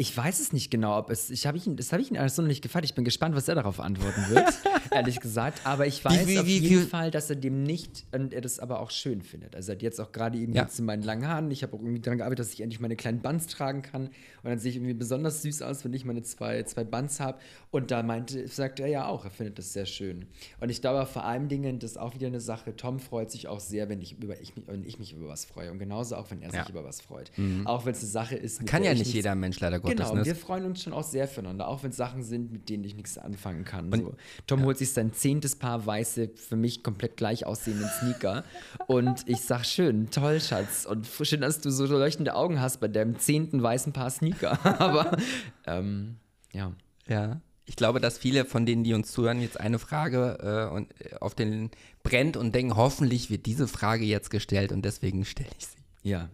ich 0.01 0.15
weiß 0.15 0.39
es 0.39 0.53
nicht 0.53 0.71
genau, 0.71 0.97
ob 0.97 1.09
es. 1.09 1.29
Ich 1.29 1.45
habe 1.45 1.57
ihn, 1.57 1.75
das 1.75 1.91
habe 1.91 2.01
ich 2.01 2.09
ihn 2.09 2.17
alles 2.17 2.37
so 2.37 2.41
noch 2.41 2.47
nicht 2.47 2.61
gefragt. 2.61 2.85
Ich 2.85 2.93
bin 2.93 3.03
gespannt, 3.03 3.35
was 3.35 3.49
er 3.49 3.55
darauf 3.55 3.81
antworten 3.81 4.29
wird, 4.29 4.47
ehrlich 4.91 5.19
gesagt. 5.19 5.59
Aber 5.65 5.87
ich 5.87 6.05
weiß 6.05 6.25
wie, 6.25 6.35
wie, 6.35 6.39
auf 6.39 6.45
wie, 6.45 6.57
jeden 6.57 6.87
Fall, 6.87 7.11
dass 7.11 7.29
er 7.29 7.35
dem 7.35 7.63
nicht 7.63 8.05
und 8.13 8.33
er 8.33 8.39
das 8.39 8.59
aber 8.59 8.79
auch 8.79 8.91
schön 8.91 9.21
findet. 9.21 9.57
Also 9.57 9.73
er 9.73 9.75
hat 9.75 9.81
jetzt 9.81 9.99
auch 9.99 10.13
gerade 10.13 10.37
eben 10.37 10.53
ja. 10.53 10.61
jetzt 10.61 10.79
in 10.79 10.85
meinen 10.85 11.03
langen 11.03 11.27
Haaren. 11.27 11.51
Ich 11.51 11.63
habe 11.63 11.75
auch 11.75 11.81
irgendwie 11.81 11.99
daran 11.99 12.19
gearbeitet, 12.19 12.45
dass 12.45 12.53
ich 12.53 12.61
endlich 12.61 12.79
meine 12.79 12.95
kleinen 12.95 13.19
Buns 13.19 13.47
tragen 13.47 13.81
kann. 13.81 14.09
Und 14.43 14.49
dann 14.49 14.59
sehe 14.59 14.71
ich 14.71 14.77
irgendwie 14.77 14.93
besonders 14.93 15.41
süß 15.41 15.61
aus, 15.61 15.83
wenn 15.85 15.93
ich 15.93 16.05
meine 16.05 16.23
zwei, 16.23 16.63
zwei 16.63 16.83
Buns 16.83 17.19
habe. 17.19 17.39
Und 17.71 17.91
da 17.91 18.03
meinte, 18.03 18.47
sagte 18.47 18.83
er 18.83 18.89
ja 18.89 19.07
auch, 19.07 19.25
er 19.25 19.31
findet 19.31 19.59
das 19.59 19.73
sehr 19.73 19.85
schön. 19.85 20.25
Und 20.59 20.69
ich 20.69 20.81
glaube 20.81 21.05
vor 21.05 21.25
allem 21.25 21.47
Dingen, 21.47 21.79
das 21.79 21.91
ist 21.91 21.97
auch 21.97 22.13
wieder 22.13 22.27
eine 22.27 22.39
Sache. 22.39 22.75
Tom 22.75 22.99
freut 22.99 23.31
sich 23.31 23.47
auch 23.47 23.59
sehr, 23.59 23.89
wenn 23.89 24.01
ich, 24.01 24.21
über, 24.21 24.39
ich, 24.39 24.53
wenn 24.65 24.83
ich 24.83 24.99
mich 24.99 25.13
über 25.13 25.27
was 25.27 25.45
freue. 25.45 25.71
Und 25.71 25.79
genauso 25.79 26.15
auch, 26.15 26.31
wenn 26.31 26.41
er 26.41 26.51
sich 26.51 26.69
über 26.69 26.83
was 26.83 27.01
freut. 27.01 27.31
Mhm. 27.37 27.67
Auch 27.67 27.85
wenn 27.85 27.93
es 27.93 27.99
eine 27.99 28.09
Sache 28.09 28.35
ist. 28.35 28.65
Kann 28.65 28.83
ja 28.83 28.93
nicht 28.93 29.13
jeder 29.13 29.35
Mensch 29.35 29.59
leider 29.59 29.79
Gottes. 29.79 29.97
Genau, 29.97 30.11
und 30.11 30.25
wir 30.25 30.35
freuen 30.35 30.65
uns 30.65 30.83
schon 30.83 30.93
auch 30.93 31.03
sehr 31.03 31.27
füreinander, 31.27 31.67
auch 31.67 31.83
wenn 31.83 31.91
es 31.91 31.97
Sachen 31.97 32.23
sind, 32.23 32.51
mit 32.51 32.69
denen 32.69 32.83
ich 32.83 32.95
nichts 32.95 33.17
anfangen 33.17 33.65
kann. 33.65 33.91
Und, 33.91 33.99
so. 33.99 34.15
Tom 34.47 34.59
ja. 34.59 34.65
holt 34.65 34.77
sich 34.77 34.93
sein 34.93 35.13
zehntes 35.13 35.55
Paar 35.55 35.85
weiße, 35.85 36.31
für 36.35 36.55
mich 36.55 36.83
komplett 36.83 37.17
gleich 37.17 37.45
aussehenden 37.45 37.89
Sneaker 37.99 38.43
und 38.87 39.27
ich 39.27 39.41
sag 39.41 39.65
schön, 39.65 40.09
toll, 40.09 40.39
Schatz, 40.39 40.85
und 40.85 41.07
schön, 41.07 41.41
dass 41.41 41.59
du 41.59 41.69
so 41.71 41.85
leuchtende 41.85 42.35
Augen 42.35 42.61
hast 42.61 42.79
bei 42.79 42.87
deinem 42.87 43.19
zehnten 43.19 43.61
weißen 43.61 43.93
Paar 43.93 44.09
Sneaker. 44.09 44.28
Aber 44.63 45.17
ähm, 45.65 46.17
ja. 46.53 46.73
Ja. 47.07 47.41
Ich 47.65 47.75
glaube, 47.75 47.99
dass 47.99 48.17
viele 48.17 48.45
von 48.45 48.65
denen, 48.65 48.83
die 48.83 48.93
uns 48.93 49.11
zuhören, 49.11 49.41
jetzt 49.41 49.59
eine 49.59 49.77
Frage 49.77 50.69
äh, 50.71 50.73
und, 50.73 50.89
äh, 51.01 51.15
auf 51.19 51.35
den 51.35 51.69
brennt 52.01 52.35
und 52.35 52.55
denken, 52.55 52.75
hoffentlich 52.75 53.29
wird 53.29 53.45
diese 53.45 53.67
Frage 53.67 54.05
jetzt 54.05 54.31
gestellt 54.31 54.71
und 54.71 54.83
deswegen 54.83 55.23
stelle 55.23 55.49
ich 55.57 55.67
sie. 55.67 56.09
Ja. 56.09 56.29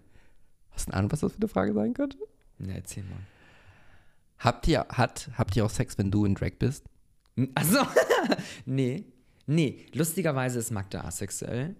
Hast 0.71 0.87
du 0.87 0.91
eine 0.91 0.99
Ahnung, 0.99 1.11
was 1.11 1.19
das 1.19 1.33
für 1.33 1.39
eine 1.39 1.47
Frage 1.49 1.73
sein 1.73 1.93
könnte? 1.93 2.17
Na, 2.57 2.73
erzähl 2.73 3.03
mal. 3.03 3.19
Habt 4.39 4.67
ihr, 4.67 4.85
hat, 4.89 5.29
habt 5.37 5.55
ihr 5.55 5.65
auch 5.65 5.69
Sex, 5.69 5.97
wenn 5.97 6.11
du 6.11 6.25
in 6.25 6.35
Drag 6.35 6.53
bist? 6.59 6.85
Also, 7.53 7.79
nee. 8.65 9.05
Nee, 9.45 9.85
lustigerweise 9.93 10.59
ist 10.59 10.71
Magda 10.71 11.01
asexuell. 11.01 11.75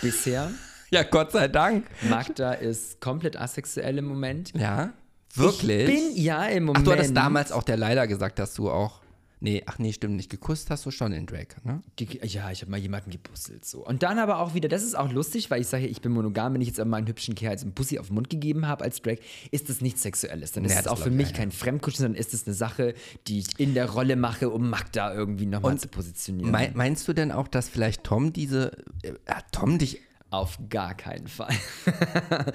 Bisher. 0.00 0.52
ja, 0.90 1.02
Gott 1.02 1.32
sei 1.32 1.48
Dank. 1.48 1.86
Magda 2.08 2.52
ist 2.52 3.00
komplett 3.00 3.36
asexuell 3.36 3.98
im 3.98 4.06
Moment. 4.06 4.52
Ja, 4.54 4.92
wirklich? 5.36 5.88
Ich 5.88 5.94
bin 5.94 6.22
ja 6.22 6.46
im 6.46 6.64
Moment. 6.64 6.82
Ach, 6.86 6.92
du 6.92 6.98
hattest 6.98 7.16
damals 7.16 7.52
auch 7.52 7.62
der 7.62 7.76
Leider 7.76 8.06
gesagt, 8.06 8.38
dass 8.38 8.54
du 8.54 8.70
auch 8.70 9.04
Nee, 9.44 9.62
ach 9.66 9.78
nee, 9.78 9.92
stimmt 9.92 10.16
nicht. 10.16 10.30
Geküsst 10.30 10.70
hast 10.70 10.86
du 10.86 10.90
schon 10.90 11.12
in 11.12 11.26
Drag, 11.26 11.48
ne? 11.64 11.82
Ja, 12.22 12.50
ich 12.50 12.62
habe 12.62 12.70
mal 12.70 12.78
jemanden 12.78 13.10
gebusselt 13.10 13.66
so. 13.66 13.84
Und 13.84 14.02
dann 14.02 14.18
aber 14.18 14.38
auch 14.38 14.54
wieder, 14.54 14.70
das 14.70 14.82
ist 14.82 14.94
auch 14.96 15.12
lustig, 15.12 15.50
weil 15.50 15.60
ich 15.60 15.66
sage, 15.66 15.86
ich 15.86 16.00
bin 16.00 16.12
monogam, 16.12 16.54
wenn 16.54 16.62
ich 16.62 16.68
jetzt 16.68 16.82
mal 16.82 16.96
einen 16.96 17.06
hübschen 17.06 17.34
Kerl 17.34 17.50
als 17.50 17.62
einen 17.62 17.74
Pussy 17.74 17.98
auf 17.98 18.06
den 18.06 18.14
Mund 18.14 18.30
gegeben 18.30 18.66
habe 18.66 18.84
als 18.84 19.02
Drag, 19.02 19.16
ist 19.50 19.68
das 19.68 19.82
nichts 19.82 20.00
Sexuelles. 20.00 20.52
Dann 20.52 20.64
ist 20.64 20.78
es 20.78 20.86
auch 20.86 20.96
für 20.96 21.10
mich 21.10 21.34
kein 21.34 21.50
ja. 21.50 21.56
Fremdkuschen, 21.56 22.04
sondern 22.04 22.18
ist 22.18 22.32
es 22.32 22.46
eine 22.46 22.54
Sache, 22.54 22.94
die 23.26 23.40
ich 23.40 23.60
in 23.60 23.74
der 23.74 23.90
Rolle 23.90 24.16
mache, 24.16 24.48
um 24.48 24.70
Magda 24.70 25.12
irgendwie 25.12 25.44
nochmal 25.44 25.76
zu 25.76 25.88
positionieren. 25.88 26.50
Mein, 26.50 26.72
meinst 26.74 27.06
du 27.06 27.12
denn 27.12 27.30
auch, 27.30 27.46
dass 27.46 27.68
vielleicht 27.68 28.02
Tom 28.02 28.32
diese, 28.32 28.72
äh, 29.02 29.12
Tom 29.52 29.76
dich... 29.76 30.00
Auf 30.30 30.58
gar 30.70 30.94
keinen 30.94 31.28
Fall. 31.28 31.54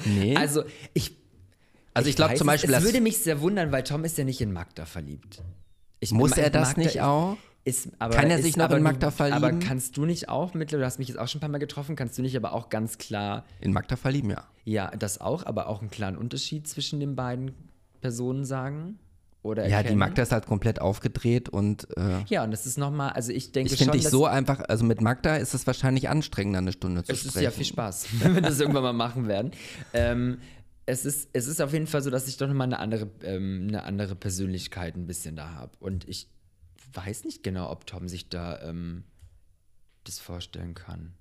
nee. 0.05 0.35
Also, 0.39 0.63
ich 0.93 1.18
also 1.93 2.07
ich, 2.07 2.11
ich 2.11 2.15
glaube 2.15 2.35
zum 2.35 2.47
Beispiel. 2.47 2.73
Es 2.73 2.83
würde 2.83 3.01
mich 3.01 3.19
sehr 3.19 3.41
wundern, 3.41 3.71
weil 3.71 3.83
Tom 3.83 4.03
ist 4.03 4.17
ja 4.17 4.23
nicht 4.23 4.41
in 4.41 4.51
Magda 4.51 4.85
verliebt. 4.85 5.41
Ich 5.99 6.11
Muss 6.11 6.31
er 6.31 6.49
das 6.49 6.69
Magda 6.69 6.81
nicht 6.81 7.01
auch? 7.01 7.37
Ist, 7.65 7.89
aber, 7.99 8.15
Kann 8.15 8.31
er 8.31 8.41
sich 8.41 8.55
noch 8.55 8.71
in 8.71 8.81
Magda 8.81 9.11
verlieben? 9.11 9.43
Aber 9.43 9.59
kannst 9.59 9.97
du 9.97 10.05
nicht 10.05 10.29
auch 10.29 10.53
mittlerweile, 10.53 10.83
du 10.83 10.85
hast 10.87 10.97
mich 10.97 11.09
jetzt 11.09 11.17
auch 11.17 11.27
schon 11.27 11.39
ein 11.39 11.41
paar 11.41 11.49
Mal 11.49 11.57
getroffen, 11.57 11.95
kannst 11.95 12.17
du 12.17 12.21
nicht 12.21 12.35
aber 12.37 12.53
auch 12.53 12.69
ganz 12.69 12.97
klar. 12.97 13.45
In 13.59 13.73
Magda 13.73 13.95
verlieben, 13.95 14.29
ja. 14.29 14.43
Ja, 14.63 14.91
das 14.97 15.19
auch, 15.19 15.45
aber 15.45 15.67
auch 15.67 15.81
einen 15.81 15.89
klaren 15.89 16.17
Unterschied 16.17 16.67
zwischen 16.67 16.99
den 16.99 17.15
beiden 17.15 17.51
Personen 18.01 18.45
sagen? 18.45 18.97
Oder 19.41 19.67
ja, 19.67 19.83
die 19.83 19.95
Magda 19.95 20.21
ist 20.21 20.33
halt 20.33 20.45
komplett 20.47 20.81
aufgedreht 20.81 21.47
und. 21.47 21.87
Äh, 21.97 22.23
ja, 22.27 22.43
und 22.43 22.51
das 22.51 22.65
ist 22.65 22.77
nochmal, 22.77 23.11
also 23.11 23.31
ich 23.31 23.53
denke 23.53 23.71
ich 23.71 23.77
schon. 23.77 23.87
Ich 23.87 23.91
finde 23.91 24.03
dich 24.03 24.09
so 24.09 24.25
einfach, 24.25 24.59
also 24.67 24.83
mit 24.83 24.99
Magda 24.99 25.37
ist 25.37 25.53
es 25.53 25.65
wahrscheinlich 25.65 26.09
anstrengender, 26.09 26.59
eine 26.59 26.73
Stunde 26.73 27.03
zu 27.03 27.13
es 27.13 27.19
sprechen. 27.19 27.29
Es 27.29 27.35
ist 27.35 27.41
ja 27.41 27.51
viel 27.51 27.65
Spaß, 27.65 28.07
wenn 28.19 28.35
wir 28.35 28.41
das 28.41 28.59
irgendwann 28.59 28.83
mal 28.83 28.93
machen 28.93 29.27
werden. 29.29 29.51
Ähm, 29.93 30.39
es 30.89 31.05
ist, 31.05 31.29
es 31.33 31.47
ist 31.47 31.61
auf 31.61 31.71
jeden 31.71 31.87
Fall 31.87 32.01
so, 32.01 32.09
dass 32.09 32.27
ich 32.27 32.37
doch 32.37 32.47
nochmal 32.47 32.67
eine 32.67 32.79
andere, 32.79 33.09
ähm, 33.23 33.65
eine 33.67 33.83
andere 33.83 34.15
Persönlichkeit 34.15 34.95
ein 34.95 35.05
bisschen 35.05 35.35
da 35.35 35.51
habe. 35.51 35.71
Und 35.79 36.07
ich 36.09 36.27
weiß 36.93 37.23
nicht 37.25 37.43
genau, 37.43 37.69
ob 37.71 37.85
Tom 37.85 38.07
sich 38.07 38.29
da 38.29 38.61
ähm, 38.61 39.03
das 40.03 40.19
vorstellen 40.19 40.73
kann. 40.73 41.13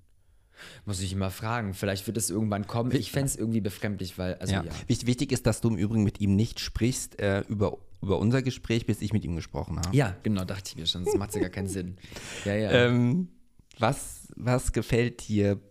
Muss 0.85 0.99
ich 0.99 1.13
immer 1.13 1.31
fragen. 1.31 1.73
Vielleicht 1.73 2.05
wird 2.07 2.17
es 2.17 2.29
irgendwann 2.29 2.67
kommen. 2.67 2.91
Ich 2.91 3.11
fände 3.11 3.27
es 3.27 3.37
irgendwie 3.37 3.61
befremdlich, 3.61 4.17
weil, 4.17 4.35
also 4.35 4.53
ja. 4.53 4.63
ja. 4.63 4.71
Wichtig 4.87 5.31
ist, 5.31 5.45
dass 5.45 5.61
du 5.61 5.69
im 5.69 5.77
Übrigen 5.77 6.03
mit 6.03 6.19
ihm 6.19 6.35
nicht 6.35 6.59
sprichst 6.59 7.19
äh, 7.19 7.41
über, 7.47 7.77
über 8.01 8.19
unser 8.19 8.41
Gespräch, 8.41 8.85
bis 8.85 9.01
ich 9.01 9.13
mit 9.13 9.23
ihm 9.23 9.35
gesprochen 9.35 9.77
habe. 9.77 9.95
Ja, 9.95 10.17
genau, 10.23 10.43
dachte 10.43 10.63
ich 10.67 10.75
mir 10.75 10.85
schon. 10.85 11.05
Das 11.05 11.15
macht 11.15 11.33
ja 11.35 11.41
gar 11.41 11.49
keinen 11.49 11.69
Sinn. 11.69 11.97
Ja, 12.43 12.55
ja. 12.55 12.71
Ähm, 12.71 13.29
was, 13.77 14.27
was 14.35 14.73
gefällt 14.73 15.29
dir 15.29 15.61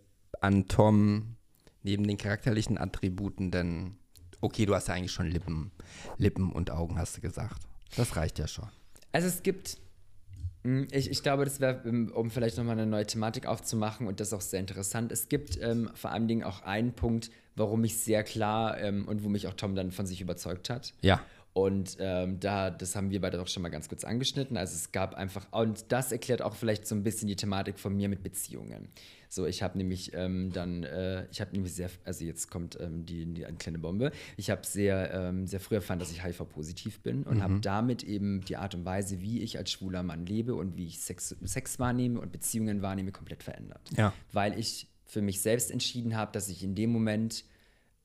an 0.41 0.69
Tom 0.69 1.37
neben 1.83 2.07
den 2.07 2.17
charakterlichen 2.17 2.79
Attributen 2.79 3.51
denn? 3.51 3.97
Okay, 4.41 4.67
du 4.67 4.75
hast 4.75 4.89
ja 4.89 4.95
eigentlich 4.95 5.13
schon 5.13 5.27
Lippen, 5.27 5.73
Lippen 6.17 6.53
und 6.53 6.71
Augen, 6.71 6.99
hast 6.99 7.17
du 7.17 7.21
gesagt. 7.21 7.63
Das 7.97 8.17
reicht 8.17 8.39
ja 8.39 8.47
schon. 8.47 8.69
Also 9.13 9.27
es 9.27 9.43
gibt 9.43 9.79
hm, 10.65 10.89
ich, 10.91 11.11
ich, 11.11 11.23
glaube, 11.23 11.45
das 11.45 11.61
wäre, 11.61 11.83
ähm, 11.87 12.11
um 12.15 12.31
vielleicht 12.31 12.57
nochmal 12.57 12.79
eine 12.79 12.87
neue 12.87 13.07
Thematik 13.07 13.47
aufzumachen 13.47 14.07
und 14.07 14.21
das 14.21 14.29
ist 14.29 14.35
auch 14.35 14.41
sehr 14.41 14.61
interessant. 14.61 15.13
Es 15.13 15.29
gibt 15.29 15.59
ähm, 15.63 15.91
vor 15.95 16.11
allen 16.11 16.29
Dingen 16.29 16.43
auch 16.43 16.63
einen 16.63 16.93
Punkt, 16.93 17.31
warum 17.55 17.85
ich 17.85 17.99
sehr 17.99 18.25
klar 18.25 18.79
ähm, 18.79 19.07
und 19.07 19.23
wo 19.23 19.29
mich 19.29 19.47
auch 19.47 19.55
Tom 19.55 19.75
dann 19.75 19.93
von 19.93 20.07
sich 20.07 20.21
überzeugt 20.21 20.69
hat. 20.71 20.95
Ja. 21.01 21.23
Und 21.53 21.97
ähm, 21.99 22.39
da, 22.39 22.71
das 22.71 22.95
haben 22.95 23.11
wir 23.11 23.21
beide 23.21 23.41
auch 23.41 23.49
schon 23.49 23.63
mal 23.63 23.69
ganz 23.69 23.89
kurz 23.89 24.05
angeschnitten. 24.05 24.57
Also 24.57 24.75
es 24.75 24.93
gab 24.93 25.15
einfach, 25.15 25.47
und 25.53 25.91
das 25.91 26.13
erklärt 26.13 26.43
auch 26.43 26.55
vielleicht 26.55 26.87
so 26.87 26.95
ein 26.95 27.03
bisschen 27.03 27.27
die 27.29 27.37
Thematik 27.37 27.79
von 27.79 27.97
mir 27.97 28.09
mit 28.09 28.23
Beziehungen. 28.23 28.89
So, 29.29 29.47
ich 29.47 29.63
habe 29.63 29.77
nämlich 29.77 30.13
ähm, 30.15 30.53
dann, 30.53 30.85
äh, 30.85 31.27
ich 31.31 31.41
habe 31.41 31.53
nämlich 31.53 31.75
sehr, 31.75 31.91
also 32.05 32.25
jetzt 32.25 32.51
kommt 32.51 32.79
ähm, 32.81 33.05
die, 33.05 33.27
die 33.27 33.47
eine 33.47 33.57
kleine 33.57 33.79
Bombe. 33.79 34.11
Ich 34.37 34.51
habe 34.51 34.65
sehr, 34.65 35.13
ähm, 35.13 35.47
sehr 35.47 35.61
früh 35.61 35.75
erfahren, 35.75 35.99
dass 35.99 36.11
ich 36.11 36.25
HIV-positiv 36.25 37.01
bin 37.01 37.25
und 37.25 37.39
mhm. 37.39 37.43
habe 37.43 37.61
damit 37.61 38.03
eben 38.05 38.41
die 38.43 38.57
Art 38.57 38.75
und 38.75 38.85
Weise, 38.85 39.21
wie 39.21 39.43
ich 39.43 39.59
als 39.59 39.71
schwuler 39.71 40.03
Mann 40.03 40.27
lebe 40.27 40.55
und 40.55 40.77
wie 40.77 40.87
ich 40.87 41.01
Sex, 41.01 41.37
Sex 41.45 41.79
wahrnehme 41.79 42.21
und 42.21 42.33
Beziehungen 42.33 42.83
wahrnehme, 42.83 43.13
komplett 43.13 43.43
verändert. 43.43 43.83
Ja. 43.97 44.13
Weil 44.33 44.59
ich 44.59 44.89
für 45.05 45.23
mich 45.23 45.41
selbst 45.41 45.71
entschieden 45.71 46.17
habe, 46.17 46.33
dass 46.33 46.49
ich 46.49 46.63
in 46.63 46.75
dem 46.75 46.91
Moment 46.91 47.45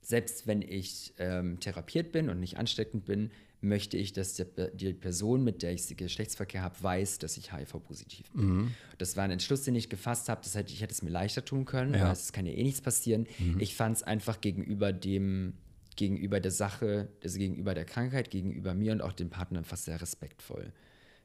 selbst 0.03 0.47
wenn 0.47 0.61
ich 0.61 1.13
ähm, 1.17 1.59
therapiert 1.59 2.11
bin 2.11 2.29
und 2.29 2.39
nicht 2.39 2.57
ansteckend 2.57 3.05
bin, 3.05 3.31
möchte 3.63 3.97
ich, 3.97 4.13
dass 4.13 4.33
die, 4.33 4.45
die 4.73 4.93
Person, 4.93 5.43
mit 5.43 5.63
der 5.63 5.73
ich 5.73 5.95
Geschlechtsverkehr 5.95 6.61
habe, 6.61 6.75
weiß, 6.81 7.19
dass 7.19 7.37
ich 7.37 7.53
HIV-positiv 7.53 8.29
bin. 8.31 8.45
Mhm. 8.45 8.71
Das 8.97 9.17
war 9.17 9.23
ein 9.23 9.31
Entschluss, 9.31 9.63
den 9.63 9.75
ich 9.75 9.89
gefasst 9.89 10.29
habe. 10.29 10.41
Das 10.43 10.55
hätte, 10.55 10.73
ich 10.73 10.81
hätte 10.81 10.93
es 10.93 11.01
mir 11.01 11.09
leichter 11.09 11.43
tun 11.45 11.65
können, 11.65 11.93
ja. 11.93 12.05
weil 12.05 12.11
es 12.11 12.33
kann 12.33 12.45
ja 12.45 12.53
eh 12.53 12.63
nichts 12.63 12.81
passieren. 12.81 13.27
Mhm. 13.39 13.59
Ich 13.59 13.75
fand 13.75 13.97
es 13.97 14.03
einfach 14.03 14.41
gegenüber 14.41 14.91
dem, 14.93 15.53
gegenüber 15.95 16.39
der 16.39 16.51
Sache, 16.51 17.09
also 17.23 17.37
gegenüber 17.37 17.73
der 17.73 17.85
Krankheit, 17.85 18.29
gegenüber 18.29 18.73
mir 18.73 18.91
und 18.91 19.01
auch 19.01 19.13
dem 19.13 19.29
Partner 19.29 19.63
fast 19.63 19.85
sehr 19.85 20.01
respektvoll 20.01 20.71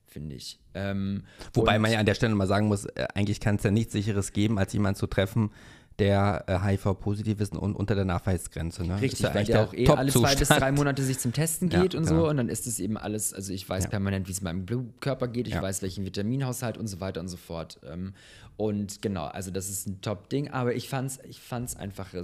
finde 0.08 0.36
ich. 0.36 0.58
Ähm, 0.74 1.24
Wobei 1.52 1.78
man 1.78 1.92
ja 1.92 1.98
an 1.98 2.06
der 2.06 2.14
Stelle 2.14 2.34
mal 2.34 2.46
sagen 2.46 2.68
muss, 2.68 2.86
äh, 2.86 3.06
eigentlich 3.14 3.40
kann 3.40 3.56
es 3.56 3.62
ja 3.62 3.70
nichts 3.70 3.92
sicheres 3.92 4.32
geben, 4.32 4.58
als 4.58 4.72
jemanden 4.72 4.98
zu 4.98 5.06
treffen, 5.06 5.50
der 5.98 6.44
äh, 6.46 6.58
HIV-positiv 6.60 7.40
ist 7.40 7.56
und 7.56 7.74
unter 7.74 7.94
der 7.96 8.04
Nachweisgrenze. 8.04 8.84
Ne? 8.84 9.00
Richtig, 9.00 9.20
ja 9.20 9.34
weil 9.34 9.44
der 9.44 9.64
auch 9.64 9.74
eh 9.74 9.88
alle 9.88 10.12
zwei 10.12 10.36
bis 10.36 10.48
drei 10.48 10.70
Monate 10.70 11.02
sich 11.02 11.18
zum 11.18 11.32
Testen 11.32 11.68
geht 11.68 11.94
ja, 11.94 11.98
und 11.98 12.06
genau. 12.06 12.22
so. 12.22 12.28
Und 12.28 12.36
dann 12.36 12.48
ist 12.48 12.66
es 12.68 12.78
eben 12.78 12.96
alles, 12.96 13.34
also 13.34 13.52
ich 13.52 13.68
weiß 13.68 13.84
ja. 13.84 13.90
permanent, 13.90 14.28
wie 14.28 14.32
es 14.32 14.40
meinem 14.40 14.64
Blutkörper 14.64 15.26
geht, 15.26 15.48
ich 15.48 15.60
weiß, 15.60 15.82
welchen 15.82 16.04
Vitaminhaushalt 16.04 16.78
und 16.78 16.86
so 16.86 17.00
weiter 17.00 17.20
und 17.20 17.28
so 17.28 17.36
fort. 17.36 17.80
Ähm, 17.84 18.14
und 18.56 19.02
genau, 19.02 19.26
also 19.26 19.50
das 19.50 19.68
ist 19.68 19.88
ein 19.88 20.00
Top-Ding, 20.00 20.50
aber 20.50 20.74
ich 20.74 20.88
fand 20.88 21.10
es 21.10 21.18
ich 21.24 21.40
fand's 21.40 21.74
einfach 21.74 22.14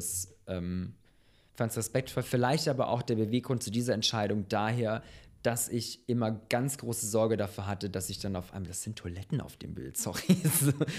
ähm, 0.46 0.94
fand's 1.54 1.76
respektvoll. 1.76 2.22
Vielleicht 2.22 2.68
aber 2.68 2.88
auch 2.88 3.02
der 3.02 3.16
Beweggrund 3.16 3.62
zu 3.62 3.72
dieser 3.72 3.94
Entscheidung 3.94 4.46
daher, 4.48 5.02
dass 5.42 5.68
ich 5.68 6.08
immer 6.08 6.30
ganz 6.48 6.78
große 6.78 7.06
Sorge 7.06 7.36
dafür 7.36 7.66
hatte, 7.66 7.90
dass 7.90 8.08
ich 8.08 8.18
dann 8.18 8.36
auf 8.36 8.54
einmal, 8.54 8.68
das 8.68 8.82
sind 8.82 8.96
Toiletten 8.96 9.40
auf 9.40 9.56
dem 9.56 9.74
Bild, 9.74 9.96
sorry. 9.98 10.36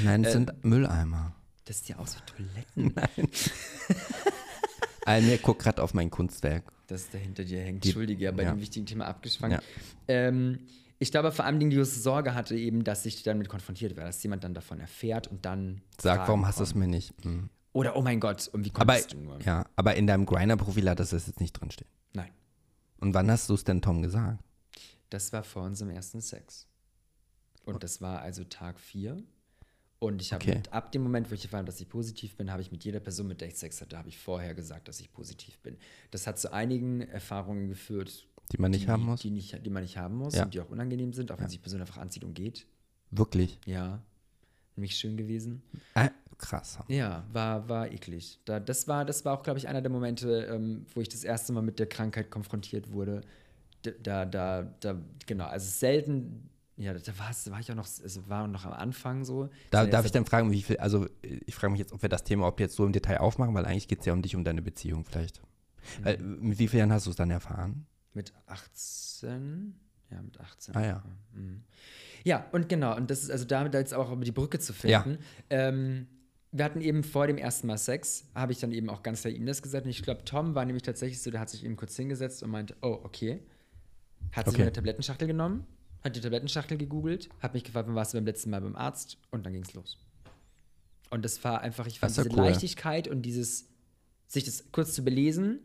Nein, 0.04 0.24
das 0.24 0.34
äh, 0.34 0.38
sind 0.38 0.66
Mülleimer. 0.66 1.36
Das 1.66 1.78
ist 1.78 1.90
ja 1.90 2.00
auch 2.00 2.08
so 2.08 2.20
Toiletten. 2.26 2.94
Nein. 2.96 3.30
Almir 5.06 5.38
guckt 5.38 5.62
gerade 5.62 5.84
auf 5.84 5.94
mein 5.94 6.10
Kunstwerk. 6.10 6.72
Das 6.88 7.10
da 7.10 7.18
hinter 7.18 7.44
dir 7.44 7.62
hängt. 7.62 7.86
Entschuldige, 7.86 8.26
ja, 8.26 8.32
bei 8.32 8.44
ja. 8.44 8.52
dem 8.52 8.62
wichtigen 8.62 8.86
Thema 8.86 9.06
abgeschwankt. 9.06 9.58
Ja. 9.58 9.62
Ähm, 10.08 10.60
ich 11.00 11.12
glaube 11.12 11.32
vor 11.32 11.46
allem 11.46 11.60
die 11.60 11.84
Sorge 11.84 12.34
hatte 12.34 12.56
eben, 12.56 12.84
dass 12.84 13.06
ich 13.06 13.24
damit 13.24 13.50
konfrontiert 13.50 13.96
werde, 13.96 14.10
dass 14.10 14.24
jemand 14.24 14.44
dann 14.44 14.54
davon 14.54 14.80
erfährt 14.80 15.28
und 15.28 15.46
dann. 15.46 15.82
Sag, 16.00 16.28
warum 16.28 16.48
hast 16.48 16.60
du 16.60 16.64
es 16.64 16.74
mir 16.74 16.88
nicht? 16.88 17.14
Hm. 17.24 17.50
Oder 17.74 17.98
oh 17.98 18.02
mein 18.02 18.22
Gott, 18.22 18.48
und 18.54 18.64
wie 18.64 18.70
kommst 18.70 19.12
du 19.12 19.18
nur? 19.18 19.42
Ja, 19.42 19.66
aber 19.76 19.96
in 19.96 20.08
deinem 20.08 20.26
Grinder-Profil 20.26 20.90
hat 20.90 21.00
das 21.00 21.12
jetzt 21.12 21.42
nicht 21.42 21.54
drinstehen. 21.54 21.90
Nein. 22.14 22.32
Und 23.00 23.14
wann 23.14 23.30
hast 23.30 23.50
du 23.50 23.54
es 23.54 23.66
denn 23.66 23.82
Tom 23.82 24.02
gesagt? 24.02 24.42
Das 25.10 25.34
war 25.34 25.44
vor 25.44 25.64
unserem 25.64 25.92
ersten 25.92 26.22
Sex. 26.22 26.68
Und 27.66 27.84
das 27.84 28.00
war 28.00 28.22
also 28.22 28.46
Tag 28.46 28.80
4. 28.80 29.22
Und 30.00 30.22
ich 30.22 30.34
habe 30.34 30.44
okay. 30.44 30.62
ab 30.72 30.92
dem 30.92 31.04
Moment, 31.04 31.32
wo 31.32 31.36
ich 31.36 31.44
erfahren 31.44 31.60
habe, 31.60 31.68
dass 31.68 31.80
ich 31.80 31.88
positiv 31.88 32.36
bin, 32.36 32.52
habe 32.52 32.62
ich 32.62 32.72
mit 32.72 32.84
jeder 32.84 33.00
Person, 33.00 33.28
mit 33.28 33.42
der 33.42 33.48
ich 33.48 33.56
Sex 33.56 33.82
hatte, 33.82 33.98
habe 33.98 34.10
ich 34.10 34.18
vorher 34.18 34.54
gesagt, 34.54 34.88
dass 34.88 35.00
ich 35.00 35.12
positiv 35.12 35.58
bin. 35.60 35.78
Das 36.12 36.28
hat 36.28 36.38
zu 36.38 36.52
einigen 36.52 37.02
Erfahrungen 37.02 37.70
geführt, 37.70 38.28
die 38.52 38.58
man 38.58 38.72
nicht 38.72 38.86
die, 38.86 38.90
haben 38.90 39.04
muss. 39.04 39.22
Die, 39.22 39.32
nicht, 39.32 39.66
die 39.66 39.70
man 39.70 39.84
nicht 39.84 39.98
haben 39.98 40.16
muss 40.16 40.36
ja. 40.36 40.44
und 40.44 40.54
die 40.54 40.60
auch 40.60 40.70
unangenehm 40.70 41.14
sind, 41.14 41.32
auch 41.32 41.40
wenn 41.40 41.48
sich 41.48 41.60
die 41.60 41.64
Person 41.64 41.82
einfach 41.82 41.98
anzieht 41.98 42.24
und 42.24 42.34
geht. 42.34 42.68
Wirklich? 43.12 43.58
Ja. 43.66 44.04
Nämlich 44.76 44.98
schön 44.98 45.16
gewesen. 45.16 45.64
Äh, 45.94 46.10
krass. 46.38 46.80
Ja, 46.90 47.26
war, 47.32 47.70
war 47.70 47.92
eklig. 47.92 48.40
Da, 48.44 48.60
das, 48.60 48.88
war, 48.88 49.06
das 49.06 49.24
war 49.24 49.38
auch, 49.38 49.44
glaube 49.44 49.58
ich, 49.60 49.68
einer 49.68 49.82
der 49.82 49.92
Momente, 49.92 50.46
ähm, 50.52 50.86
wo 50.94 51.02
ich 51.02 51.08
das 51.08 51.24
erste 51.24 51.54
Mal 51.54 51.62
mit 51.62 51.80
der 51.80 51.88
Krankheit 51.88 52.30
konfrontiert 52.30 52.92
wurde. 52.92 53.22
Da, 54.04 54.26
da, 54.26 54.64
da, 54.80 55.02
genau. 55.26 55.46
Also 55.46 55.70
selten 55.70 56.50
ja, 56.78 56.94
da 56.94 57.18
war, 57.18 57.32
war 57.52 57.60
ich 57.60 57.72
auch 57.72 57.76
noch, 57.76 57.86
es 57.86 58.30
war 58.30 58.48
noch 58.48 58.66
am 58.66 58.74
Anfang 58.74 59.24
so. 59.24 59.50
Da, 59.72 59.86
darf 59.86 60.06
ich 60.06 60.12
dann 60.12 60.26
fragen, 60.26 60.52
wie 60.52 60.62
viel, 60.62 60.78
also 60.78 61.08
ich 61.22 61.56
frage 61.56 61.72
mich 61.72 61.80
jetzt, 61.80 61.94
ob 61.94 62.02
wir 62.02 62.10
das 62.10 62.24
Thema 62.24 62.48
ob 62.48 62.60
jetzt 62.60 62.76
so 62.76 62.86
im 62.86 62.92
Detail 62.92 63.20
aufmachen, 63.20 63.54
weil 63.54 63.66
eigentlich 63.66 63.88
geht 63.88 64.00
es 64.00 64.06
ja 64.06 64.14
um 64.14 64.22
dich, 64.22 64.36
um 64.36 64.44
deine 64.44 64.62
Beziehung 64.62 65.06
vielleicht. 65.06 65.42
Mhm. 66.00 66.06
Weil, 66.06 66.18
mit 66.18 66.60
wie 66.60 66.68
vielen 66.68 66.80
Jahren 66.80 66.94
hast 66.94 67.06
du 67.06 67.12
es 67.12 67.16
dann 67.16 67.32
erfahren? 67.32 67.86
Mit 68.14 68.34
18. 68.48 69.74
Ja, 70.12 70.22
mit 70.22 70.40
18. 70.40 70.76
Ah 70.76 70.86
ja. 70.86 71.04
Mhm. 71.34 71.64
Ja, 72.26 72.46
und 72.52 72.68
genau, 72.68 72.96
und 72.96 73.10
das 73.10 73.24
ist 73.24 73.32
also 73.32 73.46
damit 73.46 73.74
jetzt 73.74 73.94
auch 73.94 74.12
über 74.12 74.26
die 74.26 74.32
Brücke 74.32 74.60
zu 74.60 74.74
finden. 74.74 75.12
Ja. 75.12 75.18
Ähm, 75.50 76.08
wir 76.52 76.66
hatten 76.66 76.82
eben 76.82 77.04
vor 77.04 77.28
dem 77.28 77.38
ersten 77.38 77.68
Mal 77.68 77.78
Sex, 77.78 78.26
habe 78.34 78.52
ich 78.52 78.60
dann 78.60 78.72
eben 78.74 78.90
auch 78.90 79.02
ganz 79.02 79.22
klar 79.22 79.34
ihm 79.34 79.46
das 79.46 79.62
gesagt. 79.62 79.86
Und 79.86 79.92
ich 79.92 80.04
glaube, 80.04 80.26
Tom 80.26 80.56
war 80.56 80.66
nämlich 80.66 80.84
tatsächlich 80.84 81.22
so, 81.22 81.32
der 81.32 81.40
hat 81.40 81.50
sich 81.50 81.64
eben 81.64 81.78
kurz 81.78 81.96
hingesetzt 81.96 82.44
und 82.44 82.50
meinte, 82.50 82.76
oh, 82.82 83.00
okay. 83.04 83.40
Hat 84.32 84.46
sich 84.46 84.56
okay. 84.56 84.64
eine 84.64 84.74
Tablettenschachtel 84.74 85.28
genommen 85.28 85.66
hat 86.06 86.16
die 86.16 86.22
Tablettenschachtel 86.22 86.78
gegoogelt, 86.78 87.30
hat 87.42 87.56
mich 87.56 87.64
gefragt, 87.64 87.88
wann 87.88 87.96
warst 87.96 88.14
du 88.14 88.18
beim 88.18 88.26
letzten 88.26 88.52
Mal 88.52 88.62
beim 88.62 88.76
Arzt 88.76 89.18
und 89.32 89.44
dann 89.44 89.54
ging 89.54 89.64
es 89.64 89.74
los. 89.74 89.98
Und 91.10 91.26
das 91.26 91.44
war 91.44 91.62
einfach, 91.62 91.88
ich 91.88 92.00
fand 92.00 92.16
diese 92.16 92.30
cool. 92.30 92.38
Leichtigkeit 92.38 93.08
und 93.08 93.24
dieses, 93.24 93.68
sich 94.28 94.44
das 94.44 94.72
kurz 94.72 94.94
zu 94.94 95.04
belesen, 95.04 95.60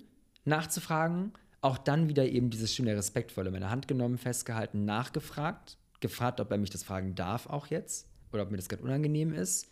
nachzufragen, 0.47 1.33
auch 1.61 1.77
dann 1.77 2.09
wieder 2.09 2.27
eben 2.27 2.49
dieses 2.49 2.75
schöne 2.75 2.97
Respektvolle, 2.97 3.51
meine 3.51 3.69
Hand 3.69 3.87
genommen, 3.87 4.17
festgehalten, 4.17 4.87
nachgefragt, 4.87 5.77
gefragt, 6.01 6.41
ob 6.41 6.51
er 6.51 6.57
mich 6.57 6.71
das 6.71 6.85
fragen 6.85 7.15
darf 7.15 7.47
auch 7.47 7.67
jetzt 7.67 8.09
oder 8.33 8.43
ob 8.45 8.51
mir 8.51 8.57
das 8.57 8.71
gerade 8.71 8.83
unangenehm 8.83 9.35
ist. 9.35 9.71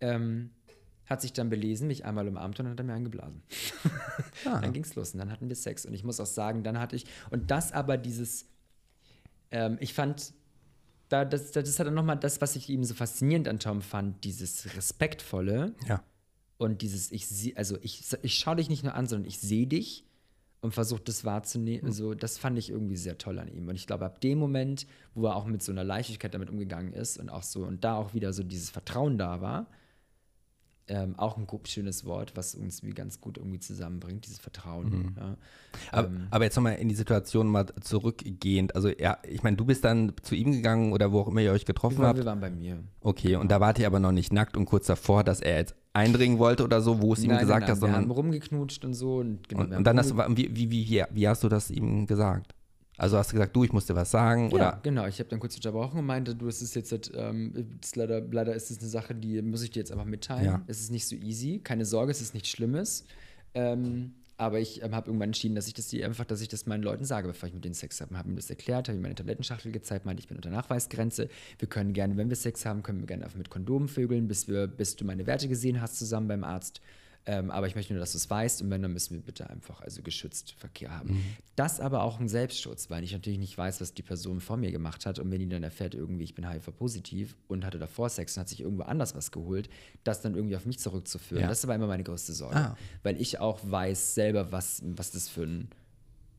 Ähm, 0.00 0.50
hat 1.06 1.22
sich 1.22 1.32
dann 1.32 1.48
belesen, 1.48 1.86
mich 1.86 2.04
einmal 2.04 2.26
umarmt 2.26 2.58
und 2.58 2.64
dann 2.64 2.72
hat 2.72 2.80
er 2.80 2.84
mir 2.84 2.94
eingeblasen. 2.94 3.42
Ah. 4.44 4.60
dann 4.60 4.72
ging 4.72 4.84
es 4.84 4.94
los 4.94 5.12
und 5.12 5.18
dann 5.18 5.32
hatten 5.32 5.48
wir 5.48 5.56
Sex. 5.56 5.86
Und 5.86 5.94
ich 5.94 6.04
muss 6.04 6.20
auch 6.20 6.26
sagen, 6.26 6.62
dann 6.62 6.78
hatte 6.78 6.94
ich, 6.94 7.06
und 7.30 7.50
das 7.50 7.72
aber 7.72 7.96
dieses, 7.96 8.46
ähm, 9.50 9.76
ich 9.80 9.94
fand, 9.94 10.32
da, 11.08 11.24
das, 11.24 11.52
das 11.52 11.78
hat 11.78 11.86
dann 11.86 11.94
nochmal 11.94 12.18
das, 12.18 12.40
was 12.40 12.56
ich 12.56 12.68
eben 12.68 12.84
so 12.84 12.94
faszinierend 12.94 13.48
an 13.48 13.58
Tom 13.58 13.82
fand, 13.82 14.24
dieses 14.24 14.74
Respektvolle. 14.76 15.74
Ja. 15.88 16.02
Und 16.58 16.82
dieses, 16.82 17.12
ich 17.12 17.26
sehe, 17.26 17.56
also 17.56 17.78
ich, 17.82 18.02
ich 18.22 18.34
schaue 18.34 18.56
dich 18.56 18.68
nicht 18.68 18.82
nur 18.82 18.94
an, 18.94 19.06
sondern 19.06 19.28
ich 19.28 19.38
sehe 19.38 19.66
dich 19.66 20.06
und 20.60 20.72
versuche 20.72 21.02
das 21.02 21.24
wahrzunehmen. 21.24 21.82
Mhm. 21.82 21.88
Also, 21.88 22.14
das 22.14 22.38
fand 22.38 22.58
ich 22.58 22.70
irgendwie 22.70 22.96
sehr 22.96 23.18
toll 23.18 23.38
an 23.38 23.48
ihm. 23.48 23.68
Und 23.68 23.76
ich 23.76 23.86
glaube, 23.86 24.04
ab 24.04 24.20
dem 24.20 24.38
Moment, 24.38 24.86
wo 25.14 25.26
er 25.26 25.36
auch 25.36 25.46
mit 25.46 25.62
so 25.62 25.72
einer 25.72 25.84
Leichtigkeit 25.84 26.34
damit 26.34 26.50
umgegangen 26.50 26.92
ist 26.92 27.18
und 27.18 27.28
auch 27.28 27.42
so, 27.42 27.64
und 27.64 27.84
da 27.84 27.96
auch 27.96 28.14
wieder 28.14 28.32
so 28.32 28.42
dieses 28.42 28.70
Vertrauen 28.70 29.18
da 29.18 29.40
war, 29.40 29.66
ähm, 30.88 31.18
auch 31.18 31.36
ein 31.36 31.46
schönes 31.64 32.04
Wort, 32.04 32.32
was 32.36 32.54
uns 32.54 32.82
wie 32.82 32.90
ganz 32.90 33.20
gut 33.20 33.38
irgendwie 33.38 33.58
zusammenbringt, 33.58 34.26
dieses 34.26 34.38
Vertrauen. 34.38 34.90
Mhm. 34.90 35.16
Ja. 35.16 35.36
Aber, 35.92 36.08
ähm, 36.08 36.26
aber, 36.30 36.44
jetzt 36.44 36.56
nochmal 36.56 36.76
in 36.76 36.88
die 36.88 36.94
Situation 36.94 37.48
mal 37.48 37.66
zurückgehend. 37.80 38.74
Also 38.74 38.88
ja, 38.88 39.18
ich 39.28 39.42
meine, 39.42 39.56
du 39.56 39.64
bist 39.64 39.84
dann 39.84 40.12
zu 40.22 40.34
ihm 40.34 40.52
gegangen 40.52 40.92
oder 40.92 41.12
wo 41.12 41.20
auch 41.20 41.28
immer 41.28 41.40
ihr 41.40 41.52
euch 41.52 41.64
getroffen 41.64 41.98
wir 41.98 42.08
habt. 42.08 42.18
Wir 42.18 42.26
waren 42.26 42.40
bei 42.40 42.50
mir. 42.50 42.78
Okay, 43.00 43.28
genau. 43.28 43.40
und 43.40 43.50
da 43.50 43.60
wart 43.60 43.78
ihr 43.78 43.86
aber 43.86 43.98
noch 43.98 44.12
nicht 44.12 44.32
nackt 44.32 44.56
und 44.56 44.66
kurz 44.66 44.86
davor, 44.86 45.24
dass 45.24 45.40
er 45.40 45.58
jetzt 45.58 45.74
eindringen 45.92 46.38
wollte 46.38 46.62
oder 46.62 46.80
so, 46.80 47.00
wo 47.00 47.14
es 47.14 47.24
ihm 47.24 47.36
gesagt 47.36 47.62
nein, 47.62 47.70
hast, 47.70 47.80
sondern. 47.80 48.02
Wir 48.02 48.08
haben 48.08 48.10
rumgeknutscht 48.10 48.84
und 48.84 48.94
so. 48.94 49.16
Und, 49.16 49.48
genau, 49.48 49.62
und, 49.62 49.72
und 49.72 49.84
dann 49.84 49.98
hast 49.98 50.10
du, 50.10 50.16
wie, 50.16 50.54
wie, 50.54 50.70
wie, 50.70 51.04
wie 51.10 51.28
hast 51.28 51.42
du 51.42 51.48
das 51.48 51.70
ihm 51.70 52.06
gesagt? 52.06 52.55
Also 52.98 53.18
hast 53.18 53.30
du 53.30 53.34
gesagt, 53.34 53.54
du, 53.54 53.64
ich 53.64 53.72
muss 53.72 53.86
dir 53.86 53.94
was 53.94 54.10
sagen? 54.10 54.52
Oder? 54.52 54.62
Ja, 54.62 54.80
genau. 54.82 55.06
Ich 55.06 55.18
habe 55.18 55.28
dann 55.28 55.40
kurz 55.40 55.54
unterbrochen 55.56 55.98
und 55.98 56.06
meinte, 56.06 56.34
du, 56.34 56.48
es 56.48 56.62
ist 56.62 56.74
jetzt, 56.74 57.12
ähm, 57.14 57.78
ist 57.82 57.96
leider, 57.96 58.20
leider 58.20 58.54
ist 58.54 58.70
es 58.70 58.78
eine 58.78 58.88
Sache, 58.88 59.14
die 59.14 59.42
muss 59.42 59.62
ich 59.62 59.70
dir 59.70 59.80
jetzt 59.80 59.92
einfach 59.92 60.06
mitteilen. 60.06 60.44
Ja. 60.44 60.62
Es 60.66 60.80
ist 60.80 60.90
nicht 60.90 61.06
so 61.06 61.14
easy. 61.16 61.60
Keine 61.62 61.84
Sorge, 61.84 62.10
es 62.10 62.20
ist 62.20 62.32
nichts 62.34 62.48
Schlimmes. 62.48 63.04
Ähm, 63.54 64.12
aber 64.38 64.60
ich 64.60 64.82
ähm, 64.82 64.94
habe 64.94 65.08
irgendwann 65.08 65.30
entschieden, 65.30 65.54
dass 65.54 65.66
ich 65.66 65.74
das 65.74 65.88
die 65.88 66.04
einfach, 66.04 66.24
dass 66.26 66.40
ich 66.40 66.48
das 66.48 66.66
meinen 66.66 66.82
Leuten 66.82 67.04
sage, 67.04 67.28
bevor 67.28 67.48
ich 67.48 67.54
mit 67.54 67.64
denen 67.64 67.74
Sex 67.74 68.00
habe. 68.00 68.16
Habe 68.16 68.28
ihm 68.28 68.36
das 68.36 68.50
erklärt, 68.50 68.88
habe 68.88 68.98
ihm 68.98 69.02
meine 69.02 69.14
Tablettenschachtel 69.14 69.72
gezeigt, 69.72 70.04
meinte, 70.04 70.20
ich 70.20 70.28
bin 70.28 70.36
unter 70.36 70.50
Nachweisgrenze. 70.50 71.28
Wir 71.58 71.68
können 71.68 71.94
gerne, 71.94 72.16
wenn 72.16 72.28
wir 72.28 72.36
Sex 72.36 72.66
haben, 72.66 72.82
können 72.82 73.00
wir 73.00 73.06
gerne 73.06 73.24
einfach 73.24 73.38
mit 73.38 73.48
Kondomen 73.48 73.88
vögeln, 73.88 74.28
bis 74.28 74.46
wir, 74.46 74.66
bis 74.66 74.96
du 74.96 75.04
meine 75.04 75.26
Werte 75.26 75.48
gesehen 75.48 75.80
hast 75.80 75.98
zusammen 75.98 76.28
beim 76.28 76.44
Arzt. 76.44 76.82
Ähm, 77.28 77.50
aber 77.50 77.66
ich 77.66 77.74
möchte 77.74 77.92
nur, 77.92 78.00
dass 78.00 78.12
du 78.12 78.18
es 78.18 78.30
weißt 78.30 78.62
und 78.62 78.70
wenn, 78.70 78.82
dann 78.82 78.92
müssen 78.92 79.14
wir 79.14 79.20
bitte 79.20 79.50
einfach 79.50 79.80
also 79.80 80.00
geschützt 80.02 80.54
Verkehr 80.56 80.90
haben. 80.96 81.14
Mhm. 81.14 81.24
Das 81.56 81.80
aber 81.80 82.02
auch 82.02 82.20
ein 82.20 82.28
Selbstschutz, 82.28 82.88
weil 82.88 83.02
ich 83.02 83.12
natürlich 83.12 83.40
nicht 83.40 83.58
weiß, 83.58 83.80
was 83.80 83.94
die 83.94 84.02
Person 84.02 84.40
vor 84.40 84.56
mir 84.56 84.70
gemacht 84.70 85.06
hat 85.06 85.18
und 85.18 85.30
wenn 85.32 85.40
die 85.40 85.48
dann 85.48 85.64
erfährt, 85.64 85.94
irgendwie, 85.94 86.22
ich 86.22 86.36
bin 86.36 86.48
HIV-positiv 86.48 87.36
und 87.48 87.64
hatte 87.64 87.80
davor 87.80 88.08
Sex 88.10 88.36
und 88.36 88.42
hat 88.42 88.48
sich 88.48 88.60
irgendwo 88.60 88.84
anders 88.84 89.16
was 89.16 89.32
geholt, 89.32 89.68
das 90.04 90.20
dann 90.20 90.36
irgendwie 90.36 90.54
auf 90.54 90.66
mich 90.66 90.78
zurückzuführen. 90.78 91.42
Ja. 91.42 91.48
Das 91.48 91.58
ist 91.58 91.64
aber 91.64 91.74
immer 91.74 91.88
meine 91.88 92.04
größte 92.04 92.32
Sorge, 92.32 92.56
ah. 92.56 92.76
weil 93.02 93.20
ich 93.20 93.40
auch 93.40 93.58
weiß 93.62 94.14
selber, 94.14 94.52
was, 94.52 94.82
was 94.84 95.10
das 95.10 95.28
für 95.28 95.42
ein, 95.42 95.68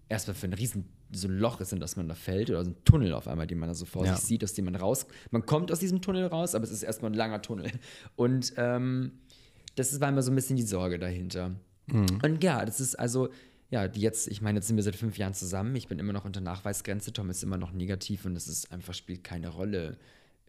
erstmal 0.08 0.36
für 0.36 0.48
ein 0.48 0.54
riesen 0.54 0.86
so 1.12 1.28
ein 1.28 1.38
Loch 1.38 1.62
ist, 1.62 1.72
in 1.72 1.80
das 1.80 1.96
man 1.96 2.08
da 2.08 2.16
fällt, 2.16 2.50
oder 2.50 2.64
so 2.64 2.72
ein 2.72 2.84
Tunnel 2.84 3.14
auf 3.14 3.28
einmal, 3.28 3.48
den 3.48 3.60
man 3.60 3.70
da 3.70 3.76
so 3.76 3.86
vor 3.86 4.06
ja. 4.06 4.16
sich 4.16 4.26
sieht, 4.26 4.44
aus 4.44 4.54
dem 4.54 4.66
man 4.66 4.76
raus. 4.76 5.06
Man 5.32 5.46
kommt 5.46 5.72
aus 5.72 5.80
diesem 5.80 6.02
Tunnel 6.02 6.26
raus, 6.28 6.56
aber 6.56 6.66
es 6.66 6.72
ist 6.72 6.84
erstmal 6.84 7.12
ein 7.12 7.16
langer 7.16 7.42
Tunnel. 7.42 7.72
Und 8.16 8.54
ähm, 8.58 9.14
das 9.78 10.00
war 10.02 10.10
immer 10.10 10.22
so 10.22 10.32
ein 10.32 10.36
bisschen 10.36 10.56
die 10.56 10.64
Sorge 10.64 11.00
dahinter. 11.00 11.52
Mhm. 11.88 12.20
Und 12.24 12.44
ja, 12.44 12.66
das 12.66 12.80
ist 12.80 12.96
also, 12.96 13.30
ja, 13.70 13.86
jetzt, 13.86 14.28
ich 14.28 14.42
meine, 14.42 14.60
jetzt 14.60 14.68
sind 14.68 14.76
wir 14.76 14.84
seit 14.84 14.96
fünf 14.96 15.18
Jahren 15.18 15.34
zusammen. 15.34 15.76
Ich 15.76 15.88
bin 15.88 16.00
immer 16.00 16.14
noch 16.14 16.26
unter 16.26 16.42
Nachweisgrenze. 16.42 17.14
Tom 17.14 17.30
ist 17.30 17.44
immer 17.44 17.58
noch 17.58 17.72
negativ 17.72 18.26
und 18.26 18.34
das 18.34 18.48
ist 18.48 18.72
einfach, 18.72 18.94
spielt 18.94 19.24
keine 19.24 19.50
Rolle 19.50 19.98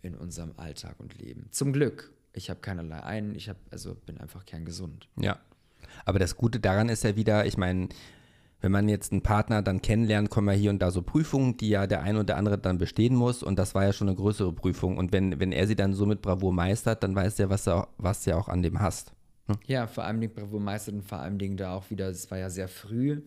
in 0.02 0.14
unserem 0.14 0.52
Alltag 0.56 0.96
und 0.98 1.18
Leben. 1.18 1.46
Zum 1.50 1.72
Glück. 1.72 2.12
Ich 2.32 2.50
habe 2.50 2.60
keinerlei 2.60 3.02
ein, 3.02 3.34
ich 3.34 3.48
habe, 3.48 3.58
also 3.70 3.94
bin 3.94 4.18
einfach 4.18 4.46
kerngesund. 4.46 5.08
Ja. 5.20 5.38
Aber 6.04 6.18
das 6.18 6.36
Gute 6.36 6.60
daran 6.60 6.88
ist 6.88 7.04
ja 7.04 7.16
wieder, 7.16 7.46
ich 7.46 7.56
meine, 7.56 7.88
wenn 8.60 8.72
man 8.72 8.88
jetzt 8.88 9.12
einen 9.12 9.22
Partner 9.22 9.62
dann 9.62 9.82
kennenlernt, 9.82 10.30
kommen 10.30 10.48
ja 10.48 10.54
hier 10.54 10.70
und 10.70 10.80
da 10.80 10.90
so 10.90 11.02
Prüfungen, 11.02 11.56
die 11.56 11.68
ja 11.68 11.86
der 11.86 12.02
eine 12.02 12.20
oder 12.20 12.36
andere 12.36 12.58
dann 12.58 12.78
bestehen 12.78 13.14
muss. 13.14 13.42
Und 13.42 13.58
das 13.58 13.74
war 13.74 13.84
ja 13.84 13.92
schon 13.92 14.08
eine 14.08 14.16
größere 14.16 14.52
Prüfung. 14.52 14.96
Und 14.96 15.12
wenn, 15.12 15.38
wenn 15.38 15.52
er 15.52 15.66
sie 15.66 15.76
dann 15.76 15.94
so 15.94 16.06
mit 16.06 16.22
Bravour 16.22 16.52
meistert, 16.52 17.02
dann 17.02 17.14
weiß 17.14 17.38
er, 17.38 17.50
was 17.50 17.66
er, 17.66 17.88
was 17.98 18.26
er 18.26 18.36
auch 18.36 18.48
an 18.48 18.62
dem 18.62 18.80
hasst. 18.80 19.12
Hm? 19.48 19.56
Ja, 19.66 19.86
vor 19.86 20.04
allem 20.04 20.20
Dingen 20.20 20.32
Bravo 20.34 20.58
meistert 20.58 20.94
und 20.94 21.02
vor 21.02 21.18
allem 21.18 21.38
Dingen 21.38 21.56
da 21.56 21.74
auch 21.74 21.90
wieder, 21.90 22.08
es 22.08 22.30
war 22.30 22.38
ja 22.38 22.50
sehr 22.50 22.68
früh 22.68 23.22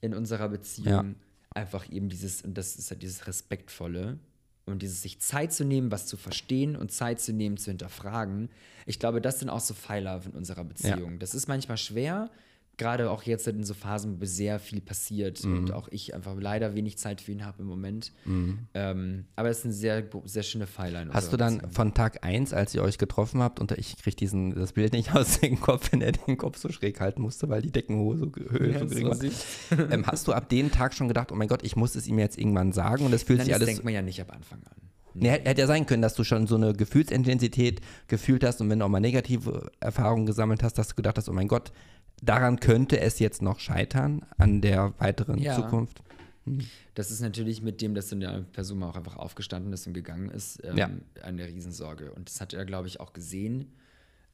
in 0.00 0.14
unserer 0.14 0.48
Beziehung, 0.48 0.86
ja. 0.86 1.14
einfach 1.50 1.90
eben 1.90 2.08
dieses, 2.08 2.42
und 2.42 2.56
das 2.56 2.76
ist 2.76 2.90
ja 2.90 2.96
dieses 2.96 3.26
Respektvolle 3.26 4.18
und 4.66 4.82
dieses 4.82 5.02
sich 5.02 5.20
Zeit 5.20 5.52
zu 5.52 5.64
nehmen, 5.64 5.90
was 5.90 6.06
zu 6.06 6.16
verstehen 6.16 6.76
und 6.76 6.90
Zeit 6.90 7.20
zu 7.20 7.32
nehmen, 7.32 7.56
zu 7.56 7.70
hinterfragen. 7.70 8.48
Ich 8.86 8.98
glaube, 8.98 9.20
das 9.20 9.40
sind 9.40 9.50
auch 9.50 9.60
so 9.60 9.74
Pfeiler 9.74 10.22
in 10.24 10.32
unserer 10.32 10.64
Beziehung. 10.64 11.12
Ja. 11.12 11.18
Das 11.18 11.34
ist 11.34 11.48
manchmal 11.48 11.76
schwer, 11.76 12.30
gerade 12.76 13.10
auch 13.10 13.22
jetzt 13.22 13.46
in 13.48 13.64
so 13.64 13.74
Phasen, 13.74 14.20
wo 14.20 14.24
sehr 14.24 14.58
viel 14.58 14.80
passiert 14.80 15.44
mhm. 15.44 15.58
und 15.58 15.72
auch 15.72 15.88
ich 15.90 16.14
einfach 16.14 16.34
leider 16.38 16.74
wenig 16.74 16.98
Zeit 16.98 17.20
für 17.20 17.32
ihn 17.32 17.44
habe 17.44 17.62
im 17.62 17.68
Moment. 17.68 18.12
Mhm. 18.24 18.58
Ähm, 18.74 19.24
aber 19.36 19.50
es 19.50 19.58
ist 19.58 19.64
eine 19.64 19.74
sehr, 19.74 20.04
sehr 20.24 20.42
schöne 20.42 20.66
Pfeiler. 20.66 21.06
Hast 21.10 21.32
du 21.32 21.36
dann 21.36 21.70
von 21.70 21.94
Tag 21.94 22.24
1, 22.24 22.52
als 22.52 22.74
ihr 22.74 22.82
euch 22.82 22.98
getroffen 22.98 23.42
habt, 23.42 23.60
und 23.60 23.72
ich 23.72 23.96
kriege 23.96 24.54
das 24.54 24.72
Bild 24.72 24.92
nicht 24.92 25.14
aus 25.14 25.40
dem 25.40 25.60
Kopf, 25.60 25.92
wenn 25.92 26.00
er 26.00 26.12
den 26.12 26.36
Kopf 26.36 26.58
so 26.58 26.70
schräg 26.70 27.00
halten 27.00 27.22
musste, 27.22 27.48
weil 27.48 27.62
die 27.62 27.72
Deckenhöhe 27.72 28.16
so, 28.16 28.32
Höhe 28.50 28.72
ja, 28.72 28.80
so 28.80 28.86
gering 28.86 29.08
war. 29.08 29.90
ähm, 29.92 30.06
hast 30.06 30.26
du 30.26 30.32
ab 30.32 30.48
dem 30.48 30.70
Tag 30.70 30.94
schon 30.94 31.08
gedacht, 31.08 31.32
oh 31.32 31.34
mein 31.34 31.48
Gott, 31.48 31.62
ich 31.62 31.76
muss 31.76 31.94
es 31.94 32.06
ihm 32.06 32.18
jetzt 32.18 32.38
irgendwann 32.38 32.72
sagen 32.72 33.04
und 33.04 33.12
das 33.12 33.22
fühlt 33.22 33.38
Nein, 33.38 33.46
sich 33.46 33.54
alles. 33.54 33.66
Das 33.66 33.74
denkt 33.74 33.84
man 33.84 33.94
ja 33.94 34.02
nicht 34.02 34.20
ab 34.20 34.32
Anfang 34.32 34.60
an. 34.64 34.84
Nee, 35.14 35.30
hätte 35.30 35.60
ja 35.60 35.66
sein 35.68 35.86
können, 35.86 36.02
dass 36.02 36.14
du 36.14 36.24
schon 36.24 36.48
so 36.48 36.56
eine 36.56 36.72
Gefühlsintensität 36.72 37.80
gefühlt 38.08 38.42
hast 38.42 38.60
und 38.60 38.68
wenn 38.68 38.80
du 38.80 38.84
auch 38.84 38.88
mal 38.88 39.00
negative 39.00 39.70
Erfahrungen 39.78 40.26
gesammelt 40.26 40.64
hast, 40.64 40.76
dass 40.76 40.88
du 40.88 40.96
gedacht 40.96 41.16
hast, 41.16 41.28
oh 41.28 41.32
mein 41.32 41.46
Gott, 41.46 41.72
daran 42.22 42.60
könnte 42.60 43.00
es 43.00 43.18
jetzt 43.18 43.42
noch 43.42 43.58
scheitern, 43.58 44.24
an 44.38 44.60
der 44.60 44.94
weiteren 44.98 45.38
ja. 45.38 45.54
Zukunft. 45.54 46.02
Hm. 46.44 46.60
Das 46.94 47.10
ist 47.10 47.20
natürlich 47.20 47.62
mit 47.62 47.80
dem, 47.80 47.94
dass 47.94 48.08
dann 48.08 48.20
der 48.20 48.40
Person 48.52 48.82
auch 48.82 48.96
einfach 48.96 49.16
aufgestanden 49.16 49.72
ist 49.72 49.86
und 49.86 49.94
gegangen 49.94 50.30
ist, 50.30 50.62
ähm, 50.64 50.76
ja. 50.76 50.90
eine 51.22 51.46
Riesensorge. 51.46 52.12
Und 52.12 52.28
das 52.28 52.40
hat 52.40 52.52
er, 52.52 52.64
glaube 52.64 52.88
ich, 52.88 53.00
auch 53.00 53.12
gesehen. 53.12 53.72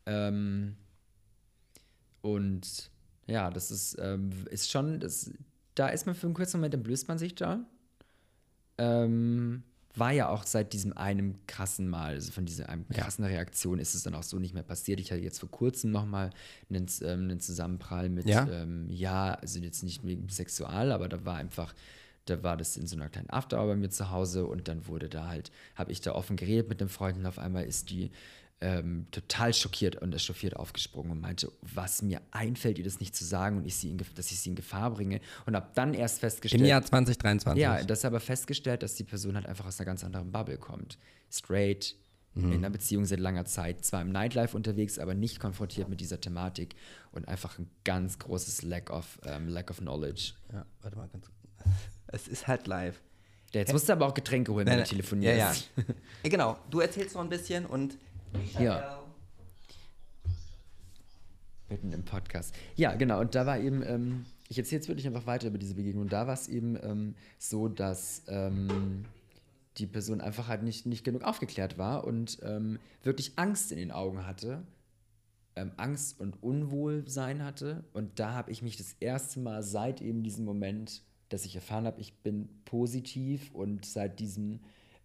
Ähm, 0.07 0.77
und 2.21 2.91
ja, 3.27 3.51
das 3.51 3.71
ist, 3.71 3.97
ähm, 4.01 4.31
ist 4.51 4.71
schon, 4.71 5.01
das, 5.01 5.31
da 5.75 5.89
ist 5.89 6.07
man 6.07 6.15
für 6.15 6.27
einen 6.27 6.35
kurzen 6.35 6.59
Moment, 6.59 6.75
entblößt 6.75 7.09
man 7.09 7.19
sich 7.19 7.35
da. 7.35 7.65
Ähm, 8.77 9.63
war 9.95 10.13
ja 10.13 10.29
auch 10.29 10.45
seit 10.45 10.73
diesem 10.73 10.93
einem 10.97 11.35
krassen 11.47 11.89
Mal, 11.89 12.15
also 12.15 12.31
von 12.31 12.47
dieser 12.47 12.69
einem 12.69 12.87
krassen 12.89 13.25
ja. 13.25 13.31
Reaktion 13.31 13.79
ist 13.79 13.95
es 13.95 14.05
dann 14.05 14.15
auch 14.15 14.23
so 14.23 14.39
nicht 14.39 14.55
mehr 14.55 14.63
passiert. 14.63 15.01
Ich 15.01 15.11
hatte 15.11 15.23
jetzt 15.23 15.41
vor 15.41 15.51
kurzem 15.51 15.91
nochmal 15.91 16.31
einen, 16.69 16.87
ähm, 17.03 17.23
einen 17.23 17.41
Zusammenprall 17.41 18.09
mit, 18.09 18.27
ja? 18.29 18.49
Ähm, 18.49 18.89
ja, 18.89 19.35
also 19.35 19.59
jetzt 19.59 19.83
nicht 19.83 20.05
wegen 20.05 20.29
sexual, 20.29 20.93
aber 20.93 21.09
da 21.09 21.25
war 21.25 21.37
einfach, 21.37 21.75
da 22.27 22.43
war 22.43 22.57
das 22.57 22.77
in 22.77 22.87
so 22.87 22.95
einer 22.95 23.09
kleinen 23.09 23.31
Afterhour 23.31 23.67
bei 23.67 23.77
mir 23.77 23.91
zu 23.91 24.11
Hause 24.11 24.47
und 24.47 24.69
dann 24.69 24.87
wurde 24.87 25.09
da 25.09 25.27
halt, 25.27 25.51
habe 25.75 25.91
ich 25.91 26.01
da 26.01 26.13
offen 26.13 26.37
geredet 26.37 26.69
mit 26.69 26.81
einem 26.81 26.89
Freund 26.89 27.19
und 27.19 27.27
auf 27.27 27.39
einmal 27.39 27.65
ist 27.65 27.91
die 27.91 28.13
ähm, 28.61 29.07
total 29.11 29.55
schockiert 29.55 29.97
und 29.97 30.15
echauffiert 30.15 30.57
aufgesprungen 30.57 31.13
und 31.13 31.21
meinte, 31.21 31.51
was 31.63 32.03
mir 32.03 32.21
einfällt, 32.31 32.79
ihr 32.79 32.85
das 32.85 33.01
nicht 33.01 33.17
zu 33.17 33.25
sagen 33.25 33.57
und 33.57 33.67
ich 33.67 33.77
sie 33.77 33.91
in, 33.91 33.99
dass 34.15 34.31
ich 34.31 34.39
sie 34.39 34.51
in 34.51 34.57
Gefahr 34.57 34.91
bringe. 34.91 35.21
Und 35.47 35.57
habe 35.57 35.71
dann 35.75 35.95
erst 35.95 36.21
festgestellt. 36.21 36.61
Im 36.61 36.69
Jahr 36.69 36.83
2023. 36.83 37.61
Ja, 37.61 37.83
das 37.83 38.05
aber 38.05 38.21
festgestellt, 38.21 38.83
dass 38.83 38.95
die 38.95 39.05
Person 39.05 39.35
halt 39.35 39.47
einfach 39.47 39.67
aus 39.67 39.81
einer 39.81 39.87
ganz 39.87 40.05
anderen 40.05 40.31
Bubble 40.31 40.59
kommt. 40.59 40.99
Straight, 41.31 41.97
mhm. 42.35 42.53
in 42.53 42.59
einer 42.59 42.71
Beziehung 42.71 43.07
seit 43.07 43.21
langer 43.21 43.47
Zeit, 43.47 43.85
zwar 43.85 44.03
im 44.03 44.11
Nightlife 44.11 44.57
unterwegs, 44.57 44.99
aber 44.99 45.15
nicht 45.15 45.41
konfrontiert 45.41 45.89
mit 45.89 46.01
dieser 46.01 46.21
Thematik 46.21 46.75
und 47.13 47.29
einfach 47.29 47.59
ein 47.59 47.71
ganz 47.85 48.19
großes 48.19 48.63
Lack 48.63 48.91
of, 48.91 49.19
ähm, 49.25 49.49
lack 49.49 49.71
of 49.71 49.79
Knowledge. 49.79 50.33
Ja, 50.53 50.67
warte 50.83 50.97
mal 50.97 51.09
ganz. 51.09 51.27
Es 52.13 52.27
ist 52.27 52.49
halt 52.49 52.67
live. 52.67 53.01
Ja, 53.53 53.61
jetzt 53.61 53.73
musst 53.73 53.89
du 53.89 53.93
aber 53.93 54.07
auch 54.07 54.15
Getränke 54.15 54.53
holen, 54.53 54.67
wenn 54.67 54.79
du 54.79 54.85
telefonierst. 54.85 55.71
Ja, 55.77 55.85
ja. 55.87 55.95
genau, 56.29 56.59
du 56.71 56.81
erzählst 56.81 57.15
noch 57.15 57.23
ein 57.23 57.29
bisschen 57.29 57.67
und 57.67 57.97
ja. 58.59 59.01
Mitten 61.69 61.93
im 61.93 62.05
Podcast. 62.05 62.55
Ja, 62.75 62.95
genau. 62.97 63.21
Und 63.21 63.35
da 63.35 63.47
war 63.47 63.59
eben, 63.59 63.83
ähm, 63.87 64.25
ich 64.49 64.59
erzähle 64.59 64.81
jetzt 64.81 64.89
wirklich 64.89 65.07
einfach 65.07 65.27
weiter 65.27 65.49
über 65.49 65.59
diese 65.59 65.75
Begegnung. 65.75 66.09
Da 66.09 66.27
war 66.27 66.35
es 66.35 66.49
eben 66.49 66.77
ähm, 66.83 67.15
so, 67.39 67.69
dass 67.69 68.25
ähm, 68.27 69.05
die 69.79 69.87
Person 69.87 70.21
einfach 70.21 70.49
halt 70.49 70.63
nicht, 70.63 70.87
nicht 70.87 71.05
genug 71.05 71.23
aufgeklärt 71.23 71.79
war 71.79 72.05
und 72.05 72.39
ähm, 72.43 72.81
wirklich 73.03 73.33
Angst 73.37 73.71
in 73.71 73.79
den 73.79 73.93
Augen 73.93 74.27
hatte. 74.27 74.65
Ähm, 75.57 75.73
Angst 75.77 76.21
und 76.21 76.43
Unwohlsein 76.43 77.45
hatte. 77.45 77.85
Und 77.93 78.19
da 78.19 78.33
habe 78.33 78.51
ich 78.51 78.63
mich 78.63 78.77
das 78.77 78.95
erste 78.99 79.41
Mal 79.41 79.63
seit 79.63 80.01
eben 80.01 80.23
diesem 80.23 80.45
Moment, 80.45 81.03
dass 81.29 81.45
ich 81.45 81.55
erfahren 81.55 81.87
habe, 81.87 82.01
ich 82.01 82.15
bin 82.23 82.49
positiv 82.65 83.53
und 83.53 83.85
seit 83.85 84.19
diesem, 84.19 84.61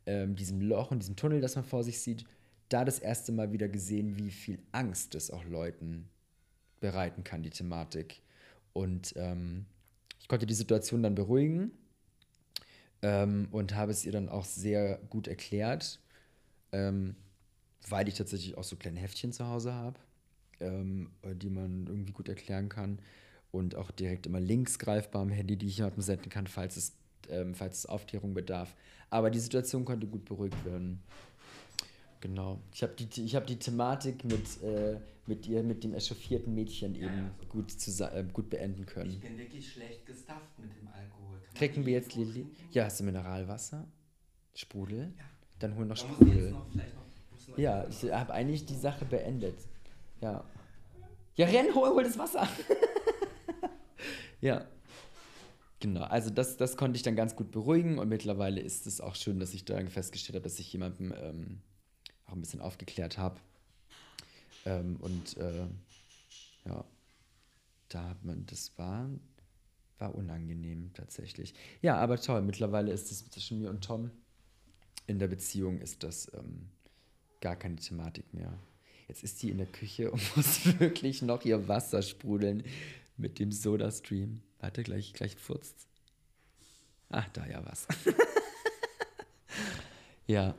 ähm, 0.08 0.36
diesem 0.36 0.62
Loch 0.62 0.92
und 0.92 1.00
diesem 1.00 1.16
Tunnel, 1.16 1.42
das 1.42 1.56
man 1.56 1.64
vor 1.64 1.84
sich 1.84 2.00
sieht, 2.00 2.26
da 2.70 2.86
das 2.86 3.00
erste 3.00 3.32
Mal 3.32 3.52
wieder 3.52 3.68
gesehen, 3.68 4.18
wie 4.18 4.32
viel 4.32 4.60
Angst 4.72 5.16
es 5.16 5.32
auch 5.32 5.44
Leuten 5.46 6.10
bereiten 6.80 7.24
kann, 7.24 7.44
die 7.44 7.50
Thematik. 7.50 8.22
Und 8.74 9.14
ähm, 9.16 9.66
ich 10.20 10.28
konnte 10.28 10.46
die 10.46 10.54
Situation 10.54 11.04
dann 11.04 11.16
beruhigen 11.16 11.72
ähm, 13.02 13.48
und 13.52 13.76
habe 13.76 13.92
es 13.92 14.06
ihr 14.06 14.12
dann 14.12 14.30
auch 14.30 14.46
sehr 14.46 14.98
gut 15.10 15.28
erklärt, 15.28 16.00
ähm, 16.72 17.16
weil 17.88 18.08
ich 18.08 18.16
tatsächlich 18.16 18.58
auch 18.58 18.64
so 18.64 18.76
kleine 18.76 19.00
Heftchen 19.00 19.32
zu 19.32 19.48
Hause 19.48 19.74
habe, 19.74 20.00
ähm, 20.60 21.12
die 21.24 21.50
man 21.50 21.86
irgendwie 21.88 22.14
gut 22.14 22.28
erklären 22.28 22.70
kann 22.70 23.00
und 23.52 23.76
auch 23.76 23.92
direkt 23.92 24.26
immer 24.26 24.40
Links 24.40 24.80
greifbar 24.80 25.22
am 25.22 25.30
Handy, 25.30 25.56
die 25.56 25.68
ich 25.68 25.78
jemandem 25.78 26.02
senden 26.02 26.30
kann, 26.30 26.48
falls 26.48 26.76
es, 26.76 26.94
ähm, 27.30 27.56
falls 27.56 27.80
es 27.80 27.86
Aufklärung 27.86 28.34
bedarf. 28.34 28.76
Aber 29.10 29.30
die 29.30 29.40
Situation 29.40 29.86
konnte 29.86 30.08
gut 30.08 30.26
beruhigt 30.26 30.66
werden. 30.66 31.02
Genau. 32.22 32.60
Ich 32.74 32.84
habe 32.84 32.94
die, 32.94 33.28
hab 33.36 33.48
die 33.48 33.58
Thematik 33.58 34.24
mit, 34.24 34.62
äh, 34.64 35.00
mit 35.28 35.48
ihr, 35.48 35.64
mit 35.64 35.84
dem 35.84 35.94
echauffierten 35.94 36.54
Mädchen 36.54 36.96
eben 36.96 37.06
ja, 37.06 37.32
gut, 37.50 37.74
äh, 38.00 38.24
gut 38.32 38.50
beenden 38.50 38.86
können. 38.86 39.12
Ich 39.12 39.20
bin 39.20 39.38
wirklich 39.38 39.72
schlecht 39.72 40.06
gestafft 40.06 40.58
mit 40.60 40.70
dem 40.76 40.88
Alkohol. 40.88 41.40
Kann 41.40 41.56
Trinken 41.56 41.86
wir 41.86 41.94
jetzt 41.94 42.16
Lilly? 42.16 42.48
Ja, 42.72 42.86
hast 42.86 43.00
du 43.00 43.04
Mineralwasser? 43.04 43.88
Sprudel? 44.54 45.14
Ja. 45.18 45.24
Dann 45.60 45.76
holen 45.76 45.88
noch 45.88 45.98
Sprudel. 45.98 46.52
Noch, 46.52 46.74
noch, 46.74 47.58
ja, 47.58 47.88
ich 47.88 48.12
habe 48.12 48.34
eigentlich 48.34 48.66
die 48.66 48.76
Sache 48.76 49.06
beendet. 49.06 49.56
Ja. 50.22 50.44
Ja, 51.36 51.48
renn, 51.48 51.74
hol, 51.76 51.90
hol 51.90 52.04
das 52.04 52.18
Wasser. 52.18 52.48
ja. 54.42 54.66
Genau, 55.80 56.04
also 56.04 56.30
das, 56.30 56.58
das 56.58 56.78
konnte 56.78 56.98
ich 56.98 57.04
dann 57.04 57.16
ganz 57.16 57.36
gut 57.36 57.52
beruhigen 57.52 58.00
und 58.00 58.08
mittlerweile 58.08 58.62
ist 58.62 58.88
es 58.88 59.02
auch 59.02 59.16
schön, 59.16 59.40
dass 59.40 59.54
ich 59.54 59.66
da 59.66 59.78
festgestellt 59.86 60.36
habe, 60.36 60.44
dass 60.44 60.58
ich 60.60 60.72
jemandem 60.72 61.14
ähm, 61.22 61.62
auch 62.28 62.34
ein 62.34 62.42
bisschen 62.42 62.62
aufgeklärt 62.62 63.18
habe. 63.18 63.40
Ähm, 64.66 64.98
und 64.98 65.38
äh, 65.38 65.68
ja, 66.66 66.84
da 67.90 68.10
hat 68.10 68.24
man, 68.24 68.46
das 68.48 68.78
war, 68.78 69.10
war 70.00 70.16
unangenehm 70.16 70.92
tatsächlich. 70.94 71.54
Ja, 71.82 71.98
aber 71.98 72.20
toll, 72.20 72.42
mittlerweile 72.42 72.92
ist 72.92 73.12
es 73.12 73.30
zwischen 73.30 73.60
mir 73.60 73.70
und 73.70 73.84
Tom 73.84 74.12
in 75.08 75.20
der 75.20 75.28
Beziehung 75.28 75.80
ist 75.80 76.04
das 76.04 76.32
ähm, 76.34 76.70
gar 77.42 77.56
keine 77.56 77.76
Thematik 77.76 78.34
mehr. 78.34 78.58
Jetzt 79.08 79.24
ist 79.24 79.42
die 79.44 79.52
in 79.52 79.58
der 79.58 79.68
Küche 79.68 80.12
und 80.12 80.22
muss 80.36 80.80
wirklich 80.80 81.22
noch 81.22 81.46
ihr 81.46 81.68
Wasser 81.68 82.02
sprudeln. 82.02 82.64
Mit 83.18 83.40
dem 83.40 83.54
Soda-Stream. 83.54 84.42
Warte, 84.60 84.84
gleich, 84.84 85.14
gleich 85.14 85.38
furzt. 85.38 85.88
Ach, 87.10 87.30
da 87.30 87.46
ja 87.46 87.66
was. 87.66 87.88
ja. 90.28 90.54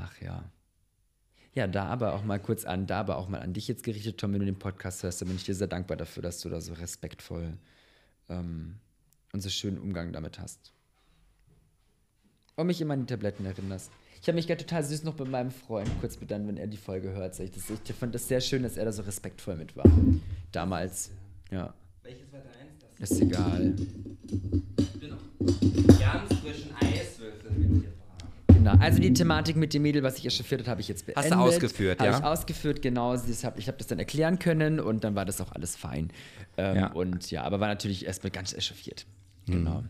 Ach 0.00 0.20
ja. 0.20 0.50
Ja, 1.52 1.66
da 1.66 1.86
aber 1.86 2.14
auch 2.14 2.24
mal 2.24 2.38
kurz 2.38 2.64
an, 2.64 2.86
da 2.86 3.00
aber 3.00 3.16
auch 3.16 3.28
mal 3.28 3.40
an 3.40 3.52
dich 3.52 3.66
jetzt 3.68 3.82
gerichtet, 3.82 4.18
Tom, 4.18 4.32
wenn 4.32 4.40
du 4.40 4.46
den 4.46 4.58
Podcast 4.58 5.02
hörst, 5.02 5.20
dann 5.20 5.28
bin 5.28 5.36
ich 5.36 5.44
dir 5.44 5.54
sehr 5.54 5.66
dankbar 5.66 5.96
dafür, 5.96 6.22
dass 6.22 6.40
du 6.40 6.48
da 6.48 6.60
so 6.60 6.74
respektvoll 6.74 7.58
ähm, 8.28 8.76
und 9.32 9.40
so 9.40 9.50
schönen 9.50 9.78
Umgang 9.78 10.12
damit 10.12 10.38
hast. 10.38 10.72
Und 12.56 12.68
mich 12.68 12.80
immer 12.80 12.94
an 12.94 13.00
die 13.00 13.06
Tabletten 13.06 13.44
erinnerst. 13.46 13.90
Ich 14.22 14.28
habe 14.28 14.36
mich 14.36 14.46
gerade 14.46 14.64
total 14.64 14.84
süß 14.84 15.02
noch 15.02 15.14
bei 15.14 15.24
meinem 15.24 15.50
Freund 15.50 15.90
kurz 16.00 16.16
bedankt, 16.16 16.46
wenn 16.46 16.56
er 16.56 16.66
die 16.66 16.76
Folge 16.76 17.10
hört. 17.12 17.38
Ich, 17.40 17.50
das, 17.50 17.64
ich 17.70 17.94
fand 17.94 18.14
das 18.14 18.28
sehr 18.28 18.40
schön, 18.40 18.62
dass 18.62 18.76
er 18.76 18.84
da 18.84 18.92
so 18.92 19.02
respektvoll 19.02 19.56
mit 19.56 19.76
war. 19.76 19.90
Damals. 20.52 21.10
Ja. 21.50 21.74
Welches 22.02 22.30
war 22.32 22.40
deins? 22.40 23.10
Ist 23.10 23.20
egal. 23.20 23.74
Genau. 25.00 25.16
Ganz 25.98 26.34
frischen 26.34 26.74
Eiswürfel 26.76 27.50
mit 27.50 27.82
dir 27.82 27.99
Genau. 28.64 28.76
Also 28.78 29.00
die 29.00 29.12
Thematik 29.12 29.56
mit 29.56 29.72
dem 29.74 29.82
Mädel, 29.82 30.02
was 30.02 30.18
ich 30.18 30.26
echauffiert 30.26 30.60
habe, 30.62 30.70
habe 30.70 30.80
ich 30.80 30.88
jetzt 30.88 31.06
beendet. 31.06 31.24
Hast 31.24 31.32
du 31.32 31.38
ausgeführt, 31.38 32.00
habe 32.00 32.10
ja? 32.10 32.18
ich 32.18 32.24
ausgeführt, 32.24 32.82
genau. 32.82 33.14
Ich 33.14 33.44
habe 33.44 33.58
ich 33.58 33.68
hab 33.68 33.78
das 33.78 33.86
dann 33.86 33.98
erklären 33.98 34.38
können 34.38 34.80
und 34.80 35.04
dann 35.04 35.14
war 35.14 35.24
das 35.24 35.40
auch 35.40 35.52
alles 35.52 35.76
fein. 35.76 36.10
Ähm, 36.56 36.76
Ja. 36.76 36.92
Und 36.92 37.30
ja, 37.30 37.42
aber 37.42 37.60
war 37.60 37.68
natürlich 37.68 38.06
erstmal 38.06 38.30
ganz 38.30 38.52
echauffiert. 38.52 39.06
Genau. 39.46 39.82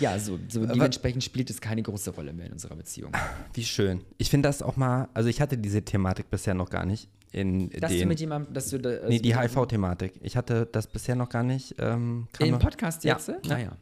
Ja, 0.00 0.18
so, 0.18 0.38
so 0.48 0.66
dementsprechend 0.66 1.22
spielt 1.22 1.50
es 1.50 1.60
keine 1.60 1.82
große 1.82 2.10
Rolle 2.10 2.32
mehr 2.32 2.46
in 2.46 2.52
unserer 2.52 2.74
Beziehung. 2.74 3.12
Wie 3.54 3.64
schön. 3.64 4.00
Ich 4.16 4.30
finde 4.30 4.48
das 4.48 4.62
auch 4.62 4.76
mal, 4.76 5.08
also 5.14 5.28
ich 5.28 5.40
hatte 5.40 5.56
diese 5.56 5.82
Thematik 5.82 6.30
bisher 6.30 6.54
noch 6.54 6.70
gar 6.70 6.84
nicht. 6.84 7.08
In 7.30 7.68
Dass 7.70 7.90
den, 7.90 8.00
du 8.00 8.06
mit 8.06 8.20
jemandem, 8.20 8.54
dass 8.54 8.70
du 8.70 8.78
da, 8.78 8.88
also 8.88 9.08
nee, 9.08 9.18
die 9.18 9.36
HIV-Thematik. 9.36 10.14
Ich 10.22 10.36
hatte 10.36 10.66
das 10.66 10.86
bisher 10.86 11.14
noch 11.14 11.28
gar 11.28 11.42
nicht. 11.42 11.74
Ähm, 11.78 12.26
Im 12.38 12.58
Podcast 12.58 13.04
jetzt? 13.04 13.28
ja. 13.28 13.36
Naja. 13.46 13.76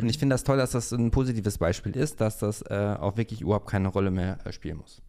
Und 0.00 0.08
ich 0.08 0.18
finde 0.18 0.34
das 0.34 0.44
toll, 0.44 0.56
dass 0.56 0.70
das 0.72 0.92
ein 0.92 1.10
positives 1.10 1.58
Beispiel 1.58 1.96
ist, 1.96 2.20
dass 2.20 2.38
das 2.38 2.62
äh, 2.62 2.96
auch 3.00 3.16
wirklich 3.16 3.40
überhaupt 3.40 3.68
keine 3.68 3.88
Rolle 3.88 4.10
mehr 4.10 4.38
äh, 4.46 4.52
spielen 4.52 4.76
muss. 4.78 5.00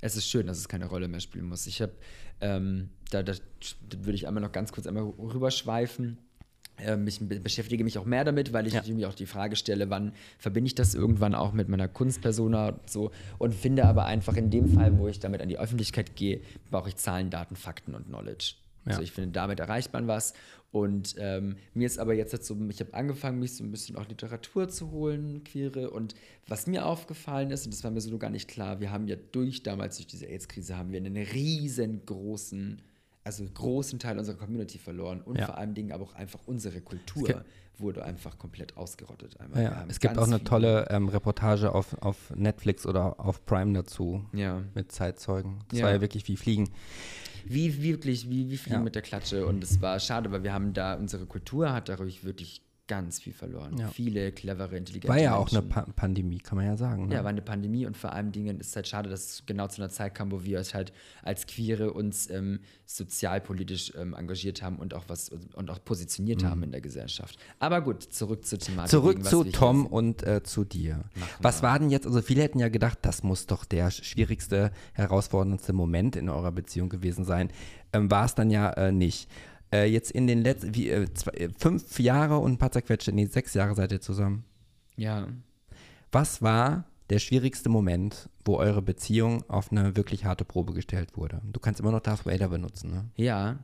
Es 0.00 0.16
ist 0.16 0.26
schön, 0.28 0.46
dass 0.46 0.58
es 0.58 0.68
keine 0.68 0.86
Rolle 0.86 1.08
mehr 1.08 1.20
spielen 1.20 1.46
muss. 1.46 1.66
Ich 1.66 1.82
habe, 1.82 1.92
ähm, 2.40 2.88
da, 3.10 3.22
da, 3.22 3.32
da 3.34 3.98
würde 3.98 4.14
ich 4.14 4.26
einmal 4.26 4.42
noch 4.42 4.52
ganz 4.52 4.72
kurz 4.72 4.86
einmal 4.86 5.02
rüberschweifen. 5.04 6.18
Ähm, 6.78 7.06
ich 7.06 7.20
be- 7.20 7.40
beschäftige 7.40 7.84
mich 7.84 7.98
auch 7.98 8.06
mehr 8.06 8.24
damit, 8.24 8.54
weil 8.54 8.66
ich 8.66 8.72
Ja. 8.72 8.78
natürlich 8.80 8.96
mir 8.96 9.08
auch 9.08 9.14
die 9.14 9.26
Frage 9.26 9.56
stelle, 9.56 9.90
wann 9.90 10.12
verbinde 10.38 10.68
ich 10.68 10.74
das 10.74 10.94
irgendwann 10.94 11.34
auch 11.34 11.52
mit 11.52 11.68
meiner 11.68 11.88
Kunstpersona 11.88 12.80
so 12.86 13.10
und 13.38 13.54
finde 13.54 13.84
aber 13.84 14.06
einfach 14.06 14.36
in 14.36 14.48
dem 14.50 14.68
Fall, 14.72 14.96
wo 14.98 15.06
ich 15.06 15.18
damit 15.20 15.42
an 15.42 15.48
die 15.50 15.58
Öffentlichkeit 15.58 16.16
gehe, 16.16 16.40
brauche 16.70 16.88
ich 16.88 16.96
Zahlen, 16.96 17.28
Daten, 17.28 17.56
Fakten 17.56 17.94
und 17.94 18.06
Knowledge. 18.06 18.54
Ja. 18.86 18.92
Also 18.92 19.02
ich 19.02 19.12
finde, 19.12 19.32
damit 19.32 19.60
erreicht 19.60 19.92
man 19.92 20.06
was. 20.08 20.32
Und 20.72 21.16
ähm, 21.18 21.56
mir 21.74 21.86
ist 21.86 21.98
aber 21.98 22.14
jetzt 22.14 22.30
so, 22.44 22.56
ich 22.68 22.78
habe 22.78 22.94
angefangen, 22.94 23.40
mich 23.40 23.56
so 23.56 23.64
ein 23.64 23.72
bisschen 23.72 23.96
auch 23.96 24.06
Literatur 24.08 24.68
zu 24.68 24.92
holen, 24.92 25.42
queere. 25.42 25.90
Und 25.90 26.14
was 26.46 26.68
mir 26.68 26.86
aufgefallen 26.86 27.50
ist, 27.50 27.64
und 27.66 27.74
das 27.74 27.82
war 27.82 27.90
mir 27.90 28.00
so 28.00 28.16
gar 28.18 28.30
nicht 28.30 28.48
klar, 28.48 28.78
wir 28.78 28.92
haben 28.92 29.08
ja 29.08 29.16
durch, 29.32 29.64
damals 29.64 29.96
durch 29.96 30.06
diese 30.06 30.26
AIDS-Krise, 30.26 30.76
haben 30.76 30.92
wir 30.92 30.98
einen 30.98 31.16
riesengroßen, 31.16 32.80
also 33.24 33.44
großen 33.52 33.98
Teil 33.98 34.18
unserer 34.18 34.36
Community 34.36 34.78
verloren. 34.78 35.20
Und 35.22 35.38
Ja. 35.38 35.46
vor 35.46 35.58
allem 35.58 35.74
Dingen 35.74 35.92
aber 35.92 36.04
auch 36.04 36.14
einfach 36.14 36.40
unsere 36.46 36.80
Kultur 36.80 37.26
gibt- 37.26 37.44
wurde 37.78 38.04
einfach 38.04 38.38
komplett 38.38 38.76
ausgerottet. 38.76 39.40
Einmal. 39.40 39.62
Ja, 39.62 39.86
es 39.88 40.00
gibt 40.00 40.18
auch 40.18 40.26
eine 40.26 40.44
tolle 40.44 40.86
ähm, 40.90 41.08
Reportage 41.08 41.74
auf, 41.74 41.96
auf 42.02 42.30
Netflix 42.36 42.84
oder 42.86 43.18
auf 43.18 43.44
Prime 43.46 43.72
dazu 43.72 44.22
Ja. 44.34 44.62
mit 44.74 44.92
Zeitzeugen. 44.92 45.60
Das 45.70 45.80
war 45.82 45.90
ja 45.90 46.00
wirklich 46.02 46.28
wie 46.28 46.36
Fliegen. 46.36 46.68
Wie 47.46 47.82
wirklich, 47.82 48.28
wie, 48.30 48.50
wie 48.50 48.56
fliegen 48.56 48.78
Ja. 48.78 48.82
mit 48.84 48.94
der 48.94 49.02
Klatsche. 49.02 49.46
Und 49.46 49.62
es 49.64 49.80
war 49.80 49.98
schade, 50.00 50.30
weil 50.32 50.42
wir 50.42 50.52
haben 50.52 50.72
da, 50.72 50.94
unsere 50.94 51.26
Kultur 51.26 51.72
hat 51.72 51.88
dadurch 51.88 52.24
wirklich 52.24 52.62
ganz 52.90 53.20
viel 53.20 53.32
verloren. 53.32 53.78
Ja. 53.78 53.92
Eine 53.96 54.32
clever, 54.32 54.72
intelligente 54.72 55.06
War 55.06 55.20
ja 55.20 55.36
auch 55.36 55.48
eine 55.52 55.62
Menschen. 55.62 55.70
pa 55.70 55.92
Pandemie, 55.94 56.38
kann 56.38 56.56
man 56.56 56.66
ja 56.66 56.76
sagen. 56.76 57.06
Ne? 57.06 57.14
Ja, 57.14 57.22
war 57.22 57.30
eine 57.30 57.40
Pandemie 57.40 57.86
und 57.86 57.96
vor 57.96 58.12
allem 58.12 58.32
Dingen 58.32 58.58
ist 58.58 58.70
es 58.70 58.76
halt 58.76 58.88
schade, 58.88 59.08
dass 59.08 59.24
es 59.26 59.46
genau 59.46 59.68
zu 59.68 59.80
einer 59.80 59.90
Zeit 59.90 60.12
kam, 60.12 60.32
wo 60.32 60.42
wir 60.42 60.58
uns 60.58 60.74
halt 60.74 60.92
als 61.22 61.46
Queere 61.46 61.92
uns 61.92 62.28
ähm, 62.30 62.58
sozialpolitisch 62.86 63.92
ähm, 63.96 64.14
engagiert 64.14 64.60
haben 64.60 64.80
und 64.80 64.92
auch 64.94 65.04
was 65.06 65.28
und 65.28 65.70
auch 65.70 65.84
positioniert 65.84 66.42
haben 66.42 66.64
in 66.64 66.72
der 66.72 66.80
Gesellschaft. 66.80 67.38
Aber 67.60 67.80
gut, 67.80 68.02
zurück 68.02 68.44
zur 68.44 68.58
Thematik. 68.58 68.92
Mhm. 68.92 68.98
Zurück 68.98 69.16
wegen 69.18 69.24
zu 69.28 69.44
Tom 69.44 69.86
und 69.86 70.24
äh, 70.24 70.42
zu 70.42 70.64
dir. 70.64 71.04
Was 71.40 71.62
war 71.62 71.78
denn 71.78 71.90
jetzt, 71.90 72.08
also 72.08 72.20
viele 72.22 72.42
hätten 72.42 72.58
ja 72.58 72.70
gedacht, 72.70 72.98
das 73.02 73.22
muss 73.22 73.46
doch 73.46 73.64
der 73.64 73.92
schwierigste, 73.92 74.72
herausforderndste 74.94 75.72
Moment 75.72 76.16
in 76.16 76.28
eurer 76.28 76.50
Beziehung 76.50 76.88
gewesen 76.88 77.24
sein. 77.24 77.50
Ähm, 77.92 78.10
war 78.10 78.24
es 78.24 78.34
dann 78.34 78.50
ja 78.50 78.70
äh, 78.72 78.90
nicht. 78.90 79.28
Äh, 79.72 79.84
jetzt 79.86 80.10
in 80.10 80.26
den 80.26 80.42
letzten, 80.42 80.74
wie, 80.74 80.90
äh, 80.90 81.12
zwei, 81.14 81.30
äh, 81.32 81.48
fünf 81.56 81.98
Jahre 82.00 82.38
und 82.38 82.52
ein 82.52 82.58
paar 82.58 82.72
zerquetschte, 82.72 83.12
nee, 83.12 83.26
sechs 83.26 83.54
Jahre 83.54 83.74
seid 83.74 83.92
ihr 83.92 84.00
zusammen. 84.00 84.44
Ja, 84.96 85.28
Was 86.12 86.42
war 86.42 86.84
der 87.08 87.20
schwierigste 87.20 87.68
Moment, 87.68 88.28
wo 88.44 88.56
eure 88.56 88.82
Beziehung 88.82 89.44
auf 89.48 89.70
eine 89.70 89.96
wirklich 89.96 90.24
harte 90.24 90.44
Probe 90.44 90.72
gestellt 90.72 91.16
wurde? 91.16 91.40
Du 91.52 91.60
kannst 91.60 91.80
immer 91.80 91.92
noch 91.92 92.00
Darth 92.00 92.26
Vader 92.26 92.48
benutzen, 92.48 92.90
ne? 92.90 93.04
ja. 93.16 93.58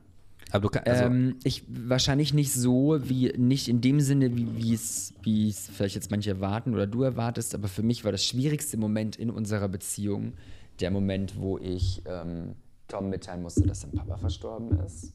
Aber 0.51 0.61
du 0.61 0.69
kannst, 0.69 0.87
also, 0.87 1.03
ähm, 1.03 1.35
ich 1.43 1.65
wahrscheinlich 1.67 2.33
nicht 2.33 2.53
so, 2.53 2.97
wie 3.03 3.33
nicht 3.35 3.67
in 3.67 3.81
dem 3.81 3.99
Sinne, 3.99 4.33
wie 4.37 4.55
wie 4.55 4.73
es 4.73 5.13
wie 5.21 5.49
es 5.49 5.67
vielleicht 5.67 5.95
jetzt 5.95 6.09
manche 6.09 6.29
erwarten 6.29 6.73
oder 6.73 6.87
du 6.87 7.03
erwartest, 7.03 7.53
aber 7.53 7.67
für 7.67 7.83
mich 7.83 8.05
war 8.05 8.13
das 8.13 8.23
schwierigste 8.23 8.77
Moment 8.77 9.17
in 9.17 9.29
unserer 9.29 9.67
Beziehung 9.67 10.35
der 10.79 10.89
Moment, 10.89 11.37
wo 11.37 11.57
ich 11.57 12.01
ähm, 12.05 12.55
Tom 12.87 13.09
mitteilen 13.09 13.41
musste, 13.41 13.63
dass 13.63 13.81
sein 13.81 13.91
Papa 13.91 14.15
verstorben 14.15 14.79
ist. 14.85 15.13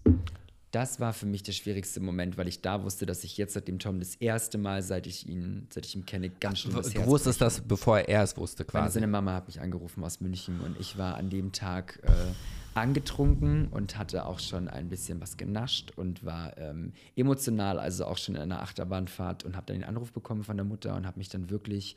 Das 0.73 0.99
war 1.01 1.13
für 1.13 1.27
mich 1.27 1.43
der 1.43 1.53
schwierigste 1.53 2.01
Moment, 2.01 2.37
weil 2.39 2.49
ich 2.49 2.61
da 2.63 2.83
wusste, 2.83 3.05
dass 3.07 3.23
ich 3.25 3.37
jetzt 3.37 3.53
seit 3.55 3.69
dem 3.69 3.79
Tom 3.79 3.99
das 4.01 4.15
erste 4.17 4.57
Mal, 4.59 4.83
seit 4.83 5.07
ich 5.07 5.29
ihn, 5.29 5.67
seit 5.71 5.85
ich 5.87 5.95
ihn 5.95 6.07
kenne, 6.07 6.31
ganz 6.31 6.61
schön 6.61 6.73
das 6.75 6.89
du 6.91 6.99
Herz 6.99 7.07
wusstest 7.09 7.39
breche. 7.41 7.45
das, 7.59 7.69
bevor 7.69 7.99
er 8.01 8.23
es 8.23 8.37
wusste, 8.39 8.65
Meine, 8.73 8.85
quasi. 8.87 8.95
seine 8.95 9.07
Mama 9.07 9.35
hat 9.35 9.47
mich 9.49 9.61
angerufen 9.61 10.03
aus 10.03 10.21
München 10.21 10.61
und 10.61 10.81
ich 10.81 10.97
war 10.97 11.17
an 11.17 11.29
dem 11.29 11.53
Tag 11.53 11.99
äh, 12.05 12.11
angetrunken 12.75 13.69
und 13.69 13.99
hatte 13.99 14.25
auch 14.25 14.39
schon 14.41 14.69
ein 14.69 14.89
bisschen 14.89 15.21
was 15.21 15.37
genascht 15.37 15.93
und 15.97 16.25
war 16.25 16.57
ähm, 16.57 16.93
emotional, 17.17 17.79
also 17.79 18.07
auch 18.07 18.17
schon 18.17 18.35
in 18.35 18.41
einer 18.41 18.63
Achterbahnfahrt 18.63 19.45
und 19.45 19.57
habe 19.57 19.67
dann 19.67 19.77
den 19.81 19.85
Anruf 19.85 20.11
bekommen 20.13 20.43
von 20.43 20.57
der 20.57 20.65
Mutter 20.65 20.97
und 20.97 21.07
habe 21.07 21.19
mich 21.19 21.29
dann 21.29 21.51
wirklich, 21.51 21.97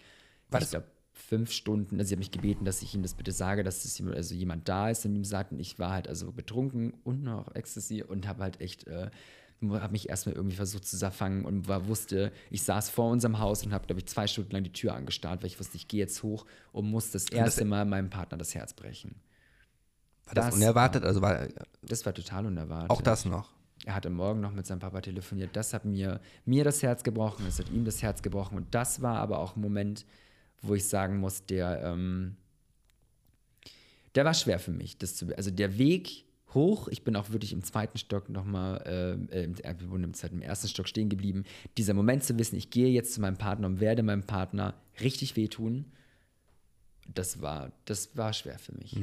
War 0.52 0.60
das- 0.60 0.72
glaube, 0.72 0.86
fünf 1.16 1.52
Stunden, 1.52 1.98
also 1.98 2.10
sie 2.10 2.16
hat 2.16 2.20
mich 2.20 2.32
gebeten, 2.32 2.66
dass 2.66 2.82
ich 2.82 2.94
ihnen 2.94 3.04
das 3.04 3.14
bitte 3.14 3.32
sage, 3.32 3.64
dass 3.64 3.86
es 3.86 3.98
jemand, 3.98 4.18
also 4.18 4.36
jemand 4.36 4.68
da 4.70 4.90
ist 4.90 5.06
und 5.06 5.16
ihm 5.16 5.24
sagt, 5.24 5.52
und 5.52 5.60
ich 5.60 5.80
war 5.80 5.92
halt 5.92 6.08
also 6.08 6.32
betrunken 6.32 6.94
und 7.04 7.24
noch 7.24 7.56
Ecstasy 7.56 8.04
und 8.04 8.28
habe 8.28 8.44
halt 8.44 8.62
echt 8.62 8.86
äh, 8.88 9.10
habe 9.62 9.92
mich 9.94 10.10
erstmal 10.10 10.36
irgendwie 10.36 10.56
versucht 10.56 10.86
zu 10.86 11.12
fangen 11.12 11.46
und 11.46 11.68
war, 11.68 11.88
wusste, 11.88 12.32
ich 12.50 12.64
saß 12.64 12.90
vor 12.90 13.10
unserem 13.10 13.40
Haus 13.40 13.66
und 13.66 13.74
habe, 13.74 13.86
glaube 13.86 14.00
ich, 14.00 14.06
zwei 14.06 14.28
Stunden 14.28 14.52
lang 14.52 14.64
die 14.64 14.74
Tür 14.74 14.94
angestarrt, 14.94 15.42
weil 15.42 15.48
ich 15.48 15.60
wusste, 15.60 15.78
ich 15.78 15.88
gehe 15.88 16.02
jetzt 16.02 16.22
hoch 16.24 16.46
und 16.72 16.90
muss 16.90 17.12
das 17.12 17.30
erste 17.30 17.66
Mal 17.66 17.86
meinem 17.86 18.10
Partner 18.10 18.38
das 18.38 18.54
Herz 18.54 18.74
brechen. 18.74 19.16
War 20.26 20.36
das, 20.36 20.46
das 20.48 20.56
unerwartet? 20.56 21.04
Also 21.06 21.22
war 21.22 21.48
Das 21.82 22.06
war 22.06 22.14
total 22.14 22.46
unerwartet. 22.48 22.90
auch 22.90 23.02
das 23.02 23.26
noch. 23.26 23.54
Er 23.86 23.96
hat 23.96 24.06
am 24.06 24.14
Morgen 24.14 24.42
noch 24.42 24.52
mit 24.52 24.66
seinem 24.66 24.80
Papa 24.80 25.02
telefoniert. 25.02 25.52
Das 25.56 25.74
hat 25.74 25.86
mir, 25.86 26.20
mir 26.46 26.64
das 26.64 26.82
Herz 26.82 27.04
gebrochen, 27.04 27.46
es 27.48 27.60
hat 27.60 27.70
ihm 27.70 27.86
das 27.86 28.02
Herz 28.02 28.22
gebrochen. 28.22 28.58
Und 28.58 28.74
das 28.74 29.02
war 29.02 29.18
aber 29.18 29.40
auch 29.40 29.56
ein 29.56 29.62
Moment, 29.62 30.06
wo 30.68 30.74
ich 30.76 30.88
sagen 30.88 31.18
muss, 31.20 31.46
der, 31.46 31.82
ähm, 31.84 32.36
der 34.16 34.26
war 34.26 34.34
schwer 34.34 34.60
für 34.60 34.72
mich. 34.72 34.98
Das 34.98 35.16
zu, 35.16 35.36
also 35.36 35.52
der 35.52 35.78
Weg 35.78 36.24
hoch, 36.54 36.88
ich 36.88 37.04
bin 37.04 37.16
auch 37.18 37.32
wirklich 37.32 37.52
im 37.52 37.64
zweiten 37.64 37.98
Stock 37.98 38.30
nochmal, 38.30 38.82
äh, 38.86 39.44
im- 39.44 39.56
äh, 39.56 39.72
im, 39.82 40.14
im 40.32 40.42
ersten 40.42 40.68
Stock 40.70 40.88
stehen 40.88 41.10
geblieben. 41.10 41.44
Dieser 41.78 41.94
Moment 41.94 42.24
zu 42.24 42.38
wissen, 42.40 42.56
ich 42.56 42.70
gehe 42.70 42.88
jetzt 42.90 43.14
zu 43.14 43.20
meinem 43.22 43.38
Partner 43.38 43.68
und 43.68 43.82
werde 43.82 44.04
meinem 44.04 44.24
Partner 44.24 44.74
richtig 45.02 45.36
wehtun, 45.36 45.86
das 47.14 47.40
war, 47.42 47.72
das 47.86 48.16
war 48.18 48.34
schwer 48.34 48.58
für 48.58 48.72
mich. 48.72 48.98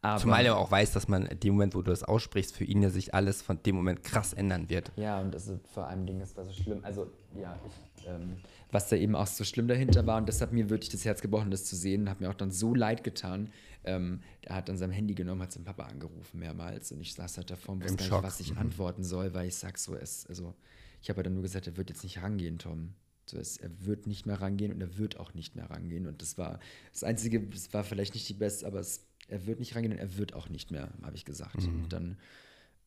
Aber, 0.00 0.20
Zumal 0.20 0.44
er 0.46 0.56
auch 0.56 0.70
weiß, 0.70 0.92
dass 0.92 1.08
man 1.08 1.26
in 1.26 1.40
dem 1.40 1.54
Moment, 1.54 1.74
wo 1.74 1.82
du 1.82 1.90
das 1.90 2.04
aussprichst, 2.04 2.54
für 2.54 2.64
ihn 2.64 2.82
ja 2.82 2.90
sich 2.90 3.14
alles 3.14 3.42
von 3.42 3.60
dem 3.64 3.74
Moment 3.74 4.04
krass 4.04 4.32
ändern 4.32 4.68
wird. 4.68 4.92
Ja, 4.96 5.18
und 5.20 5.32
das 5.34 5.48
ist 5.48 5.66
vor 5.72 5.88
allem 5.88 6.06
Ding, 6.06 6.20
das 6.20 6.36
war 6.36 6.44
so 6.44 6.52
schlimm. 6.52 6.78
Also, 6.84 7.10
ja, 7.34 7.58
ich, 7.66 7.72
ähm, 8.06 8.36
was 8.70 8.88
da 8.88 8.96
eben 8.96 9.14
auch 9.14 9.26
so 9.26 9.44
schlimm 9.44 9.68
dahinter 9.68 10.06
war, 10.06 10.18
und 10.18 10.28
das 10.28 10.40
hat 10.40 10.52
mir 10.52 10.70
wirklich 10.70 10.90
das 10.90 11.04
Herz 11.04 11.20
gebrochen, 11.20 11.50
das 11.50 11.64
zu 11.64 11.76
sehen, 11.76 12.08
hat 12.08 12.20
mir 12.20 12.30
auch 12.30 12.34
dann 12.34 12.50
so 12.50 12.74
leid 12.74 13.04
getan. 13.04 13.50
Ähm, 13.84 14.20
er 14.42 14.56
hat 14.56 14.68
dann 14.68 14.78
sein 14.78 14.90
Handy 14.90 15.14
genommen, 15.14 15.42
hat 15.42 15.52
seinen 15.52 15.64
Papa 15.64 15.84
angerufen 15.84 16.38
mehrmals 16.38 16.92
und 16.92 17.00
ich 17.00 17.14
saß 17.14 17.36
halt 17.36 17.50
davor 17.50 17.74
und 17.74 17.84
wusste 17.84 18.08
gar 18.08 18.16
nicht, 18.16 18.22
was 18.22 18.40
ich 18.40 18.56
antworten 18.56 19.04
soll, 19.04 19.34
weil 19.34 19.48
ich 19.48 19.56
sag 19.56 19.78
so, 19.78 19.94
es, 19.94 20.26
also, 20.26 20.54
ich 21.02 21.10
habe 21.10 21.22
dann 21.22 21.34
nur 21.34 21.42
gesagt, 21.42 21.66
er 21.66 21.76
wird 21.76 21.90
jetzt 21.90 22.04
nicht 22.04 22.22
rangehen, 22.22 22.58
Tom. 22.58 22.94
So, 23.26 23.38
es, 23.38 23.56
er 23.56 23.70
wird 23.84 24.06
nicht 24.06 24.26
mehr 24.26 24.40
rangehen 24.40 24.72
und 24.72 24.80
er 24.80 24.98
wird 24.98 25.18
auch 25.18 25.34
nicht 25.34 25.56
mehr 25.56 25.70
rangehen. 25.70 26.06
Und 26.06 26.22
das 26.22 26.38
war 26.38 26.60
das 26.92 27.04
Einzige, 27.04 27.46
es 27.52 27.72
war 27.72 27.84
vielleicht 27.84 28.14
nicht 28.14 28.28
die 28.28 28.34
beste, 28.34 28.66
aber 28.66 28.80
es, 28.80 29.06
er 29.28 29.46
wird 29.46 29.58
nicht 29.58 29.74
rangehen 29.74 29.92
und 29.92 29.98
er 29.98 30.16
wird 30.16 30.34
auch 30.34 30.48
nicht 30.48 30.70
mehr, 30.70 30.92
habe 31.02 31.16
ich 31.16 31.24
gesagt. 31.24 31.62
Mhm. 31.62 31.82
Und 31.82 31.92
dann, 31.92 32.18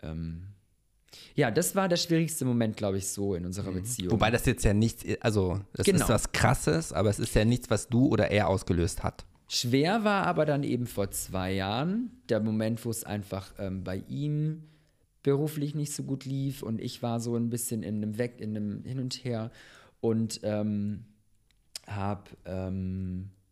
ähm, 0.02 0.48
ja, 1.36 1.52
das 1.52 1.76
war 1.76 1.88
der 1.88 1.98
schwierigste 1.98 2.46
Moment, 2.46 2.78
glaube 2.78 2.98
ich, 2.98 3.08
so 3.08 3.36
in 3.36 3.46
unserer 3.46 3.72
Beziehung. 3.72 4.08
Mhm. 4.10 4.12
Wobei 4.14 4.32
das 4.32 4.46
jetzt 4.46 4.64
ja 4.64 4.74
nichts, 4.74 5.04
also 5.22 5.60
es 5.74 5.86
Genau. 5.86 6.04
ist 6.04 6.10
was 6.10 6.32
Krasses, 6.32 6.94
aber 6.94 7.10
es 7.10 7.20
ist 7.20 7.36
ja 7.36 7.46
nichts, 7.46 7.70
was 7.70 7.88
du 7.90 8.08
oder 8.08 8.32
er 8.32 8.48
ausgelöst 8.48 9.04
hat. 9.04 9.26
Schwer 9.48 10.04
war 10.04 10.26
aber 10.26 10.46
dann 10.46 10.64
eben 10.64 10.88
vor 10.88 11.12
zwei 11.12 11.54
Jahren 11.54 12.10
der 12.30 12.40
Moment, 12.40 12.84
wo 12.86 12.90
es 12.90 13.04
einfach 13.04 13.54
ähm, 13.60 13.84
bei 13.84 14.04
ihm 14.08 14.64
beruflich 15.24 15.76
nicht 15.76 15.94
so 15.94 16.04
gut 16.04 16.26
lief 16.26 16.64
und 16.64 16.80
ich 16.82 17.02
war 17.04 17.20
so 17.20 17.36
ein 17.36 17.50
bisschen 17.50 17.84
in 17.84 17.96
einem 17.98 18.18
Weg, 18.18 18.40
in 18.40 18.56
einem 18.56 18.84
Hin 18.84 19.00
und 19.00 19.24
Her 19.24 19.52
und 20.02 20.40
ähm, 20.44 21.06
habe 21.88 22.24
ähm, 22.46 23.30
äh, 23.30 23.45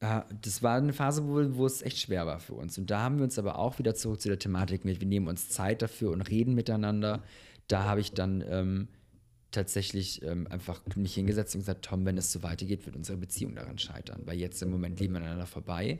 das 0.00 0.62
war 0.62 0.76
eine 0.76 0.94
Phase, 0.94 1.26
wo, 1.26 1.56
wo 1.56 1.66
es 1.66 1.82
echt 1.82 1.98
schwer 1.98 2.26
war 2.26 2.40
für 2.40 2.54
uns. 2.54 2.78
Und 2.78 2.90
da 2.90 3.00
haben 3.02 3.18
wir 3.18 3.24
uns 3.24 3.38
aber 3.38 3.58
auch 3.58 3.78
wieder 3.78 3.94
zurück 3.94 4.20
zu 4.20 4.28
der 4.28 4.38
Thematik 4.38 4.84
mit, 4.84 5.00
wir 5.00 5.06
nehmen 5.06 5.28
uns 5.28 5.50
Zeit 5.50 5.82
dafür 5.82 6.10
und 6.10 6.22
reden 6.22 6.54
miteinander. 6.54 7.22
Da 7.68 7.84
habe 7.84 8.00
ich 8.00 8.12
dann 8.12 8.42
ähm, 8.48 8.88
tatsächlich 9.50 10.22
ähm, 10.22 10.46
einfach 10.48 10.80
mich 10.96 11.14
hingesetzt 11.14 11.54
und 11.54 11.60
gesagt, 11.60 11.84
Tom, 11.84 12.06
wenn 12.06 12.16
es 12.16 12.32
so 12.32 12.42
weitergeht, 12.42 12.86
wird 12.86 12.96
unsere 12.96 13.18
Beziehung 13.18 13.54
daran 13.54 13.78
scheitern. 13.78 14.22
Weil 14.24 14.38
jetzt 14.38 14.62
im 14.62 14.70
Moment 14.70 14.98
leben 15.00 15.12
wir 15.12 15.20
aneinander 15.20 15.46
vorbei. 15.46 15.98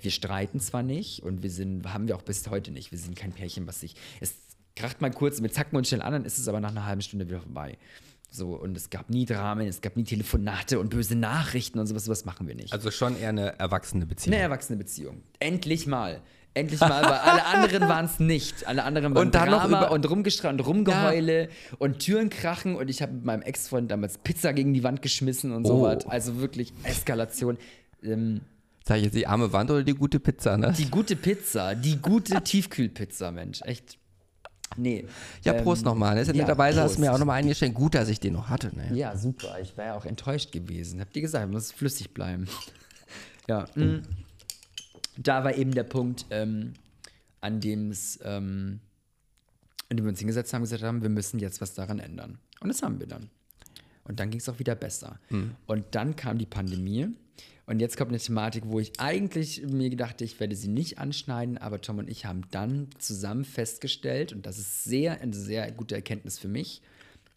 Wir 0.00 0.10
streiten 0.10 0.58
zwar 0.58 0.82
nicht 0.82 1.22
und 1.22 1.42
wir 1.42 1.50
sind, 1.50 1.92
haben 1.92 2.08
wir 2.08 2.16
auch 2.16 2.22
bis 2.22 2.48
heute 2.48 2.70
nicht. 2.70 2.92
Wir 2.92 2.98
sind 2.98 3.14
kein 3.14 3.32
Pärchen, 3.32 3.66
was 3.66 3.80
sich. 3.80 3.94
Es 4.20 4.34
kracht 4.74 5.02
mal 5.02 5.10
kurz, 5.10 5.42
wir 5.42 5.52
zacken 5.52 5.76
uns 5.76 5.88
schnell 5.88 6.02
an, 6.02 6.14
dann 6.14 6.24
ist 6.24 6.38
es 6.38 6.48
aber 6.48 6.60
nach 6.60 6.70
einer 6.70 6.86
halben 6.86 7.02
Stunde 7.02 7.28
wieder 7.28 7.40
vorbei. 7.40 7.76
So, 8.36 8.56
und 8.56 8.76
es 8.76 8.90
gab 8.90 9.10
nie 9.10 9.26
Dramen, 9.26 9.68
es 9.68 9.80
gab 9.80 9.96
nie 9.96 10.02
Telefonate 10.02 10.80
und 10.80 10.90
böse 10.90 11.14
Nachrichten 11.14 11.78
und 11.78 11.86
sowas, 11.86 12.06
sowas 12.06 12.24
machen 12.24 12.48
wir 12.48 12.56
nicht. 12.56 12.72
Also 12.72 12.90
schon 12.90 13.16
eher 13.16 13.28
eine 13.28 13.56
erwachsene 13.60 14.06
Beziehung. 14.06 14.34
Eine 14.34 14.42
erwachsene 14.42 14.76
Beziehung. 14.76 15.22
Endlich 15.38 15.86
mal. 15.86 16.20
Endlich 16.52 16.80
mal, 16.80 17.04
weil 17.04 17.12
alle 17.12 17.46
anderen 17.64 17.88
waren 17.88 18.06
es 18.06 18.18
nicht. 18.18 18.66
Alle 18.66 18.82
anderen 18.82 19.14
waren 19.14 19.24
Und 19.26 19.36
dann 19.36 19.50
noch 19.50 19.60
Drama 19.62 19.82
über- 19.84 19.92
und 19.92 20.10
rumgeschreit 20.10 20.50
und 20.52 20.60
rumgeheule 20.66 21.48
und 21.78 22.00
Türen 22.00 22.28
krachen 22.28 22.74
und 22.74 22.90
ich 22.90 23.02
habe 23.02 23.12
mit 23.12 23.24
meinem 23.24 23.42
Ex-Freund 23.42 23.88
damals 23.88 24.18
Pizza 24.18 24.52
gegen 24.52 24.74
die 24.74 24.82
Wand 24.82 25.00
geschmissen 25.00 25.52
und 25.52 25.64
Oh. 25.66 25.68
sowas. 25.68 26.04
Also 26.08 26.40
wirklich 26.40 26.72
Eskalation. 26.82 27.56
Ähm, 28.02 28.40
Sag 28.84 28.96
ich 28.98 29.04
jetzt 29.04 29.14
die 29.14 29.28
arme 29.28 29.52
Wand 29.52 29.70
oder 29.70 29.84
die 29.84 29.94
gute 29.94 30.18
Pizza, 30.18 30.56
ne? 30.58 30.74
die 30.76 30.90
gute 30.90 31.14
Pizza, 31.14 31.76
die 31.76 31.98
gute 32.02 32.42
Tiefkühlpizza, 32.42 33.30
Mensch. 33.30 33.62
Echt. 33.62 33.96
Nee. 34.76 35.06
ja, 35.42 35.52
Prost 35.54 35.82
Ähm, 35.82 35.86
nochmal. 35.86 36.14
Ne? 36.14 36.22
ja, 36.22 36.32
Netterweise 36.32 36.82
hast 36.82 36.96
du 36.96 37.00
mir 37.00 37.12
auch 37.12 37.18
nochmal 37.18 37.40
eingeschenkt. 37.40 37.76
Gut, 37.76 37.94
dass 37.94 38.08
ich 38.08 38.20
den 38.20 38.34
noch 38.34 38.48
hatte, 38.48 38.74
ne? 38.74 38.94
Ja, 38.94 39.16
super. 39.16 39.58
Ich 39.60 39.76
wäre 39.76 39.88
ja 39.88 39.94
auch 39.94 40.04
enttäuscht 40.04 40.52
gewesen. 40.52 41.00
Habt 41.00 41.14
ihr 41.16 41.22
gesagt, 41.22 41.50
muss 41.50 41.72
flüssig 41.72 42.12
bleiben. 42.12 42.48
ja. 43.48 43.66
mm. 43.74 44.02
Da 45.16 45.44
war 45.44 45.54
eben 45.54 45.72
der 45.72 45.84
Punkt, 45.84 46.26
ähm, 46.30 46.72
an 47.40 47.60
dem 47.60 47.90
es, 47.90 48.18
ähm, 48.24 48.80
an 49.88 49.96
dem 49.96 50.04
wir 50.04 50.10
uns 50.10 50.18
hingesetzt 50.18 50.52
haben 50.52 50.62
und 50.62 50.64
gesagt 50.64 50.82
haben, 50.82 51.02
wir 51.02 51.10
müssen 51.10 51.38
jetzt 51.38 51.60
was 51.60 51.74
daran 51.74 51.98
ändern. 51.98 52.38
Und 52.60 52.68
das 52.68 52.82
haben 52.82 52.98
wir 52.98 53.06
dann. 53.06 53.30
Und 54.04 54.20
dann 54.20 54.30
ging 54.30 54.40
es 54.40 54.48
auch 54.48 54.58
wieder 54.58 54.74
besser. 54.74 55.18
Und 55.66 55.84
dann 55.92 56.16
kam 56.16 56.38
die 56.38 56.46
Pandemie. 56.46 57.08
Und 57.66 57.80
jetzt 57.80 57.96
kommt 57.96 58.10
eine 58.10 58.18
Thematik, 58.18 58.64
wo 58.66 58.78
ich 58.78 59.00
eigentlich 59.00 59.62
mir 59.62 59.88
gedacht, 59.88 60.20
ich 60.20 60.38
werde 60.38 60.54
sie 60.54 60.68
nicht 60.68 60.98
anschneiden, 60.98 61.56
aber 61.56 61.80
Tom 61.80 61.98
und 61.98 62.10
ich 62.10 62.26
haben 62.26 62.42
dann 62.50 62.88
zusammen 62.98 63.44
festgestellt, 63.44 64.32
und 64.32 64.44
das 64.44 64.58
ist 64.58 64.84
sehr, 64.84 65.20
eine 65.20 65.34
sehr 65.34 65.70
gute 65.72 65.94
Erkenntnis 65.94 66.38
für 66.38 66.48
mich, 66.48 66.82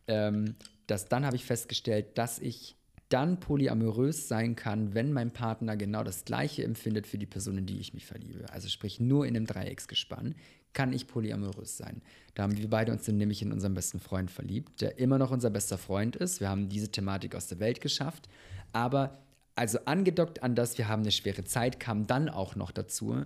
ähm, 0.07 0.55
dass 0.87 1.07
dann 1.07 1.25
habe 1.25 1.35
ich 1.35 1.45
festgestellt, 1.45 2.17
dass 2.17 2.39
ich 2.39 2.75
dann 3.09 3.39
polyamorös 3.39 4.27
sein 4.27 4.57
kann, 4.57 4.93
wenn 4.93 5.13
mein 5.13 5.31
Partner 5.31 5.77
genau 5.77 6.03
das 6.03 6.25
Gleiche 6.25 6.63
empfindet 6.63 7.07
für 7.07 7.17
die 7.17 7.25
Person, 7.25 7.57
in 7.57 7.65
die 7.65 7.79
ich 7.79 7.93
mich 7.93 8.05
verliebe. 8.05 8.51
Also 8.51 8.67
sprich, 8.67 8.99
nur 8.99 9.25
in 9.25 9.35
einem 9.35 9.45
Dreiecksgespann 9.45 10.35
kann 10.73 10.91
ich 10.91 11.07
polyamorös 11.07 11.77
sein. 11.77 12.01
Da 12.35 12.43
haben 12.43 12.57
wir 12.57 12.69
beide 12.69 12.91
uns 12.91 13.05
dann 13.05 13.17
nämlich 13.17 13.41
in 13.41 13.53
unseren 13.53 13.73
besten 13.73 13.99
Freund 13.99 14.29
verliebt, 14.29 14.81
der 14.81 14.99
immer 14.99 15.17
noch 15.17 15.31
unser 15.31 15.49
bester 15.49 15.77
Freund 15.77 16.17
ist. 16.17 16.41
Wir 16.41 16.49
haben 16.49 16.67
diese 16.67 16.91
Thematik 16.91 17.33
aus 17.33 17.47
der 17.47 17.59
Welt 17.59 17.79
geschafft. 17.79 18.27
Aber 18.73 19.17
also 19.57 19.79
angedockt 19.85 20.43
an 20.43 20.55
das, 20.55 20.77
wir 20.77 20.87
haben 20.87 21.01
eine 21.01 21.11
schwere 21.11 21.43
Zeit, 21.43 21.79
kam 21.79 22.07
dann 22.07 22.29
auch 22.29 22.55
noch 22.55 22.71
dazu. 22.71 23.25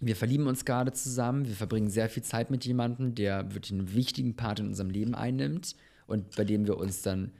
Wir 0.00 0.16
verlieben 0.16 0.46
uns 0.46 0.64
gerade 0.64 0.92
zusammen, 0.92 1.46
wir 1.46 1.54
verbringen 1.54 1.88
sehr 1.88 2.08
viel 2.08 2.22
Zeit 2.22 2.50
mit 2.50 2.64
jemandem, 2.64 3.14
der 3.14 3.54
wirklich 3.54 3.72
einen 3.72 3.94
wichtigen 3.94 4.36
Part 4.36 4.60
in 4.60 4.66
unserem 4.66 4.90
Leben 4.90 5.14
einnimmt 5.14 5.76
und 6.06 6.36
bei 6.36 6.44
dem 6.44 6.66
wir 6.66 6.76
uns 6.76 7.02
dann, 7.02 7.32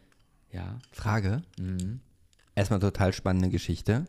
ja, 0.51 0.79
Frage. 0.93 1.43
Mhm. 1.59 2.01
Erstmal 2.55 2.81
total 2.81 3.13
spannende 3.13 3.51
Geschichte. 3.51 4.07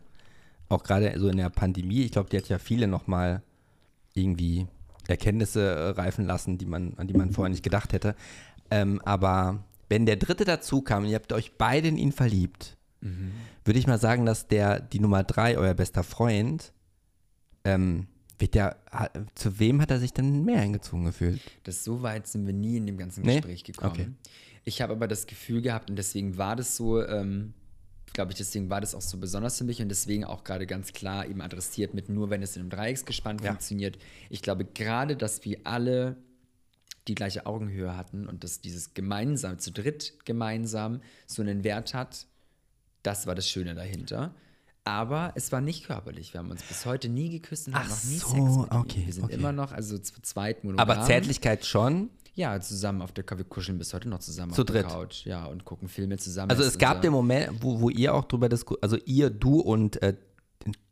Auch 0.68 0.82
gerade 0.84 1.18
so 1.18 1.28
in 1.28 1.36
der 1.36 1.50
Pandemie. 1.50 2.02
Ich 2.02 2.12
glaube, 2.12 2.30
die 2.30 2.36
hat 2.36 2.48
ja 2.48 2.58
viele 2.58 2.86
nochmal 2.86 3.42
irgendwie 4.14 4.66
Erkenntnisse 5.08 5.60
äh, 5.60 5.88
reifen 5.90 6.24
lassen, 6.24 6.56
die 6.58 6.66
man, 6.66 6.94
an 6.96 7.08
die 7.08 7.14
man 7.14 7.32
vorher 7.32 7.50
nicht 7.50 7.62
gedacht 7.62 7.92
hätte. 7.92 8.14
Ähm, 8.70 9.00
aber 9.04 9.64
wenn 9.88 10.06
der 10.06 10.16
dritte 10.16 10.44
dazu 10.44 10.82
kam 10.82 11.04
und 11.04 11.10
ihr 11.10 11.16
habt 11.16 11.32
euch 11.32 11.56
beide 11.58 11.88
in 11.88 11.98
ihn 11.98 12.12
verliebt, 12.12 12.75
Mhm. 13.00 13.32
würde 13.64 13.78
ich 13.78 13.86
mal 13.86 13.98
sagen, 13.98 14.24
dass 14.26 14.48
der, 14.48 14.80
die 14.80 15.00
Nummer 15.00 15.22
drei, 15.24 15.58
euer 15.58 15.74
bester 15.74 16.02
Freund, 16.02 16.72
ähm, 17.64 18.06
der, 18.40 18.76
zu 19.34 19.58
wem 19.58 19.80
hat 19.80 19.90
er 19.90 19.98
sich 19.98 20.12
denn 20.12 20.44
mehr 20.44 20.60
hingezogen 20.60 21.04
gefühlt? 21.04 21.40
das 21.64 21.84
so 21.84 22.02
weit 22.02 22.26
sind 22.26 22.46
wir 22.46 22.52
nie 22.52 22.76
in 22.76 22.86
dem 22.86 22.96
ganzen 22.98 23.24
Nee? 23.24 23.36
Gespräch 23.36 23.64
gekommen. 23.64 23.92
Okay. 23.92 24.08
Ich 24.64 24.82
habe 24.82 24.92
aber 24.92 25.08
das 25.08 25.26
Gefühl 25.26 25.62
gehabt 25.62 25.88
und 25.90 25.96
deswegen 25.96 26.36
war 26.36 26.56
das 26.56 26.76
so, 26.76 27.02
ähm, 27.06 27.54
glaube 28.12 28.32
ich, 28.32 28.38
deswegen 28.38 28.68
war 28.68 28.80
das 28.80 28.94
auch 28.94 29.00
so 29.00 29.16
besonders 29.18 29.58
für 29.58 29.64
mich 29.64 29.80
und 29.80 29.88
deswegen 29.88 30.24
auch 30.24 30.42
gerade 30.44 30.66
ganz 30.66 30.92
klar 30.92 31.26
eben 31.26 31.40
adressiert 31.40 31.94
mit 31.94 32.08
nur, 32.08 32.30
wenn 32.30 32.42
es 32.42 32.56
in 32.56 32.62
einem 32.62 32.70
Dreiecksgespann 32.70 33.38
Ja. 33.38 33.50
funktioniert. 33.52 33.96
Ich 34.28 34.42
glaube 34.42 34.64
gerade, 34.64 35.16
dass 35.16 35.44
wir 35.44 35.60
alle 35.64 36.16
die 37.08 37.14
gleiche 37.14 37.46
Augenhöhe 37.46 37.96
hatten 37.96 38.26
und 38.26 38.42
dass 38.42 38.60
dieses 38.60 38.92
gemeinsam, 38.92 39.58
zu 39.60 39.70
dritt 39.70 40.14
gemeinsam 40.24 41.00
so 41.26 41.40
einen 41.42 41.62
Wert 41.62 41.94
hat, 41.94 42.26
das 43.06 43.26
war 43.26 43.34
das 43.34 43.48
Schöne 43.48 43.74
dahinter. 43.74 44.34
Aber 44.84 45.32
es 45.34 45.50
war 45.50 45.60
nicht 45.60 45.84
körperlich. 45.86 46.32
Wir 46.32 46.38
haben 46.38 46.50
uns 46.50 46.62
bis 46.62 46.86
heute 46.86 47.08
nie 47.08 47.28
geküsst 47.28 47.66
und 47.66 47.74
haben 47.74 47.86
Ach 47.86 47.90
noch 47.90 48.04
nie 48.04 48.18
so, 48.18 48.28
Sex 48.28 48.40
mit 48.58 48.72
ihm. 48.72 48.78
okay, 48.80 49.02
Wir 49.06 49.12
sind 49.12 49.24
okay. 49.24 49.34
immer 49.34 49.52
noch, 49.52 49.72
also 49.72 49.98
zu 49.98 50.22
zweit 50.22 50.62
monogam. 50.62 50.88
Aber 50.88 51.04
Zärtlichkeit 51.04 51.66
schon. 51.66 52.10
Ja, 52.34 52.60
zusammen 52.60 53.02
auf 53.02 53.12
der 53.12 53.24
Couch. 53.24 53.38
Wir 53.38 53.44
kuscheln 53.46 53.78
bis 53.78 53.94
heute 53.94 54.08
noch 54.08 54.18
zusammen 54.20 54.52
Zu 54.52 54.62
auf 54.62 54.66
der 54.66 54.82
dritt. 54.82 54.92
Couch. 54.92 55.24
Ja, 55.26 55.46
und 55.46 55.64
gucken 55.64 55.88
Filme 55.88 56.18
zusammen. 56.18 56.50
Also 56.50 56.62
es 56.62 56.78
gab 56.78 57.02
den 57.02 57.10
Moment, 57.10 57.62
wo, 57.62 57.80
wo 57.80 57.90
ihr 57.90 58.14
auch 58.14 58.24
drüber 58.24 58.48
diskutiert, 58.48 58.84
also 58.84 58.96
ihr, 59.06 59.30
du 59.30 59.58
und, 59.58 60.00
äh, 60.02 60.14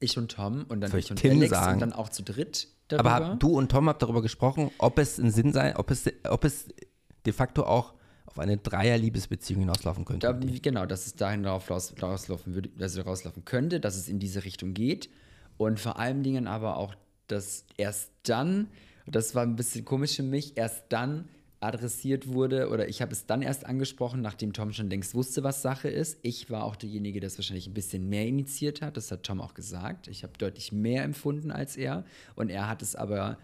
Ich 0.00 0.16
und 0.18 0.32
Tom 0.32 0.64
und 0.68 0.80
dann 0.80 0.96
ich 0.96 1.10
und 1.10 1.16
Tim 1.16 1.32
Alex 1.38 1.50
sagen? 1.50 1.74
und 1.74 1.80
dann 1.80 1.92
auch 1.92 2.08
zu 2.08 2.22
dritt 2.24 2.68
darüber. 2.88 3.10
aber 3.14 3.26
hab, 3.26 3.40
du 3.40 3.48
und 3.50 3.70
Tom 3.70 3.88
habt 3.88 4.02
darüber 4.02 4.22
gesprochen, 4.22 4.70
ob 4.78 4.98
es 4.98 5.18
ein 5.18 5.30
Sinn 5.30 5.52
sei, 5.52 5.76
ob 5.76 5.90
es, 5.90 6.04
ob 6.28 6.44
es 6.44 6.66
de 7.26 7.32
facto 7.32 7.64
auch 7.64 7.92
auf 8.34 8.40
eine 8.40 8.56
Dreier-Liebesbeziehung 8.56 9.60
hinauslaufen 9.60 10.04
könnte. 10.04 10.26
Da, 10.26 10.32
genau, 10.60 10.86
dass 10.86 11.06
es 11.06 11.14
dahin 11.14 11.44
rauslaufen 11.46 12.54
würde, 12.54 12.68
also 12.80 13.02
rauslaufen 13.02 13.44
könnte, 13.44 13.78
dass 13.78 13.96
es 13.96 14.08
in 14.08 14.18
diese 14.18 14.44
Richtung 14.44 14.74
geht. 14.74 15.08
Und 15.56 15.78
vor 15.78 16.00
allen 16.00 16.24
Dingen 16.24 16.48
aber 16.48 16.76
auch, 16.76 16.96
dass 17.28 17.64
erst 17.76 18.10
dann, 18.24 18.68
das 19.06 19.36
war 19.36 19.44
ein 19.44 19.54
bisschen 19.54 19.84
komisch 19.84 20.16
für 20.16 20.24
mich, 20.24 20.56
erst 20.56 20.86
dann 20.88 21.28
adressiert 21.60 22.26
wurde 22.26 22.68
oder 22.70 22.88
ich 22.88 23.00
habe 23.00 23.12
es 23.12 23.24
dann 23.24 23.40
erst 23.40 23.64
angesprochen, 23.64 24.20
nachdem 24.20 24.52
Tom 24.52 24.72
schon 24.72 24.90
längst 24.90 25.14
wusste, 25.14 25.44
was 25.44 25.62
Sache 25.62 25.88
ist. 25.88 26.18
Ich 26.22 26.50
war 26.50 26.64
auch 26.64 26.74
derjenige, 26.74 27.20
der 27.20 27.28
es 27.28 27.38
wahrscheinlich 27.38 27.68
ein 27.68 27.72
bisschen 27.72 28.08
mehr 28.08 28.26
initiiert 28.26 28.82
hat. 28.82 28.96
Das 28.96 29.12
hat 29.12 29.22
Tom 29.22 29.40
auch 29.40 29.54
gesagt. 29.54 30.08
Ich 30.08 30.24
habe 30.24 30.32
deutlich 30.36 30.72
mehr 30.72 31.04
empfunden 31.04 31.52
als 31.52 31.76
er. 31.76 32.04
Und 32.34 32.50
er 32.50 32.68
hat 32.68 32.82
es 32.82 32.96
aber, 32.96 33.38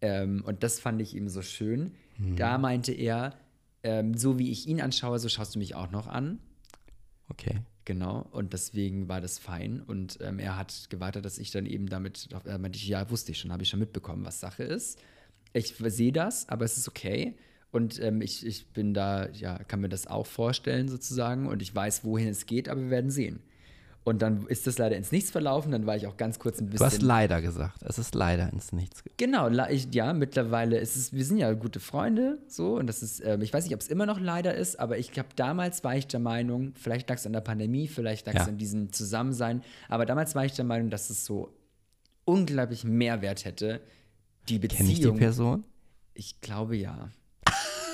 ähm, 0.00 0.44
und 0.46 0.62
das 0.62 0.78
fand 0.78 1.02
ich 1.02 1.16
eben 1.16 1.28
so 1.28 1.42
schön, 1.42 1.92
da 2.36 2.58
meinte 2.58 2.92
er, 2.92 3.34
ähm, 3.82 4.14
so 4.14 4.38
wie 4.38 4.50
ich 4.50 4.66
ihn 4.66 4.80
anschaue, 4.80 5.18
so 5.18 5.28
schaust 5.28 5.54
du 5.54 5.58
mich 5.58 5.74
auch 5.74 5.90
noch 5.90 6.06
an. 6.06 6.40
okay. 7.28 7.60
Genau, 7.84 8.26
und 8.32 8.52
deswegen 8.52 9.08
war 9.08 9.22
das 9.22 9.38
fein. 9.38 9.80
Und 9.80 10.18
ähm, 10.20 10.38
er 10.38 10.58
hat 10.58 10.90
gewartet, 10.90 11.24
dass 11.24 11.38
ich 11.38 11.52
dann 11.52 11.64
eben 11.64 11.88
damit, 11.88 12.28
er 12.44 12.58
meinte 12.58 12.76
ich, 12.76 12.86
ja, 12.86 13.08
wusste 13.08 13.32
ich 13.32 13.38
schon, 13.38 13.50
habe 13.50 13.62
ich 13.62 13.70
schon 13.70 13.80
mitbekommen, 13.80 14.26
was 14.26 14.40
Sache 14.40 14.62
ist. 14.62 14.98
Ich 15.54 15.74
sehe 15.78 16.12
das, 16.12 16.50
aber 16.50 16.66
es 16.66 16.76
ist 16.76 16.86
okay. 16.86 17.38
Und 17.70 17.98
ähm, 18.02 18.20
ich, 18.20 18.44
ich 18.44 18.74
bin 18.74 18.92
da, 18.92 19.30
ja, 19.30 19.64
kann 19.64 19.80
mir 19.80 19.88
das 19.88 20.06
auch 20.06 20.26
vorstellen 20.26 20.88
sozusagen. 20.88 21.46
Und 21.46 21.62
ich 21.62 21.74
weiß, 21.74 22.04
wohin 22.04 22.28
es 22.28 22.44
geht, 22.44 22.68
aber 22.68 22.82
wir 22.82 22.90
werden 22.90 23.10
sehen. 23.10 23.40
Und 24.08 24.20
dann 24.22 24.46
ist 24.48 24.66
das 24.66 24.78
leider 24.78 24.96
ins 24.96 25.12
Nichts 25.12 25.30
verlaufen. 25.30 25.70
Dann 25.72 25.86
war 25.86 25.96
ich 25.96 26.06
auch 26.06 26.16
ganz 26.16 26.38
kurz 26.38 26.60
ein 26.60 26.70
Du 26.70 26.78
hast 26.78 26.92
bisschen. 26.92 27.06
leider 27.06 27.40
gesagt. 27.42 27.82
Es 27.82 27.98
ist 27.98 28.14
leider 28.14 28.52
ins 28.52 28.72
Nichts. 28.72 29.04
ge- 29.04 29.12
Genau, 29.16 29.48
ich, 29.68 29.88
ja, 29.94 30.12
mittlerweile 30.12 30.78
ist 30.78 30.96
es, 30.96 31.12
wir 31.12 31.24
sind 31.24 31.38
ja 31.38 31.52
gute 31.52 31.80
Freunde, 31.80 32.38
so, 32.48 32.76
und 32.76 32.86
das 32.86 33.02
ist, 33.02 33.20
ähm, 33.24 33.42
ich 33.42 33.52
weiß 33.52 33.64
nicht, 33.64 33.74
ob 33.74 33.80
es 33.80 33.88
immer 33.88 34.06
noch 34.06 34.18
leider 34.20 34.54
ist, 34.54 34.78
aber 34.80 34.98
ich 34.98 35.12
glaube, 35.12 35.28
damals 35.36 35.84
war 35.84 35.96
ich 35.96 36.06
der 36.06 36.20
Meinung, 36.20 36.72
vielleicht 36.74 37.08
lag 37.08 37.16
es 37.16 37.26
an 37.26 37.32
der 37.32 37.40
Pandemie, 37.40 37.88
vielleicht 37.88 38.26
lag 38.26 38.34
es 38.34 38.42
Ja. 38.42 38.48
an 38.48 38.58
diesem 38.58 38.92
Zusammensein, 38.92 39.62
aber 39.88 40.06
damals 40.06 40.34
war 40.34 40.44
ich 40.44 40.52
der 40.52 40.64
Meinung, 40.64 40.90
dass 40.90 41.10
es 41.10 41.24
so 41.24 41.52
unglaublich 42.24 42.84
Mehrwert 42.84 43.44
hätte, 43.44 43.80
die 44.48 44.58
Beziehung. 44.58 44.78
Kenn 44.86 44.90
ich 44.90 45.00
die 45.00 45.10
Person? 45.12 45.64
Ich 46.14 46.40
glaube 46.40 46.76
ja. 46.76 47.10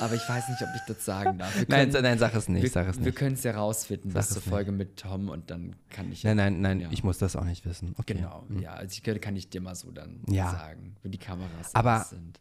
Aber 0.00 0.14
ich 0.14 0.28
weiß 0.28 0.48
nicht, 0.48 0.60
ob 0.62 0.68
ich 0.74 0.82
das 0.86 1.04
sagen 1.04 1.38
darf. 1.38 1.54
Wir 1.58 1.66
Nein, 1.68 1.90
können- 1.90 2.02
nein, 2.02 2.18
sag 2.18 2.34
es 2.34 2.48
nicht. 2.48 2.62
wir, 2.62 2.70
sag 2.70 2.88
es 2.88 2.98
Wir 2.98 3.06
nicht. 3.06 3.16
können 3.16 3.34
es 3.34 3.42
ja 3.44 3.52
rausfinden 3.52 4.10
Sag 4.10 4.20
bis 4.20 4.28
zur 4.30 4.38
es 4.38 4.46
nicht. 4.46 4.50
Folge 4.52 4.72
mit 4.72 4.96
Tom 4.98 5.28
und 5.28 5.50
dann 5.50 5.76
kann 5.90 6.10
ich 6.12 6.24
Nein, 6.24 6.36
nein, 6.36 6.60
nein, 6.60 6.80
Ja. 6.80 6.88
ich 6.90 7.04
muss 7.04 7.18
das 7.18 7.36
auch 7.36 7.44
nicht 7.44 7.64
wissen. 7.64 7.94
Okay. 7.98 8.14
Genau, 8.14 8.44
ja, 8.60 8.72
also 8.74 8.92
ich 8.92 9.02
könnte, 9.02 9.20
kann 9.20 9.36
ich 9.36 9.48
dir 9.50 9.60
mal 9.60 9.74
so 9.74 9.90
dann 9.90 10.20
Ja. 10.28 10.50
sagen, 10.50 10.96
wenn 11.02 11.12
die 11.12 11.18
Kameras 11.18 11.74
Aber- 11.74 12.04
sind. 12.04 12.40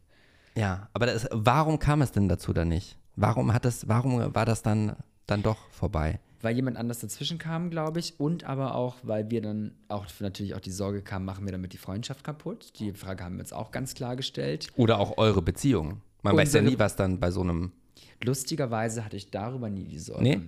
Ja, 0.56 0.90
aber 0.94 1.06
das, 1.08 1.28
warum 1.32 1.80
kam 1.80 2.02
es 2.02 2.12
denn 2.12 2.28
dazu 2.30 2.54
dann 2.54 2.68
nicht? 2.70 2.98
Warum 3.16 3.54
hat 3.54 3.66
es, 3.66 3.88
warum 3.88 4.34
war 4.36 4.46
das 4.46 4.62
dann, 4.62 4.96
dann 5.28 5.44
doch 5.44 5.70
vorbei? 5.70 6.20
weil 6.42 6.58
jemand 6.58 6.76
anders 6.76 7.00
dazwischen 7.00 7.38
kam, 7.38 7.70
glaube 7.70 8.02
ich. 8.02 8.20
Und 8.20 8.44
aber 8.44 8.76
auch, 8.76 8.98
weil 9.04 9.32
wir 9.32 9.42
dann 9.42 9.72
auch 9.88 10.06
natürlich 10.20 10.54
auch 10.56 10.60
die 10.60 10.72
Sorge 10.72 11.02
kam, 11.02 11.24
machen 11.24 11.46
wir 11.46 11.54
damit 11.54 11.72
die 11.72 11.78
Freundschaft 11.78 12.22
kaputt. 12.26 12.74
Die 12.80 12.92
Frage 12.92 13.24
haben 13.24 13.36
wir 13.38 13.40
uns 13.44 13.54
auch 13.54 13.72
ganz 13.72 13.94
klar 13.94 14.18
gestellt. 14.18 14.68
Oder 14.76 15.00
auch 15.00 15.18
eure 15.18 15.42
Beziehung. 15.42 16.02
Man 16.24 16.36
weiß 16.38 16.54
ja 16.54 16.62
nie, 16.62 16.78
was 16.80 16.96
dann 16.96 17.20
bei 17.20 17.30
so 17.32 17.42
einem. 17.42 17.72
Lustigerweise 18.24 19.04
hatte 19.04 19.18
ich 19.18 19.30
darüber 19.32 19.70
nie 19.70 19.84
die 19.86 20.00
Sorge. 20.00 20.24
Nee. 20.24 20.40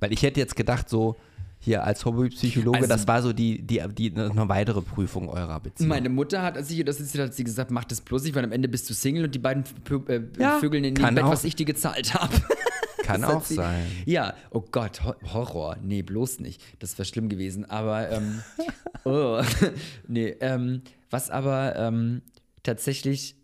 Weil 0.00 0.12
ich 0.12 0.22
hätte 0.22 0.40
jetzt 0.40 0.56
gedacht, 0.56 0.88
so 0.88 1.16
hier 1.60 1.84
als 1.84 2.04
Hobbypsychologe, 2.04 2.76
Also- 2.78 2.88
das 2.88 3.06
war 3.06 3.22
so 3.22 3.32
die, 3.32 3.62
die, 3.62 3.80
die 3.96 4.12
eine 4.12 4.48
weitere 4.48 4.82
Prüfung 4.82 5.28
eurer 5.28 5.60
Beziehung. 5.60 5.88
Meine 5.88 6.08
Mutter 6.08 6.42
hat, 6.42 6.56
als 6.56 6.70
ich 6.70 6.84
das 6.84 6.98
habe, 6.98 7.22
hat 7.24 7.34
sie 7.34 7.44
gesagt, 7.44 7.70
mach 7.70 7.84
das 7.84 8.00
bloß 8.00 8.24
nicht, 8.24 8.34
weil 8.34 8.44
am 8.44 8.52
Ende 8.52 8.68
bist 8.68 8.90
du 8.90 8.94
Single 8.94 9.24
und 9.24 9.34
die 9.34 9.38
beiden 9.38 9.64
Pö- 9.86 10.06
äh, 10.10 10.22
Ja, 10.38 10.58
Vögel 10.58 10.84
in 10.84 10.94
dem 10.94 11.14
Bett, 11.14 11.24
auch. 11.24 11.30
was 11.30 11.44
ich 11.44 11.54
dir 11.56 11.64
gezahlt 11.66 12.12
habe. 12.14 12.34
Kann 13.04 13.20
Das 13.22 13.30
auch 13.30 13.44
sie- 13.44 13.54
sein. 13.54 13.86
Ja, 14.06 14.34
oh 14.50 14.62
Gott, 14.72 15.04
Ho 15.04 15.14
Horror. 15.32 15.76
Nee, 15.82 16.02
bloß 16.02 16.40
nicht. 16.40 16.60
Das 16.80 16.98
wäre 16.98 17.06
schlimm 17.06 17.28
gewesen. 17.28 17.64
Aber, 17.70 18.10
ähm, 18.10 18.40
oh, 19.04 19.40
nee, 20.08 20.30
ähm, 20.40 20.82
was 21.10 21.30
aber 21.30 21.76
ähm, 21.76 22.22
tatsächlich 22.62 23.36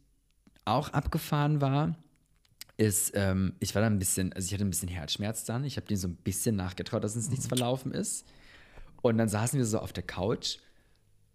auch 0.71 0.91
abgefahren 0.91 1.61
war, 1.61 1.97
ist, 2.77 3.13
ähm, 3.15 3.55
ich 3.61 3.75
war 3.75 3.83
da 3.83 3.87
ein 3.89 3.99
bisschen, 3.99 4.33
also 4.33 4.47
ich 4.47 4.55
hatte 4.55 4.65
ein 4.65 4.71
bisschen 4.71 4.89
Herzschmerz 4.89 5.45
dann. 5.45 5.65
Ich 5.65 5.77
habe 5.77 5.87
denen 5.87 6.01
so 6.01 6.09
ein 6.09 6.17
bisschen 6.17 6.57
nachgetraut, 6.57 7.05
dass 7.05 7.15
uns 7.17 7.29
nichts 7.31 7.47
verlaufen 7.47 7.93
ist. 7.93 8.27
Und 9.03 9.19
dann 9.19 9.29
saßen 9.29 9.59
wir 9.59 9.67
so 9.67 9.79
auf 9.79 9.93
der 9.93 10.03
Couch 10.03 10.59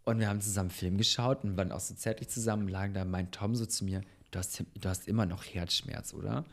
und 0.03 0.20
wir 0.20 0.28
haben 0.28 0.41
zusammen 0.41 0.70
einen 0.70 0.78
Film 0.78 0.98
geschaut 0.98 1.44
und 1.44 1.57
waren 1.57 1.72
auch 1.72 1.80
so 1.80 1.94
zärtlich 1.95 2.30
zusammen, 2.30 2.68
lagen 2.68 2.94
da, 2.94 3.06
meint 3.06 3.34
Tom 3.34 3.56
so 3.56 3.66
zu 3.66 3.86
mir, 3.86 4.02
du 4.32 4.40
hast, 4.40 4.64
du 4.80 4.90
hast 4.90 5.07
immer 5.07 5.26
noch 5.26 5.44
Herzschmerz, 5.44 6.14
oder? 6.14 6.45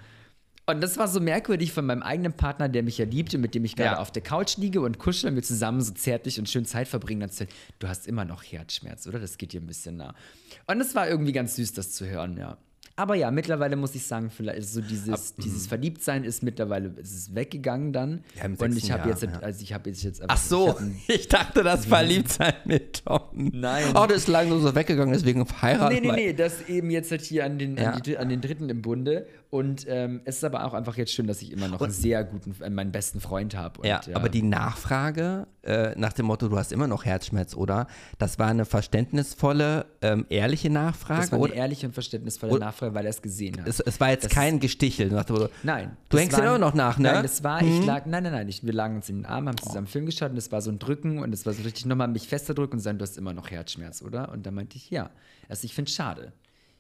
Und 0.65 0.81
das 0.81 0.97
war 0.97 1.09
so 1.09 1.21
merkwürdig 1.21 1.73
von 1.73 1.85
meinem 1.85 2.03
eigenen 2.03 2.33
Partner, 2.35 2.69
der 2.69 2.83
mich 2.83 2.97
ja 2.97 3.05
liebte, 3.05 3.37
mit 3.37 3.55
dem 3.55 3.65
ich 3.65 3.75
gerade 3.77 3.97
Ja. 3.97 3.99
auf 3.99 4.13
der 4.13 4.23
Couch 4.23 4.57
liege 4.59 4.81
und 4.81 4.99
kuscheln 4.99 5.35
wir 5.35 5.43
zusammen 5.43 5.81
so 5.81 5.93
zärtlich 5.93 6.39
und 6.39 6.49
schön 6.49 6.65
Zeit 6.65 6.87
verbringen. 6.87 7.21
Dann 7.21 7.31
zu 7.31 7.47
du 7.79 7.89
hast 7.89 8.07
immer 8.07 8.25
noch 8.25 8.43
Herzschmerz, 8.45 9.07
oder? 9.07 9.19
Das 9.19 9.39
geht 9.39 9.53
dir 9.53 9.61
ein 9.61 9.67
bisschen 9.67 9.97
nah. 9.97 10.15
Und 10.67 10.81
es 10.81 10.95
war 10.95 11.09
irgendwie 11.09 11.33
ganz 11.33 11.57
süß, 11.57 11.73
das 11.73 11.93
zu 11.93 12.07
hören, 12.07 12.37
ja. 12.37 12.59
Aber 12.95 13.15
ja, 13.15 13.31
mittlerweile 13.31 13.77
muss 13.77 13.95
ich 13.95 14.07
sagen, 14.07 14.29
vielleicht 14.31 14.69
so 14.69 14.83
dieses, 14.83 15.35
dieses 15.37 15.67
Verliebtsein 15.67 16.25
ist 16.25 16.43
mittlerweile 16.43 16.89
ist 17.01 17.15
es 17.15 17.35
weggegangen 17.35 17.93
dann. 17.93 18.23
Ja, 18.37 18.45
im 18.45 18.55
und 18.57 18.77
ich 18.77 18.93
habe 18.93 19.09
jetzt, 19.09 19.23
ja. 19.23 19.31
also 19.41 19.63
ich 19.63 19.73
habe 19.73 19.89
jetzt, 19.89 20.03
jetzt 20.03 20.23
Ach 20.29 20.35
ich 20.37 20.43
so, 20.43 20.77
ein- 20.77 21.01
ich 21.09 21.27
dachte, 21.29 21.63
das 21.63 21.87
Verliebtsein 21.87 22.53
mit 22.67 23.05
Tom. 23.05 23.23
Nein. 23.35 23.85
Oh, 23.95 24.05
das 24.07 24.19
ist 24.19 24.29
lange 24.29 24.51
nur 24.51 24.61
so 24.61 24.75
weggegangen, 24.75 25.15
deswegen 25.15 25.47
verheiratet. 25.47 26.03
Nee, 26.03 26.11
nee, 26.11 26.17
nee, 26.17 26.33
das 26.35 26.69
eben 26.69 26.91
jetzt 26.91 27.11
halt 27.11 27.23
hier 27.23 27.47
an 27.47 27.59
den, 27.59 27.77
Ja. 27.79 27.93
an, 27.93 28.03
die, 28.03 28.19
an 28.19 28.29
den 28.29 28.41
Dritten 28.43 28.69
im 28.69 28.83
Bunde. 28.83 29.27
Und 29.53 29.85
ähm, 29.87 30.23
es 30.25 30.37
ist 30.39 30.45
aber 30.45 30.65
auch 30.65 30.73
einfach 30.73 30.97
jetzt 30.97 31.13
schön, 31.13 31.27
dass 31.27 31.43
ich 31.43 31.53
immer 31.53 31.69
noch 31.69 31.83
einen 31.83 31.93
sehr 31.93 32.25
guten, 32.25 32.57
äh, 32.63 32.71
meinen 32.71 32.91
besten 32.91 33.21
Freund 33.21 33.55
habe. 33.55 33.87
Ja, 33.87 34.01
aber 34.15 34.31
die 34.31 34.41
Nachfrage 34.41 35.47
äh, 35.63 35.93
nach 35.95 36.15
dem 36.15 36.25
Motto, 36.25 36.49
du 36.49 36.57
hast 36.57 36.73
immer 36.73 36.87
noch 36.87 37.05
Herzschmerz, 37.05 37.55
oder? 37.55 37.87
Das 38.19 38.39
war 38.39 38.47
eine 38.49 38.65
verständnisvolle, 38.65 39.85
ähm, 40.01 40.25
ehrliche 40.31 40.71
Nachfrage. 40.71 41.21
das 41.21 41.33
war 41.33 41.37
eine 41.39 41.45
oder? 41.49 41.55
ehrliche 41.55 41.87
und 41.87 41.93
verständnisvolle 41.93 42.53
oder- 42.53 42.65
Nachfrage, 42.65 42.95
weil 42.95 43.05
er 43.05 43.11
es 43.11 43.21
gesehen 43.21 43.61
hat. 43.61 43.69
Es, 43.69 43.79
es 43.81 44.01
war 44.01 44.09
jetzt 44.09 44.25
Das- 44.25 44.33
kein 44.33 44.59
Gestichel. 44.59 45.09
Nach 45.11 45.25
dem 45.25 45.37
Motto, 45.37 45.51
Nein. 45.63 45.99
Du 46.09 46.17
hängst 46.17 46.33
war 46.39 46.45
ja 46.45 46.57
immer 46.57 46.59
noch 46.67 46.73
nach, 46.73 46.97
ne? 46.97 47.13
Nein, 47.13 47.23
das 47.23 47.45
war, 47.45 47.61
ich 47.61 47.85
lag, 47.85 48.07
nein, 48.07 48.23
nein, 48.23 48.33
nein, 48.33 48.49
ich, 48.49 48.65
wir 48.65 48.73
lagen 48.73 48.97
uns 48.97 49.11
in 49.11 49.17
den 49.17 49.27
Armen, 49.27 49.49
haben 49.49 49.59
zusammen 49.59 49.77
einen 49.79 49.87
Film 49.87 50.07
geschaut 50.07 50.31
und 50.31 50.39
es 50.39 50.51
war 50.51 50.63
so 50.63 50.71
ein 50.71 50.79
Drücken 50.79 51.19
und 51.19 51.31
es 51.35 51.45
war 51.45 51.53
so 51.53 51.63
richtig 51.63 51.85
nochmal 51.85 52.09
mich 52.09 52.27
fester 52.27 52.55
drücken 52.55 52.77
und 52.77 52.81
sagen, 52.81 52.97
du 52.97 53.03
hast 53.03 53.19
immer 53.19 53.35
noch 53.35 53.51
Herzschmerz, 53.51 54.01
oder? 54.01 54.33
Und 54.33 54.47
da 54.47 54.51
meinte 54.51 54.79
ich, 54.79 54.89
ja. 54.89 55.11
Also 55.51 55.67
ich 55.67 55.75
finde 55.75 55.91
es 55.91 55.95
schade. 55.95 56.33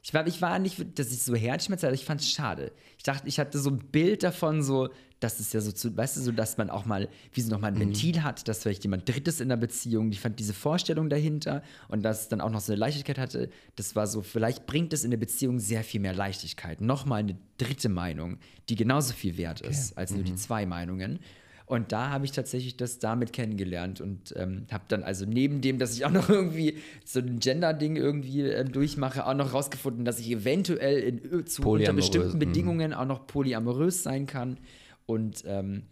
Ich 0.05 0.13
war, 0.13 0.27
ich 0.27 0.43
war 0.43 0.59
nicht, 0.59 0.99
dass 0.99 1.13
ich 1.13 1.23
so 1.23 1.35
Herzschmerz 1.37 1.83
hatte, 1.85 1.95
ich 1.95 2.05
fand 2.05 2.21
es 2.21 2.29
schade. 2.31 2.73
Ich 2.99 3.05
dachte, 3.05 3.29
ich 3.29 3.39
hatte 3.39 3.59
so 3.59 3.71
ein 3.71 3.79
Bild 3.79 4.25
davon, 4.25 4.63
so, 4.63 4.89
dass 5.21 5.39
es 5.39 5.53
ja 5.53 5.61
so 5.61 5.71
zu, 5.71 5.97
weißt 5.97 6.17
du, 6.17 6.21
so, 6.23 6.33
dass 6.33 6.57
man 6.59 6.71
auch 6.71 6.85
mal, 6.87 7.09
wie 7.33 7.41
so 7.41 7.51
nochmal 7.51 7.71
ein 7.71 7.77
Mhm. 7.77 7.81
Ventil 7.81 8.25
hat, 8.25 8.49
dass 8.49 8.63
vielleicht 8.63 8.83
jemand 8.83 9.09
Drittes 9.09 9.41
in 9.41 9.49
der 9.49 9.57
Beziehung, 9.57 10.11
ich 10.11 10.19
fand 10.19 10.41
diese 10.41 10.55
Vorstellung 10.55 11.09
dahinter 11.09 11.63
und 11.87 12.03
dass 12.03 12.23
es 12.23 12.29
dann 12.29 12.41
auch 12.41 12.51
noch 12.51 12.61
so 12.61 12.73
eine 12.73 12.81
Leichtigkeit 12.81 13.19
hatte, 13.19 13.49
das 13.77 13.95
war 13.95 14.09
so, 14.09 14.23
vielleicht 14.23 14.67
bringt 14.67 14.93
es 14.93 15.05
in 15.05 15.13
der 15.13 15.19
Beziehung 15.19 15.61
sehr 15.61 15.85
viel 15.85 16.01
mehr 16.01 16.15
Leichtigkeit. 16.15 16.81
Nochmal 16.81 17.21
eine 17.21 17.37
dritte 17.59 17.89
Meinung, 17.89 18.39
die 18.69 18.75
genauso 18.75 19.13
viel 19.15 19.37
wert 19.37 19.61
ist 19.61 19.97
als 19.97 20.11
Mhm. 20.11 20.17
nur 20.17 20.25
die 20.25 20.35
zwei 20.35 20.67
Meinungen. 20.67 21.21
Und 21.67 21.93
da 21.93 22.11
habe 22.11 22.25
ich 22.25 22.33
tatsächlich 22.33 22.77
das 22.77 22.99
damit 22.99 23.33
kennengelernt 23.33 24.01
und 24.01 24.35
ähm, 24.37 24.67
habe 24.71 24.85
dann 24.89 25.03
also 25.03 25.25
neben 25.25 25.61
dem, 25.61 25.79
dass 25.79 25.95
ich 25.95 26.05
auch 26.05 26.11
noch 26.11 26.29
irgendwie 26.31 26.79
so 27.05 27.21
ein 27.21 27.39
Gender-Ding 27.39 27.97
irgendwie 27.97 28.43
äh, 28.43 28.65
durchmache, 28.65 29.27
auch 29.27 29.35
noch 29.35 29.53
rausgefunden, 29.55 30.05
dass 30.05 30.19
ich 30.19 30.31
eventuell 30.31 30.99
in, 31.01 31.25
ö- 31.25 31.45
zu, 31.45 31.63
unter 31.63 31.93
bestimmten 31.93 32.35
mhm. 32.35 32.39
Bedingungen 32.41 32.93
auch 32.95 33.07
noch 33.07 33.27
polyamorös 33.27 34.03
sein 34.03 34.27
kann. 34.27 34.59
Und 35.07 35.45
ähm, 35.47 35.85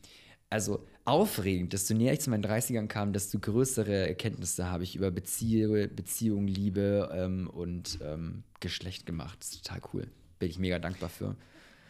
also 0.51 0.87
aufregend, 1.05 1.73
desto 1.73 1.95
näher 1.95 2.13
ich 2.13 2.21
zu 2.21 2.31
meinen 2.31 2.45
30ern 2.45 2.87
kam, 2.87 3.13
desto 3.13 3.39
größere 3.39 4.09
Erkenntnisse 4.09 4.67
habe 4.67 4.85
ich 4.85 4.97
über 4.97 5.11
Bezie 5.11 5.89
Beziehung, 5.89 6.47
Liebe 6.47 7.11
ähm, 7.13 7.49
und 7.49 7.99
ähm, 8.03 8.43
Geschlecht 8.61 9.07
gemacht. 9.07 9.39
Das 9.41 9.51
ist 9.51 9.65
total 9.67 9.81
cool. 9.93 10.07
Bin 10.39 10.51
ich 10.51 10.59
mega 10.59 10.79
dankbar 10.79 11.09
für. 11.09 11.37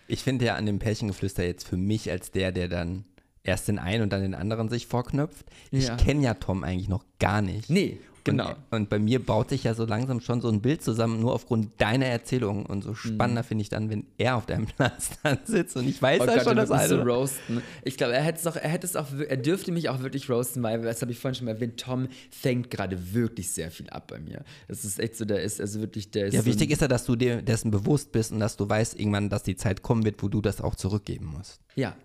Ich 0.08 0.22
finde 0.22 0.44
ja 0.46 0.56
an 0.56 0.66
dem 0.66 0.78
Pärchengeflüster 0.78 1.44
jetzt 1.44 1.66
für 1.68 1.76
mich 1.76 2.10
als 2.10 2.30
der, 2.30 2.52
der 2.52 2.68
dann 2.68 3.04
erst 3.42 3.68
den 3.68 3.78
einen 3.78 4.02
und 4.02 4.12
dann 4.12 4.22
den 4.22 4.34
anderen 4.34 4.68
sich 4.68 4.86
vorknöpft. 4.86 5.46
Ich 5.70 5.86
Ja. 5.88 5.96
kenne 5.96 6.22
ja 6.22 6.34
Tom 6.34 6.62
eigentlich 6.64 6.88
noch 6.88 7.04
gar 7.18 7.40
nicht. 7.42 7.70
Nee, 7.70 7.98
genau. 8.22 8.50
Und, 8.50 8.56
und 8.82 8.88
bei 8.90 8.98
mir 8.98 9.24
baut 9.24 9.48
sich 9.48 9.64
ja 9.64 9.72
so 9.72 9.86
langsam 9.86 10.20
schon 10.20 10.42
so 10.42 10.48
ein 10.50 10.60
Bild 10.60 10.82
zusammen, 10.82 11.20
nur 11.20 11.32
aufgrund 11.32 11.80
deiner 11.80 12.04
Erzählung. 12.04 12.66
Und 12.66 12.78
Mhm. 12.80 12.82
so 12.82 12.94
spannender 12.94 13.42
finde 13.42 13.62
ich 13.62 13.70
dann, 13.70 13.88
wenn 13.88 14.04
er 14.18 14.36
auf 14.36 14.44
deinem 14.44 14.66
Platz 14.76 15.12
dann 15.22 15.38
sitzt 15.44 15.74
und 15.76 15.88
ich 15.88 16.02
weiß 16.02 16.20
Oh 16.20 16.26
ja 16.26 16.34
Gott, 16.34 16.44
schon, 16.44 16.56
dass 16.56 16.68
so 16.68 16.74
eine. 16.74 17.02
roasten. 17.02 17.62
Ich 17.82 17.96
glaube, 17.96 18.12
er 18.12 18.22
hätte 18.22 18.40
es 18.40 18.46
auch, 18.46 18.56
er 18.56 18.68
hätte 18.68 18.86
es 18.86 18.94
auch, 18.94 19.06
er 19.26 19.36
dürfte 19.38 19.72
mich 19.72 19.88
auch 19.88 20.00
wirklich 20.02 20.28
roasten, 20.28 20.62
weil, 20.62 20.82
das 20.82 21.00
habe 21.00 21.10
ich 21.10 21.18
vorhin 21.18 21.34
schon 21.34 21.46
mal 21.46 21.52
erwähnt, 21.52 21.80
Tom 21.80 22.08
fängt 22.30 22.70
gerade 22.70 23.14
wirklich 23.14 23.48
sehr 23.50 23.70
viel 23.70 23.88
ab 23.88 24.08
bei 24.08 24.18
mir. 24.20 24.44
Das 24.68 24.84
ist 24.84 25.00
echt 25.00 25.16
so, 25.16 25.24
der 25.24 25.42
ist 25.42 25.62
also 25.62 25.80
wirklich, 25.80 26.10
der 26.10 26.26
ist 26.26 26.34
ja, 26.34 26.40
so 26.40 26.46
wichtig 26.46 26.70
ist 26.70 26.82
ja, 26.82 26.88
dass 26.88 27.06
du 27.06 27.16
dir 27.16 27.40
dessen 27.40 27.70
bewusst 27.70 28.12
bist 28.12 28.32
und 28.32 28.40
dass 28.40 28.58
du 28.58 28.68
weißt 28.68 29.00
irgendwann, 29.00 29.30
dass 29.30 29.44
die 29.44 29.56
Zeit 29.56 29.80
kommen 29.82 30.04
wird, 30.04 30.22
wo 30.22 30.28
du 30.28 30.42
das 30.42 30.60
auch 30.60 30.74
zurückgeben 30.74 31.24
musst. 31.36 31.60
Ja, 31.74 31.96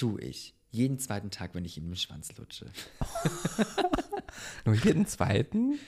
tu 0.00 0.18
ich. 0.18 0.54
Jeden 0.72 0.98
zweiten 0.98 1.30
Tag, 1.30 1.54
wenn 1.54 1.64
ich 1.64 1.76
ihm 1.76 1.86
den 1.88 1.96
Schwanz 1.96 2.36
lutsche. 2.36 2.66
Nur 4.64 4.74
jeden 4.76 5.06
zweiten? 5.06 5.78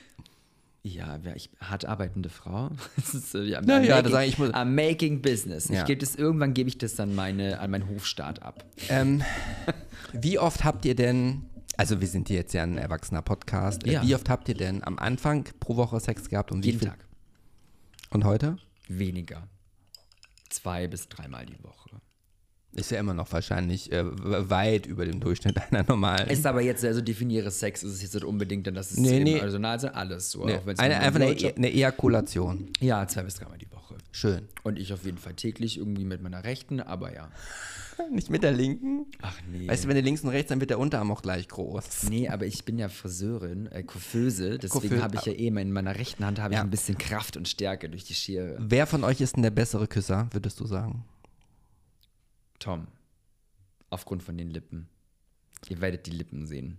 Ja, 0.82 1.20
ich 1.36 1.50
hart 1.60 1.84
arbeitende 1.84 2.28
Frau. 2.28 2.70
Das 2.96 3.14
ist, 3.14 3.32
ja, 3.34 3.40
Ja, 3.44 3.60
I'm 3.60 3.66
making, 3.66 4.02
das 4.02 4.12
sag 4.12 4.22
ich, 4.24 4.32
ich 4.32 4.38
muss- 4.38 4.50
I'm 4.50 4.64
making 4.74 5.22
business. 5.22 5.68
Ja. 5.68 5.80
Ich 5.80 5.84
gebe 5.86 6.00
das, 6.00 6.16
irgendwann 6.16 6.54
gebe 6.54 6.68
ich 6.68 6.78
das 6.78 6.96
dann 6.96 7.14
meine, 7.14 7.60
an 7.60 7.70
meinen 7.70 7.88
Hofstaat 7.88 8.42
ab. 8.42 8.64
Ähm, 8.88 9.22
wie 10.12 10.38
oft 10.40 10.64
habt 10.64 10.84
ihr 10.84 10.96
denn, 10.96 11.44
also 11.76 12.00
wir 12.00 12.08
sind 12.08 12.26
hier 12.28 12.38
jetzt 12.38 12.52
ja 12.52 12.64
ein 12.64 12.76
erwachsener 12.78 13.22
Podcast, 13.22 13.86
äh, 13.86 13.92
Ja. 13.92 14.02
wie 14.02 14.14
oft 14.16 14.28
habt 14.28 14.48
ihr 14.48 14.56
denn 14.56 14.82
am 14.82 14.98
Anfang 14.98 15.44
pro 15.60 15.76
Woche 15.76 16.00
Sex 16.00 16.28
gehabt 16.28 16.50
und 16.50 16.62
wie 16.64 16.68
Jeden 16.70 16.80
viel? 16.80 16.88
Tag. 16.88 17.06
Und 18.10 18.24
heute? 18.24 18.56
Weniger. 18.88 19.46
Zwei 20.50 20.88
bis 20.88 21.08
dreimal 21.08 21.46
die 21.46 21.62
Woche. 21.62 22.00
Ist 22.74 22.90
ja 22.90 22.98
immer 23.00 23.12
noch 23.12 23.30
wahrscheinlich 23.32 23.92
äh, 23.92 24.02
weit 24.48 24.86
über 24.86 25.04
dem 25.04 25.20
Durchschnitt 25.20 25.56
einer 25.70 25.84
normalen. 25.86 26.28
Ist 26.30 26.46
aber 26.46 26.62
jetzt, 26.62 26.82
also 26.84 27.02
definiere 27.02 27.50
Sex, 27.50 27.82
ist 27.82 27.92
es 27.92 28.02
jetzt 28.02 28.14
nicht 28.14 28.24
unbedingt, 28.24 28.66
dann 28.66 28.74
das 28.74 28.92
ist 28.92 28.98
Nee, 28.98 29.20
nee. 29.22 29.40
also, 29.40 29.58
na, 29.58 29.72
also 29.72 29.88
alles 29.88 30.30
so. 30.30 30.46
Nee, 30.46 30.58
eine, 30.78 30.96
einfach 30.98 31.20
ein 31.20 31.26
eine, 31.26 31.34
Blowjob- 31.34 31.56
eine 31.56 31.70
Ejakulation. 31.72 32.68
Ja, 32.80 33.06
zwei 33.06 33.24
bis 33.24 33.34
dreimal 33.34 33.58
die 33.58 33.70
Woche. 33.70 33.96
Schön. 34.10 34.48
Und 34.62 34.78
ich 34.78 34.92
auf 34.92 35.04
jeden 35.04 35.18
Fall 35.18 35.34
täglich 35.34 35.76
irgendwie 35.78 36.04
mit 36.04 36.22
meiner 36.22 36.44
Rechten, 36.44 36.80
aber 36.80 37.14
ja. 37.14 37.28
Nicht 38.10 38.30
mit 38.30 38.42
der 38.42 38.52
linken? 38.52 39.04
Ach 39.20 39.36
nee. 39.52 39.68
Weißt 39.68 39.84
du, 39.84 39.88
wenn 39.88 39.96
du 39.96 40.00
links 40.02 40.22
und 40.22 40.30
rechts, 40.30 40.48
dann 40.48 40.60
wird 40.60 40.70
der 40.70 40.78
Unterarm 40.78 41.10
auch 41.12 41.20
gleich 41.20 41.46
groß. 41.48 42.04
Nee, 42.08 42.28
aber 42.30 42.46
ich 42.46 42.64
bin 42.64 42.78
ja 42.78 42.88
Friseurin, 42.88 43.66
äh, 43.66 43.82
Coiffeuse, 43.82 44.58
deswegen 44.58 45.02
habe 45.02 45.16
ich 45.16 45.26
ja 45.26 45.32
eben 45.34 45.58
in 45.58 45.72
meiner 45.72 45.94
rechten 45.94 46.24
Hand 46.24 46.40
habe 46.40 46.54
ich 46.54 46.58
Ja. 46.58 46.64
ein 46.64 46.70
bisschen 46.70 46.96
Kraft 46.96 47.36
und 47.36 47.48
Stärke 47.48 47.90
durch 47.90 48.04
die 48.04 48.14
Schere. 48.14 48.56
Wer 48.58 48.86
von 48.86 49.04
euch 49.04 49.20
ist 49.20 49.36
denn 49.36 49.42
der 49.42 49.50
bessere 49.50 49.86
Küsser, 49.86 50.28
würdest 50.32 50.58
du 50.60 50.66
sagen? 50.66 51.04
Tom, 52.62 52.86
aufgrund 53.90 54.22
von 54.22 54.38
den 54.38 54.50
Lippen. 54.50 54.88
Ihr 55.68 55.80
werdet 55.80 56.06
die 56.06 56.12
Lippen 56.12 56.46
sehen. 56.46 56.78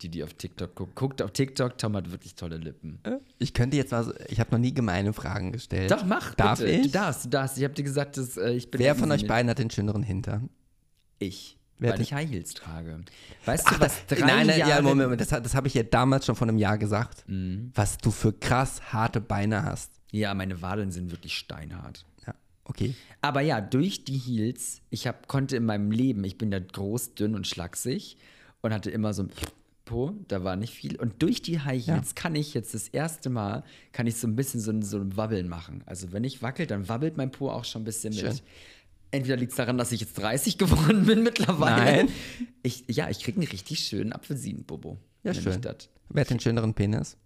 Die, 0.00 0.08
die 0.08 0.22
auf 0.22 0.32
TikTok 0.32 0.74
gucken. 0.74 0.94
Guckt 0.94 1.22
auf 1.22 1.32
TikTok, 1.32 1.76
Tom 1.76 1.96
hat 1.96 2.10
wirklich 2.10 2.34
tolle 2.34 2.56
Lippen. 2.56 3.00
Ich 3.38 3.52
könnte 3.52 3.76
jetzt 3.76 3.90
mal 3.90 4.04
so, 4.04 4.14
ich 4.28 4.40
habe 4.40 4.52
noch 4.52 4.58
nie 4.58 4.72
gemeine 4.72 5.12
Fragen 5.12 5.52
gestellt. 5.52 5.90
Doch, 5.90 6.04
mach, 6.04 6.34
Darf 6.34 6.60
bitte. 6.60 6.70
ich? 6.70 6.82
Du 6.86 6.92
darfst, 6.92 7.24
du 7.26 7.28
darfst. 7.28 7.58
Ich 7.58 7.64
habe 7.64 7.74
dir 7.74 7.82
gesagt, 7.82 8.16
dass 8.16 8.36
äh, 8.36 8.52
ich 8.52 8.70
bin 8.70 8.78
Wer 8.80 8.94
von 8.94 9.10
euch 9.10 9.26
beiden 9.26 9.50
hat 9.50 9.58
den 9.58 9.70
schöneren 9.70 10.02
Hintern? 10.02 10.48
Ich. 11.18 11.58
Wer 11.78 11.92
weil 11.92 12.00
ich 12.00 12.12
High 12.12 12.30
Heels 12.30 12.54
trage. 12.54 13.04
Weißt 13.44 13.70
du, 13.70 13.80
was 13.80 14.06
drei 14.06 14.20
nein, 14.20 14.46
nein, 14.46 14.58
Jahre... 14.60 14.70
ja, 14.70 14.82
Moment, 14.82 15.02
Moment, 15.02 15.20
das, 15.20 15.28
das 15.28 15.54
habe 15.54 15.68
ich 15.68 15.74
ja 15.74 15.82
damals 15.82 16.26
schon 16.26 16.36
vor 16.36 16.48
einem 16.48 16.58
Jahr 16.58 16.78
gesagt. 16.78 17.24
Mhm. 17.28 17.70
Was 17.74 17.98
du 17.98 18.10
für 18.10 18.32
krass 18.32 18.92
harte 18.92 19.20
Beine 19.20 19.64
hast. 19.64 19.92
Ja, 20.10 20.32
meine 20.32 20.62
Wadeln 20.62 20.90
sind 20.90 21.10
wirklich 21.10 21.36
steinhart. 21.36 22.06
Ja, 22.68 22.70
okay. 22.70 22.94
Aber 23.20 23.40
ja, 23.40 23.60
durch 23.60 24.04
die 24.04 24.18
Heels, 24.18 24.80
ich 24.90 25.06
hab, 25.06 25.28
konnte 25.28 25.56
in 25.56 25.64
meinem 25.64 25.90
Leben, 25.90 26.22
ich 26.24 26.38
bin 26.38 26.52
ja 26.52 26.58
groß, 26.58 27.14
dünn 27.14 27.34
und 27.34 27.46
schlaksig 27.46 28.16
und 28.60 28.72
hatte 28.72 28.90
immer 28.90 29.12
so 29.12 29.24
ein 29.24 29.30
Po, 29.84 30.14
da 30.28 30.44
war 30.44 30.56
nicht 30.56 30.74
viel. 30.74 31.00
Und 31.00 31.22
durch 31.22 31.40
die 31.40 31.60
High 31.60 31.86
Heels 31.86 32.14
kann 32.14 32.34
ich 32.34 32.52
jetzt 32.52 32.74
das 32.74 32.88
erste 32.88 33.30
Mal, 33.30 33.64
kann 33.92 34.06
ich 34.06 34.16
so 34.16 34.26
ein 34.26 34.36
bisschen 34.36 34.60
so 34.60 34.70
ein, 34.70 34.82
so 34.82 34.98
ein 34.98 35.16
Wabbeln 35.16 35.48
machen. 35.48 35.82
Also 35.86 36.12
wenn 36.12 36.24
ich 36.24 36.42
wackel, 36.42 36.66
dann 36.66 36.88
wabbelt 36.90 37.16
mein 37.16 37.30
Po 37.30 37.48
auch 37.48 37.64
schon 37.64 37.82
ein 37.82 37.84
bisschen 37.86 38.14
mit. 38.14 38.20
Schön. 38.20 38.40
Entweder 39.10 39.36
liegt 39.38 39.52
es 39.52 39.56
daran, 39.56 39.78
dass 39.78 39.90
ich 39.90 40.00
jetzt 40.02 40.18
30 40.18 40.58
geworden 40.58 41.06
bin 41.06 41.22
mittlerweile. 41.22 42.04
Nein. 42.04 42.08
Ich, 42.62 42.84
ja, 42.88 43.08
ich 43.08 43.20
kriege 43.20 43.40
einen 43.40 43.48
richtig 43.48 43.80
schönen 43.80 44.12
Apfelsinenbobo. 44.12 44.98
Ja, 45.24 45.32
schön. 45.32 45.58
Wer 46.10 46.20
hat 46.20 46.30
den 46.30 46.40
schöneren 46.40 46.74
Penis? 46.74 47.16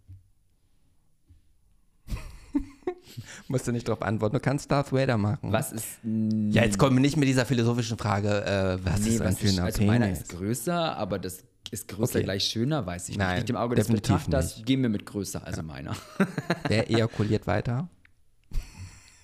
Musst 3.49 3.67
du 3.67 3.73
nicht 3.73 3.89
drauf 3.89 4.03
antworten. 4.03 4.35
Du 4.35 4.41
kannst 4.41 4.71
Darth 4.71 4.93
Vader 4.93 5.19
machen. 5.19 5.53
Was 5.53 5.73
ist. 5.73 5.87
Ja, 6.05 6.65
jetzt 6.65 6.79
kommen 6.79 6.97
wir 6.97 7.01
nicht 7.01 7.17
mit 7.17 7.29
dieser 7.29 7.47
philosophischen 7.47 7.99
Frage, 7.99 8.45
äh, 8.45 8.79
was 8.85 9.01
Nee, 9.01 9.09
ist 9.11 9.21
ein 9.21 9.27
was 9.29 9.35
ist, 9.43 9.51
schöner 9.55 9.65
also 9.65 9.83
meiner 9.85 10.11
ist 10.11 10.29
größer, 10.29 10.97
aber 10.97 11.19
das 11.19 11.45
ist 11.71 11.89
größer 11.89 12.17
Okay. 12.17 12.25
gleich 12.25 12.45
schöner, 12.45 12.85
weiß 12.87 13.09
ich 13.09 13.17
Nein, 13.17 13.29
nicht. 13.31 13.39
Liegt 13.41 13.51
im 13.51 13.57
Auge 13.57 13.77
des 13.77 13.87
definitiv 13.87 14.17
Betrachters, 14.27 14.57
nicht. 14.57 14.67
gehen 14.67 14.83
wir 14.83 14.89
mit 14.89 15.07
größer, 15.07 15.47
also 15.47 15.63
meiner. 15.63 15.97
Wer 16.69 16.91
ejakuliert 16.91 17.47
weiter? 17.47 17.89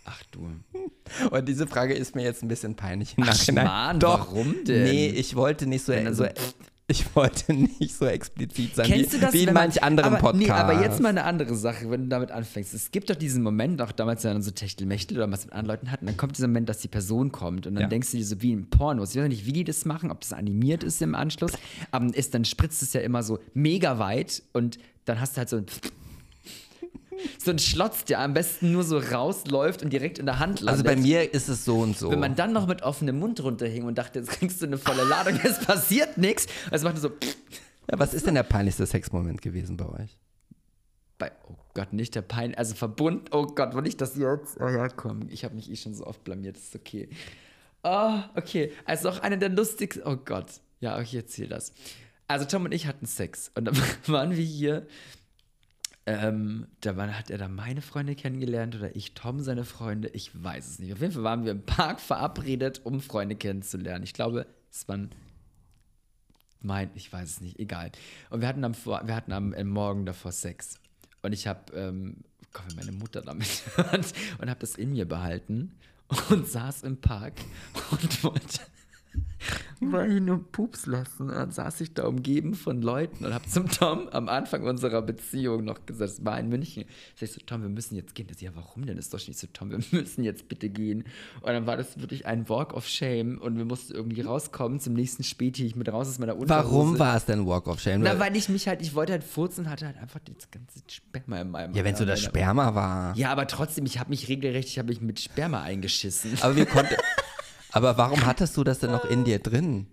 Ach 0.05 0.23
du. 0.31 0.49
Und 1.31 1.47
diese 1.49 1.67
Frage 1.67 1.93
ist 1.95 2.15
mir 2.15 2.23
jetzt 2.23 2.43
ein 2.43 2.49
bisschen 2.49 2.75
peinlich 2.77 3.17
im 3.19 3.25
Ach. 3.25 3.35
Schmarrn, 3.35 4.01
Doch. 4.01 4.21
warum 4.29 4.55
denn? 4.65 4.85
Nee, 4.85 5.09
ich 5.09 5.37
wollte 5.37 5.67
nicht 5.67 5.85
so, 5.85 5.93
so 5.93 6.13
so- 6.15 6.27
ich 6.91 7.15
wollte 7.15 7.53
nicht 7.53 7.95
so 7.95 8.07
explizit 8.07 8.75
sein 8.75 8.87
Kennst 8.87 9.13
wie, 9.13 9.17
du 9.19 9.23
das? 9.23 9.33
wie 9.35 9.41
in 9.43 9.47
wenn 9.49 9.55
man- 9.55 9.65
manch 9.65 9.83
anderen 9.83 10.15
aber, 10.15 10.19
Podcasts. 10.33 10.39
Nee, 10.47 10.51
aber 10.51 10.83
jetzt 10.83 11.01
mal 11.01 11.11
eine 11.11 11.25
andere 11.25 11.55
Sache, 11.55 11.91
wenn 11.91 12.05
du 12.05 12.09
damit 12.09 12.31
anfängst. 12.31 12.73
Es 12.73 12.91
gibt 12.91 13.11
doch 13.11 13.15
diesen 13.15 13.43
Moment, 13.43 13.81
auch 13.83 13.93
damals, 13.93 14.25
wenn 14.25 14.33
man 14.33 14.43
so 14.43 14.51
Techtelmechtel 14.51 15.19
oder 15.19 15.31
was 15.31 15.45
mit 15.45 15.53
anderen 15.53 15.77
Leuten 15.77 15.91
hat, 15.91 16.01
und 16.01 16.07
dann 16.07 16.17
kommt 16.17 16.37
dieser 16.37 16.49
Moment, 16.49 16.69
dass 16.69 16.79
die 16.79 16.89
Person 16.89 17.31
kommt 17.31 17.67
und 17.67 17.75
dann 17.75 17.83
Ja. 17.83 17.89
denkst 17.89 18.11
du 18.13 18.17
dir 18.17 18.25
so 18.25 18.41
wie 18.43 18.53
in 18.53 18.71
Pornos. 18.71 19.15
Ich 19.15 19.21
weiß 19.21 19.29
nicht, 19.29 19.45
wie 19.47 19.53
die 19.53 19.65
das 19.65 19.85
machen, 19.85 20.11
ob 20.11 20.21
das 20.23 20.33
animiert 20.33 20.83
ist 20.83 21.03
im 21.03 21.15
Anschluss, 21.15 21.53
aber 21.91 22.15
ist, 22.17 22.33
dann 22.35 22.45
spritzt 22.47 22.83
es 22.83 22.93
ja 22.95 23.03
immer 23.03 23.23
so 23.23 23.39
mega 23.55 23.99
weit 23.99 24.43
und 24.55 24.79
dann 25.05 25.21
hast 25.21 25.35
du 25.37 25.39
halt 25.39 25.49
so 25.51 25.57
ein 25.59 25.67
so 27.39 27.51
ein 27.51 27.59
Schlotz, 27.59 28.05
der 28.05 28.21
am 28.21 28.35
besten 28.35 28.73
nur 28.73 28.85
so 28.85 28.99
rausläuft 28.99 29.83
und 29.83 29.93
direkt 29.93 30.19
in 30.19 30.27
der 30.27 30.39
Hand 30.39 30.61
landet. 30.61 30.69
also 30.69 30.85
bei 30.85 30.97
mir 30.97 31.33
ist 31.33 31.49
es 31.49 31.65
so 31.65 31.79
und 31.79 31.97
so. 31.97 32.11
Wenn 32.11 32.21
man 32.21 32.35
dann 32.35 32.53
noch 32.53 32.67
mit 32.67 32.83
offenem 32.83 33.19
Mund 33.19 33.43
runterhing 33.43 33.85
und 33.85 33.99
dachte, 33.99 34.19
jetzt 34.19 34.31
kriegst 34.31 34.61
du 34.63 34.67
eine 34.67 34.79
volle 34.79 35.05
Ladung, 35.05 35.39
es 35.43 35.59
passiert 35.61 36.19
nichts. 36.19 36.47
Also 36.71 36.87
macht 36.87 36.99
so, 36.99 37.09
ja, 37.91 37.99
was 37.99 38.15
ist 38.15 38.27
denn 38.27 38.35
der 38.35 38.43
peinlichste 38.43 38.87
Sexmoment 38.87 39.43
gewesen 39.43 39.77
bei 39.77 39.87
euch? 39.87 40.19
bei, 41.19 41.33
oh 41.49 41.57
Gott, 41.75 41.93
nicht 41.93 42.15
der 42.15 42.23
Pein, 42.23 42.55
also 42.55 42.75
Verbund, 42.75 43.35
oh 43.35 43.47
Gott, 43.47 43.75
will 43.75 43.87
ich 43.87 43.97
das 43.97 44.17
jetzt? 44.17 44.59
Oh 44.61 44.69
ja, 44.69 44.89
komm, 44.89 45.29
ich 45.29 45.45
habe 45.45 45.55
mich 45.55 45.71
eh 45.71 45.77
schon 45.77 45.95
so 45.95 46.07
oft 46.07 46.25
blamiert, 46.25 46.57
das 46.57 46.65
ist 46.65 46.77
okay. 46.77 47.09
Oh, 47.83 48.19
okay, 48.35 48.73
also 48.85 49.11
auch 49.11 49.21
eine 49.21 49.39
der 49.39 49.51
lustigsten, 49.51 50.05
oh 50.05 50.17
Gott, 50.17 50.47
ja, 50.81 51.01
ich 51.01 51.15
erzähle 51.15 51.49
das. 51.49 51.73
Also 52.27 52.45
Tom 52.45 52.65
und 52.65 52.73
ich 52.73 52.87
hatten 52.87 53.07
Sex 53.07 53.51
und 53.55 53.65
dann 53.67 53.77
waren 54.07 54.31
wir 54.31 54.45
hier, 54.45 54.87
ähm, 56.09 56.67
da 56.81 56.97
war, 56.97 57.19
hat 57.19 57.31
er 57.31 57.37
da 57.37 57.49
meine 57.49 57.83
Freunde 57.83 58.15
kennengelernt 58.15 58.75
oder 58.75 58.97
ich 58.97 59.13
Tom 59.13 59.41
seine 59.41 59.65
Freunde, 59.65 60.09
ich 60.09 60.31
weiß 60.43 60.67
es 60.67 60.79
nicht. 60.79 60.93
Auf 60.93 61.01
jeden 61.01 61.13
Fall 61.13 61.23
waren 61.23 61.45
wir 61.45 61.53
im 61.53 61.67
Park 61.67 62.01
verabredet, 62.01 62.81
um 62.85 63.01
Freunde 63.01 63.37
kennenzulernen. 63.37 64.05
Ich 64.05 64.15
glaube, 64.15 64.47
es 64.71 64.89
waren 64.89 65.11
mein, 66.61 66.91
ich 66.95 67.13
weiß 67.13 67.29
es 67.29 67.41
nicht, 67.43 67.59
egal. 67.59 67.93
Und 68.31 68.41
wir 68.41 68.49
hatten 68.49 68.65
am, 68.65 68.75
wir 68.75 69.15
hatten 69.15 69.33
am, 69.33 69.53
am 69.53 69.69
Morgen 69.69 70.07
davor 70.07 70.33
Sex. 70.33 70.81
Und 71.21 71.33
ich 71.33 71.47
habe, 71.47 71.73
ähm, 71.75 72.25
Gott, 72.55 72.65
wenn 72.69 72.77
meine 72.77 72.93
Mutter 72.93 73.21
damit 73.21 73.63
hört, 73.77 74.15
und 74.39 74.49
habe 74.49 74.61
das 74.61 74.77
in 74.77 74.93
mir 74.93 75.07
behalten 75.07 75.75
und 76.31 76.49
saß 76.49 76.85
im 76.85 77.03
Park 77.03 77.35
und 77.91 78.25
wollte, 78.25 78.61
wollte 79.81 80.15
ich 80.15 80.21
nur 80.21 80.43
Pups 80.51 80.87
lassen. 80.87 81.29
Und 81.31 81.35
dann 81.37 81.51
saß 81.53 81.81
ich 81.81 81.95
da 81.95 82.05
umgeben 82.07 82.55
von 82.55 82.83
Leuten 82.83 83.25
und 83.25 83.33
habe 83.33 83.47
zum 83.47 83.69
Tom 83.71 84.09
am 84.11 84.29
Anfang 84.29 84.65
unserer 84.65 85.03
Beziehung 85.03 85.65
noch 85.65 85.87
gesagt, 85.87 86.11
es 86.11 86.25
war 86.25 86.39
in 86.41 86.49
München. 86.49 86.85
Sag 87.15 87.29
ich 87.29 87.33
so, 87.35 87.41
Tom, 87.47 87.63
wir 87.63 87.69
müssen 87.69 87.95
jetzt 87.95 88.15
gehen. 88.17 88.27
So, 88.37 88.45
ja, 88.45 88.51
warum 88.55 88.87
denn? 88.87 88.97
Das 88.97 89.07
ist 89.07 89.15
doch 89.15 89.27
nicht 89.29 89.39
so, 89.39 89.47
Tom, 89.53 89.71
wir 89.71 89.79
müssen 89.93 90.25
jetzt 90.25 90.49
bitte 90.49 90.69
gehen. 90.69 91.05
Und 91.43 91.47
dann 91.53 91.67
war 91.67 91.77
das 91.77 92.01
wirklich 92.01 92.27
ein 92.27 92.49
Walk 92.49 92.75
of 92.75 92.89
Shame 92.89 93.39
und 93.39 93.57
wir 93.57 93.65
mussten 93.65 93.95
irgendwie 93.95 94.23
rauskommen. 94.23 94.81
Zum 94.81 94.95
nächsten 94.95 95.23
Späti, 95.23 95.65
ich 95.67 95.77
mit 95.77 95.89
raus 95.93 96.09
aus 96.09 96.19
meiner 96.19 96.37
Unterhose. 96.37 96.65
Warum 96.75 96.99
war 96.99 97.17
es 97.17 97.25
denn 97.27 97.47
Walk 97.47 97.69
of 97.69 97.81
Shame? 97.81 98.01
Na, 98.03 98.19
weil 98.19 98.37
ich 98.37 98.49
mich 98.49 98.67
halt, 98.67 98.83
ich 98.83 98.95
wollte 98.95 99.13
halt 99.13 99.23
furzen 99.25 99.71
hatte 99.71 99.87
halt 99.87 99.97
einfach 99.99 100.21
das 100.25 100.51
ganze 100.51 100.81
Sperma 100.89 101.41
in 101.41 101.51
meinem 101.51 101.75
ja, 101.75 101.85
wenn 101.85 101.95
so 101.95 102.05
das 102.05 102.21
meiner- 102.23 102.31
Sperma 102.31 102.75
war. 102.75 103.17
Ja, 103.17 103.31
aber 103.31 103.47
trotzdem, 103.47 103.87
ich 103.87 103.99
habe 104.01 104.11
mich 104.11 104.29
regelrecht, 104.29 104.69
ich 104.69 104.79
habe 104.79 104.89
mich 104.89 105.01
mit 105.01 105.21
Sperma 105.21 105.63
eingeschissen. 105.63 106.33
Aber 106.41 106.57
wir 106.57 106.67
konnten. 106.67 106.95
aber 107.73 107.99
warum 107.99 108.27
hattest 108.27 108.57
du 108.57 108.65
das 108.65 108.79
denn 108.79 108.91
noch 108.91 109.05
in 109.05 109.25
dir 109.25 109.39
drin? 109.39 109.87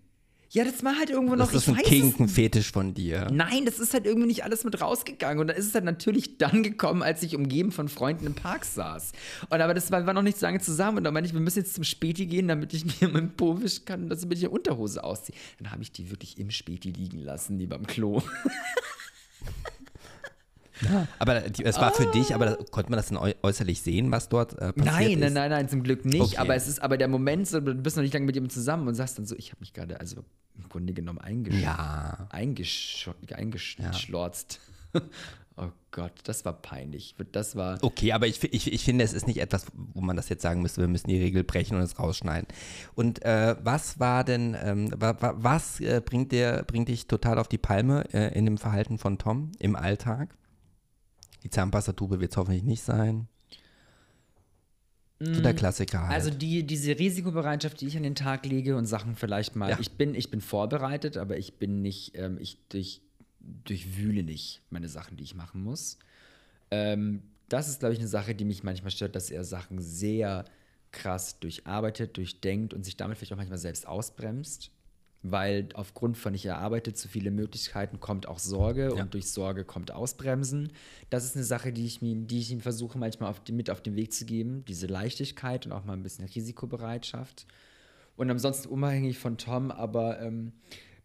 Ja, 0.56 0.64
das 0.64 0.84
war 0.86 0.98
halt 0.98 1.10
irgendwo 1.10 1.36
noch, 1.36 1.52
Das 1.52 1.68
ist 1.68 1.68
ein 1.68 1.76
Kinkenfetisch 1.76 2.72
von 2.72 2.94
dir. 2.94 3.28
Nein, 3.30 3.66
das 3.66 3.80
ist 3.80 3.94
halt 3.94 4.06
irgendwie 4.06 4.28
nicht 4.28 4.46
alles 4.46 4.64
mit 4.64 4.80
rausgegangen. 4.80 5.40
Und 5.40 5.48
dann 5.48 5.58
ist 5.58 5.66
es 5.68 5.74
halt 5.74 5.84
natürlich 5.84 6.38
dann 6.38 6.64
gekommen, 6.64 7.04
als 7.04 7.24
ich 7.24 7.36
umgeben 7.36 7.74
von 7.74 7.90
Freunden 7.90 8.26
im 8.26 8.36
Park 8.36 8.64
saß. 8.64 9.12
Und 9.50 9.60
aber 9.60 9.74
das 9.74 9.92
war, 9.92 10.06
waren 10.06 10.16
noch 10.16 10.22
nicht 10.22 10.38
so 10.38 10.46
lange 10.46 10.62
zusammen. 10.62 11.00
Und 11.00 11.04
dann 11.04 11.14
meinte 11.14 11.28
ich, 11.28 11.34
wir 11.34 11.42
müssen 11.42 11.60
jetzt 11.60 11.74
zum 11.74 11.84
Späti 11.84 12.26
gehen, 12.28 12.48
damit 12.48 12.74
ich 12.74 13.02
mir 13.02 13.10
meinen 13.10 13.36
Po 13.36 13.60
wischen 13.62 13.84
kann 13.84 14.04
und 14.04 14.10
dass 14.10 14.24
ich 14.24 14.30
mir 14.30 14.36
die 14.36 14.48
Unterhose 14.48 15.04
ausziehe. 15.04 15.36
Dann 15.60 15.72
habe 15.72 15.82
ich 15.82 15.92
die 15.92 16.10
wirklich 16.10 16.38
im 16.38 16.52
Späti 16.52 16.92
liegen 16.92 17.20
lassen, 17.20 17.58
die 17.58 17.68
beim 17.68 17.86
Klo. 17.86 18.22
Aber 21.20 21.42
die, 21.42 21.64
es 21.64 21.78
war 21.78 21.94
für 21.94 22.06
dich, 22.08 22.34
aber 22.36 22.58
konnte 22.72 22.90
man 22.92 22.98
das 22.98 23.08
denn 23.08 23.18
äu 23.18 23.32
äußerlich 23.44 23.82
sehen, 23.82 24.12
was 24.12 24.30
dort 24.30 24.54
äh, 24.54 24.74
passiert 24.74 24.86
Nein, 24.86 25.12
ist? 25.12 25.20
nein, 25.20 25.34
nein, 25.34 25.50
nein, 25.50 25.70
zum 25.70 25.84
Glück 25.84 26.06
nicht. 26.06 26.22
Okay. 26.22 26.38
Aber 26.38 26.56
es 26.56 26.68
ist 26.68 26.80
aber 26.82 26.98
der 26.98 27.08
Moment, 27.08 27.48
so, 27.48 27.60
du 27.60 27.74
bist 27.76 27.96
noch 27.96 28.04
nicht 28.04 28.14
lange 28.14 28.26
mit 28.26 28.36
jemandem 28.36 28.54
zusammen 28.54 28.88
und 28.88 28.96
sagst 28.96 29.18
dann 29.18 29.26
so, 29.26 29.36
ich 29.36 29.52
habe 29.52 29.60
mich 29.62 29.74
gerade, 29.74 30.00
also 30.00 30.24
im 30.58 30.70
Grunde 30.70 30.94
genommen 30.94 31.20
eingesch 31.20 31.62
Ja. 31.62 32.28
eingesch 32.30 33.10
eingeschlorzt. 33.34 34.60
oh 35.58 35.70
Gott, 35.92 36.14
das 36.24 36.46
war 36.46 36.54
peinlich. 36.54 37.16
Das 37.32 37.56
war. 37.56 37.78
Okay, 37.82 38.12
aber 38.14 38.28
ich, 38.28 38.44
ich, 38.54 38.72
ich 38.72 38.84
finde, 38.84 39.04
es 39.04 39.14
ist 39.14 39.28
nicht 39.28 39.40
etwas, 39.40 39.66
wo 39.74 40.02
man 40.02 40.16
das 40.16 40.30
jetzt 40.30 40.42
sagen 40.42 40.62
müsste, 40.62 40.82
wir 40.82 40.88
müssen 40.88 41.08
die 41.08 41.20
Regel 41.20 41.44
brechen 41.44 41.76
und 41.78 41.84
es 41.84 42.00
rausschneiden. 42.00 42.48
Und 42.96 43.24
äh, 43.24 43.56
was 43.64 44.00
war 44.00 44.24
denn, 44.24 44.56
ähm, 44.62 44.90
wa, 44.96 45.16
wa, 45.20 45.34
was 45.38 45.80
äh, 45.80 46.02
bringt, 46.04 46.32
dir, 46.32 46.64
bringt 46.68 46.90
dich 46.90 47.08
total 47.08 47.38
auf 47.40 47.48
die 47.48 47.58
Palme 47.58 48.06
äh, 48.14 48.38
in 48.38 48.46
dem 48.46 48.58
Verhalten 48.58 48.98
von 48.98 49.18
Tom 49.18 49.52
im 49.60 49.76
Alltag? 49.76 50.36
Die 51.46 51.50
Zahnpastatube 51.52 52.20
wird 52.20 52.32
es 52.32 52.38
hoffentlich 52.38 52.64
nicht 52.64 52.82
sein. 52.82 53.28
So 55.20 55.42
der 55.42 55.54
Klassiker 55.54 56.02
halt. 56.02 56.12
Also 56.14 56.30
die, 56.30 56.66
diese 56.66 56.98
Risikobereitschaft, 57.00 57.80
die 57.80 57.88
ich 57.88 57.96
an 57.96 58.04
den 58.04 58.16
Tag 58.16 58.46
lege 58.46 58.76
und 58.76 58.86
Sachen 58.86 59.16
vielleicht 59.16 59.56
mal, 59.56 59.70
Ja. 59.70 59.80
ich 59.80 59.92
bin, 59.92 60.14
ich 60.14 60.30
bin 60.30 60.42
vorbereitet, 60.42 61.16
aber 61.18 61.38
ich 61.38 61.58
bin 61.58 61.82
nicht, 61.82 62.18
ähm, 62.18 62.38
ich 62.42 62.58
durch, 62.70 63.02
durchwühle 63.40 64.24
nicht 64.24 64.62
meine 64.72 64.90
Sachen, 64.90 65.16
die 65.16 65.24
ich 65.24 65.36
machen 65.36 65.64
muss. 65.64 66.00
Ähm, 66.72 67.22
das 67.48 67.70
ist, 67.70 67.80
glaube 67.80 67.94
ich, 67.94 68.00
eine 68.00 68.10
Sache, 68.10 68.36
die 68.36 68.44
mich 68.44 68.64
manchmal 68.64 68.92
stört, 68.92 69.16
dass 69.16 69.30
er 69.30 69.44
Sachen 69.44 69.80
sehr 69.80 70.46
krass 70.92 71.40
durcharbeitet, 71.40 72.18
durchdenkt 72.18 72.74
und 72.74 72.84
sich 72.84 72.98
damit 72.98 73.18
vielleicht 73.18 73.34
auch 73.34 73.38
manchmal 73.38 73.60
selbst 73.60 73.88
ausbremst. 73.88 74.72
Weil 75.28 75.70
aufgrund 75.74 76.18
von 76.18 76.34
ich 76.36 76.46
erarbeite 76.46 76.94
zu 76.94 77.08
viele 77.08 77.32
Möglichkeiten 77.32 78.00
kommt 78.00 78.28
auch 78.28 78.38
Sorge 78.38 78.94
Ja. 78.96 79.02
und 79.02 79.14
durch 79.14 79.30
Sorge 79.32 79.64
kommt 79.66 79.92
Ausbremsen. 79.92 80.72
Das 81.10 81.26
ist 81.26 81.36
eine 81.36 81.44
Sache, 81.46 81.74
die 81.74 81.86
ich, 81.86 82.02
mir, 82.02 82.16
die 82.16 82.40
ich 82.40 82.52
ihm 82.52 82.62
versuche 82.62 82.98
manchmal 83.00 83.30
auf 83.30 83.40
die, 83.44 83.52
mit 83.52 83.70
auf 83.70 83.82
den 83.82 83.96
Weg 83.96 84.14
zu 84.14 84.26
geben. 84.26 84.64
Diese 84.66 84.88
Leichtigkeit 84.88 85.66
und 85.66 85.72
auch 85.72 85.84
mal 85.84 85.94
ein 85.94 86.04
bisschen 86.04 86.26
Risikobereitschaft. 86.26 87.48
Und 88.16 88.30
ansonsten 88.30 88.68
unabhängig 88.70 89.18
von 89.18 89.38
Tom, 89.38 89.72
aber 89.72 90.22
ähm, 90.22 90.52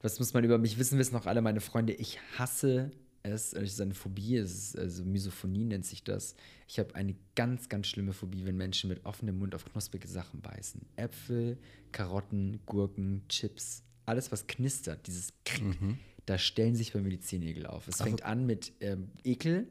was 0.02 0.18
muss 0.18 0.34
man 0.34 0.44
über 0.44 0.58
mich 0.58 0.78
wissen, 0.78 0.98
wissen 0.98 1.16
auch 1.16 1.26
alle 1.26 1.42
meine 1.42 1.60
Freunde. 1.60 1.92
Ich 1.94 2.18
hasse 2.38 2.90
es, 3.22 3.52
es 3.52 3.72
ist 3.74 3.80
eine 3.80 3.94
Phobie, 3.94 4.36
ist 4.36 4.78
also 4.78 5.04
Misophonie 5.04 5.64
nennt 5.64 5.84
sich 5.84 6.04
das. 6.04 6.34
Ich 6.66 6.78
habe 6.78 6.94
eine 6.94 7.14
ganz, 7.34 7.68
ganz 7.68 7.86
schlimme 7.86 8.12
Phobie, 8.12 8.44
wenn 8.46 8.56
Menschen 8.56 8.88
mit 8.88 9.04
offenem 9.04 9.38
Mund 9.38 9.54
auf 9.54 9.64
knusprige 9.64 10.08
Sachen 10.08 10.40
beißen. 10.40 10.80
Äpfel, 10.96 11.58
Karotten, 11.92 12.60
Gurken, 12.64 13.22
Chips, 13.28 13.82
alles 14.10 14.30
was 14.32 14.46
knistert, 14.46 15.06
dieses 15.06 15.32
Krick, 15.44 15.64
da 16.26 16.36
stellen 16.38 16.74
sich 16.76 16.92
bei 16.92 17.00
mir 17.00 17.10
die 17.10 17.20
Zehennägel 17.20 17.66
auf. 17.66 17.88
Es 17.88 17.96
fängt 17.96 18.22
an 18.24 18.44
mit 18.46 18.72
ähm, 18.80 19.08
Ekel, 19.24 19.68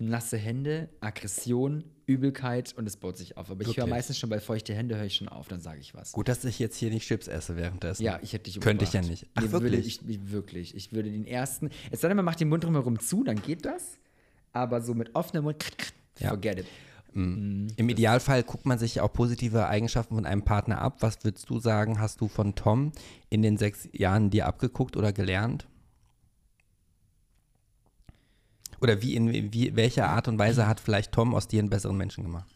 nasse 0.00 0.36
Hände, 0.36 0.88
Aggression, 1.00 1.84
Übelkeit 2.06 2.72
und 2.76 2.86
es 2.86 2.96
baut 2.96 3.16
sich 3.16 3.36
auf. 3.36 3.50
Aber 3.50 3.60
ich 3.62 3.68
höre 3.68 3.76
Wirklich? 3.76 3.90
meistens 3.90 4.18
schon 4.18 4.28
bei 4.28 4.40
feuchte 4.40 4.74
Hände 4.74 4.96
höre 4.96 5.04
ich 5.04 5.14
schon 5.16 5.28
auf, 5.28 5.46
dann 5.48 5.60
sage 5.60 5.80
ich 5.80 5.94
was. 5.94 6.12
Gut, 6.12 6.28
dass 6.28 6.44
ich 6.44 6.58
jetzt 6.58 6.76
hier 6.76 6.90
nicht 6.90 7.06
Chips 7.06 7.28
esse 7.28 7.56
währenddessen. 7.56 8.02
Ja, 8.02 8.18
ich 8.22 8.32
hätte 8.32 8.50
dich 8.50 8.60
Könnte 8.60 8.84
ich 8.84 8.92
ja 8.92 9.00
umgebracht. 9.00 9.22
nicht. 9.22 9.30
Ach, 9.34 9.42
Nee, 9.42 9.52
wirklich? 9.52 9.72
Würde 9.72 9.86
ich, 9.86 10.00
ich, 10.08 10.30
wirklich. 10.32 10.74
Ich 10.74 10.92
würde 10.92 11.10
den 11.12 11.26
ersten, 11.26 11.70
es 11.90 12.00
sei 12.00 12.08
denn, 12.08 12.16
man 12.16 12.24
macht 12.24 12.40
den 12.40 12.48
Mund 12.48 12.64
drumherum 12.64 12.98
zu, 12.98 13.22
dann 13.24 13.40
geht 13.40 13.64
das. 13.64 13.98
Aber 14.52 14.80
so 14.80 14.94
mit 14.94 15.14
offenem 15.14 15.44
Mund, 15.44 15.64
Ja. 16.18 16.30
forget 16.30 16.64
it. 17.16 17.78
Im 17.78 17.88
Idealfall 17.88 18.42
guckt 18.42 18.66
man 18.66 18.78
sich 18.78 19.00
auch 19.00 19.12
positive 19.12 19.66
Eigenschaften 19.66 20.14
von 20.14 20.26
einem 20.26 20.42
Partner 20.42 20.80
ab. 20.80 20.96
Was 21.00 21.24
würdest 21.24 21.48
du 21.50 21.58
sagen, 21.58 22.00
hast 22.00 22.20
du 22.20 22.28
von 22.28 22.54
Tom 22.54 22.92
in 23.30 23.42
den 23.42 23.56
sechs 23.56 23.88
Jahren 23.92 24.30
dir 24.30 24.46
abgeguckt 24.46 24.96
oder 24.96 25.12
gelernt? 25.12 25.66
Oder 28.80 29.00
wie 29.00 29.14
in 29.14 29.52
wie, 29.52 29.74
welcher 29.76 30.08
Art 30.08 30.28
und 30.28 30.38
Weise 30.38 30.66
hat 30.66 30.80
vielleicht 30.80 31.12
Tom 31.12 31.34
aus 31.34 31.48
dir 31.48 31.60
einen 31.60 31.70
besseren 31.70 31.96
Menschen 31.96 32.24
gemacht? 32.24 32.54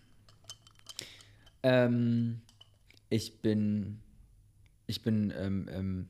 Ähm, 1.63 2.41
ich 3.09 3.41
bin, 3.41 4.01
ich 4.87 5.03
bin 5.03 5.33
ähm, 5.37 5.69
ähm, 5.71 6.09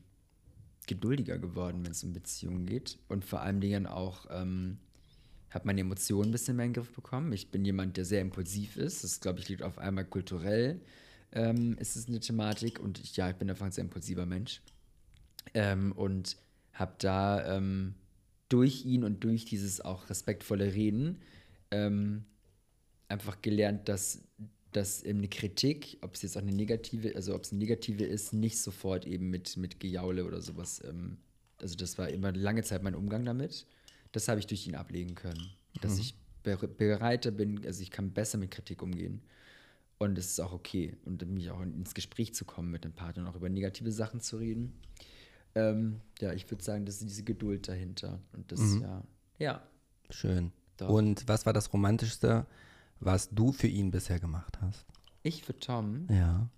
geduldiger 0.87 1.39
geworden, 1.39 1.85
wenn 1.85 1.93
es 1.93 2.03
um 2.03 2.13
Beziehungen 2.13 2.67
geht. 2.67 2.99
Und 3.09 3.25
vor 3.25 3.41
allen 3.41 3.61
Dingen 3.61 3.87
auch, 3.87 4.27
ähm, 4.31 4.79
habe 5.51 5.67
meine 5.67 5.81
Emotionen 5.81 6.29
ein 6.29 6.33
bisschen 6.33 6.57
mehr 6.57 6.67
in 6.67 6.73
den 6.73 6.83
Griff 6.83 6.93
bekommen. 6.95 7.33
Ich 7.33 7.51
bin 7.51 7.65
jemand, 7.65 7.97
der 7.97 8.05
sehr 8.05 8.21
impulsiv 8.21 8.77
ist. 8.77 9.05
Das, 9.05 9.21
glaube 9.21 9.41
ich, 9.41 9.49
liegt 9.49 9.63
auf 9.63 9.79
einmal 9.79 10.05
kulturell. 10.05 10.81
ähm, 11.33 11.77
ist 11.79 11.97
es 11.97 12.09
eine 12.09 12.21
Thematik. 12.21 12.81
Und 12.81 12.99
ich, 13.01 13.17
ja, 13.17 13.31
ich 13.31 13.37
bin 13.37 13.51
einfach 13.51 13.67
ein 13.67 13.73
sehr 13.73 13.85
impulsiver 13.85 14.27
Mensch. 14.27 14.63
Ähm, 15.55 15.93
und 15.93 16.37
habe 16.73 16.95
da 16.99 17.57
ähm, 17.57 17.95
durch 18.49 18.85
ihn 18.85 19.05
und 19.05 19.25
durch 19.25 19.45
dieses 19.45 19.81
auch 19.81 20.09
respektvolle 20.11 20.75
Reden 20.75 21.19
ähm, 21.71 22.25
einfach 23.09 23.43
gelernt, 23.43 23.89
dass, 23.89 24.23
dass 24.73 25.03
eben 25.03 25.19
eine 25.19 25.29
Kritik, 25.29 25.99
ob 26.03 26.15
es 26.15 26.23
jetzt 26.23 26.37
auch 26.37 26.43
eine 26.43 26.53
negative, 26.53 27.15
also 27.17 27.35
ob 27.35 27.43
es 27.45 27.53
eine 27.53 27.59
negative 27.59 28.05
ist, 28.05 28.33
nicht 28.33 28.59
sofort 28.59 29.07
eben 29.07 29.31
mit, 29.31 29.57
mit 29.57 29.81
Gejaule 29.81 30.25
oder 30.25 30.41
sowas. 30.41 30.83
Ähm, 30.85 31.19
also 31.61 31.77
das 31.77 31.99
war 31.99 32.09
immer 32.09 32.33
lange 32.33 32.63
Zeit 32.63 32.83
mein 32.83 32.95
Umgang 32.95 33.25
damit. 33.25 33.67
Das 34.13 34.29
habe 34.29 34.41
ich 34.41 34.47
durch 34.47 34.67
ihn 34.67 34.75
ablegen 34.75 35.15
können. 35.15 35.51
Dass 35.81 35.95
Mhm. 35.95 36.01
ich 36.01 36.15
bere- 36.45 36.67
bereiter 36.69 37.31
bin, 37.31 37.65
also 37.67 37.83
ich 37.83 37.91
kann 37.91 38.13
besser 38.13 38.39
mit 38.39 38.51
Kritik 38.51 38.83
umgehen. 38.83 39.23
Und 39.99 40.17
es 40.17 40.31
ist 40.31 40.41
auch 40.41 40.53
okay. 40.53 40.97
Und 41.05 41.27
mich 41.29 41.51
auch 41.51 41.61
ins 41.61 41.93
Gespräch 41.95 42.35
zu 42.35 42.45
kommen 42.45 42.71
mit 42.71 42.85
dem 42.85 42.93
Partner 42.93 43.23
und 43.25 43.29
auch 43.29 43.37
über 43.37 43.49
negative 43.49 43.91
Sachen 43.93 44.21
zu 44.21 44.37
reden. 44.37 44.73
Ähm, 45.55 46.01
ja, 46.21 46.33
ich 46.33 46.49
würde 46.51 46.63
sagen, 46.63 46.87
das 46.87 46.97
ist 46.97 47.05
diese 47.09 47.25
Geduld 47.25 47.67
dahinter. 47.69 48.21
Und 48.33 48.51
das, 48.53 48.61
Mhm. 48.61 48.83
ja, 48.83 49.03
ja. 49.39 49.63
Schön. 50.11 50.53
Doch. 50.77 50.89
Und 50.89 51.27
was 51.27 51.47
war 51.47 51.53
das 51.53 51.73
Romantischste, 51.73 52.47
was 53.01 53.31
du 53.31 53.51
für 53.53 53.67
ihn 53.67 53.91
bisher 53.91 54.21
gemacht 54.21 54.59
hast? 54.61 54.87
Ich 55.25 55.43
für 55.43 55.59
Tom 55.59 56.07
Ja. 56.09 56.49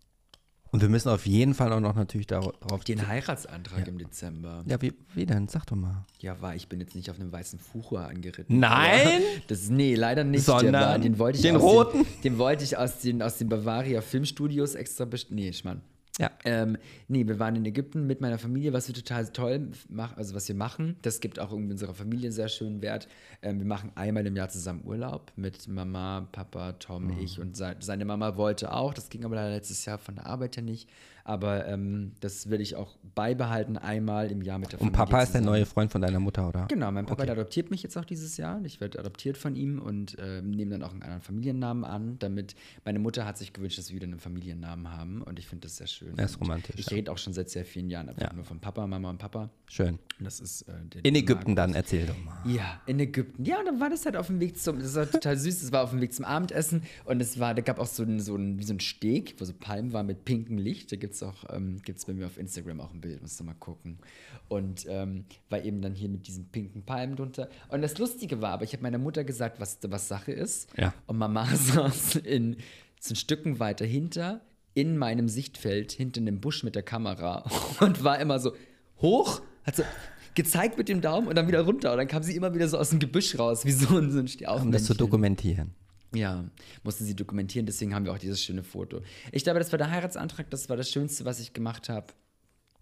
Und 0.73 0.83
wir 0.83 0.89
müssen 0.89 1.09
auf 1.09 1.27
jeden 1.27 1.55
Fall 1.55 1.73
auch 1.73 1.81
noch 1.81 1.97
natürlich 1.97 2.29
darauf. 2.29 2.85
den 2.85 3.09
Heiratsantrag 3.09 3.89
im 3.89 3.99
Dezember. 3.99 4.63
ja, 4.67 4.81
wie, 4.81 4.93
wie 5.15 5.27
denn? 5.27 5.49
Sag 5.49 5.67
doch 5.67 5.77
mal. 5.77 6.05
Ja, 6.21 6.41
war, 6.41 6.55
ich 6.55 6.69
bin 6.69 6.81
jetzt 6.81 6.95
nicht 6.95 7.11
auf 7.11 7.19
einem 7.19 7.33
weißen 7.33 7.59
Fuchur 7.59 8.07
angeritten. 8.07 8.61
Nein? 8.61 9.21
Das, 9.49 9.69
nee, 9.69 9.97
leider 9.97 10.23
nicht. 10.23 10.45
Sondern 10.45 11.03
den 11.03 11.19
wollte 11.19 11.37
ich 11.37 11.43
den 11.43 11.57
aus 11.57 11.63
roten? 11.63 12.05
Den, 12.05 12.23
den 12.23 12.39
wollte 12.39 12.63
ich 12.63 12.77
aus 12.77 12.99
den, 13.01 13.21
aus 13.21 13.39
den 13.39 13.49
Bavaria 13.49 14.01
Filmstudios 14.01 14.77
extra 14.77 15.05
best 15.05 15.31
Nee, 15.31 15.53
Schmarrn. 15.53 15.83
Ja. 16.21 16.31
Ähm, 16.45 16.77
nee, 17.09 17.27
wir 17.27 17.39
waren 17.39 17.57
in 17.57 17.65
Ägypten 17.65 18.07
mit 18.07 18.21
meiner 18.21 18.39
Familie, 18.39 18.73
was 18.75 18.89
wir 18.89 18.95
total 18.95 19.27
toll 19.29 19.69
machen, 19.89 20.15
also 20.19 20.35
was 20.35 20.47
wir 20.49 20.55
machen. 20.55 20.97
Das 21.03 21.21
gibt 21.21 21.39
auch 21.41 21.51
irgendwie 21.51 21.73
unserer 21.73 21.95
Familie 21.95 22.27
einen 22.27 22.33
sehr 22.35 22.49
schönen 22.49 22.83
Wert. 22.83 23.09
Ähm, 23.43 23.59
wir 23.59 23.67
machen 23.67 23.91
einmal 23.95 24.27
im 24.27 24.37
Jahr 24.37 24.51
zusammen 24.51 24.83
Urlaub 24.85 25.33
mit 25.37 25.67
Mama, 25.67 26.29
Papa, 26.31 26.73
Tom, 26.73 27.07
Mhm. 27.07 27.19
ich 27.21 27.41
und 27.41 27.57
se 27.57 27.75
seine 27.81 28.05
Mama 28.05 28.37
wollte 28.37 28.73
auch. 28.75 28.93
Das 28.93 29.09
ging 29.09 29.25
aber 29.25 29.37
leider 29.37 29.55
letztes 29.55 29.85
Jahr 29.87 29.97
von 29.99 30.17
der 30.17 30.27
Arbeit 30.27 30.57
her 30.57 30.63
nicht. 30.63 30.89
Aber 31.31 31.65
ähm, 31.69 32.11
das 32.19 32.51
will 32.51 32.61
ich 32.61 32.75
auch 32.75 32.97
beibehalten, 33.15 33.79
einmal 33.79 34.33
im 34.33 34.43
Jahr 34.43 34.59
mit 34.59 34.73
der 34.73 34.81
Und 34.81 34.89
Familie. 34.89 35.07
Papa 35.07 35.23
ist 35.23 35.33
der 35.33 35.43
neue 35.43 35.65
Freund 35.65 35.93
von 35.93 36.01
deiner 36.01 36.19
Mutter, 36.19 36.49
oder? 36.49 36.67
Genau, 36.67 36.91
mein 36.91 37.07
Papa 37.07 37.23
der 37.25 37.35
adoptiert 37.35 37.71
mich 37.71 37.85
jetzt 37.85 37.97
auch 37.97 38.05
dieses 38.05 38.37
Jahr. 38.37 38.61
Ich 38.65 38.81
werde 38.81 38.99
adoptiert 38.99 39.37
von 39.39 39.55
ihm 39.55 39.79
und 39.81 40.19
äh, 40.19 40.43
nehme 40.43 40.73
dann 40.73 40.83
auch 40.83 40.91
einen 40.93 41.03
anderen 41.03 41.23
Familiennamen 41.23 41.85
an, 41.85 42.17
damit 42.19 42.57
meine 42.85 42.99
Mutter 42.99 43.27
hat 43.27 43.39
sich 43.39 43.53
gewünscht, 43.53 43.79
dass 43.79 43.91
wir 43.91 43.97
wieder 43.97 44.09
einen 44.09 44.19
Familiennamen 44.19 44.91
haben 44.91 45.23
und 45.23 45.39
ich 45.39 45.47
finde 45.47 45.69
das 45.69 45.77
sehr 45.77 45.87
schön. 45.87 46.17
Das 46.17 46.33
ist 46.33 46.37
Und 46.39 46.49
romantisch, 46.49 46.75
Ich 46.79 46.91
ja. 46.91 46.97
rede 46.97 47.13
auch 47.13 47.19
schon 47.19 47.33
seit 47.33 47.49
sehr 47.49 47.65
vielen 47.65 47.91
Jahren 47.91 48.09
einfach 48.09 48.23
Ja. 48.23 48.33
nur 48.33 48.45
von 48.45 48.59
Papa, 48.59 48.85
Mama 48.89 49.11
und 49.11 49.19
Papa. 49.19 49.51
Schön. 49.69 50.01
Und 50.19 50.25
das 50.25 50.41
ist 50.41 50.63
äh, 50.63 50.73
In 51.05 51.15
Ägypten 51.15 51.55
dann, 51.55 51.71
Markus. 51.71 51.93
erzähl 51.93 52.07
doch 52.07 52.19
mal. 52.25 52.39
Ja, 52.45 52.81
in 52.87 52.99
Ägypten. 52.99 53.45
Ja, 53.45 53.61
und 53.61 53.67
dann 53.67 53.79
war 53.79 53.89
das 53.89 54.05
halt 54.05 54.17
auf 54.17 54.27
dem 54.27 54.41
Weg 54.41 54.59
zum, 54.59 54.81
das 54.81 54.97
war 54.97 55.09
total 55.09 55.39
süß, 55.39 55.61
das 55.61 55.71
war 55.71 55.85
auf 55.85 55.91
dem 55.91 56.01
Weg 56.01 56.13
zum 56.13 56.25
Abendessen 56.25 56.83
und 57.05 57.23
es 57.23 57.39
war, 57.39 57.55
da 57.55 57.63
gab 57.63 57.79
auch 57.79 57.87
so 57.87 58.03
einen, 58.03 58.19
so 58.19 58.35
einen, 58.35 58.59
wie 58.59 58.65
so 58.65 58.73
einen 58.73 58.81
Steg, 58.81 59.37
wo 59.39 59.45
so 59.45 59.53
Palmen 59.53 59.93
waren 59.93 60.07
mit 60.07 60.25
pinkem 60.25 60.59
Licht. 60.59 60.91
Da 60.91 60.97
gibt 60.97 61.15
es 61.15 61.20
auch, 61.23 61.45
ähm, 61.51 61.81
gibt 61.83 61.99
es 61.99 62.05
bei 62.05 62.13
mir 62.13 62.27
auf 62.27 62.39
Instagram 62.39 62.81
auch 62.81 62.93
ein 62.93 63.01
Bild, 63.01 63.21
musst 63.21 63.39
du 63.41 63.45
mal 63.45 63.55
gucken. 63.55 63.99
Und 64.49 64.87
ähm, 64.89 65.25
war 65.49 65.63
eben 65.63 65.83
dann 65.83 65.95
hier 65.95 66.09
mit 66.09 66.27
diesen 66.27 66.47
pinken 66.47 66.83
Palmen 66.83 67.17
drunter. 67.17 67.49
Und 67.69 67.83
das 67.83 67.99
Lustige 67.99 68.41
war, 68.41 68.53
aber 68.53 68.65
ich 68.65 68.73
habe 68.73 68.83
meiner 68.83 68.99
Mutter 68.99 69.25
gesagt, 69.25 69.61
was, 69.61 69.79
was 69.83 70.09
Sache 70.09 70.33
ist. 70.33 70.69
Ja. 70.77 70.95
Und 71.07 71.19
Mama 71.19 71.47
saß 71.55 72.17
in 72.17 72.57
so 73.01 73.13
ein 73.13 73.17
Stücken 73.17 73.59
weiter 73.59 73.87
hinter, 73.87 74.41
in 74.75 74.97
meinem 74.97 75.29
Sichtfeld, 75.29 75.93
hinter 75.93 76.21
einem 76.21 76.41
Busch 76.41 76.63
mit 76.63 76.75
der 76.75 76.83
Kamera 76.83 77.45
und 77.81 78.05
war 78.05 78.19
immer 78.21 78.39
so 78.39 78.55
hoch, 79.01 79.43
hat 79.65 79.77
so 79.77 79.83
gezeigt 80.35 80.79
mit 80.79 80.89
dem 80.89 81.01
Daumen 81.01 81.27
und 81.27 81.37
dann 81.37 81.49
wieder 81.49 81.63
runter. 81.63 81.93
Und 81.93 81.99
dann 81.99 82.09
kam 82.09 82.23
sie 82.23 82.37
immer 82.37 82.55
wieder 82.55 82.69
so 82.69 82.79
aus 82.79 82.91
dem 82.91 82.99
Gebüsch 82.99 83.39
raus, 83.39 83.65
wie 83.65 83.73
so 83.73 83.97
ein, 83.97 84.11
so 84.11 84.19
ein 84.19 84.61
Um 84.63 84.73
das 84.73 84.85
zu 84.85 84.95
dokumentieren. 84.95 85.75
Ja, 86.15 86.45
mussten 86.83 87.05
sie 87.05 87.15
dokumentieren, 87.15 87.67
deswegen 87.67 87.95
haben 87.95 88.05
wir 88.05 88.13
auch 88.13 88.19
dieses 88.19 88.43
schöne 88.43 88.63
Foto. 88.63 89.03
Ich 89.33 89.45
glaube, 89.45 89.61
das 89.61 89.71
war 89.73 89.79
der 89.79 89.91
Heiratsantrag, 89.91 90.51
das 90.51 90.69
war 90.69 90.77
das 90.77 90.91
Schönste, 90.91 91.25
was 91.25 91.41
ich 91.41 91.53
gemacht 91.53 91.89
habe. 91.89 92.07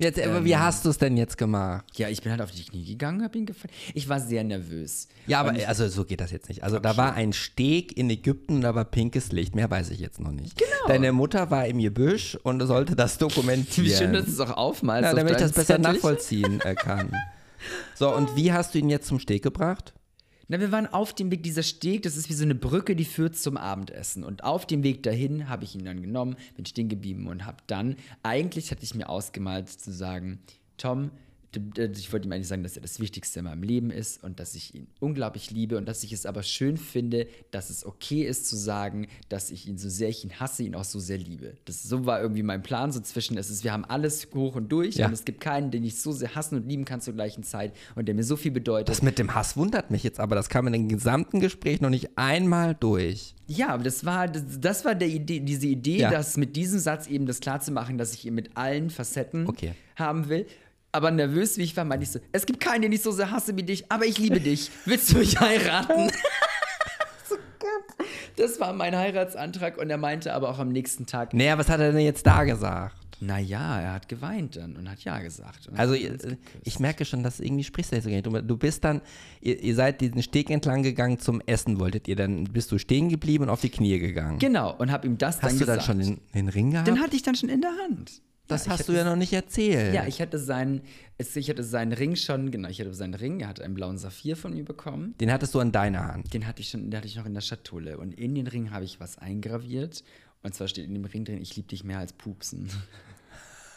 Jetzt, 0.00 0.20
aber 0.20 0.44
wie 0.44 0.56
hast 0.56 0.84
du 0.84 0.90
es 0.90 0.98
denn 0.98 1.16
jetzt 1.16 1.36
gemacht? 1.36 1.84
Ja, 1.96 2.08
ich 2.08 2.22
bin 2.22 2.30
halt 2.30 2.40
auf 2.40 2.52
die 2.52 2.62
Knie 2.62 2.84
gegangen, 2.84 3.24
habe 3.24 3.36
ihn 3.36 3.46
gefallen. 3.46 3.74
Ich 3.94 4.08
war 4.08 4.20
sehr 4.20 4.44
nervös. 4.44 5.08
Ja, 5.26 5.40
aber 5.40 5.56
ich, 5.56 5.66
also 5.66 5.88
so 5.88 6.04
geht 6.04 6.20
das 6.20 6.30
jetzt 6.30 6.48
nicht. 6.48 6.62
Also 6.62 6.78
da 6.78 6.96
war 6.96 7.14
ein 7.14 7.32
Steg 7.32 7.96
in 7.96 8.08
Ägypten, 8.08 8.60
da 8.60 8.76
war 8.76 8.84
pinkes 8.84 9.32
Licht. 9.32 9.56
Mehr 9.56 9.68
weiß 9.68 9.90
ich 9.90 9.98
jetzt 9.98 10.20
noch 10.20 10.30
nicht. 10.30 10.56
Genau. 10.56 10.70
Deine 10.86 11.10
Mutter 11.10 11.50
war 11.50 11.66
im 11.66 11.80
Gebüsch 11.80 12.36
und 12.44 12.60
sollte 12.60 12.94
das 12.94 13.18
dokumentieren. 13.18 13.90
wie 13.90 13.92
schön, 13.92 14.12
dass 14.12 14.26
du 14.26 14.30
es 14.30 14.40
auch 14.40 14.56
aufmalst. 14.56 15.10
ja, 15.10 15.14
damit 15.14 15.32
ich 15.32 15.40
das 15.40 15.50
besser 15.50 15.76
Zettel. 15.76 15.92
nachvollziehen 15.94 16.60
äh, 16.60 16.76
kann. 16.76 17.12
So, 17.96 18.14
und 18.14 18.36
wie 18.36 18.52
hast 18.52 18.74
du 18.74 18.78
ihn 18.78 18.90
jetzt 18.90 19.08
zum 19.08 19.18
Steg 19.18 19.42
gebracht? 19.42 19.94
Na, 20.50 20.58
wir 20.60 20.72
waren 20.72 20.86
auf 20.86 21.12
dem 21.12 21.30
Weg, 21.30 21.42
dieser 21.42 21.62
Steg, 21.62 22.02
das 22.02 22.16
ist 22.16 22.30
wie 22.30 22.34
so 22.34 22.42
eine 22.42 22.54
Brücke, 22.54 22.96
die 22.96 23.04
führt 23.04 23.36
zum 23.36 23.58
Abendessen. 23.58 24.24
Und 24.24 24.44
auf 24.44 24.66
dem 24.66 24.82
Weg 24.82 25.02
dahin 25.02 25.50
habe 25.50 25.64
ich 25.64 25.74
ihn 25.74 25.84
dann 25.84 26.00
genommen, 26.00 26.36
bin 26.56 26.64
stehen 26.64 26.88
geblieben 26.88 27.26
und 27.28 27.44
habe 27.44 27.58
dann, 27.66 27.96
eigentlich 28.22 28.70
hatte 28.70 28.82
ich 28.82 28.94
mir 28.94 29.10
ausgemalt 29.10 29.68
zu 29.68 29.92
sagen, 29.92 30.40
Tom, 30.78 31.10
ich 31.96 32.12
wollte 32.12 32.28
ihm 32.28 32.32
eigentlich 32.32 32.46
sagen, 32.48 32.62
dass 32.62 32.76
er 32.76 32.82
das 32.82 33.00
Wichtigste 33.00 33.38
in 33.38 33.46
meinem 33.46 33.62
Leben 33.62 33.90
ist 33.90 34.22
und 34.22 34.38
dass 34.38 34.54
ich 34.54 34.74
ihn 34.74 34.86
unglaublich 35.00 35.50
liebe 35.50 35.78
und 35.78 35.86
dass 35.88 36.02
ich 36.04 36.12
es 36.12 36.26
aber 36.26 36.42
schön 36.42 36.76
finde, 36.76 37.26
dass 37.50 37.70
es 37.70 37.86
okay 37.86 38.22
ist 38.22 38.46
zu 38.46 38.54
sagen, 38.56 39.06
dass 39.30 39.50
ich 39.50 39.66
ihn 39.66 39.78
so 39.78 39.88
sehr 39.88 40.10
ich 40.10 40.24
ihn 40.24 40.38
hasse, 40.38 40.62
ihn 40.62 40.74
auch 40.74 40.84
so 40.84 40.98
sehr 40.98 41.16
liebe. 41.16 41.54
Das 41.64 41.82
so 41.82 42.04
war 42.04 42.20
irgendwie 42.20 42.42
mein 42.42 42.62
Plan 42.62 42.92
so 42.92 43.00
zwischen, 43.00 43.38
es 43.38 43.48
ist, 43.48 43.64
wir 43.64 43.72
haben 43.72 43.86
alles 43.86 44.28
hoch 44.34 44.56
und 44.56 44.70
durch 44.70 44.96
Ja. 44.96 45.06
und 45.06 45.12
es 45.14 45.24
gibt 45.24 45.40
keinen, 45.40 45.70
den 45.70 45.84
ich 45.84 46.00
so 46.00 46.12
sehr 46.12 46.34
hassen 46.34 46.56
und 46.56 46.68
lieben 46.68 46.84
kann 46.84 47.00
zur 47.00 47.14
gleichen 47.14 47.42
Zeit 47.44 47.72
und 47.94 48.06
der 48.06 48.14
mir 48.14 48.24
so 48.24 48.36
viel 48.36 48.50
bedeutet. 48.52 48.90
Das 48.90 49.00
mit 49.02 49.18
dem 49.18 49.34
Hass 49.34 49.56
wundert 49.56 49.90
mich 49.90 50.02
jetzt, 50.02 50.20
aber 50.20 50.34
das 50.36 50.50
kam 50.50 50.66
in 50.66 50.74
dem 50.74 50.88
gesamten 50.88 51.40
Gespräch 51.40 51.80
noch 51.80 51.90
nicht 51.90 52.10
einmal 52.16 52.74
durch. 52.74 53.34
Ja, 53.46 53.68
aber 53.70 53.84
das 53.84 54.04
war, 54.04 54.28
das, 54.28 54.42
das 54.60 54.84
war 54.84 54.94
der 54.94 55.08
Idee, 55.08 55.40
diese 55.40 55.66
Idee, 55.66 56.00
Ja. 56.00 56.10
dass 56.10 56.36
mit 56.36 56.56
diesem 56.56 56.78
Satz 56.78 57.06
eben 57.06 57.24
das 57.24 57.40
klar 57.40 57.60
zu 57.60 57.72
machen, 57.72 57.96
dass 57.96 58.12
ich 58.12 58.26
ihn 58.26 58.34
mit 58.34 58.54
allen 58.58 58.90
Facetten 58.90 59.46
Okay. 59.48 59.72
haben 59.96 60.28
will. 60.28 60.46
Aber 60.92 61.10
nervös 61.10 61.58
wie 61.58 61.62
ich 61.62 61.76
war, 61.76 61.84
meinte 61.84 62.04
ich 62.04 62.10
so, 62.10 62.18
es 62.32 62.46
gibt 62.46 62.60
keinen, 62.60 62.82
den 62.82 62.92
ich 62.92 63.02
so 63.02 63.10
sehr 63.10 63.30
hasse 63.30 63.56
wie 63.56 63.62
dich, 63.62 63.90
aber 63.90 64.06
ich 64.06 64.18
liebe 64.18 64.40
dich. 64.40 64.70
Willst 64.86 65.12
du 65.12 65.18
mich 65.18 65.38
heiraten? 65.38 66.08
so 67.28 67.36
Gott. 67.58 68.06
Das 68.36 68.58
war 68.60 68.72
mein 68.72 68.96
Heiratsantrag 68.96 69.76
und 69.78 69.90
er 69.90 69.98
meinte 69.98 70.32
aber 70.32 70.48
auch 70.48 70.58
am 70.58 70.68
nächsten 70.70 71.06
Tag, 71.06 71.34
Naja, 71.34 71.58
was 71.58 71.68
hat 71.68 71.80
er 71.80 71.92
denn 71.92 72.00
jetzt 72.00 72.26
da 72.26 72.44
gesagt? 72.44 72.96
naja, 73.20 73.80
er 73.80 73.92
hat 73.94 74.08
geweint 74.08 74.54
dann 74.54 74.76
und 74.76 74.88
hat 74.88 75.00
ja 75.02 75.18
gesagt. 75.18 75.68
Also 75.74 75.94
geküsst. 75.94 76.36
ich 76.62 76.78
merke 76.78 77.04
schon, 77.04 77.24
dass 77.24 77.40
irgendwie 77.40 77.64
sprichst 77.64 77.90
du 77.90 77.96
jetzt 77.96 78.04
nicht. 78.04 78.24
Du- 78.24 78.40
Du 78.40 78.56
bist 78.56 78.84
dann, 78.84 79.00
ihr, 79.40 79.60
ihr 79.60 79.74
seid 79.74 80.00
diesen 80.00 80.22
Steg 80.22 80.50
entlang 80.50 80.84
gegangen 80.84 81.18
zum 81.18 81.40
Essen, 81.44 81.80
wolltet 81.80 82.06
ihr, 82.06 82.14
dann 82.14 82.44
bist 82.44 82.70
du 82.70 82.78
stehen 82.78 83.08
geblieben 83.08 83.42
und 83.42 83.50
auf 83.50 83.60
die 83.60 83.70
Knie 83.70 83.98
gegangen. 83.98 84.38
Genau, 84.38 84.72
und 84.78 84.92
habe 84.92 85.08
ihm 85.08 85.18
das 85.18 85.42
Hast 85.42 85.50
dann 85.50 85.58
du 85.58 85.64
dann 85.66 85.78
gesagt. 85.80 85.86
schon 85.86 85.98
den, 85.98 86.20
den 86.32 86.48
Ring 86.48 86.70
gehabt? 86.70 86.86
den 86.86 87.00
hatte 87.00 87.16
ich 87.16 87.22
dann 87.24 87.34
schon 87.34 87.48
in 87.48 87.60
der 87.60 87.72
Hand. 87.82 88.22
Das 88.48 88.66
Ja, 88.66 88.72
hast 88.72 88.88
du 88.88 88.92
ja 88.92 89.04
noch 89.04 89.16
nicht 89.16 89.32
erzählt. 89.32 89.94
Ja, 89.94 90.06
ich 90.06 90.20
hatte 90.20 90.38
seinen, 90.38 90.82
ich 91.18 91.48
hatte 91.48 91.62
seinen 91.62 91.92
Ring 91.92 92.16
schon, 92.16 92.50
genau, 92.50 92.68
ich 92.68 92.80
hatte 92.80 92.94
seinen 92.94 93.14
Ring, 93.14 93.40
er 93.40 93.48
hat 93.48 93.60
einen 93.60 93.74
blauen 93.74 93.98
Saphir 93.98 94.36
von 94.36 94.54
mir 94.54 94.64
bekommen. 94.64 95.14
den 95.20 95.32
hattest 95.32 95.54
du 95.54 95.60
an 95.60 95.70
deiner 95.70 96.12
Hand. 96.12 96.32
Den 96.34 96.46
hatte 96.46 96.62
ich 96.62 96.70
schon, 96.70 96.90
den 96.90 96.96
hatte 96.96 97.06
ich 97.06 97.16
noch 97.16 97.26
in 97.26 97.34
der 97.34 97.40
Schatulle. 97.40 97.98
Und 97.98 98.12
in 98.14 98.34
den 98.34 98.46
Ring 98.46 98.70
habe 98.70 98.84
ich 98.84 99.00
was 99.00 99.18
eingraviert. 99.18 100.02
Und 100.42 100.54
zwar 100.54 100.68
steht 100.68 100.86
in 100.86 100.94
dem 100.94 101.04
Ring 101.04 101.24
drin, 101.24 101.40
ich 101.40 101.56
liebe 101.56 101.68
dich 101.68 101.84
mehr 101.84 101.98
als 101.98 102.12
Pupsen. 102.12 102.70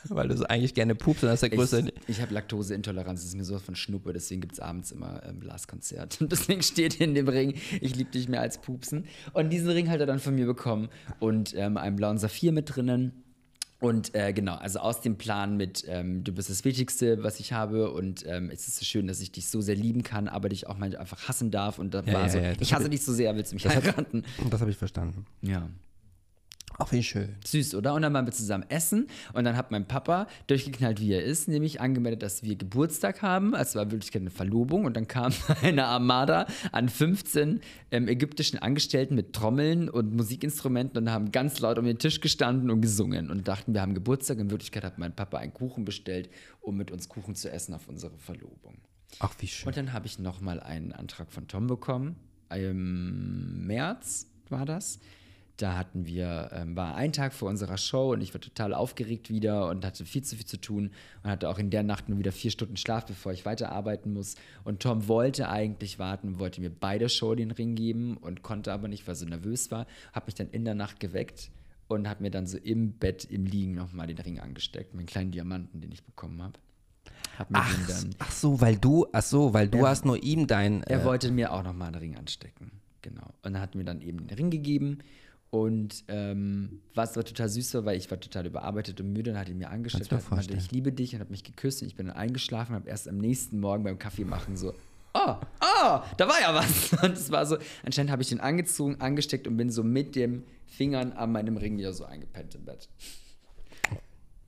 Weil 0.09 0.29
du 0.29 0.37
so 0.37 0.45
eigentlich 0.45 0.73
gerne 0.73 0.95
pupst 0.95 1.23
und 1.23 1.29
das 1.29 1.43
ist 1.43 1.51
der 1.51 1.57
größte. 1.57 1.93
Ich, 2.07 2.17
ich 2.17 2.21
habe 2.21 2.33
Laktoseintoleranz, 2.33 3.21
das 3.21 3.29
ist 3.29 3.35
mir 3.35 3.43
so 3.43 3.59
von 3.59 3.75
Schnuppe, 3.75 4.13
deswegen 4.13 4.41
gibt 4.41 4.53
es 4.53 4.59
abends 4.59 4.91
immer 4.91 5.21
ähm, 5.25 5.39
Blaskonzert. 5.39 6.19
Und 6.21 6.31
deswegen 6.31 6.63
steht 6.63 6.99
in 6.99 7.13
dem 7.13 7.27
Ring, 7.27 7.53
ich 7.81 7.95
liebe 7.95 8.09
dich 8.09 8.27
mehr 8.27 8.41
als 8.41 8.57
Pupsen. 8.59 9.05
Und 9.33 9.51
diesen 9.51 9.69
Ring 9.69 9.89
hat 9.89 9.99
er 9.99 10.07
dann 10.07 10.19
von 10.19 10.33
mir 10.33 10.45
bekommen 10.47 10.89
und 11.19 11.53
ähm, 11.55 11.77
einen 11.77 11.95
blauen 11.95 12.17
Saphir 12.17 12.51
mit 12.51 12.75
drinnen. 12.75 13.23
Und 13.81 14.13
äh, 14.13 14.31
genau, 14.31 14.55
also 14.55 14.77
aus 14.79 15.01
dem 15.01 15.17
Plan 15.17 15.57
mit, 15.57 15.83
ähm, 15.87 16.23
du 16.23 16.31
bist 16.31 16.51
das 16.51 16.63
Wichtigste, 16.63 17.23
was 17.23 17.39
ich 17.39 17.51
habe 17.51 17.91
und 17.91 18.23
ähm, 18.27 18.51
es 18.53 18.67
ist 18.67 18.77
so 18.77 18.85
schön, 18.85 19.07
dass 19.07 19.19
ich 19.21 19.31
dich 19.31 19.47
so 19.49 19.59
sehr 19.59 19.75
lieben 19.75 20.03
kann, 20.03 20.27
aber 20.27 20.49
dich 20.49 20.67
auch 20.67 20.77
mal 20.77 20.95
einfach 20.95 21.27
hassen 21.27 21.49
darf. 21.49 21.79
Und 21.79 21.93
da 21.95 22.03
Ja, 22.05 22.13
war 22.13 22.21
ja, 22.21 22.29
so, 22.29 22.37
ja, 22.37 22.53
das 22.53 22.61
ich 22.61 22.73
hasse 22.73 22.83
hab 22.85 22.91
dich 22.91 23.03
so 23.03 23.11
sehr, 23.11 23.35
willst 23.35 23.51
du 23.51 23.55
mich 23.55 23.67
heiraten? 23.67 24.23
Das 24.51 24.61
habe 24.61 24.69
ich 24.69 24.77
verstanden. 24.77 25.25
Ja. 25.41 25.67
Auch 26.81 26.91
wie 26.91 27.03
schön. 27.03 27.35
Süß, 27.45 27.75
oder? 27.75 27.93
Und 27.93 28.01
dann 28.01 28.13
waren 28.13 28.25
wir 28.25 28.33
zusammen 28.33 28.65
essen 28.69 29.07
und 29.33 29.43
dann 29.43 29.55
hat 29.55 29.69
mein 29.69 29.87
Papa, 29.87 30.27
durchgeknallt 30.47 30.99
wie 30.99 31.13
er 31.13 31.23
ist, 31.23 31.47
nämlich 31.47 31.79
angemeldet, 31.79 32.23
dass 32.23 32.41
wir 32.41 32.55
Geburtstag 32.55 33.21
haben. 33.21 33.53
Es 33.53 33.75
war 33.75 33.91
wirklich 33.91 34.15
eine 34.15 34.31
Verlobung 34.31 34.85
und 34.85 34.97
dann 34.97 35.07
kam 35.07 35.31
eine 35.61 35.85
Armada 35.85 36.47
an 36.71 36.89
15 36.89 37.61
ähm, 37.91 38.07
ägyptischen 38.07 38.57
Angestellten 38.57 39.13
mit 39.13 39.33
Trommeln 39.33 39.89
und 39.89 40.15
Musikinstrumenten 40.15 40.97
und 40.97 41.11
haben 41.11 41.31
ganz 41.31 41.59
laut 41.59 41.77
um 41.77 41.85
den 41.85 41.99
Tisch 41.99 42.19
gestanden 42.19 42.71
und 42.71 42.81
gesungen 42.81 43.29
und 43.29 43.47
dachten, 43.47 43.75
wir 43.75 43.81
haben 43.81 43.93
Geburtstag. 43.93 44.39
In 44.39 44.49
Wirklichkeit 44.49 44.83
hat 44.83 44.97
mein 44.97 45.15
Papa 45.15 45.37
einen 45.37 45.53
Kuchen 45.53 45.85
bestellt, 45.85 46.29
um 46.61 46.77
mit 46.77 46.89
uns 46.89 47.09
Kuchen 47.09 47.35
zu 47.35 47.51
essen 47.51 47.75
auf 47.75 47.87
unsere 47.87 48.17
Verlobung. 48.17 48.79
Ach, 49.19 49.35
wie 49.39 49.47
schön. 49.47 49.67
Und 49.67 49.77
dann 49.77 49.93
habe 49.93 50.07
ich 50.07 50.17
nochmal 50.17 50.59
einen 50.59 50.93
Antrag 50.93 51.31
von 51.31 51.47
Tom 51.47 51.67
bekommen. 51.67 52.15
Im 52.49 53.67
März 53.67 54.27
war 54.49 54.65
das. 54.65 54.99
Da 55.61 55.77
hatten 55.77 56.05
wir, 56.05 56.49
ähm, 56.53 56.75
war 56.75 56.95
ein 56.95 57.13
Tag 57.13 57.33
vor 57.33 57.49
unserer 57.49 57.77
Show 57.77 58.11
und 58.13 58.21
ich 58.21 58.33
war 58.33 58.41
total 58.41 58.73
aufgeregt 58.73 59.29
wieder 59.29 59.69
und 59.69 59.85
hatte 59.85 60.05
viel 60.05 60.23
zu 60.23 60.35
viel 60.35 60.45
zu 60.45 60.59
tun 60.59 60.91
und 61.23 61.29
hatte 61.29 61.49
auch 61.49 61.59
in 61.59 61.69
der 61.69 61.83
Nacht 61.83 62.09
nur 62.09 62.17
wieder 62.19 62.31
vier 62.31 62.51
Stunden 62.51 62.77
Schlaf, 62.77 63.05
bevor 63.05 63.31
ich 63.31 63.45
weiterarbeiten 63.45 64.13
muss. 64.13 64.35
Und 64.63 64.81
Tom 64.81 65.07
wollte 65.07 65.49
eigentlich 65.49 65.99
warten 65.99 66.39
wollte 66.39 66.61
mir 66.61 66.69
bei 66.71 66.97
der 66.97 67.09
Show 67.09 67.35
den 67.35 67.51
Ring 67.51 67.75
geben 67.75 68.17
und 68.17 68.41
konnte 68.41 68.73
aber 68.73 68.87
nicht, 68.87 69.05
weil 69.07 69.13
er 69.13 69.17
so 69.17 69.25
nervös 69.25 69.69
war. 69.71 69.85
Hat 70.13 70.25
mich 70.27 70.35
dann 70.35 70.49
in 70.49 70.65
der 70.65 70.75
Nacht 70.75 70.99
geweckt 70.99 71.51
und 71.87 72.07
hat 72.09 72.21
mir 72.21 72.31
dann 72.31 72.47
so 72.47 72.57
im 72.57 72.93
Bett, 72.93 73.25
im 73.25 73.45
Liegen 73.45 73.75
nochmal 73.75 74.07
den 74.07 74.17
Ring 74.17 74.39
angesteckt, 74.39 74.93
meinen 74.93 75.05
kleinen 75.05 75.31
Diamanten, 75.31 75.81
den 75.81 75.91
ich 75.91 76.03
bekommen 76.03 76.41
habe. 76.41 76.57
Hab 77.37 77.47
Ach, 77.53 77.77
ach 78.19 78.31
so, 78.31 78.61
weil 78.61 78.75
du, 78.77 79.07
ach 79.11 79.23
so, 79.23 79.53
weil 79.53 79.67
du 79.67 79.79
Er- 79.79 79.89
hast 79.89 80.05
nur 80.05 80.21
ihm 80.21 80.47
dein. 80.47 80.83
er 80.83 81.01
äh, 81.01 81.05
wollte 81.05 81.31
mir 81.31 81.51
auch 81.53 81.63
nochmal 81.63 81.87
einen 81.89 81.95
Ring 81.97 82.17
anstecken. 82.17 82.71
Genau. 83.01 83.27
Und 83.43 83.55
er 83.55 83.61
hat 83.61 83.73
mir 83.75 83.83
dann 83.83 84.01
eben 84.01 84.27
den 84.27 84.37
Ring 84.37 84.49
gegeben. 84.51 84.99
Und 85.51 86.05
ähm, 86.07 86.79
was 86.95 87.17
aber 87.17 87.25
total 87.25 87.49
süß 87.49 87.73
war, 87.73 87.85
weil 87.85 87.97
ich 87.97 88.09
war 88.09 88.17
total 88.17 88.45
überarbeitet 88.45 89.01
und 89.01 89.11
müde 89.11 89.31
und 89.31 89.37
hat 89.37 89.49
ihn 89.49 89.57
mir 89.57 89.69
dir 89.69 89.99
hat 89.99 90.31
meinte, 90.31 90.55
ich 90.55 90.71
liebe 90.71 90.93
dich 90.93 91.13
und 91.13 91.19
hat 91.19 91.29
mich 91.29 91.43
geküsst 91.43 91.81
und 91.81 91.89
ich 91.89 91.95
bin 91.95 92.07
dann 92.07 92.15
eingeschlafen 92.15 92.71
und 92.73 92.81
habe 92.81 92.89
erst 92.89 93.09
am 93.09 93.17
nächsten 93.17 93.59
Morgen 93.59 93.83
beim 93.83 93.99
Kaffee 93.99 94.23
machen 94.23 94.55
so, 94.55 94.73
oh, 95.13 95.35
oh, 95.61 95.99
da 96.15 96.27
war 96.27 96.39
ja 96.39 96.55
was. 96.55 96.93
Und 97.03 97.17
es 97.17 97.31
war 97.31 97.45
so, 97.45 97.57
anscheinend 97.83 98.11
habe 98.11 98.21
ich 98.21 98.29
den 98.29 98.39
angezogen, 98.39 99.01
angesteckt 99.01 99.45
und 99.45 99.57
bin 99.57 99.69
so 99.69 99.83
mit 99.83 100.15
den 100.15 100.45
Fingern 100.67 101.11
an 101.11 101.33
meinem 101.33 101.57
Ring 101.57 101.77
wieder 101.77 101.91
so 101.91 102.05
eingepennt 102.05 102.55
im 102.55 102.65
Bett. 102.65 102.89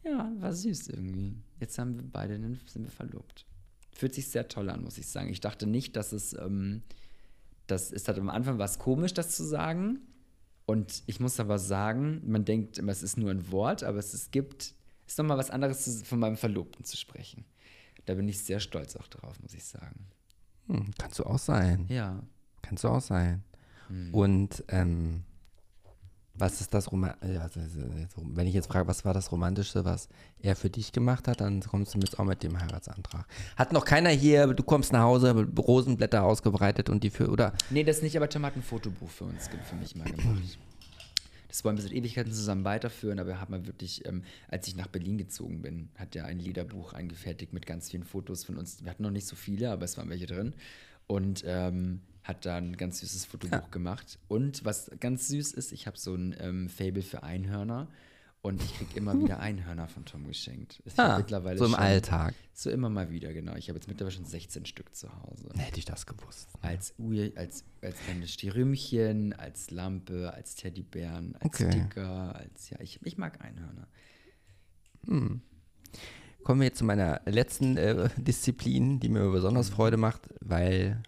Ja, 0.06 0.30
war 0.40 0.52
süß 0.52 0.90
irgendwie. 0.90 1.34
Jetzt 1.62 1.80
haben 1.80 1.96
wir 1.96 2.04
beide, 2.04 2.36
sind 2.36 2.84
wir 2.84 2.92
verlobt. 2.92 3.46
Fühlt 3.94 4.14
sich 4.14 4.28
sehr 4.28 4.50
toll 4.50 4.70
an, 4.70 4.84
muss 4.84 4.98
ich 4.98 5.08
sagen. 5.08 5.30
Ich 5.30 5.40
dachte 5.40 5.66
nicht, 5.66 5.96
dass 5.96 6.12
es, 6.12 6.34
ähm, 6.34 6.82
das 7.68 7.90
ist 7.90 8.10
halt 8.10 8.20
am 8.20 8.30
Anfang 8.30 8.60
was 8.60 8.80
komisch, 8.80 9.14
das 9.14 9.34
zu 9.34 9.46
sagen. 9.46 10.02
Und 10.66 11.04
ich 11.08 11.20
muss 11.20 11.40
aber 11.40 11.60
sagen, 11.60 12.22
man 12.26 12.46
denkt 12.46 12.78
immer, 12.78 12.92
es 12.92 13.04
ist 13.04 13.18
nur 13.18 13.32
ein 13.32 13.52
Wort, 13.52 13.84
aber 13.84 13.98
es, 13.98 14.14
es 14.14 14.32
gibt, 14.32 14.74
ist 15.06 15.18
nochmal 15.18 15.38
was 15.38 15.50
anderes 15.52 15.84
zu- 15.84 16.06
von 16.06 16.20
meinem 16.20 16.38
Verlobten 16.38 16.86
zu 16.86 16.96
sprechen. 16.98 17.46
Da 18.06 18.14
bin 18.16 18.28
ich 18.28 18.40
sehr 18.40 18.60
stolz 18.60 18.96
auch 18.96 19.08
drauf, 19.08 19.40
muss 19.42 19.54
ich 19.54 19.64
sagen. 19.66 20.08
hm, 20.68 20.92
kannst 20.98 21.20
du 21.20 21.26
auch 21.26 21.40
sein. 21.40 21.86
Ja. 21.90 22.24
Kannst 22.62 22.84
du 22.86 22.90
auch 22.90 23.02
sein. 23.02 23.44
Hm. 23.90 24.14
Und 24.14 24.64
ähm, 24.70 25.24
was 26.36 26.62
ist 26.62 26.74
das 26.74 26.92
Roman 26.92 27.14
ja, 27.22 27.42
also, 27.42 27.60
also, 27.60 27.82
wenn 28.16 28.48
ich 28.48 28.54
jetzt 28.54 28.68
frage, 28.68 28.88
was 28.88 29.06
war 29.06 29.14
das 29.14 29.32
Romantische, 29.32 29.86
was 29.86 30.10
er 30.42 30.56
für 30.56 30.70
dich 30.70 30.92
gemacht 30.92 31.28
hat, 31.28 31.42
dann 31.42 31.62
kommst 31.62 31.94
du 31.94 32.00
jetzt 32.00 32.20
auch 32.20 32.26
mit 32.26 32.42
dem 32.42 32.60
Heiratsantrag. 32.60 33.26
Hat 33.56 33.72
noch 33.72 33.86
keiner 33.86 34.10
hier, 34.10 34.48
du 34.48 34.64
kommst 34.64 34.94
nach 34.94 35.04
Hause, 35.04 35.32
Rosenblätter 35.58 36.24
ausgebreitet 36.24 36.90
und 36.90 37.04
die 37.04 37.12
für, 37.12 37.30
oder? 37.30 37.54
Nee, 37.70 37.84
das 37.84 38.02
nicht, 38.02 38.18
aber 38.18 38.30
Tom 38.30 38.46
hat 38.46 38.56
ein 38.56 38.64
Fotobuch 38.64 39.10
für 39.10 39.26
uns, 39.26 39.48
für 39.48 39.76
mich 39.76 39.96
mal 39.96 40.06
gemacht. 40.06 40.58
Das 41.54 41.64
wollen 41.64 41.78
wir 41.78 41.84
seit 41.84 41.92
Ewigkeiten 41.92 42.32
zusammen 42.32 42.66
weiterführen, 42.66 43.20
aber 43.20 43.30
wir 43.30 43.40
haben 43.40 43.52
mal 43.52 43.68
wirklich, 43.68 44.04
ähm, 44.08 44.24
als 44.48 44.68
ich 44.68 44.76
nach 44.76 44.88
Berlin 44.88 45.20
gezogen 45.20 45.62
bin, 45.62 45.90
hat 45.98 46.16
er 46.16 46.26
ein 46.26 46.40
Liederbuch 46.40 46.94
eingefertigt 46.94 47.54
mit 47.54 47.68
ganz 47.68 47.92
vielen 47.92 48.04
Fotos 48.04 48.44
von 48.44 48.58
uns. 48.58 48.84
Wir 48.84 48.90
hatten 48.90 49.04
noch 49.04 49.12
nicht 49.12 49.28
so 49.28 49.36
viele, 49.36 49.70
aber 49.70 49.86
es 49.86 49.96
waren 49.96 50.10
welche 50.10 50.26
drin. 50.26 50.56
Und 51.06 51.44
ähm, 51.46 52.02
hat 52.24 52.46
da 52.46 52.56
ein 52.58 52.78
ganz 52.78 53.00
süßes 53.00 53.26
Fotobuch 53.26 53.70
gemacht. 53.72 54.18
Und 54.28 54.64
was 54.66 54.90
ganz 55.00 55.28
süß 55.28 55.52
ist, 55.54 55.72
ich 55.72 55.88
habe 55.88 55.98
so 55.98 56.16
ein 56.16 56.36
ähm, 56.40 56.70
Fable 56.70 57.02
für 57.02 57.24
Einhörner 57.24 57.88
und 58.42 58.62
ich 58.62 58.78
kriege 58.78 58.98
immer 58.98 59.18
wieder 59.22 59.40
Einhörner 59.40 59.88
von 59.88 60.04
Tom 60.06 60.26
geschenkt. 60.28 60.82
Ich 60.86 60.98
Ah, 61.00 61.18
mittlerweile 61.18 61.58
so 61.58 61.66
im 61.66 61.72
schon- 61.72 61.80
Alltag. 61.80 62.34
So 62.54 62.70
immer 62.70 62.90
mal 62.90 63.10
wieder, 63.10 63.34
genau. 63.34 63.56
Ich 63.56 63.68
habe 63.70 63.78
jetzt 63.80 63.88
mittlerweile 63.88 64.16
schon 64.16 64.26
16 64.26 64.66
Stück 64.66 64.94
zu 64.96 65.10
Hause. 65.22 65.50
Hätte 65.58 65.80
ich 65.80 65.86
das 65.86 66.06
gewusst. 66.06 66.50
Als, 66.62 66.94
Uhr, 66.98 67.32
als, 67.36 67.64
als 67.82 67.98
kleine 68.00 68.28
Stierümchen, 68.28 69.34
als 69.34 69.72
Lampe, 69.72 70.34
als 70.34 70.56
Teddybären, 70.56 71.36
als 71.36 71.46
Okay. 71.46 71.72
Sticker, 71.72 72.36
als 72.36 72.70
ja, 72.70 72.80
ich, 72.80 73.00
ich 73.04 73.18
mag 73.18 73.42
Einhörner. 73.44 73.88
Kommen 76.44 76.60
wir 76.60 76.66
jetzt 76.68 76.78
zu 76.78 76.86
meiner 76.86 77.22
letzten 77.26 77.78
äh, 77.78 78.10
Disziplin, 78.18 79.00
die 79.00 79.10
mir 79.10 79.30
besonders 79.32 79.70
Freude 79.70 79.98
macht, 79.98 80.22
weil 80.42 81.02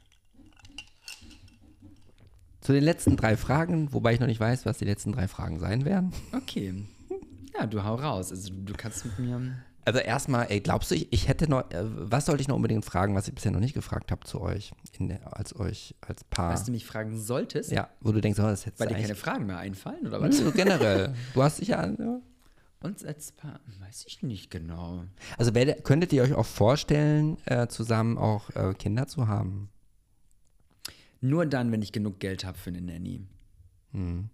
zu 2.66 2.74
den 2.74 2.84
letzten 2.84 3.16
drei 3.16 3.38
Fragen, 3.38 3.94
wobei 3.94 4.14
ich 4.14 4.20
noch 4.20 4.28
nicht 4.28 4.40
weiß, 4.40 4.66
was 4.66 4.80
die 4.80 4.86
letzten 4.86 5.12
drei 5.12 5.28
Fragen 5.28 5.60
sein 5.60 5.86
werden. 5.86 6.12
Okay. 6.36 6.74
Ja, 7.58 7.66
du 7.68 7.84
hau 7.84 7.96
raus. 7.96 8.32
Also 8.32 8.52
du 8.54 8.74
kannst 8.76 9.06
mit 9.06 9.20
mir. 9.20 9.40
Also 9.86 10.00
erstmal, 10.00 10.48
ey, 10.50 10.62
glaubst 10.62 10.90
du, 10.90 10.96
ich, 10.96 11.14
ich 11.14 11.28
hätte 11.28 11.48
noch, 11.48 11.70
äh, 11.70 11.84
was 11.84 12.26
sollte 12.26 12.42
ich 12.42 12.48
noch 12.48 12.56
unbedingt 12.56 12.84
fragen, 12.84 13.14
was 13.14 13.28
ich 13.28 13.36
bisher 13.36 13.52
noch 13.52 13.60
nicht 13.60 13.76
gefragt 13.76 14.12
habe 14.12 14.26
zu 14.26 14.42
euch, 14.42 14.72
in, 14.98 15.10
der- 15.10 15.38
als 15.38 15.56
euch, 15.60 15.94
als 16.02 16.24
Paar? 16.24 16.54
Was 16.54 16.64
du 16.64 16.72
mich 16.72 16.88
fragen 16.88 17.16
solltest, 17.20 17.72
ja, 17.72 17.88
wo 18.02 18.12
du 18.12 18.20
denkst, 18.20 18.40
oh, 18.40 18.44
das 18.44 18.66
hättest 18.66 18.80
weil 18.80 18.88
dir 18.88 18.96
keine 18.96 19.14
Fragen 19.14 19.46
mehr 19.46 19.60
einfallen, 19.60 20.08
oder 20.08 20.20
was? 20.22 20.42
Generell, 20.56 21.14
du 21.36 21.44
hast 21.44 21.60
dich 21.62 21.68
ja, 21.68 21.86
ja. 21.86 22.20
Uns 22.82 23.06
als 23.06 23.32
Paar, 23.32 23.60
weiß 23.80 24.06
ich 24.08 24.24
nicht 24.24 24.50
genau. 24.50 25.04
also 25.38 25.54
wär, 25.54 25.76
könntet 25.76 26.14
ihr 26.14 26.24
euch 26.24 26.34
auch 26.34 26.46
vorstellen, 26.48 27.38
äh, 27.46 27.68
zusammen 27.68 28.18
auch 28.18 28.50
äh, 28.56 28.74
Kinder 28.74 29.08
zu 29.08 29.28
haben? 29.28 29.70
Nur 31.26 31.48
dann, 31.48 31.72
wenn 31.72 31.82
ich 31.82 31.92
genug 31.92 32.20
Geld 32.20 32.46
habe 32.46 32.58
für 32.58 32.70
eine 32.70 32.82
Nanny. 32.82 33.26
Hm. 33.94 34.30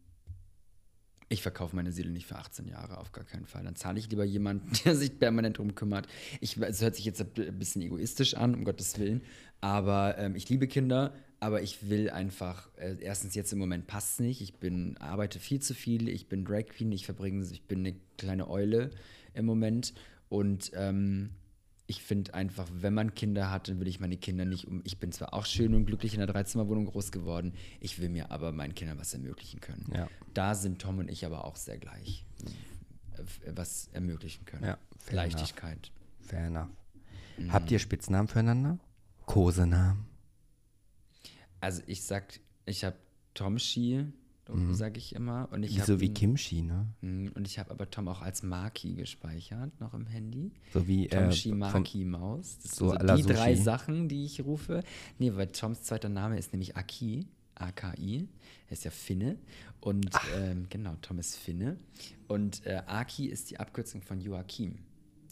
Ich 1.29 1.41
verkaufe 1.41 1.73
meine 1.73 1.93
Seele 1.93 2.11
nicht 2.11 2.25
für 2.25 2.35
18 2.35 2.67
Jahre, 2.67 2.97
auf 2.97 3.13
gar 3.13 3.23
keinen 3.23 3.45
Fall. 3.45 3.63
Dann 3.63 3.77
zahle 3.77 3.97
ich 3.97 4.09
lieber 4.09 4.25
jemanden, 4.25 4.69
der 4.85 4.97
sich 4.97 5.17
permanent 5.17 5.57
drum 5.57 5.73
kümmert. 5.73 6.07
Ich, 6.41 6.57
es 6.57 6.81
hört 6.81 6.97
sich 6.97 7.05
jetzt 7.05 7.21
ein 7.21 7.57
bisschen 7.57 7.81
egoistisch 7.81 8.33
an, 8.33 8.53
um 8.53 8.65
Gottes 8.65 8.99
Willen. 8.99 9.21
Aber 9.61 10.17
ähm, 10.17 10.35
ich 10.35 10.49
liebe 10.49 10.67
Kinder, 10.67 11.13
aber 11.39 11.61
ich 11.61 11.89
will 11.89 12.09
einfach, 12.09 12.67
äh, 12.75 12.97
erstens 12.99 13.35
jetzt 13.35 13.53
im 13.53 13.59
Moment 13.59 13.87
passt 13.87 14.13
es 14.13 14.19
nicht. 14.19 14.41
Ich 14.41 14.55
bin, 14.55 14.97
arbeite 14.97 15.39
viel 15.39 15.61
zu 15.61 15.73
viel, 15.73 16.09
ich 16.09 16.27
bin 16.27 16.43
Drag 16.43 16.65
Queen, 16.65 16.91
ich 16.91 17.05
verbringe, 17.05 17.45
ich 17.49 17.63
bin 17.63 17.79
eine 17.79 17.95
kleine 18.17 18.49
Eule 18.49 18.89
im 19.33 19.45
Moment. 19.45 19.93
Und 20.27 20.71
ähm, 20.75 21.29
ich 21.91 22.01
finde 22.01 22.33
einfach, 22.33 22.69
wenn 22.73 22.93
man 22.93 23.15
Kinder 23.15 23.51
hat, 23.51 23.67
dann 23.67 23.81
will 23.81 23.87
ich 23.89 23.99
meine 23.99 24.15
Kinder 24.15 24.45
nicht 24.45 24.65
um. 24.65 24.79
Ich 24.85 24.97
bin 24.97 25.11
zwar 25.11 25.33
auch 25.33 25.45
schön 25.45 25.75
und 25.75 25.85
glücklich 25.85 26.13
in 26.13 26.21
einer 26.21 26.31
Dreizimmerwohnung 26.31 26.85
groß 26.85 27.11
geworden, 27.11 27.53
ich 27.81 27.99
will 27.99 28.07
mir 28.07 28.31
aber 28.31 28.53
meinen 28.53 28.73
Kindern 28.73 28.97
was 28.97 29.13
ermöglichen 29.13 29.59
können. 29.59 29.91
Ja. 29.93 30.07
Da 30.33 30.55
sind 30.55 30.81
Tom 30.81 30.99
und 30.99 31.09
ich 31.09 31.25
aber 31.25 31.43
auch 31.43 31.57
sehr 31.57 31.77
gleich, 31.77 32.25
äh, 33.17 33.51
was 33.53 33.89
ermöglichen 33.91 34.45
können. 34.45 34.63
Ja, 34.63 34.77
fair 34.99 35.15
Leichtigkeit. 35.17 35.91
Fair 36.21 36.45
enough. 36.45 36.69
Habt 37.49 37.69
ihr 37.71 37.79
Spitznamen 37.79 38.29
füreinander? 38.29 38.79
Kosenamen? 39.25 40.05
Also 41.59 41.81
ich 41.87 42.03
sag, 42.03 42.39
ich 42.65 42.85
habe 42.85 42.95
Tom 43.33 43.59
Ski, 44.47 44.73
sage 44.73 44.97
ich 44.97 45.15
immer. 45.15 45.47
Und 45.51 45.63
ich 45.63 45.81
so 45.83 45.99
wie 46.01 46.05
ihn- 46.07 46.13
Kimchi, 46.13 46.61
ne? 46.61 46.87
Mm, 47.01 47.27
Und 47.35 47.47
ich 47.47 47.57
habe 47.59 47.71
aber 47.71 47.89
Tom 47.89 48.07
auch 48.07 48.21
als 48.21 48.43
Maki 48.43 48.95
gespeichert, 48.95 49.79
noch 49.79 49.93
im 49.93 50.07
Handy. 50.07 50.51
So 50.73 50.87
wie 50.87 51.07
Tom 51.07 51.23
äh, 51.25 51.31
Shi, 51.31 51.51
Maki, 51.53 52.03
Maus. 52.05 52.57
Das 52.63 52.75
so 52.75 52.89
sind 52.91 53.07
so 53.07 53.15
die 53.15 53.23
drei. 53.23 53.55
Sachen, 53.55 54.09
die 54.09 54.25
ich 54.25 54.41
rufe. 54.43 54.83
Nee, 55.19 55.33
weil 55.35 55.47
Toms 55.47 55.83
zweiter 55.83 56.09
Name 56.09 56.37
ist 56.37 56.51
nämlich 56.53 56.75
Aki. 56.75 57.27
AKI. 57.55 58.27
Er 58.67 58.71
ist 58.73 58.83
ja 58.85 58.91
Finne. 58.91 59.37
Und 59.79 60.09
ähm, 60.35 60.65
genau, 60.69 60.95
Tom 61.01 61.19
ist 61.19 61.35
Finne. 61.37 61.77
Und 62.27 62.65
äh, 62.65 62.81
Aki 62.87 63.27
ist 63.27 63.51
die 63.51 63.59
Abkürzung 63.59 64.01
von 64.01 64.19
Joachim. 64.19 64.75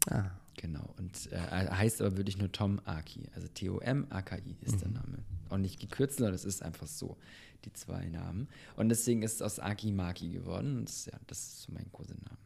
ah, 0.10 0.30
Genau. 0.61 0.94
Und 0.98 1.31
äh, 1.31 1.36
er 1.36 1.77
heißt 1.77 2.02
aber 2.02 2.18
wirklich 2.18 2.38
nur 2.38 2.52
Tom 2.52 2.81
Aki. 2.84 3.30
Also 3.34 3.48
T-O-M-A-K-I 3.48 4.57
ist 4.60 4.76
Mhm. 4.76 4.80
der 4.80 4.90
Name. 4.90 5.23
Auch 5.48 5.57
nicht 5.57 5.80
gekürzt, 5.80 6.18
sondern 6.18 6.36
es 6.36 6.44
ist 6.44 6.61
einfach 6.61 6.86
so, 6.86 7.15
die 7.64 7.72
zwei 7.72 8.10
Namen. 8.10 8.49
Und 8.76 8.90
deswegen 8.90 9.22
ist 9.23 9.36
es 9.36 9.41
aus 9.41 9.60
Aki 9.60 9.94
Maki 9.94 10.30
geworden. 10.30 10.80
Und 10.80 10.90
das, 10.90 11.06
ja, 11.06 11.18
das 11.27 11.40
ist 11.40 11.61
so 11.61 11.72
mein 11.72 11.90
Kosename. 11.94 12.38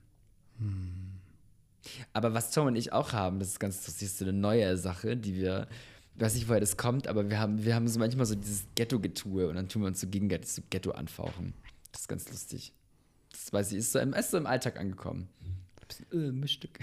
Aber 2.14 2.34
was 2.36 2.52
Tom 2.52 2.68
und 2.68 2.76
ich 2.76 2.94
auch 2.94 3.14
haben, 3.14 3.40
das 3.40 3.50
ist 3.50 3.60
ganz 3.60 3.84
das 3.84 4.00
ist 4.02 4.20
so 4.20 4.26
eine 4.26 4.34
neue 4.34 4.78
Sache, 4.78 5.18
die 5.18 5.36
wir, 5.36 5.68
ich 6.16 6.22
weiß 6.22 6.36
nicht, 6.36 6.48
woher 6.48 6.60
das 6.60 6.78
kommt, 6.78 7.08
aber 7.08 7.30
wir 7.32 7.40
haben, 7.40 7.66
wir 7.66 7.74
haben 7.74 7.88
so 7.88 7.98
manchmal 8.00 8.26
so 8.28 8.36
dieses 8.36 8.68
Ghetto-Getue 8.76 9.48
und 9.50 9.56
dann 9.56 9.68
tun 9.70 9.82
wir 9.82 9.88
uns 9.88 10.00
so 10.00 10.08
gegenseitig 10.08 10.50
so 10.52 10.62
Ghetto 10.70 10.92
anfauchen. 10.92 11.54
Das 11.92 12.02
ist 12.02 12.08
ganz 12.08 12.30
lustig. 12.30 12.74
Das 13.32 13.52
weiß 13.52 13.72
ich, 13.72 13.80
ist 13.80 13.92
so 13.92 14.00
im, 14.00 14.14
ist 14.14 14.30
so 14.32 14.38
im 14.38 14.46
Alltag 14.46 14.80
angekommen. 14.80 15.28
Ein 15.42 15.88
bisschen, 15.88 16.06
äh, 16.12 16.32
Mischstück. 16.32 16.80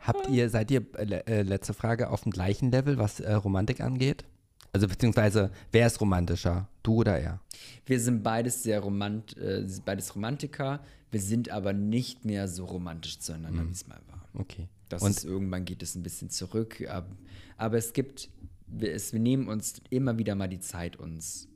Habt 0.00 0.28
ihr, 0.28 0.48
seid 0.50 0.70
ihr, 0.70 0.82
äh, 0.98 1.22
äh, 1.26 1.42
letzte 1.42 1.74
Frage, 1.74 2.10
auf 2.10 2.22
dem 2.22 2.32
gleichen 2.32 2.70
Level, 2.70 2.98
was 2.98 3.20
äh, 3.20 3.32
Romantik 3.32 3.80
angeht? 3.80 4.24
Also 4.72 4.88
beziehungsweise, 4.88 5.50
wer 5.70 5.86
ist 5.86 6.00
romantischer? 6.00 6.68
Du 6.82 6.94
oder 6.96 7.18
er? 7.18 7.40
Wir 7.84 8.00
sind 8.00 8.22
beides 8.22 8.62
sehr 8.62 8.80
romant, 8.80 9.36
äh, 9.36 9.66
beides 9.84 10.14
Romantiker. 10.14 10.80
Wir 11.10 11.20
sind 11.20 11.50
aber 11.50 11.72
nicht 11.74 12.24
mehr 12.24 12.48
so 12.48 12.64
romantisch 12.64 13.18
zueinander, 13.18 13.66
wie 13.68 13.72
es 13.72 13.86
mal 13.86 14.00
war. 14.08 14.24
Okay. 14.34 14.68
Das 14.88 15.02
Und 15.02 15.10
ist, 15.10 15.24
irgendwann 15.24 15.64
geht 15.66 15.82
es 15.82 15.94
ein 15.94 16.02
bisschen 16.02 16.30
zurück. 16.30 16.82
ab- 16.88 17.10
Aber 17.58 17.76
es 17.76 17.92
gibt, 17.92 18.30
wir, 18.66 18.94
es, 18.94 19.12
wir 19.12 19.20
nehmen 19.20 19.48
uns 19.48 19.74
immer 19.90 20.16
wieder 20.16 20.34
mal 20.34 20.48
die 20.48 20.60
Zeit, 20.60 20.96
uns 20.96 21.48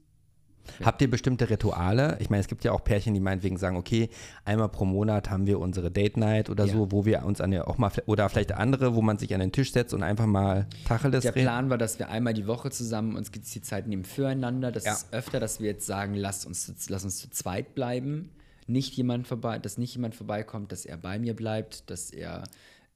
Habt 0.85 1.01
ihr 1.03 1.11
bestimmte 1.11 1.49
Rituale? 1.51 2.17
Ich 2.21 2.31
meine, 2.31 2.41
es 2.41 2.49
gibt 2.49 2.65
ja 2.65 2.73
auch 2.73 2.83
Pärchen, 2.85 3.15
die 3.15 3.21
meinetwegen 3.21 3.57
sagen, 3.57 3.77
okay, 3.77 4.09
einmal 4.45 4.69
pro 4.69 4.85
Monat 4.85 5.31
haben 5.31 5.47
wir 5.47 5.59
unsere 5.61 5.91
Date 5.91 6.17
Night 6.17 6.51
oder 6.51 6.65
Ja. 6.67 6.73
so, 6.73 6.93
wo 6.93 7.05
wir 7.05 7.25
uns 7.25 7.41
an 7.41 7.51
der 7.51 7.69
auch 7.69 7.79
mal, 7.79 7.91
oder 8.07 8.29
vielleicht 8.29 8.53
andere, 8.53 8.95
wo 8.95 9.03
man 9.03 9.19
sich 9.19 9.33
an 9.35 9.41
den 9.41 9.53
Tisch 9.53 9.73
setzt 9.73 9.95
und 9.95 10.03
einfach 10.03 10.27
mal 10.27 10.67
Tacheles 10.87 11.23
Der 11.23 11.35
redet. 11.35 11.47
Plan 11.49 11.71
war, 11.71 11.79
dass 11.79 11.99
wir 11.99 12.09
einmal 12.09 12.35
die 12.35 12.47
Woche 12.47 12.71
zusammen 12.71 13.17
uns 13.17 13.31
die 13.31 13.41
Zeit 13.63 13.87
nehmen 13.87 14.05
füreinander. 14.05 14.73
Das 14.73 14.85
Ja. 14.85 14.93
ist 14.93 15.13
öfter, 15.13 15.41
dass 15.41 15.61
wir 15.61 15.67
jetzt 15.67 15.87
sagen, 15.87 16.15
lasst 16.15 16.47
uns, 16.47 16.67
zu- 16.67 16.73
lass 16.93 17.05
uns 17.05 17.19
zu 17.19 17.31
zweit 17.31 17.75
bleiben. 17.75 18.31
Nicht 18.69 18.95
jemand 18.97 19.29
vorbei, 19.29 19.59
dass 19.61 19.79
nicht 19.79 19.95
jemand 19.95 20.15
vorbeikommt, 20.17 20.73
dass 20.73 20.85
er 20.87 20.97
bei 20.97 21.19
mir 21.21 21.35
bleibt, 21.37 21.89
dass 21.89 22.11
er, 22.11 22.43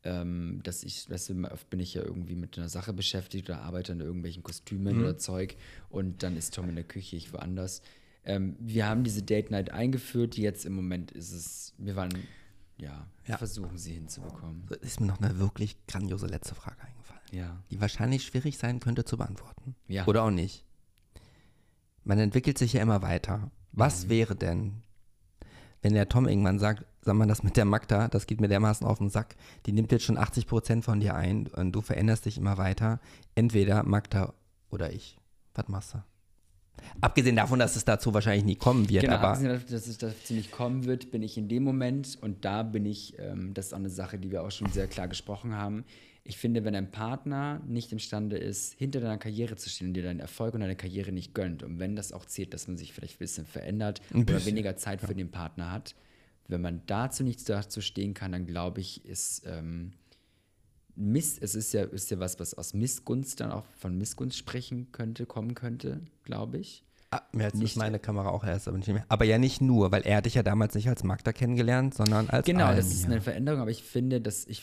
ähm, 0.04 0.60
dass 0.62 0.82
ich, 0.82 1.08
weißt 1.10 1.30
du, 1.30 1.44
oft 1.52 1.68
bin 1.70 1.78
ich 1.80 1.94
ja 1.94 2.02
irgendwie 2.02 2.34
mit 2.34 2.56
einer 2.58 2.68
Sache 2.68 2.92
beschäftigt 2.92 3.48
oder 3.50 3.60
arbeite 3.62 3.92
an 3.92 4.00
irgendwelchen 4.00 4.42
Kostümen 4.42 4.96
Mhm. 4.96 5.02
oder 5.02 5.18
Zeug 5.18 5.56
und 5.90 6.22
dann 6.22 6.36
ist 6.36 6.54
Tom 6.54 6.68
in 6.68 6.74
der 6.76 6.84
Küche, 6.84 7.16
ich 7.16 7.32
woanders. 7.32 7.82
Ähm, 8.24 8.56
wir 8.60 8.86
haben 8.86 9.04
diese 9.04 9.22
Date 9.22 9.50
Night 9.50 9.70
eingeführt. 9.70 10.36
Jetzt 10.36 10.64
im 10.66 10.74
Moment 10.74 11.10
ist 11.10 11.32
es, 11.32 11.74
wir 11.78 11.96
waren, 11.96 12.10
ja, 12.78 13.06
wir 13.24 13.32
Ja. 13.32 13.38
versuchen 13.38 13.76
sie 13.78 13.92
hinzubekommen. 13.94 14.64
Ist 14.80 15.00
mir 15.00 15.06
noch 15.06 15.20
eine 15.20 15.38
wirklich 15.38 15.76
grandiose 15.86 16.26
letzte 16.26 16.54
Frage 16.54 16.80
eingefallen, 16.82 17.20
Ja. 17.32 17.62
die 17.70 17.80
wahrscheinlich 17.80 18.22
schwierig 18.24 18.56
sein 18.58 18.80
könnte 18.80 19.04
zu 19.04 19.16
beantworten. 19.18 19.74
Ja. 19.88 20.06
Oder 20.06 20.22
auch 20.24 20.30
nicht. 20.30 20.64
Man 22.04 22.18
entwickelt 22.18 22.56
sich 22.58 22.72
ja 22.72 22.82
immer 22.82 23.02
weiter. 23.02 23.50
Was 23.72 24.06
Mhm. 24.06 24.10
wäre 24.10 24.36
denn, 24.36 24.82
wenn 25.82 25.92
der 25.94 26.08
Tom 26.08 26.26
irgendwann 26.28 26.58
sagt, 26.58 26.84
sag 27.02 27.14
mal, 27.14 27.26
das 27.26 27.42
mit 27.42 27.56
der 27.56 27.64
Magda, 27.64 28.08
das 28.08 28.26
geht 28.26 28.40
mir 28.40 28.48
dermaßen 28.48 28.86
auf 28.86 28.98
den 28.98 29.10
Sack, 29.10 29.36
die 29.66 29.72
nimmt 29.72 29.92
jetzt 29.92 30.04
schon 30.04 30.18
80 30.18 30.46
Prozent 30.46 30.84
von 30.84 31.00
dir 31.00 31.14
ein 31.14 31.46
und 31.46 31.72
du 31.72 31.80
veränderst 31.80 32.26
dich 32.26 32.36
immer 32.36 32.58
weiter. 32.58 33.00
Entweder 33.34 33.82
Magda 33.84 34.34
oder 34.70 34.92
ich. 34.92 35.18
Was 35.54 35.68
machst 35.68 35.94
du? 35.94 36.02
Abgesehen 37.00 37.36
davon, 37.36 37.58
dass 37.58 37.76
es 37.76 37.84
dazu 37.84 38.14
wahrscheinlich 38.14 38.44
nie 38.44 38.56
kommen 38.56 38.88
wird, 38.88 39.02
Genau, 39.02 39.16
aber 39.16 39.28
abgesehen 39.28 39.52
davon, 39.52 39.70
dass 39.70 39.86
es 39.86 39.98
dazu 39.98 40.34
nicht 40.34 40.50
kommen 40.50 40.84
wird, 40.84 41.10
bin 41.10 41.22
ich 41.22 41.36
in 41.36 41.48
dem 41.48 41.62
Moment 41.62 42.18
und 42.20 42.44
da 42.44 42.62
bin 42.62 42.86
ich, 42.86 43.18
ähm, 43.18 43.52
das 43.54 43.66
ist 43.66 43.72
auch 43.74 43.78
eine 43.78 43.90
Sache, 43.90 44.18
die 44.18 44.30
wir 44.30 44.42
auch 44.42 44.50
schon 44.50 44.70
sehr 44.70 44.86
klar 44.86 45.08
gesprochen 45.08 45.54
haben. 45.54 45.84
Ich 46.24 46.36
finde, 46.36 46.64
wenn 46.64 46.74
ein 46.74 46.90
Partner 46.90 47.60
nicht 47.66 47.92
imstande 47.92 48.36
ist, 48.36 48.74
hinter 48.74 49.00
deiner 49.00 49.18
Karriere 49.18 49.56
zu 49.56 49.68
stehen 49.68 49.88
und 49.88 49.94
dir 49.94 50.02
deinen 50.02 50.20
Erfolg 50.20 50.54
und 50.54 50.60
deine 50.60 50.76
Karriere 50.76 51.12
nicht 51.12 51.34
gönnt 51.34 51.62
und 51.62 51.78
wenn 51.78 51.96
das 51.96 52.12
auch 52.12 52.24
zählt, 52.24 52.54
dass 52.54 52.68
man 52.68 52.76
sich 52.76 52.92
vielleicht 52.92 53.16
ein 53.16 53.18
bisschen 53.18 53.46
verändert 53.46 54.00
Ein 54.10 54.22
oder 54.22 54.34
bisschen, 54.34 54.52
weniger 54.52 54.76
Zeit 54.76 55.00
für 55.00 55.14
den 55.14 55.30
Partner 55.30 55.72
hat, 55.72 55.94
wenn 56.50 56.60
man 56.60 56.82
dazu 56.86 57.24
nicht 57.24 57.48
dazu 57.48 57.80
stehen 57.80 58.14
kann, 58.14 58.32
dann 58.32 58.46
glaube 58.46 58.80
ich, 58.80 59.04
ist 59.04 59.42
ähm, 59.46 59.92
Miss, 60.96 61.38
es 61.38 61.54
ist 61.54 61.72
ja, 61.72 61.84
ist 61.84 62.10
ja 62.10 62.18
was, 62.18 62.38
was 62.40 62.54
aus 62.54 62.74
Missgunst 62.74 63.40
dann 63.40 63.52
auch 63.52 63.64
von 63.78 63.96
Missgunst 63.96 64.36
sprechen 64.36 64.92
könnte, 64.92 65.24
kommen 65.24 65.54
könnte, 65.54 66.00
glaube 66.24 66.58
ich. 66.58 66.84
ah, 67.12 67.22
mir 67.32 67.44
jetzt 67.44 67.56
nicht- 67.56 67.76
meine 67.76 67.98
Kamera 67.98 68.28
auch 68.28 68.44
erst, 68.44 68.68
aber 68.68 68.76
nicht 68.76 68.88
mehr. 68.88 69.04
Aber 69.08 69.24
ja 69.24 69.38
nicht 69.38 69.60
nur, 69.60 69.90
weil 69.92 70.02
er 70.02 70.18
hat 70.18 70.26
dich 70.26 70.34
ja 70.34 70.42
damals 70.42 70.74
nicht 70.74 70.88
als 70.88 71.02
Magda 71.02 71.32
kennengelernt, 71.32 71.94
sondern 71.94 72.28
als 72.28 72.44
Genau, 72.46 72.66
Almi, 72.66 72.76
das 72.76 72.90
ist 72.92 73.02
ja. 73.04 73.10
eine 73.10 73.20
Veränderung, 73.20 73.60
aber 73.60 73.70
ich 73.70 73.82
finde, 73.82 74.20
dass 74.20 74.46
ich, 74.46 74.62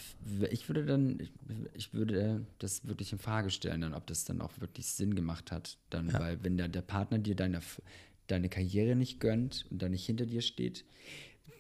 ich 0.52 0.68
würde 0.70 0.86
dann, 0.86 1.20
ich, 1.20 1.32
ich 1.74 1.94
würde 1.94 2.46
das 2.60 2.86
wirklich 2.88 3.12
in 3.14 3.20
Frage 3.20 3.50
stellen, 3.50 3.82
dann, 3.82 3.94
ob 3.94 4.06
das 4.08 4.24
dann 4.26 4.40
auch 4.42 4.52
wirklich 4.60 4.86
Sinn 4.86 5.16
gemacht 5.16 5.52
hat. 5.52 5.78
Dann, 5.90 6.14
weil 6.14 6.44
wenn 6.44 6.56
der, 6.58 6.68
der 6.68 6.82
Partner 6.84 7.18
dir 7.18 7.36
deine, 7.36 7.62
deine 8.28 8.48
Karriere 8.50 8.96
nicht 8.96 9.20
gönnt 9.20 9.66
und 9.72 9.82
dann 9.82 9.92
nicht 9.92 10.06
hinter 10.06 10.26
dir 10.26 10.42
steht, 10.42 10.86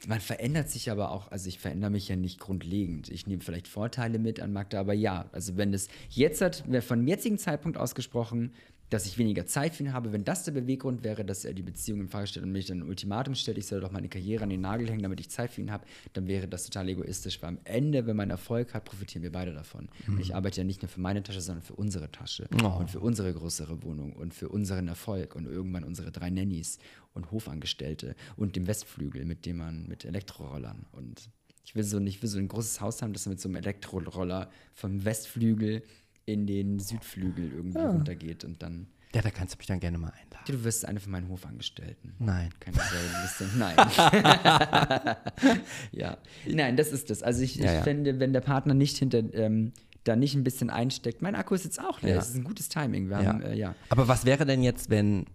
man 0.07 0.19
verändert 0.19 0.69
sich 0.69 0.91
aber 0.91 1.11
auch, 1.11 1.31
also 1.31 1.49
ich 1.49 1.59
verändere 1.59 1.91
mich 1.91 2.07
ja 2.07 2.15
nicht 2.15 2.39
grundlegend. 2.39 3.09
Ich 3.09 3.27
nehme 3.27 3.41
vielleicht 3.41 3.67
Vorteile 3.67 4.19
mit 4.19 4.39
an 4.39 4.53
Magda, 4.53 4.79
aber 4.79 4.93
ja, 4.93 5.25
also 5.31 5.57
wenn 5.57 5.73
es 5.73 5.87
jetzt 6.09 6.41
hat, 6.41 6.63
von 6.81 7.07
jetzigen 7.07 7.37
Zeitpunkt 7.37 7.77
ausgesprochen, 7.77 8.53
dass 8.89 9.05
ich 9.05 9.17
weniger 9.17 9.45
Zeit 9.45 9.75
für 9.75 9.83
ihn 9.83 9.91
habe, 9.93 10.13
wenn 10.13 10.23
das 10.23 10.43
der 10.45 10.53
Beweggrund 10.53 11.03
wäre, 11.03 11.25
dass 11.25 11.43
er 11.43 11.53
die 11.53 11.61
Beziehung 11.61 11.99
in 11.99 12.07
Frage 12.07 12.27
stellt 12.27 12.45
und 12.45 12.51
mich 12.53 12.67
dann 12.67 12.79
ein 12.79 12.87
Ultimatum 12.87 13.35
stellt, 13.35 13.57
ich 13.57 13.67
soll 13.67 13.81
doch 13.81 13.91
meine 13.91 14.07
Karriere 14.07 14.43
an 14.43 14.49
den 14.49 14.61
Nagel 14.61 14.89
hängen, 14.89 15.03
damit 15.03 15.19
ich 15.19 15.29
Zeit 15.29 15.51
für 15.51 15.59
ihn 15.61 15.71
habe, 15.71 15.85
dann 16.13 16.27
wäre 16.27 16.47
das 16.47 16.63
total 16.65 16.87
egoistisch, 16.89 17.41
weil 17.41 17.49
am 17.49 17.59
Ende, 17.65 18.07
wenn 18.07 18.15
man 18.15 18.29
Erfolg 18.29 18.73
hat, 18.73 18.85
profitieren 18.85 19.23
wir 19.23 19.31
beide 19.31 19.53
davon. 19.53 19.89
Und 20.07 20.19
ich 20.21 20.35
arbeite 20.35 20.61
ja 20.61 20.63
nicht 20.63 20.81
nur 20.81 20.89
für 20.89 21.01
meine 21.01 21.21
Tasche, 21.21 21.41
sondern 21.41 21.63
für 21.63 21.73
unsere 21.75 22.09
Tasche 22.11 22.47
Oh. 22.63 22.67
und 22.79 22.89
für 22.89 22.99
unsere 23.01 23.33
größere 23.33 23.83
Wohnung 23.83 24.13
und 24.13 24.33
für 24.33 24.47
unseren 24.49 24.87
Erfolg 24.87 25.35
und 25.35 25.45
irgendwann 25.47 25.83
unsere 25.83 26.11
drei 26.11 26.29
Nannies 26.29 26.79
und 27.13 27.31
Hofangestellte 27.31 28.15
und 28.37 28.55
dem 28.55 28.67
Westflügel, 28.67 29.25
mit 29.25 29.45
dem 29.45 29.57
man 29.57 29.87
mit 29.87 30.05
Elektrorollern 30.05 30.85
und 30.93 31.29
ich 31.65 31.75
will 31.75 31.83
so 31.83 31.99
ich 31.99 32.21
will 32.21 32.29
so 32.29 32.37
ein 32.37 32.47
großes 32.47 32.79
Haus 32.79 33.01
haben, 33.01 33.11
das 33.11 33.25
mit 33.25 33.41
so 33.41 33.49
einem 33.49 33.57
Elektroroller 33.57 34.49
vom 34.73 35.03
Westflügel 35.03 35.83
in 36.27 36.45
den 36.45 36.77
Südflügel 36.79 37.51
irgendwie 37.53 37.79
runtergeht 37.79 38.43
und 38.43 38.61
dann 38.61 38.87
Ja, 39.15 39.21
da 39.21 39.31
kannst 39.31 39.55
du 39.55 39.57
mich 39.57 39.67
dann 39.67 39.79
gerne 39.79 39.97
mal 39.97 40.09
einladen. 40.09 40.43
du 40.45 40.63
wirst 40.65 40.85
eine 40.85 40.99
von 40.99 41.11
meinen 41.13 41.29
Hofangestellten. 41.29 42.13
Nein. 42.19 42.49
Keine 42.59 42.75
Sorge, 42.77 43.07
du 43.13 43.21
bist 43.21 43.41
dann, 43.41 43.57
nein. 43.57 45.15
ja. 45.91 46.17
Nein, 46.45 46.75
das 46.77 46.91
ist 46.91 47.09
das. 47.09 47.23
Also 47.23 47.41
ich, 47.41 47.55
Ja, 47.55 47.65
ich 47.65 47.71
ja. 47.77 47.81
finde, 47.83 48.19
wenn 48.19 48.33
der 48.33 48.41
Partner 48.41 48.73
nicht 48.73 48.97
hinter, 48.97 49.19
ähm, 49.33 49.71
da 50.03 50.15
nicht 50.17 50.35
ein 50.35 50.43
bisschen 50.43 50.69
einsteckt, 50.69 51.21
mein 51.21 51.35
Akku 51.35 51.55
ist 51.55 51.63
jetzt 51.63 51.79
auch 51.81 52.01
leer. 52.01 52.11
Ja. 52.11 52.15
Das 52.17 52.29
ist 52.29 52.35
ein 52.35 52.43
gutes 52.43 52.67
Timing. 52.69 53.09
Wir 53.09 53.21
Ja. 53.21 53.25
haben, 53.25 53.41
äh, 53.41 53.55
ja. 53.55 53.75
Aber 53.89 54.07
was 54.09 54.25
wäre 54.25 54.45
denn 54.45 54.63
jetzt, 54.63 54.89
wenn, 54.89 55.25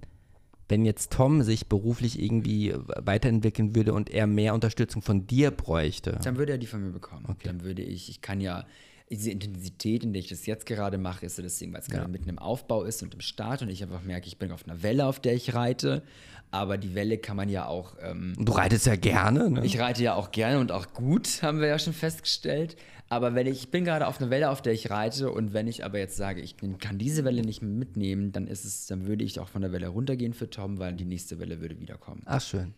wenn 0.68 0.84
jetzt 0.84 1.10
Tom 1.12 1.42
sich 1.42 1.68
beruflich 1.68 2.20
irgendwie 2.22 2.74
weiterentwickeln 2.98 3.74
würde 3.74 3.94
und 3.94 4.10
er 4.10 4.26
mehr 4.26 4.52
Unterstützung 4.54 5.00
von 5.02 5.26
dir 5.26 5.50
bräuchte? 5.50 6.18
Dann 6.22 6.36
würde 6.36 6.52
er 6.52 6.58
die 6.58 6.66
von 6.66 6.82
mir 6.84 6.92
bekommen. 6.92 7.24
Okay. 7.28 7.44
Dann 7.44 7.62
würde 7.62 7.80
ich, 7.82 8.08
ich 8.10 8.20
kann 8.20 8.40
ja, 8.42 8.66
diese 9.12 9.30
Intensität, 9.30 10.02
in 10.04 10.12
der 10.12 10.20
ich 10.20 10.28
das 10.28 10.46
jetzt 10.46 10.66
gerade 10.66 10.98
mache, 10.98 11.26
ist 11.26 11.36
so 11.36 11.42
deswegen, 11.42 11.72
weil 11.72 11.80
es 11.82 11.86
gerade 11.88 12.08
mitten 12.08 12.28
im 12.28 12.38
Aufbau 12.38 12.82
ist 12.84 13.02
und 13.02 13.14
im 13.14 13.20
Start 13.20 13.62
und 13.62 13.68
ich 13.68 13.82
einfach 13.82 14.02
merke, 14.02 14.26
ich 14.26 14.38
bin 14.38 14.50
auf 14.50 14.66
einer 14.66 14.82
Welle, 14.82 15.06
auf 15.06 15.20
der 15.20 15.34
ich 15.34 15.54
reite. 15.54 16.02
Aber 16.50 16.76
die 16.76 16.94
Welle 16.94 17.16
kann 17.16 17.36
man 17.36 17.48
ja 17.48 17.66
auch 17.66 17.96
ähm, 18.02 18.34
Du 18.38 18.52
reitest 18.52 18.84
ja 18.86 18.96
gerne, 18.96 19.48
ne? 19.50 19.64
Ich 19.64 19.78
reite 19.78 20.02
ja 20.02 20.14
auch 20.14 20.32
gerne 20.32 20.58
und 20.58 20.70
auch 20.72 20.92
gut, 20.92 21.28
haben 21.42 21.60
wir 21.60 21.68
ja 21.68 21.78
schon 21.78 21.92
festgestellt. 21.94 22.76
Aber 23.08 23.34
wenn 23.34 23.46
ich, 23.46 23.64
ich 23.64 23.70
bin 23.70 23.84
gerade 23.84 24.06
auf 24.06 24.20
einer 24.20 24.30
Welle, 24.30 24.50
auf 24.50 24.60
der 24.62 24.72
ich 24.72 24.90
reite, 24.90 25.30
und 25.30 25.52
wenn 25.52 25.66
ich 25.66 25.84
aber 25.84 25.98
jetzt 25.98 26.16
sage, 26.16 26.40
ich 26.40 26.56
kann 26.78 26.98
diese 26.98 27.24
Welle 27.24 27.42
nicht 27.42 27.60
mehr 27.62 27.70
mitnehmen, 27.70 28.32
dann 28.32 28.46
ist 28.46 28.64
es, 28.64 28.86
dann 28.86 29.06
würde 29.06 29.24
ich 29.24 29.38
auch 29.40 29.48
von 29.48 29.60
der 29.62 29.72
Welle 29.72 29.88
runtergehen 29.88 30.32
für 30.34 30.48
Tom, 30.50 30.78
weil 30.78 30.94
die 30.94 31.04
nächste 31.04 31.38
Welle 31.38 31.60
würde 31.60 31.78
wiederkommen. 31.80 32.22
Ach, 32.26 32.40
schön. 32.40 32.74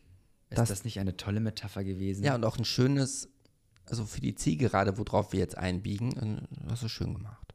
Ist 0.51 0.59
Das- 0.59 0.69
das, 0.69 0.85
nicht 0.85 0.99
eine 1.01 1.17
tolle 1.17 1.41
Metapher 1.41 1.83
gewesen? 1.85 2.25
Ja, 2.25 2.35
und 2.37 2.45
auch 2.45 2.59
ein 2.59 2.65
schönes, 2.65 3.29
also 3.89 4.05
für 4.05 4.21
die 4.21 4.35
Zielgerade, 4.35 4.97
worauf 4.99 5.33
wir 5.33 5.41
jetzt 5.41 5.57
einbiegen, 5.59 6.13
äh, 6.41 6.71
hast 6.71 6.83
du 6.83 6.89
schön 6.89 7.15
gemacht. 7.15 7.55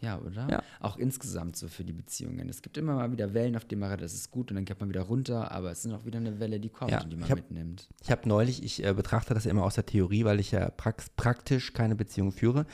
Ja, 0.00 0.20
oder? 0.20 0.48
Ja. 0.48 0.62
Auch 0.78 0.96
insgesamt 0.96 1.56
so 1.56 1.66
für 1.66 1.82
die 1.82 1.92
Beziehungen. 1.92 2.48
Es 2.48 2.62
gibt 2.62 2.76
immer 2.78 2.94
mal 2.94 3.10
wieder 3.10 3.34
Wellen, 3.34 3.56
auf 3.56 3.64
denen 3.64 3.80
man 3.80 3.90
reitet, 3.90 4.04
das 4.04 4.14
ist 4.14 4.30
gut 4.30 4.50
und 4.50 4.54
dann 4.54 4.64
geht 4.64 4.78
man 4.78 4.88
wieder 4.88 5.02
runter, 5.02 5.50
aber 5.50 5.72
es 5.72 5.84
ist 5.84 5.92
auch 5.92 6.04
wieder 6.04 6.18
eine 6.20 6.38
Welle, 6.38 6.60
die 6.60 6.68
kommt 6.68 6.92
Ja, 6.92 7.00
und 7.02 7.10
die 7.10 7.16
man 7.16 7.24
ich 7.24 7.30
hab- 7.32 7.38
mitnimmt. 7.38 7.88
Ich 8.02 8.10
habe 8.12 8.28
neulich, 8.28 8.62
ich 8.62 8.84
äh, 8.84 8.94
betrachte 8.94 9.34
das 9.34 9.44
ja 9.44 9.50
immer 9.50 9.64
aus 9.64 9.74
der 9.74 9.86
Theorie, 9.86 10.24
weil 10.24 10.38
ich 10.38 10.52
ja 10.52 10.70
prax 10.70 11.10
praktisch 11.16 11.72
keine 11.72 11.96
Beziehung 11.96 12.30
führe, 12.30 12.64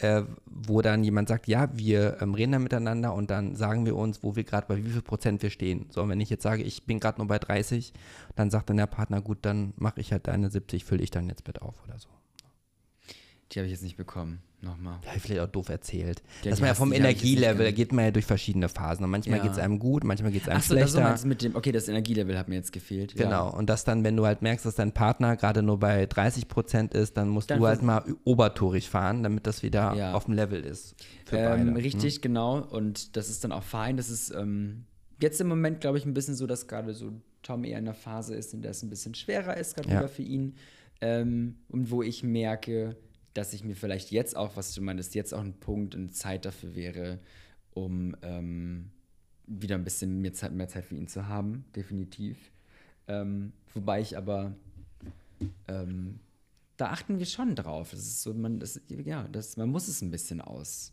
äh, 0.00 0.24
wo 0.44 0.82
dann 0.82 1.02
jemand 1.02 1.28
sagt, 1.28 1.48
ja, 1.48 1.70
wir 1.74 2.18
ähm, 2.20 2.34
reden 2.34 2.52
dann 2.52 2.62
miteinander 2.64 3.14
und 3.14 3.30
dann 3.30 3.56
sagen 3.56 3.86
wir 3.86 3.96
uns, 3.96 4.22
wo 4.22 4.36
wir 4.36 4.44
gerade 4.44 4.66
bei 4.66 4.76
wie 4.84 4.90
viel 4.90 5.00
Prozent 5.00 5.42
wir 5.42 5.48
stehen. 5.48 5.86
So, 5.88 6.02
und 6.02 6.10
wenn 6.10 6.20
ich 6.20 6.28
jetzt 6.28 6.42
sage, 6.42 6.62
ich 6.62 6.84
bin 6.84 7.00
gerade 7.00 7.16
nur 7.16 7.26
bei 7.26 7.38
30, 7.38 7.94
dann 8.34 8.50
sagt 8.50 8.68
dann 8.68 8.76
der 8.76 8.86
Partner, 8.86 9.22
gut, 9.22 9.38
dann 9.40 9.72
mache 9.78 10.02
ich 10.02 10.12
halt 10.12 10.26
deine 10.28 10.50
70, 10.50 10.84
fülle 10.84 11.02
ich 11.02 11.10
dann 11.10 11.26
jetzt 11.30 11.46
mit 11.46 11.62
auf 11.62 11.82
oder 11.88 11.98
so. 11.98 12.10
Die 13.52 13.58
habe 13.58 13.66
ich 13.66 13.72
jetzt 13.72 13.82
nicht 13.82 13.96
bekommen. 13.96 14.40
Nochmal. 14.62 14.98
Ja, 15.04 15.10
vielleicht 15.20 15.40
auch 15.42 15.46
doof 15.46 15.68
erzählt. 15.68 16.22
Ja, 16.42 16.50
dass 16.50 16.60
man 16.60 16.68
ja 16.68 16.74
vom 16.74 16.92
Energielevel, 16.92 17.64
da 17.66 17.70
geht 17.70 17.92
man 17.92 18.06
ja 18.06 18.10
durch 18.10 18.24
verschiedene 18.24 18.68
Phasen. 18.68 19.04
Und 19.04 19.10
manchmal 19.10 19.36
Ja. 19.38 19.42
geht 19.44 19.52
es 19.52 19.58
einem 19.58 19.78
gut, 19.78 20.02
manchmal 20.02 20.32
geht 20.32 20.42
es 20.42 20.48
einem 20.48 20.58
das 20.58 20.66
so 20.68 20.74
schlechter. 20.74 21.14
du 21.22 21.28
mit 21.28 21.42
dem, 21.42 21.54
okay, 21.54 21.70
das 21.72 21.86
Energielevel 21.88 22.36
hat 22.38 22.48
mir 22.48 22.56
jetzt 22.56 22.72
gefehlt. 22.72 23.14
Ja. 23.16 23.24
Genau, 23.26 23.54
und 23.56 23.68
das 23.68 23.84
dann, 23.84 24.02
wenn 24.02 24.16
du 24.16 24.24
halt 24.26 24.42
merkst, 24.42 24.64
dass 24.66 24.74
dein 24.74 24.92
Partner 24.92 25.36
gerade 25.36 25.62
nur 25.62 25.78
bei 25.78 26.06
30 26.06 26.48
Prozent 26.48 26.94
ist, 26.94 27.16
dann 27.16 27.28
musst 27.28 27.50
Dann 27.50 27.60
du 27.60 27.66
halt 27.66 27.82
mal 27.82 28.02
obertourig 28.24 28.88
fahren, 28.88 29.22
damit 29.22 29.46
das 29.46 29.62
wieder 29.62 29.94
Ja. 29.94 30.14
auf 30.14 30.24
dem 30.24 30.34
Level 30.34 30.64
ist. 30.64 30.96
Ähm, 31.30 31.66
beide. 31.74 31.84
richtig, 31.84 32.22
genau. 32.22 32.58
Und 32.58 33.16
das 33.16 33.28
ist 33.30 33.44
dann 33.44 33.52
auch 33.52 33.62
fein. 33.62 33.96
Das 33.98 34.08
ist 34.10 34.30
ähm, 34.34 34.86
jetzt 35.20 35.40
im 35.40 35.46
Moment, 35.48 35.80
glaube 35.82 35.98
ich, 35.98 36.06
ein 36.06 36.14
bisschen 36.14 36.34
so, 36.34 36.46
dass 36.46 36.66
gerade 36.66 36.94
so 36.94 37.12
Tom 37.42 37.62
eher 37.62 37.78
in 37.78 37.84
einer 37.84 37.94
Phase 37.94 38.34
ist, 38.34 38.54
in 38.54 38.62
der 38.62 38.72
es 38.72 38.82
ein 38.82 38.90
bisschen 38.90 39.14
schwerer 39.14 39.56
ist, 39.56 39.76
gerade 39.76 39.90
Ja. 39.92 40.08
für 40.08 40.22
ihn. 40.22 40.56
Ähm, 41.02 41.56
und 41.68 41.90
wo 41.90 42.02
ich 42.02 42.22
merke, 42.24 42.96
dass 43.36 43.52
ich 43.52 43.64
mir 43.64 43.76
vielleicht 43.76 44.10
jetzt 44.10 44.36
auch, 44.36 44.56
was 44.56 44.74
du 44.74 44.80
meinst, 44.80 45.14
jetzt 45.14 45.34
auch 45.34 45.40
ein 45.40 45.54
Punkt 45.54 45.94
und 45.94 46.14
Zeit 46.14 46.44
dafür 46.44 46.74
wäre, 46.74 47.18
um 47.72 48.16
ähm, 48.22 48.90
wieder 49.46 49.74
ein 49.76 49.84
bisschen 49.84 50.20
mehr 50.20 50.32
Zeit, 50.32 50.52
mehr 50.52 50.68
Zeit 50.68 50.84
für 50.84 50.96
ihn 50.96 51.08
zu 51.08 51.28
haben, 51.28 51.64
definitiv. 51.74 52.50
Ähm, 53.08 53.52
wobei 53.74 54.00
ich 54.00 54.16
aber 54.16 54.54
ähm, 55.68 56.20
da 56.76 56.90
achten 56.90 57.18
wir 57.18 57.26
schon 57.26 57.54
drauf. 57.54 57.90
Das 57.90 58.00
ist 58.00 58.22
so, 58.22 58.34
man, 58.34 58.58
das, 58.58 58.80
ja, 58.88 59.28
das, 59.28 59.56
man 59.56 59.68
muss 59.68 59.88
es 59.88 60.02
ein 60.02 60.10
bisschen 60.10 60.40
aus, 60.40 60.92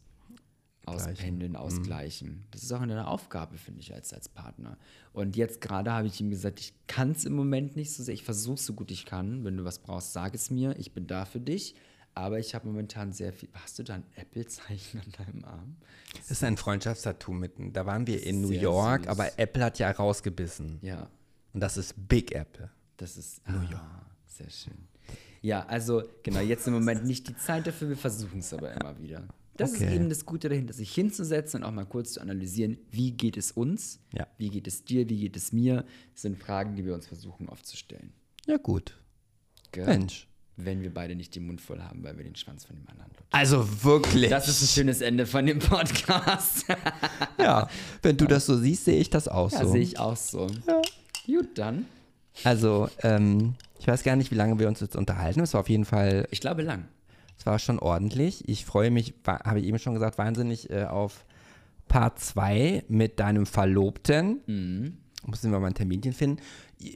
auspendeln, 0.86 1.56
ausgleichen. 1.56 2.46
Das 2.52 2.64
ist 2.64 2.72
auch 2.72 2.82
eine 2.82 3.08
Aufgabe, 3.08 3.58
finde 3.58 3.80
ich, 3.82 3.94
als, 3.94 4.14
als 4.14 4.30
Partner. 4.30 4.78
Und 5.14 5.36
jetzt 5.36 5.62
gerade 5.62 5.92
habe 5.92 6.08
ich 6.08 6.20
ihm 6.20 6.30
gesagt, 6.30 6.60
ich 6.60 6.74
kann 6.88 7.12
es 7.12 7.26
im 7.26 7.34
Moment 7.34 7.76
nicht 7.76 7.94
so 7.94 8.04
sehr. 8.04 8.14
Ich 8.14 8.24
versuche 8.24 8.60
so 8.60 8.74
gut 8.74 8.92
ich 8.92 9.06
kann. 9.06 9.44
Wenn 9.44 9.58
du 9.58 9.64
was 9.64 9.80
brauchst, 9.80 10.14
sag 10.14 10.36
es 10.36 10.50
mir. 10.50 10.78
Ich 10.78 10.94
bin 10.94 11.08
da 11.08 11.26
für 11.26 11.40
dich. 11.40 11.76
Aber 12.16 12.38
ich 12.40 12.54
habe 12.54 12.68
momentan 12.68 13.12
sehr 13.12 13.34
viel. 13.34 13.50
Hast 13.54 13.80
du 13.80 13.84
da 13.84 13.96
ein 13.96 14.04
Apple-Zeichen 14.16 15.00
an 15.02 15.12
deinem 15.26 15.46
Arm? 15.46 15.76
Das 16.18 16.30
ist 16.32 16.44
ein 16.44 16.58
Freundschaftstattoo 16.58 17.34
mitten. 17.34 17.74
Da 17.74 17.86
waren 17.88 18.06
wir 18.06 18.22
in 18.24 18.42
New 18.42 18.52
York, 18.52 19.02
süß. 19.04 19.10
aber 19.10 19.40
Apple 19.40 19.64
hat 19.64 19.80
ja 19.80 19.90
rausgebissen. 19.90 20.78
Ja, 20.84 21.10
Und 21.54 21.60
das 21.62 21.76
ist 21.78 21.96
Big 22.08 22.34
Apple. 22.36 22.70
das 22.98 23.18
ist. 23.18 23.48
New 23.50 23.62
York. 23.62 23.82
Sehr 24.28 24.50
schön. 24.50 24.88
Ja, 25.42 25.66
also 25.66 26.04
genau, 26.24 26.40
jetzt 26.40 26.68
im 26.68 26.74
Moment 26.74 27.04
nicht 27.06 27.28
die 27.28 27.36
Zeit 27.36 27.68
dafür, 27.68 27.90
wir 27.90 27.98
versuchen 27.98 28.40
es 28.40 28.54
aber 28.54 28.72
immer 28.74 28.98
wieder. 29.00 29.28
Das 29.58 29.74
Okay. 29.76 29.86
ist 29.86 29.92
eben 29.94 30.10
das 30.10 30.26
Gute 30.26 30.50
dahinter, 30.50 30.74
sich 30.74 30.94
hinzusetzen 30.94 31.62
und 31.62 31.68
auch 31.68 31.72
mal 31.74 31.86
kurz 31.86 32.14
zu 32.14 32.22
analysieren, 32.22 32.78
wie 32.90 33.12
geht 33.12 33.38
es 33.38 33.52
uns, 33.52 34.00
Ja. 34.14 34.26
wie 34.38 34.50
geht 34.50 34.68
es 34.68 34.86
dir, 34.86 35.08
wie 35.10 35.20
geht 35.20 35.36
es 35.36 35.52
mir, 35.52 35.86
das 36.14 36.22
sind 36.24 36.38
Fragen, 36.38 36.76
die 36.76 36.86
wir 36.86 36.94
uns 36.96 37.06
versuchen 37.08 37.50
oft 37.50 37.66
zu 37.66 37.76
stellen. 37.78 38.14
Ja, 38.48 38.58
gut. 38.58 38.98
Gell? 39.72 39.86
Mensch. 39.86 40.28
Wenn 40.56 40.82
wir 40.84 40.94
beide 40.94 41.16
nicht 41.16 41.36
den 41.36 41.48
Mund 41.48 41.62
voll 41.62 41.82
haben, 41.82 42.04
weil 42.04 42.16
wir 42.18 42.24
den 42.24 42.36
Schwanz 42.36 42.64
von 42.66 42.76
dem 42.76 42.88
anderen 42.88 43.10
lutschen. 43.10 43.28
Also 43.32 43.84
wirklich. 43.84 44.30
Das 44.30 44.48
ist 44.48 44.62
ein 44.62 44.68
schönes 44.68 45.02
Ende 45.02 45.26
von 45.26 45.46
dem 45.46 45.58
Podcast. 45.60 46.66
ja, 47.40 47.68
wenn 48.04 48.18
du 48.18 48.26
das 48.28 48.46
so 48.46 48.56
siehst, 48.58 48.86
sehe 48.86 49.00
ich 49.00 49.10
das 49.10 49.28
auch 49.28 49.52
Ja, 49.52 49.64
so. 49.66 49.72
sehe 49.72 49.82
ich 49.82 49.98
auch 50.00 50.16
so. 50.16 50.48
Gut, 51.26 51.58
dann. 51.58 51.86
Also, 52.44 52.88
ähm, 53.02 53.56
ich 53.80 53.88
weiß 53.88 54.04
gar 54.04 54.16
nicht, 54.16 54.30
wie 54.32 54.36
lange 54.36 54.60
wir 54.60 54.68
uns 54.68 54.80
jetzt 54.80 54.96
unterhalten. 54.96 55.40
Es 55.42 55.54
war 55.54 55.62
auf 55.62 55.70
jeden 55.70 55.86
Fall, 55.86 56.28
Ich 56.32 56.40
glaube 56.42 56.62
lang. 56.62 56.86
es 57.38 57.46
war 57.48 57.58
schon 57.58 57.80
ordentlich. 57.80 58.48
Ich 58.48 58.64
freue 58.66 58.92
mich, 58.92 59.14
habe 59.26 59.60
ich 59.60 59.66
eben 59.66 59.80
schon 59.80 59.94
gesagt, 59.96 60.18
wahnsinnig 60.20 60.70
äh, 60.70 60.84
auf 60.86 61.26
Part 61.88 62.20
2 62.20 62.84
mit 62.90 63.20
deinem 63.20 63.46
Verlobten. 63.48 64.42
Mhm. 64.46 64.98
Müssen 65.26 65.52
wir 65.52 65.60
mal 65.60 65.68
ein 65.68 65.74
Terminchen 65.74 66.14
finden. 66.14 66.42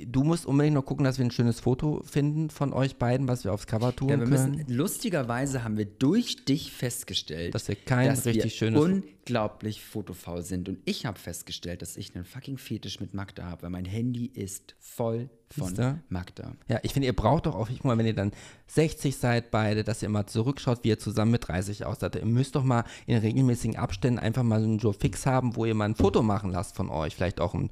Du 0.07 0.23
musst 0.23 0.45
unbedingt 0.45 0.73
noch 0.75 0.85
gucken, 0.85 1.03
dass 1.05 1.17
wir 1.17 1.25
ein 1.25 1.31
schönes 1.31 1.59
Foto 1.59 2.01
finden 2.03 2.49
von 2.49 2.73
euch 2.73 2.97
beiden, 2.97 3.27
was 3.27 3.43
wir 3.43 3.53
aufs 3.53 3.67
Cover 3.67 3.95
tun 3.95 4.09
Ja, 4.09 4.19
wir 4.19 4.25
können. 4.27 4.55
müssen, 4.57 4.73
lustigerweise 4.75 5.63
haben 5.63 5.77
wir 5.77 5.85
durch 5.85 6.45
dich 6.45 6.71
festgestellt, 6.71 7.53
Dass 7.55 7.67
wir 7.67 7.75
kein 7.75 8.07
dass 8.09 8.25
richtig 8.25 8.43
wir 8.45 8.49
schönes- 8.51 8.81
unglaublich 8.81 9.81
fotofaul 9.83 10.41
sind. 10.41 10.69
Und 10.69 10.79
ich 10.85 11.05
habe 11.05 11.19
festgestellt, 11.19 11.81
dass 11.81 11.97
ich 11.97 12.15
einen 12.15 12.25
fucking 12.25 12.57
Fetisch 12.57 12.99
mit 12.99 13.13
Magda 13.13 13.43
habe, 13.45 13.63
weil 13.63 13.69
mein 13.69 13.85
Handy 13.85 14.25
ist 14.25 14.75
voll 14.79 15.29
von 15.49 15.67
Siehste? 15.69 15.99
Magda. 16.09 16.53
Ja, 16.67 16.79
ich 16.83 16.93
finde, 16.93 17.07
ihr 17.07 17.15
braucht 17.15 17.45
doch 17.45 17.55
auch, 17.55 17.69
ich 17.69 17.77
guck 17.77 17.85
mal, 17.85 17.97
wenn 17.97 18.05
ihr 18.05 18.13
dann 18.15 18.31
60 18.67 19.15
seid 19.17 19.51
beide, 19.51 19.83
dass 19.83 20.01
ihr 20.03 20.09
mal 20.09 20.27
zurückschaut, 20.27 20.83
wie 20.83 20.89
ihr 20.89 20.99
zusammen 20.99 21.31
mit 21.31 21.47
30 21.47 21.85
aussieht. 21.85 22.15
Ihr 22.15 22.25
müsst 22.25 22.55
doch 22.55 22.63
mal 22.63 22.83
in 23.05 23.17
regelmäßigen 23.17 23.77
Abständen 23.77 24.19
einfach 24.19 24.43
mal 24.43 24.59
so 24.61 24.67
einen 24.67 24.77
Joe 24.79 24.93
Fix 24.93 25.25
haben, 25.25 25.55
wo 25.55 25.65
ihr 25.65 25.73
mal 25.75 25.85
ein 25.85 25.95
Foto 25.95 26.21
machen 26.23 26.51
lasst 26.51 26.75
von 26.75 26.89
euch. 26.89 27.15
Vielleicht 27.15 27.39
auch 27.39 27.53
ein, 27.53 27.69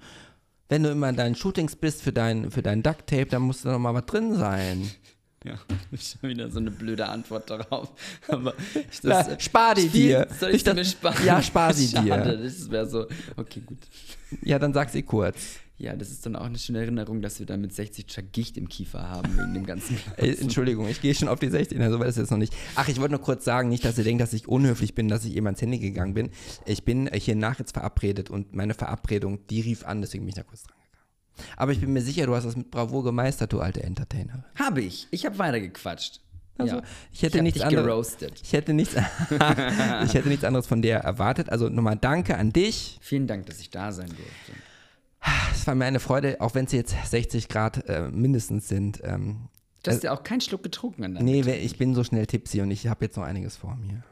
wenn 0.70 0.84
du 0.84 0.90
immer 0.90 1.10
in 1.10 1.16
deinen 1.16 1.36
Shootings 1.36 1.76
bist 1.76 2.02
für 2.02 2.12
dein, 2.14 2.50
für 2.52 2.62
dein 2.62 2.82
Duct 2.84 3.08
Tape, 3.08 3.28
dann 3.28 3.44
muss 3.44 3.62
da 3.62 3.72
noch 3.74 3.80
mal 3.80 3.94
was 3.94 4.06
drin 4.06 4.36
sein. 4.36 4.90
Ja, 5.44 5.54
schon 5.92 6.30
wieder 6.30 6.50
so 6.50 6.58
eine 6.60 6.72
blöde 6.72 7.08
Antwort 7.08 7.50
darauf. 7.52 7.90
Aber 8.28 8.56
ich, 8.74 9.00
Na, 9.04 9.40
spar 9.40 9.76
die 9.76 9.90
dir. 9.90 10.28
Soll 10.40 10.50
ich 10.52 10.58
sie 10.60 10.66
das- 10.66 10.76
mir 10.76 10.86
sparen? 10.86 11.24
Ja, 11.26 11.40
spar 11.42 11.72
sie 11.72 11.88
Schade, 11.96 12.38
dir. 12.38 12.44
Das 12.44 12.72
wäre 12.72 12.88
so. 12.90 13.06
Okay, 13.38 13.62
gut. 13.64 13.78
Ja, 14.42 14.58
dann 14.58 14.74
sag 14.74 14.90
sie 14.90 15.04
kurz. 15.04 15.38
Ja, 15.78 15.94
das 15.96 16.10
ist 16.10 16.26
dann 16.26 16.38
auch 16.38 16.46
eine 16.46 16.58
schöne 16.58 16.80
Erinnerung, 16.80 17.22
dass 17.22 17.40
wir 17.40 17.46
dann 17.46 17.60
mit 17.60 17.74
60 17.74 18.10
schon 18.10 18.32
Gicht 18.32 18.58
im 18.58 18.70
Kiefer 18.70 19.10
haben, 19.10 19.38
wegen 19.38 19.54
dem 19.54 19.66
ganzen. 19.66 19.98
Ey, 20.18 20.34
Entschuldigung, 20.40 20.88
ich 20.88 21.02
gehe 21.02 21.14
schon 21.14 21.28
auf 21.28 21.40
die 21.40 21.50
16, 21.50 21.82
also 21.82 22.00
weil 22.00 22.08
das 22.08 22.16
jetzt 22.16 22.32
noch 22.32 22.38
nicht. 22.38 22.56
Ach, 22.76 22.88
ich 22.88 22.98
wollte 23.00 23.12
nur 23.12 23.22
kurz 23.22 23.44
sagen, 23.44 23.68
nicht, 23.68 23.84
dass 23.84 23.98
ihr 23.98 24.06
denkt, 24.06 24.22
dass 24.22 24.32
ich 24.32 24.48
unhöflich 24.48 24.96
bin, 24.96 25.10
dass 25.10 25.26
ich 25.26 25.36
eben 25.36 25.48
ans 25.48 25.62
Handy 25.62 25.80
gegangen 25.80 26.14
bin. 26.14 26.30
Ich 26.66 26.86
bin 26.86 27.08
äh, 27.08 27.20
hier 27.20 27.36
nach 27.36 27.60
jetzt 27.60 27.74
verabredet 27.74 28.30
und 28.30 28.56
meine 28.56 28.74
Verabredung, 28.74 29.46
die 29.48 29.60
rief 29.60 29.86
an, 29.86 30.02
deswegen 30.02 30.24
bin 30.24 30.30
ich 30.30 30.36
da 30.36 30.44
kurz 30.44 30.64
dran 30.64 30.78
gegangen. 30.78 31.56
Aber 31.58 31.74
ich 31.74 31.82
bin 31.82 31.92
mir 31.92 32.02
sicher, 32.02 32.26
du 32.26 32.36
hast 32.36 32.46
das 32.46 32.56
mit 32.56 32.72
Bravour 32.72 33.04
gemeistert, 33.04 33.52
du 33.52 33.60
alte 33.60 33.84
Entertainerin. 33.84 34.46
Habe 34.58 34.82
ich. 34.82 35.10
Ich 35.12 35.26
habe 35.26 35.38
weitergequatscht. 35.38 36.22
Also, 36.58 36.78
ja. 36.78 36.84
ich 37.12 37.22
hätte 37.22 37.40
hab 37.40 37.44
nichts 37.44 37.60
anderes-. 37.60 38.16
Ich 38.42 38.54
hätte 38.54 38.74
nichts, 38.74 38.96
ich 40.06 40.14
hätte 40.14 40.30
nichts 40.30 40.46
anderes 40.46 40.68
von 40.68 40.82
dir 40.82 40.96
erwartet. 40.96 41.50
Also 41.50 41.68
nochmal 41.68 41.98
danke 41.98 42.38
an 42.38 42.54
dich. 42.54 42.98
Vielen 43.02 43.28
Dank, 43.28 43.46
dass 43.48 43.60
ich 43.60 43.72
da 43.72 43.92
sein 43.92 44.08
durfte. 44.08 44.54
Es 45.52 45.68
war 45.68 45.76
mir 45.76 45.86
eine 45.86 46.00
Freude, 46.00 46.42
auch 46.42 46.54
wenn 46.54 46.66
es 46.66 46.72
jetzt 46.72 46.96
60 47.06 47.48
Grad 47.50 47.88
äh, 47.90 48.10
mindestens 48.10 48.68
sind. 48.68 49.02
Ähm, 49.04 49.50
Du 49.84 49.92
hast 49.92 50.04
ja 50.04 50.14
auch 50.14 50.24
keinen 50.24 50.42
Schluck 50.42 50.64
getrunken 50.64 51.04
an 51.04 51.14
nee, 51.14 51.42
ich 51.42 51.78
bin 51.78 51.94
so 51.94 52.04
schnell 52.04 52.26
tipsy 52.26 52.62
und 52.62 52.72
ich 52.72 52.88
habe 52.88 53.06
jetzt 53.06 53.18
noch 53.18 53.24
einiges 53.24 53.56
vor 53.56 53.76
mir. 53.76 54.04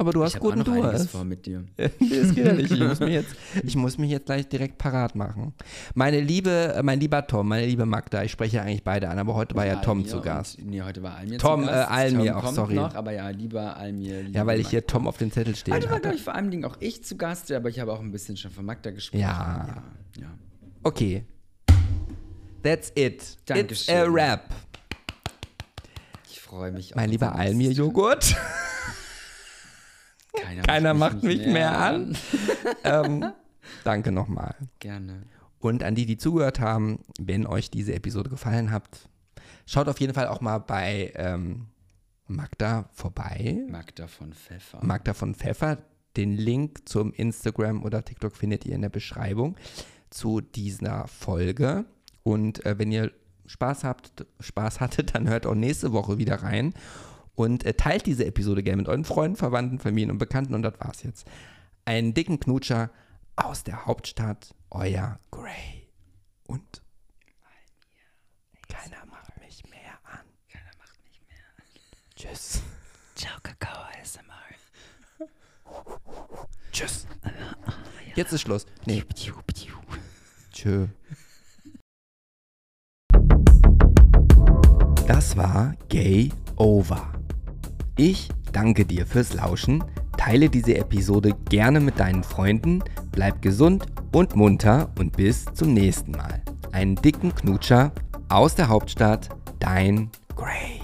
Aber 0.00 0.12
du 0.12 0.22
hast 0.24 0.34
Ich 0.36 0.40
auch 0.40 0.44
guten 0.44 0.60
noch 0.60 0.68
einiges 0.68 0.90
Durst. 0.92 1.10
vor 1.10 1.24
mit 1.24 1.44
dir. 1.44 1.62
das 1.76 1.90
geht 1.98 2.38
ja 2.38 2.54
nicht. 2.54 2.70
Ich 2.70 2.80
muss, 2.80 3.00
mich 3.00 3.10
jetzt, 3.10 3.34
ich 3.62 3.76
muss 3.76 3.98
mich 3.98 4.10
jetzt 4.10 4.24
gleich 4.24 4.48
direkt 4.48 4.78
parat 4.78 5.14
machen. 5.14 5.52
Meine 5.94 6.20
liebe, 6.22 6.72
äh, 6.74 6.82
mein 6.82 6.98
lieber 7.00 7.26
Tom, 7.26 7.48
meine 7.48 7.66
liebe 7.66 7.84
Magda, 7.84 8.24
ich 8.24 8.32
spreche 8.32 8.56
ja 8.56 8.62
eigentlich 8.62 8.82
beide 8.82 9.10
an, 9.10 9.18
aber 9.18 9.34
heute 9.34 9.54
war 9.56 9.66
ja 9.66 9.76
Tom 9.76 9.98
Almir 9.98 10.10
zu 10.10 10.16
und- 10.16 10.22
Gast. 10.22 10.58
Nee, 10.64 10.80
heute 10.80 11.02
war 11.02 11.16
Almir 11.16 11.38
Tom, 11.38 11.60
zu 11.60 11.66
Gast. 11.66 11.90
äh, 11.90 11.92
Almir, 11.92 12.32
Tom 12.32 12.42
auch, 12.46 12.52
sorry. 12.54 12.74
Noch, 12.76 12.94
aber 12.94 13.12
ja, 13.12 13.28
lieber 13.28 13.76
Almir. 13.76 14.22
Lieber 14.22 14.38
Ja, 14.38 14.46
weil 14.46 14.58
ich 14.60 14.70
hier. 14.70 14.86
Tom 14.86 15.06
auf 15.06 15.18
dem 15.18 15.30
Zettel 15.30 15.54
stehen 15.54 15.74
Heute 15.74 15.90
war, 15.90 16.00
glaube 16.00 16.16
ich, 16.16 16.22
vor 16.22 16.34
allem 16.34 16.50
Dingen 16.50 16.64
auch 16.64 16.78
ich 16.80 17.04
zu 17.04 17.18
Gast, 17.18 17.52
aber 17.52 17.68
ich 17.68 17.78
habe 17.78 17.92
auch 17.92 18.00
ein 18.00 18.10
bisschen 18.10 18.38
schon 18.38 18.50
von 18.52 18.64
Magda 18.64 18.92
gesprochen. 18.92 19.20
Ja. 19.20 19.66
ja. 20.16 20.22
ja. 20.22 20.28
Okay. 20.82 21.24
That's 22.62 22.88
it. 22.94 23.16
It's 23.20 23.36
Dankeschön. 23.44 23.94
a 23.94 24.10
wrap. 24.10 24.44
Ich 26.30 26.40
freue 26.40 26.72
mich 26.72 26.94
Mein 26.94 27.04
auf 27.04 27.10
lieber 27.10 27.26
den 27.26 27.36
Almir-Joghurt. 27.38 28.34
Keiner, 30.32 30.62
Keiner 30.62 30.94
macht 30.94 31.22
mich 31.22 31.46
mehr 31.46 31.78
an. 31.78 32.16
ähm, 32.84 33.32
danke 33.84 34.12
nochmal. 34.12 34.54
Gerne. 34.78 35.24
Und 35.58 35.82
an 35.82 35.94
die, 35.94 36.06
die 36.06 36.16
zugehört 36.16 36.60
haben, 36.60 37.00
wenn 37.18 37.46
euch 37.46 37.70
diese 37.70 37.94
Episode 37.94 38.30
gefallen 38.30 38.70
hat, 38.70 39.08
schaut 39.66 39.88
auf 39.88 40.00
jeden 40.00 40.14
Fall 40.14 40.28
auch 40.28 40.40
mal 40.40 40.58
bei 40.58 41.12
ähm, 41.16 41.66
Magda 42.26 42.88
vorbei. 42.92 43.64
Magda 43.68 44.06
von 44.06 44.32
Pfeffer. 44.32 44.78
Magda 44.82 45.14
von 45.14 45.34
Pfeffer. 45.34 45.78
Den 46.16 46.36
Link 46.36 46.88
zum 46.88 47.12
Instagram 47.12 47.84
oder 47.84 48.04
TikTok 48.04 48.34
findet 48.34 48.64
ihr 48.66 48.74
in 48.74 48.82
der 48.82 48.88
Beschreibung 48.88 49.56
zu 50.08 50.40
dieser 50.40 51.06
Folge. 51.06 51.84
Und 52.22 52.64
äh, 52.66 52.78
wenn 52.78 52.90
ihr 52.90 53.12
Spaß 53.46 53.84
habt, 53.84 54.26
Spaß 54.40 54.80
hattet, 54.80 55.14
dann 55.14 55.28
hört 55.28 55.46
auch 55.46 55.54
nächste 55.54 55.92
Woche 55.92 56.18
wieder 56.18 56.42
rein 56.42 56.74
und 57.40 57.64
äh, 57.64 57.72
teilt 57.72 58.04
diese 58.04 58.26
Episode 58.26 58.62
gerne 58.62 58.82
mit 58.82 58.88
euren 58.88 59.06
Freunden, 59.06 59.36
Verwandten, 59.36 59.78
Familien 59.78 60.10
und 60.10 60.18
Bekannten. 60.18 60.54
Und 60.54 60.60
das 60.60 60.74
war's 60.78 61.02
jetzt. 61.02 61.26
Einen 61.86 62.12
dicken 62.12 62.38
Knutscher 62.38 62.90
aus 63.34 63.64
der 63.64 63.86
Hauptstadt, 63.86 64.54
euer 64.70 65.18
Gray. 65.30 65.88
Und 66.46 66.82
keiner 68.68 69.06
macht 69.06 69.40
mich 69.40 69.64
mehr 69.70 69.98
an. 70.04 70.20
Keiner 70.50 70.70
macht 70.76 71.02
mich 71.02 71.22
mehr. 71.28 71.38
Tschüss. 72.14 72.60
Ciao, 73.14 73.38
Kakao 73.42 73.84
ASMR. 73.98 74.20
Tschüss. 76.72 77.06
Jetzt 78.16 78.34
ist 78.34 78.42
Schluss. 78.42 78.66
Nee. 78.84 79.02
Tschö. 80.52 80.88
Das 85.06 85.36
war 85.38 85.74
Gay 85.88 86.30
Over. 86.56 87.19
Ich 88.02 88.30
danke 88.52 88.86
dir 88.86 89.04
fürs 89.04 89.34
Lauschen, 89.34 89.84
teile 90.16 90.48
diese 90.48 90.74
Episode 90.74 91.34
gerne 91.50 91.80
mit 91.80 92.00
deinen 92.00 92.24
Freunden, 92.24 92.82
bleib 93.12 93.42
gesund 93.42 93.84
und 94.10 94.34
munter 94.34 94.90
und 94.98 95.18
bis 95.18 95.44
zum 95.52 95.74
nächsten 95.74 96.12
Mal. 96.12 96.40
Einen 96.72 96.94
dicken 96.94 97.34
Knutscher 97.34 97.92
aus 98.30 98.54
der 98.54 98.68
Hauptstadt, 98.68 99.28
dein 99.58 100.08
Gray. 100.34 100.79